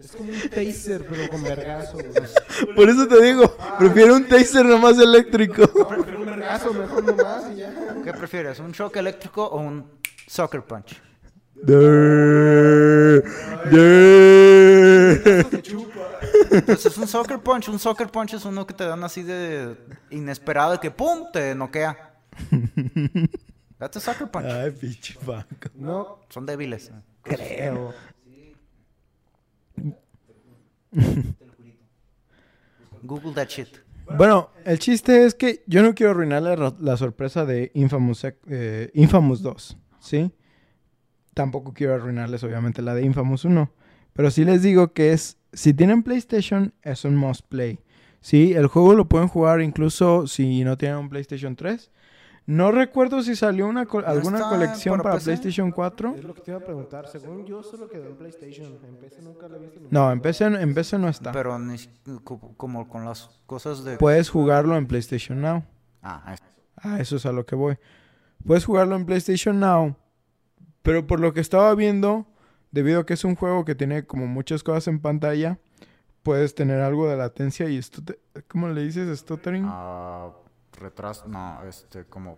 Es 0.04 0.12
como 0.12 0.30
un 0.32 0.50
taser, 0.50 1.08
pero 1.10 1.30
con 1.30 1.42
vergazo, 1.44 1.94
güey. 1.98 2.76
Por 2.76 2.90
eso 2.90 3.08
te 3.08 3.22
digo, 3.24 3.56
prefiero 3.80 4.16
un 4.16 4.28
taser 4.28 4.66
nomás 4.66 5.00
eléctrico. 5.00 5.66
Prefiero 5.88 6.20
un 6.20 6.26
vergazo 6.26 6.74
mejor 6.74 7.04
nomás 7.06 7.44
y 7.54 7.56
ya. 7.58 7.73
¿Qué 8.24 8.28
prefieres? 8.30 8.60
¿Un 8.60 8.72
shock 8.72 8.96
eléctrico 8.96 9.46
o 9.46 9.60
un 9.60 10.00
sucker 10.28 10.64
punch? 10.64 11.02
Pues 16.66 16.86
es 16.86 16.98
un 16.98 17.06
soccer 17.06 17.40
punch. 17.40 17.68
Un 17.68 17.80
soccer 17.80 18.08
punch 18.08 18.36
es 18.36 18.46
uno 18.46 18.66
que 18.66 18.74
te 18.74 18.86
dan 18.86 19.04
así 19.04 19.24
de 19.24 19.76
inesperado, 20.10 20.72
de 20.72 20.80
que 20.80 20.90
¡pum! 20.90 21.26
te 21.34 21.54
noquea. 21.54 22.16
That's 23.78 23.98
a 23.98 24.00
sucker 24.00 24.32
punch. 24.32 24.46
Ay, 24.46 24.72
pinche 24.72 25.16
Paco. 25.20 25.70
No 25.76 26.20
Son 26.30 26.46
débiles. 26.46 26.92
creo. 27.24 27.94
Google 33.04 33.34
that 33.34 33.50
shit. 33.50 33.83
Bueno, 34.18 34.50
el 34.66 34.80
chiste 34.80 35.26
es 35.26 35.34
que 35.34 35.64
yo 35.66 35.82
no 35.82 35.96
quiero 35.96 36.12
arruinarle 36.12 36.56
la, 36.80 36.98
sorpresa 36.98 37.46
de 37.46 37.72
Infamous, 37.74 38.26
eh, 38.48 38.92
Infamous 38.94 39.42
2, 39.42 39.78
¿sí? 40.00 40.32
Tampoco 41.34 41.74
quiero 41.74 41.96
arruinarles, 41.96 42.44
obviamente, 42.44 42.82
la 42.82 42.94
de 42.94 43.04
Infamous 43.04 43.46
1. 43.46 43.72
Pero 44.14 44.30
sí 44.30 44.46
les 44.46 44.62
digo 44.62 44.94
que 44.94 45.14
es, 45.14 45.38
si 45.52 45.74
tienen 45.74 46.04
PlayStation, 46.04 46.74
es 46.84 47.06
un 47.06 47.16
must 47.16 47.46
play. 47.48 47.80
Sí, 48.22 48.54
el 48.54 48.68
juego 48.68 48.94
lo 48.94 49.10
pueden 49.10 49.28
jugar 49.28 49.62
incluso 49.62 50.28
si 50.28 50.64
no 50.64 50.78
tienen 50.78 50.98
un 50.98 51.10
PlayStation 51.10 51.56
3. 51.56 51.92
No 52.46 52.72
recuerdo 52.72 53.22
si 53.24 53.36
salió 53.38 53.68
una 53.68 53.86
co- 53.86 54.04
alguna 54.06 54.38
está 54.38 54.50
colección 54.50 55.02
para 55.02 55.16
PC? 55.16 55.26
PlayStation 55.26 55.72
4. 55.72 56.16
Es 56.18 56.24
lo 56.26 56.34
que 56.34 56.42
te 56.42 56.52
iba 56.52 56.60
a 56.60 56.64
preguntar. 56.64 57.08
Según 57.08 57.46
yo, 57.46 57.64
solo 57.64 57.88
quedó 57.88 58.08
en 58.08 58.16
PlayStation. 58.18 58.78
En 58.86 58.98
PC 58.98 59.22
nunca 59.22 59.48
lo 59.48 59.56
he 59.56 59.60
visto. 59.60 59.80
No, 59.90 60.12
en 60.12 60.20
PC, 60.20 60.46
en 60.48 60.74
PC 60.74 60.98
no 61.00 61.08
está. 61.08 61.32
Pero 61.32 61.58
ni 61.58 61.78
como 62.26 62.90
con 62.90 63.06
las 63.06 63.30
cosas 63.46 63.84
de... 63.86 63.96
Puedes 63.98 64.30
jugarlo 64.30 64.76
en 64.76 64.88
PlayStation 64.88 65.40
Now. 65.42 65.64
Ah, 66.02 66.34
es- 66.34 66.42
Ah, 66.86 67.00
eso 67.00 67.16
es 67.16 67.26
a 67.26 67.32
lo 67.32 67.46
que 67.46 67.56
voy. 67.56 67.78
Puedes 68.46 68.66
jugarlo 68.66 68.98
en 68.98 69.06
PlayStation 69.06 69.58
Now. 69.62 69.96
Pero 70.82 71.08
por 71.08 71.22
lo 71.22 71.34
que 71.34 71.40
estaba 71.40 71.74
viendo, 71.76 72.26
debido 72.72 73.00
a 73.02 73.06
que 73.06 73.14
es 73.14 73.24
un 73.24 73.36
juego 73.36 73.64
que 73.64 73.74
tiene 73.74 74.06
como 74.06 74.28
muchas 74.28 74.64
cosas 74.64 74.90
en 74.90 75.00
pantalla, 75.00 75.60
puedes 76.24 76.56
tener 76.56 76.82
algo 76.82 77.08
de 77.08 77.16
latencia 77.16 77.70
y 77.70 77.78
esto 77.78 78.02
¿cómo 78.50 78.68
le 78.68 78.84
dices? 78.84 79.18
Stuttering. 79.18 79.64
ah, 79.66 80.32
retraso, 80.78 81.26
no, 81.28 81.60
este, 81.68 82.06
como... 82.06 82.38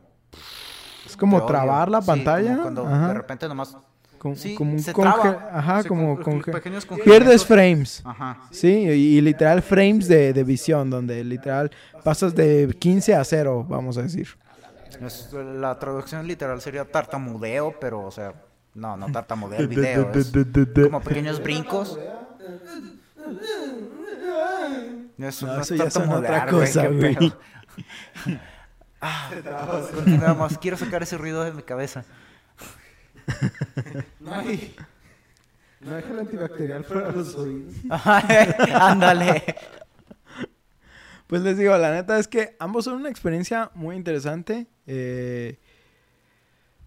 es 1.06 1.16
como 1.18 1.38
odio. 1.38 1.46
trabar 1.46 1.90
la 1.90 2.02
Sí, 2.02 2.08
pantalla. 2.08 2.50
como 2.52 2.62
cuando 2.64 2.88
Ajá. 2.88 3.08
de 3.10 3.14
repente 3.14 3.48
nomás... 3.48 3.78
como, 4.18 4.36
Sí, 4.36 4.56
como 4.56 4.72
un 4.74 4.80
se 4.80 4.94
conge- 4.94 5.22
traba. 5.22 5.50
Ajá, 5.54 5.82
Se 5.84 5.88
como 5.90 6.20
con- 6.20 6.42
conge- 6.42 6.52
pequeños 6.52 6.86
Pierdes 7.04 7.46
frames. 7.46 8.02
Ajá. 8.06 8.40
Sí, 8.52 8.70
y, 8.70 9.18
y 9.18 9.22
literal 9.22 9.62
frames 9.62 10.08
de, 10.08 10.34
de 10.34 10.44
visión, 10.44 10.90
donde 10.90 11.24
literal 11.24 11.70
pasas 12.04 12.34
de 12.36 12.76
15 12.80 13.14
a 13.16 13.24
0, 13.24 13.66
vamos 13.70 13.98
a 13.98 14.02
decir. 14.04 14.28
Es- 15.02 15.32
la 15.34 15.78
traducción 15.78 16.26
literal 16.28 16.60
sería 16.62 16.86
tartamudeo, 16.86 17.76
pero, 17.80 18.02
o 18.06 18.12
sea, 18.12 18.34
no, 18.74 18.96
no 18.98 19.12
tartamudeo 19.12 19.60
el 19.60 19.68
video. 19.70 20.12
es 20.14 20.32
como 20.86 21.02
pequeños 21.02 21.42
brincos. 21.44 22.00
Eso 25.18 25.48
No, 25.48 25.56
no, 25.56 25.62
eso 25.62 25.74
es 25.76 25.80
ya 25.82 25.90
son 25.90 26.10
otra 26.12 26.46
cosa, 26.48 26.88
güey. 26.88 27.34
Ah, 29.02 29.30
continuamos. 29.94 30.58
Quiero 30.58 30.78
sacar 30.78 31.04
ese 31.04 31.18
ruido 31.18 31.44
de 31.44 31.52
mi 31.52 31.62
cabeza. 31.64 32.06
No 34.20 34.34
hay. 34.34 34.76
No 35.82 35.96
hay 35.96 36.04
gel 36.04 36.20
antibacterial 36.20 36.84
para 36.84 37.12
los 37.12 37.36
oídos. 37.36 37.74
Ándale. 38.74 39.44
Pues 41.28 41.42
les 41.42 41.58
digo, 41.58 41.78
la 41.78 41.92
neta 41.92 42.18
es 42.20 42.28
que 42.28 42.56
ambos 42.60 42.86
son 42.86 42.96
una 42.96 43.10
experiencia 43.10 43.72
muy 43.74 43.96
interesante. 43.96 44.68
Eh, 44.88 45.60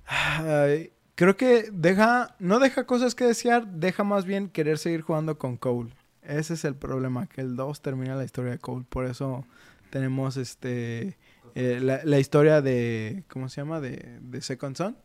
ay, 0.07 0.93
creo 1.15 1.37
que 1.37 1.69
deja, 1.73 2.37
no 2.39 2.59
deja 2.61 2.87
cosas 2.87 3.15
que 3.15 3.25
desear, 3.25 3.67
deja 3.67 4.05
más 4.05 4.25
bien 4.25 4.49
querer 4.49 4.79
seguir 4.79 5.03
jugando 5.03 5.39
con 5.39 5.57
Cole. 5.57 5.93
Ese 6.23 6.55
es 6.55 6.65
el 6.65 6.77
problema, 6.77 7.27
que 7.27 7.41
el 7.41 7.57
2 7.57 7.81
termina 7.83 8.15
la 8.15 8.25
historia 8.25 8.53
de 8.53 8.59
Cole. 8.59 8.85
Por 8.89 9.07
eso 9.07 9.45
tenemos 9.91 10.37
este 10.37 11.17
eh, 11.55 11.81
la, 11.81 12.01
la 12.05 12.19
historia 12.19 12.61
de, 12.63 13.25
¿cómo 13.29 13.49
se 13.49 13.61
llama? 13.61 13.81
De, 13.81 14.19
de 14.21 14.41
Second 14.41 14.77
Son. 14.77 14.97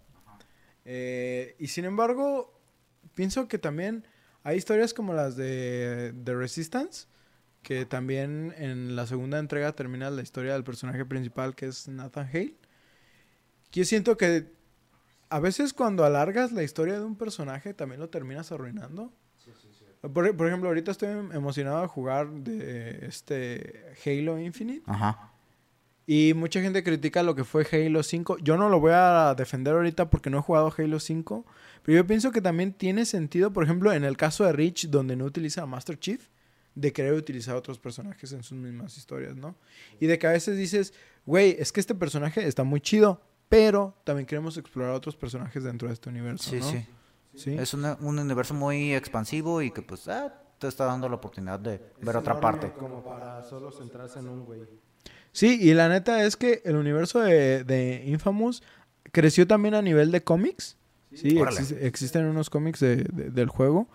Eh, 0.86 1.56
y 1.60 1.68
sin 1.68 1.86
embargo, 1.86 2.62
pienso 3.16 3.48
que 3.48 3.58
también 3.58 4.06
hay 4.44 4.58
historias 4.58 4.94
como 4.94 5.14
las 5.14 5.36
de 5.36 6.14
The 6.24 6.36
Resistance, 6.36 7.08
que 7.62 7.86
también 7.86 8.54
en 8.58 8.96
la 8.96 9.08
segunda 9.08 9.40
entrega 9.40 9.72
termina 9.74 10.10
la 10.10 10.22
historia 10.22 10.54
del 10.54 10.64
personaje 10.64 11.06
principal 11.06 11.56
que 11.56 11.68
es 11.68 11.88
Nathan 11.88 12.28
Hale. 12.28 12.58
Yo 13.72 13.86
siento 13.86 14.18
que 14.18 14.52
a 15.30 15.40
veces 15.40 15.74
cuando 15.74 16.04
alargas 16.04 16.52
la 16.52 16.64
historia 16.64 17.00
de 17.00 17.06
un 17.06 17.16
personaje 17.16 17.74
también 17.74 18.02
lo 18.02 18.10
terminas 18.10 18.52
arruinando. 18.52 19.14
Por, 20.12 20.36
por 20.36 20.48
ejemplo, 20.48 20.68
ahorita 20.70 20.92
estoy 20.92 21.10
emocionado 21.10 21.82
de 21.82 21.88
jugar 21.88 22.30
de 22.30 23.06
este 23.08 23.86
Halo 24.06 24.40
Infinite. 24.40 24.84
Ajá. 24.86 25.30
Y 26.06 26.34
mucha 26.36 26.62
gente 26.62 26.84
critica 26.84 27.24
lo 27.24 27.34
que 27.36 27.46
fue 27.46 27.66
Halo 27.72 28.04
5. 28.04 28.40
Yo 28.40 28.58
no 28.58 28.68
lo 28.68 28.82
voy 28.82 28.92
a 28.94 29.34
defender 29.38 29.74
ahorita 29.74 30.10
porque 30.10 30.30
no 30.30 30.40
he 30.40 30.42
jugado 30.42 30.74
Halo 30.78 31.00
5. 31.00 31.46
Pero 31.84 31.96
yo 31.96 32.06
pienso 32.08 32.32
que 32.32 32.42
también 32.42 32.74
tiene 32.74 33.06
sentido, 33.06 33.54
por 33.54 33.64
ejemplo, 33.64 33.94
en 33.94 34.04
el 34.04 34.18
caso 34.18 34.44
de 34.44 34.52
Reach, 34.52 34.88
donde 34.90 35.16
no 35.16 35.24
utiliza 35.24 35.62
a 35.64 35.66
Master 35.66 35.98
Chief, 35.98 36.28
de 36.76 36.92
querer 36.92 37.14
utilizar 37.14 37.56
a 37.56 37.60
otros 37.60 37.80
personajes 37.80 38.34
en 38.34 38.44
sus 38.44 38.58
mismas 38.58 38.98
historias, 38.98 39.36
¿no? 39.38 39.56
Y 40.02 40.08
de 40.08 40.20
que 40.20 40.28
a 40.28 40.32
veces 40.32 40.58
dices, 40.58 40.94
güey, 41.26 41.56
es 41.58 41.72
que 41.72 41.80
este 41.80 41.96
personaje 41.96 42.46
está 42.46 42.64
muy 42.66 42.82
chido, 42.82 43.22
pero 43.48 43.96
también 44.04 44.26
queremos 44.26 44.58
explorar 44.58 44.92
a 44.92 44.96
otros 44.96 45.16
personajes 45.16 45.64
dentro 45.64 45.88
de 45.88 45.94
este 45.94 46.10
universo, 46.10 46.50
Sí, 46.50 46.58
¿no? 46.60 46.70
sí. 46.70 46.78
Sí. 46.80 46.86
Es 47.58 47.74
una- 47.74 47.98
un 48.02 48.20
universo 48.20 48.54
muy 48.54 48.94
expansivo 48.94 49.62
y 49.62 49.72
que 49.72 49.82
pues 49.82 50.08
ah, 50.08 50.34
te 50.60 50.68
está 50.68 50.86
dando 50.86 51.10
la 51.10 51.16
oportunidad 51.16 51.60
de 51.60 51.82
ver 52.02 52.16
otra 52.18 52.40
parte. 52.40 52.72
Como 52.78 53.04
para 53.04 53.44
solo 53.44 53.72
centrarse 53.72 54.20
en 54.20 54.28
un 54.30 54.46
güey. 54.46 54.62
Sí, 55.32 55.58
y 55.62 55.74
la 55.74 55.90
neta 55.90 56.24
es 56.26 56.38
que 56.38 56.62
el 56.64 56.76
universo 56.76 57.20
de, 57.20 57.64
de 57.64 58.04
Infamous 58.06 58.62
creció 59.12 59.48
también 59.48 59.74
a 59.74 59.82
nivel 59.82 60.12
de 60.12 60.24
cómics. 60.24 60.78
Sí, 61.14 61.38
existen 61.82 62.26
unos 62.26 62.50
cómics 62.50 62.80
de- 62.80 62.98
de- 63.12 63.30
del 63.32 63.50
juego. 63.50 63.88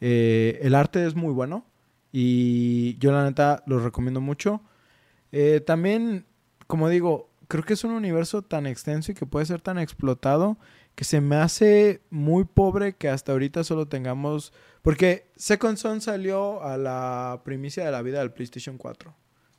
Eh, 0.00 0.58
el 0.62 0.74
arte 0.74 1.06
es 1.06 1.14
muy 1.14 1.32
bueno 1.32 1.64
y 2.12 2.96
yo 2.98 3.12
la 3.12 3.24
neta 3.24 3.62
los 3.66 3.82
recomiendo 3.82 4.20
mucho. 4.20 4.62
Eh, 5.32 5.60
también, 5.60 6.24
como 6.66 6.88
digo, 6.88 7.30
creo 7.48 7.62
que 7.64 7.74
es 7.74 7.84
un 7.84 7.92
universo 7.92 8.42
tan 8.42 8.66
extenso 8.66 9.12
y 9.12 9.14
que 9.14 9.26
puede 9.26 9.46
ser 9.46 9.60
tan 9.60 9.78
explotado 9.78 10.56
que 10.96 11.04
se 11.04 11.20
me 11.20 11.36
hace 11.36 12.02
muy 12.10 12.44
pobre 12.44 12.96
que 12.96 13.08
hasta 13.08 13.30
ahorita 13.32 13.62
solo 13.62 13.86
tengamos... 13.86 14.52
Porque 14.82 15.30
Second 15.36 15.76
Son 15.76 16.00
salió 16.00 16.62
a 16.62 16.76
la 16.76 17.42
primicia 17.44 17.84
de 17.84 17.92
la 17.92 18.02
vida 18.02 18.18
del 18.20 18.32
PlayStation 18.32 18.78
4. 18.78 19.14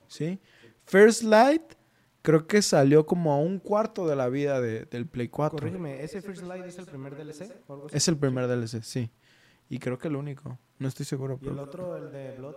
¿Sí? 0.08 0.40
First 0.86 1.24
Light 1.24 1.62
creo 2.22 2.48
que 2.48 2.62
salió 2.62 3.06
como 3.06 3.32
a 3.34 3.38
un 3.38 3.60
cuarto 3.60 4.08
de 4.08 4.16
la 4.16 4.28
vida 4.30 4.60
de- 4.60 4.86
del 4.86 5.06
Play 5.08 5.28
4. 5.30 5.58
Corrígeme, 5.60 6.04
¿ese 6.04 6.22
First 6.22 6.44
Light 6.44 6.66
es 6.66 6.78
el 6.80 6.86
primer 6.86 7.16
DLC? 7.16 7.54
Es 7.94 8.08
el 8.10 8.18
primer 8.18 8.48
DLC, 8.48 8.82
sí. 8.84 9.12
Y 9.70 9.80
creo 9.80 9.98
que 9.98 10.08
el 10.08 10.16
único. 10.16 10.58
No 10.80 10.88
estoy 10.88 11.06
seguro. 11.06 11.40
¿Y 11.42 11.48
el 11.50 11.60
otro, 11.60 11.98
el 11.98 12.12
de 12.12 12.36
Blood? 12.38 12.56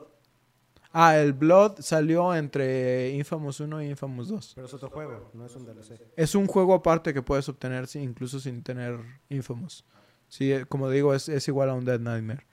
Ah, 0.92 1.16
el 1.16 1.32
Blood 1.32 1.80
salió 1.80 2.34
entre 2.34 3.10
Infamous 3.10 3.60
1 3.60 3.82
y 3.82 3.90
Infamous 3.90 4.28
2. 4.28 4.52
Pero 4.56 4.66
es 4.66 4.74
otro 4.74 4.90
juego, 4.90 5.30
no 5.34 5.46
es 5.46 5.54
un 5.54 5.64
DLC. 5.64 6.00
Es 6.16 6.34
un 6.34 6.46
juego 6.46 6.74
aparte 6.74 7.14
que 7.14 7.22
puedes 7.22 7.48
obtener 7.48 7.88
incluso 7.94 8.40
sin 8.40 8.62
tener 8.62 8.98
Infamous. 9.28 9.84
Sí, 10.28 10.52
eh, 10.52 10.64
como 10.66 10.90
digo, 10.90 11.14
es, 11.14 11.28
es 11.28 11.46
igual 11.48 11.70
a 11.70 11.74
un 11.74 11.84
Dead 11.84 12.00
Nightmare. 12.00 12.46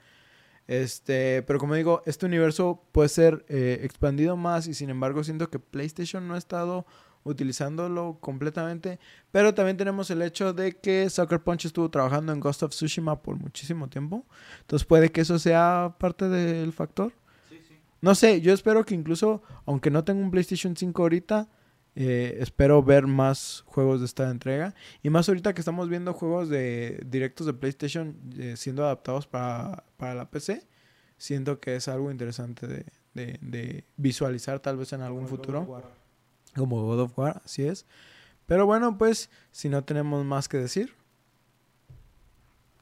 Este, 0.67 1.43
pero 1.43 1.59
como 1.59 1.75
digo, 1.75 2.03
este 2.05 2.25
universo 2.25 2.83
puede 2.91 3.09
ser 3.09 3.45
eh, 3.47 3.79
expandido 3.83 4.35
más 4.35 4.67
y 4.67 4.73
sin 4.73 4.89
embargo 4.89 5.23
siento 5.23 5.49
que 5.49 5.59
PlayStation 5.59 6.27
no 6.27 6.35
ha 6.35 6.37
estado 6.37 6.85
utilizándolo 7.23 8.17
completamente. 8.19 8.99
Pero 9.31 9.53
también 9.53 9.77
tenemos 9.77 10.11
el 10.11 10.21
hecho 10.21 10.53
de 10.53 10.77
que 10.77 11.09
Sucker 11.09 11.41
Punch 11.41 11.65
estuvo 11.65 11.89
trabajando 11.89 12.33
en 12.33 12.39
Ghost 12.39 12.63
of 12.63 12.71
Tsushima 12.71 13.21
por 13.21 13.37
muchísimo 13.37 13.87
tiempo. 13.89 14.25
Entonces 14.61 14.85
puede 14.85 15.11
que 15.11 15.21
eso 15.21 15.39
sea 15.39 15.95
parte 15.99 16.27
del 16.29 16.73
factor. 16.73 17.13
No 18.01 18.15
sé, 18.15 18.41
yo 18.41 18.53
espero 18.53 18.85
que 18.85 18.93
incluso, 18.95 19.41
aunque 19.65 19.89
no 19.89 20.03
tengo 20.03 20.21
un 20.21 20.31
PlayStation 20.31 20.75
5 20.75 21.01
ahorita, 21.01 21.49
eh, 21.95 22.37
espero 22.41 22.83
ver 22.83 23.07
más 23.07 23.63
juegos 23.65 23.99
de 24.01 24.05
esta 24.05 24.29
entrega. 24.29 24.75
Y 25.01 25.09
más 25.09 25.27
ahorita 25.27 25.53
que 25.53 25.61
estamos 25.61 25.89
viendo 25.89 26.13
juegos 26.13 26.47
de 26.49 27.01
directos 27.07 27.47
de 27.47 27.53
PlayStation 27.53 28.15
eh, 28.37 28.53
siendo 28.55 28.83
adaptados 28.85 29.25
para, 29.25 29.83
para 29.97 30.13
la 30.13 30.29
PC. 30.29 30.61
Siento 31.17 31.59
que 31.59 31.75
es 31.75 31.87
algo 31.87 32.11
interesante 32.11 32.67
de, 32.67 32.85
de- 33.15 33.39
de 33.41 33.83
visualizar 33.95 34.59
tal 34.59 34.77
vez 34.77 34.93
en 34.93 35.01
algún 35.01 35.23
Como 35.25 35.29
God 35.29 35.35
futuro. 35.37 35.61
War. 35.63 35.83
Como 36.55 36.83
God 36.85 36.99
of 37.01 37.17
War, 37.17 37.41
así 37.43 37.63
es. 37.63 37.87
Pero 38.45 38.67
bueno, 38.67 38.97
pues 38.99 39.31
si 39.51 39.67
no 39.67 39.83
tenemos 39.83 40.23
más 40.23 40.47
que 40.47 40.57
decir. 40.57 40.93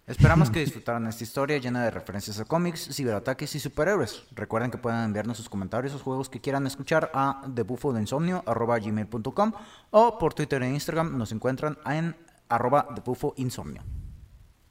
Esperamos 0.08 0.52
que 0.52 0.60
disfrutaran 0.60 1.08
esta 1.08 1.24
historia 1.24 1.58
llena 1.58 1.84
de 1.84 1.90
referencias 1.90 2.40
a 2.40 2.46
cómics, 2.46 2.90
ciberataques 2.92 3.56
y 3.56 3.60
superhéroes. 3.60 4.24
Recuerden 4.32 4.70
que 4.70 4.78
pueden 4.78 5.00
enviarnos 5.00 5.38
sus 5.38 5.50
comentarios 5.50 5.96
o 5.96 6.00
juegos 6.00 6.30
que 6.30 6.40
quieran 6.40 6.68
escuchar 6.68 7.10
a 7.14 7.42
debufodeinsomnio.gmail.com 7.48 9.52
o 9.92 10.20
por 10.20 10.36
Twitter 10.36 10.62
e 10.62 10.70
Instagram 10.70 11.18
nos 11.18 11.32
encuentran 11.32 11.80
en 11.86 12.16
arroba 12.50 12.88
debufoinsomnio. 12.94 13.82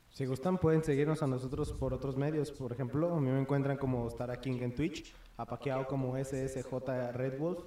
Si 0.08 0.24
gustan, 0.26 0.58
pueden 0.58 0.84
seguirnos 0.84 1.24
a 1.24 1.26
nosotros 1.26 1.72
por 1.72 1.92
otros 1.92 2.16
medios. 2.16 2.52
Por 2.52 2.70
ejemplo, 2.70 3.12
a 3.12 3.20
mí 3.20 3.32
me 3.32 3.40
encuentran 3.40 3.76
como 3.76 4.08
Stara 4.08 4.40
King 4.40 4.60
en 4.60 4.72
Twitch, 4.72 5.12
a 5.36 5.44
Paqueado 5.44 5.88
como 5.88 6.16
SSJ 6.16 6.72
Red 7.12 7.40
Wolf, 7.40 7.58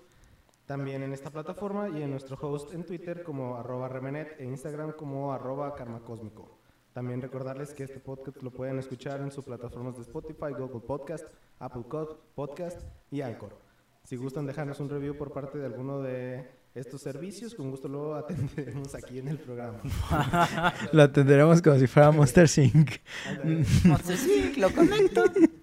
también 0.65 1.03
en 1.03 1.11
esta 1.11 1.29
plataforma 1.29 1.89
y 1.89 2.01
en 2.01 2.11
nuestro 2.11 2.37
host 2.39 2.73
en 2.73 2.85
Twitter 2.85 3.23
como 3.23 3.57
arroba 3.57 3.89
remenet 3.89 4.39
e 4.39 4.45
Instagram 4.45 4.93
como 4.93 5.33
arroba 5.33 5.75
karmacósmico. 5.75 6.56
También 6.97 7.21
recordarles 7.21 7.75
que 7.75 7.83
este 7.83 7.99
podcast 7.99 8.41
lo 8.41 8.49
pueden 8.49 8.79
escuchar 8.79 9.21
en 9.21 9.29
sus 9.29 9.45
plataformas 9.45 9.95
de 9.97 10.01
Spotify, 10.01 10.51
Google 10.57 10.79
Podcast, 10.79 11.27
Apple 11.59 11.83
Podcast 12.33 12.81
y 13.11 13.21
Anchor. 13.21 13.55
Si 14.03 14.15
gustan 14.15 14.47
dejarnos 14.47 14.79
un 14.79 14.89
review 14.89 15.15
por 15.15 15.31
parte 15.31 15.59
de 15.59 15.67
alguno 15.67 16.01
de 16.01 16.49
estos 16.73 16.99
servicios, 16.99 17.53
con 17.53 17.69
gusto 17.69 17.87
lo 17.87 18.15
atenderemos 18.15 18.95
aquí 18.95 19.19
en 19.19 19.27
el 19.27 19.37
programa. 19.37 19.79
Lo 20.91 21.03
atenderemos 21.03 21.61
como 21.61 21.77
si 21.77 21.85
fuera 21.85 22.09
Monster. 22.09 22.49
No 23.83 23.97
sé 23.99 24.17
si 24.17 24.59
lo 24.59 24.71
conecto. 24.71 25.23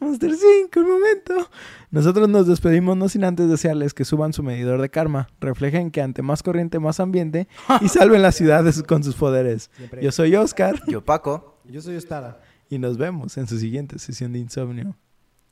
Monster 0.00 0.32
5, 0.34 0.80
un 0.80 0.88
momento. 0.88 1.50
Nosotros 1.90 2.28
nos 2.28 2.46
despedimos 2.46 2.96
no 2.96 3.08
sin 3.08 3.24
antes 3.24 3.48
desearles 3.48 3.94
que 3.94 4.04
suban 4.04 4.32
su 4.32 4.42
medidor 4.42 4.80
de 4.82 4.90
karma, 4.90 5.28
reflejen 5.40 5.90
que 5.90 6.02
ante 6.02 6.22
más 6.22 6.42
corriente 6.42 6.78
más 6.78 7.00
ambiente 7.00 7.48
y 7.80 7.88
salven 7.88 8.22
la 8.22 8.32
ciudad 8.32 8.64
de 8.64 8.72
sus- 8.72 8.82
con 8.84 9.02
sus 9.04 9.14
poderes. 9.14 9.70
Siempre. 9.76 10.02
Yo 10.02 10.12
soy 10.12 10.34
Oscar 10.36 10.82
Yo, 10.86 11.04
Paco. 11.04 11.60
Yo 11.64 11.80
soy 11.80 11.96
Stara. 12.00 12.40
y 12.70 12.78
nos 12.78 12.98
vemos 12.98 13.36
en 13.38 13.46
su 13.46 13.58
siguiente 13.58 13.98
sesión 13.98 14.32
de 14.32 14.38
insomnio. 14.40 14.96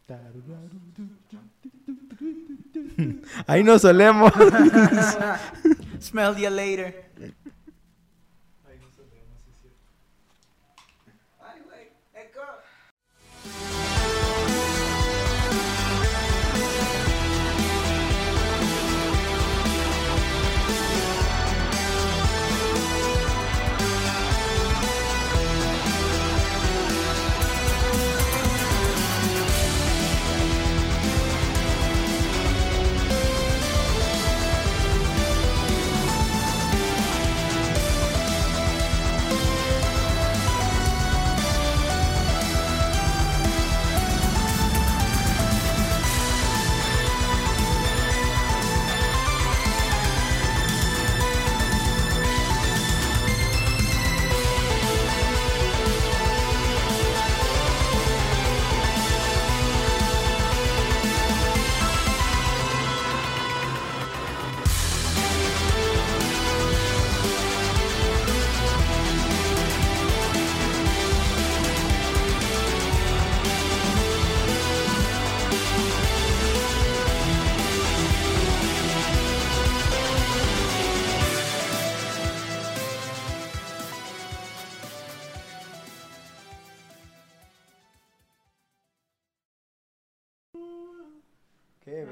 Ahí 3.47 3.62
nos 3.65 3.82
solemos. 3.82 4.32
Smell 6.01 6.36
you 6.36 6.51
later. 6.51 7.05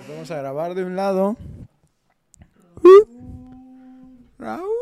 Vamos 0.09 0.31
a 0.31 0.37
grabar 0.37 0.75
de 0.75 0.85
un 0.85 0.97
lado. 0.97 1.37
Raúl. 4.39 4.75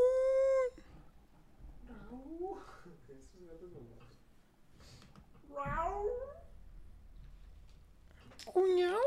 Cuñao. 8.45 8.99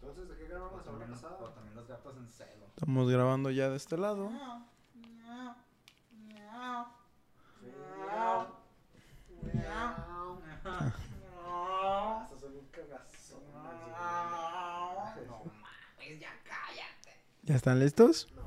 Entonces, 0.00 0.28
¿de 0.28 0.36
qué 0.36 0.48
grabamos 0.48 0.82
pasada? 0.82 0.98
también 1.54 1.74
los 1.74 1.88
gatos 1.88 2.16
en 2.16 2.28
celo. 2.28 2.66
Estamos 2.76 3.10
grabando 3.10 3.50
ya 3.50 3.70
de 3.70 3.76
este 3.76 3.96
lado. 3.96 4.30
Hasta 11.46 12.38
son 12.38 12.56
un 12.56 12.66
cagazón. 12.68 13.42
¿Ya 17.42 17.56
están 17.56 17.78
listos? 17.78 18.28
No. 18.34 18.43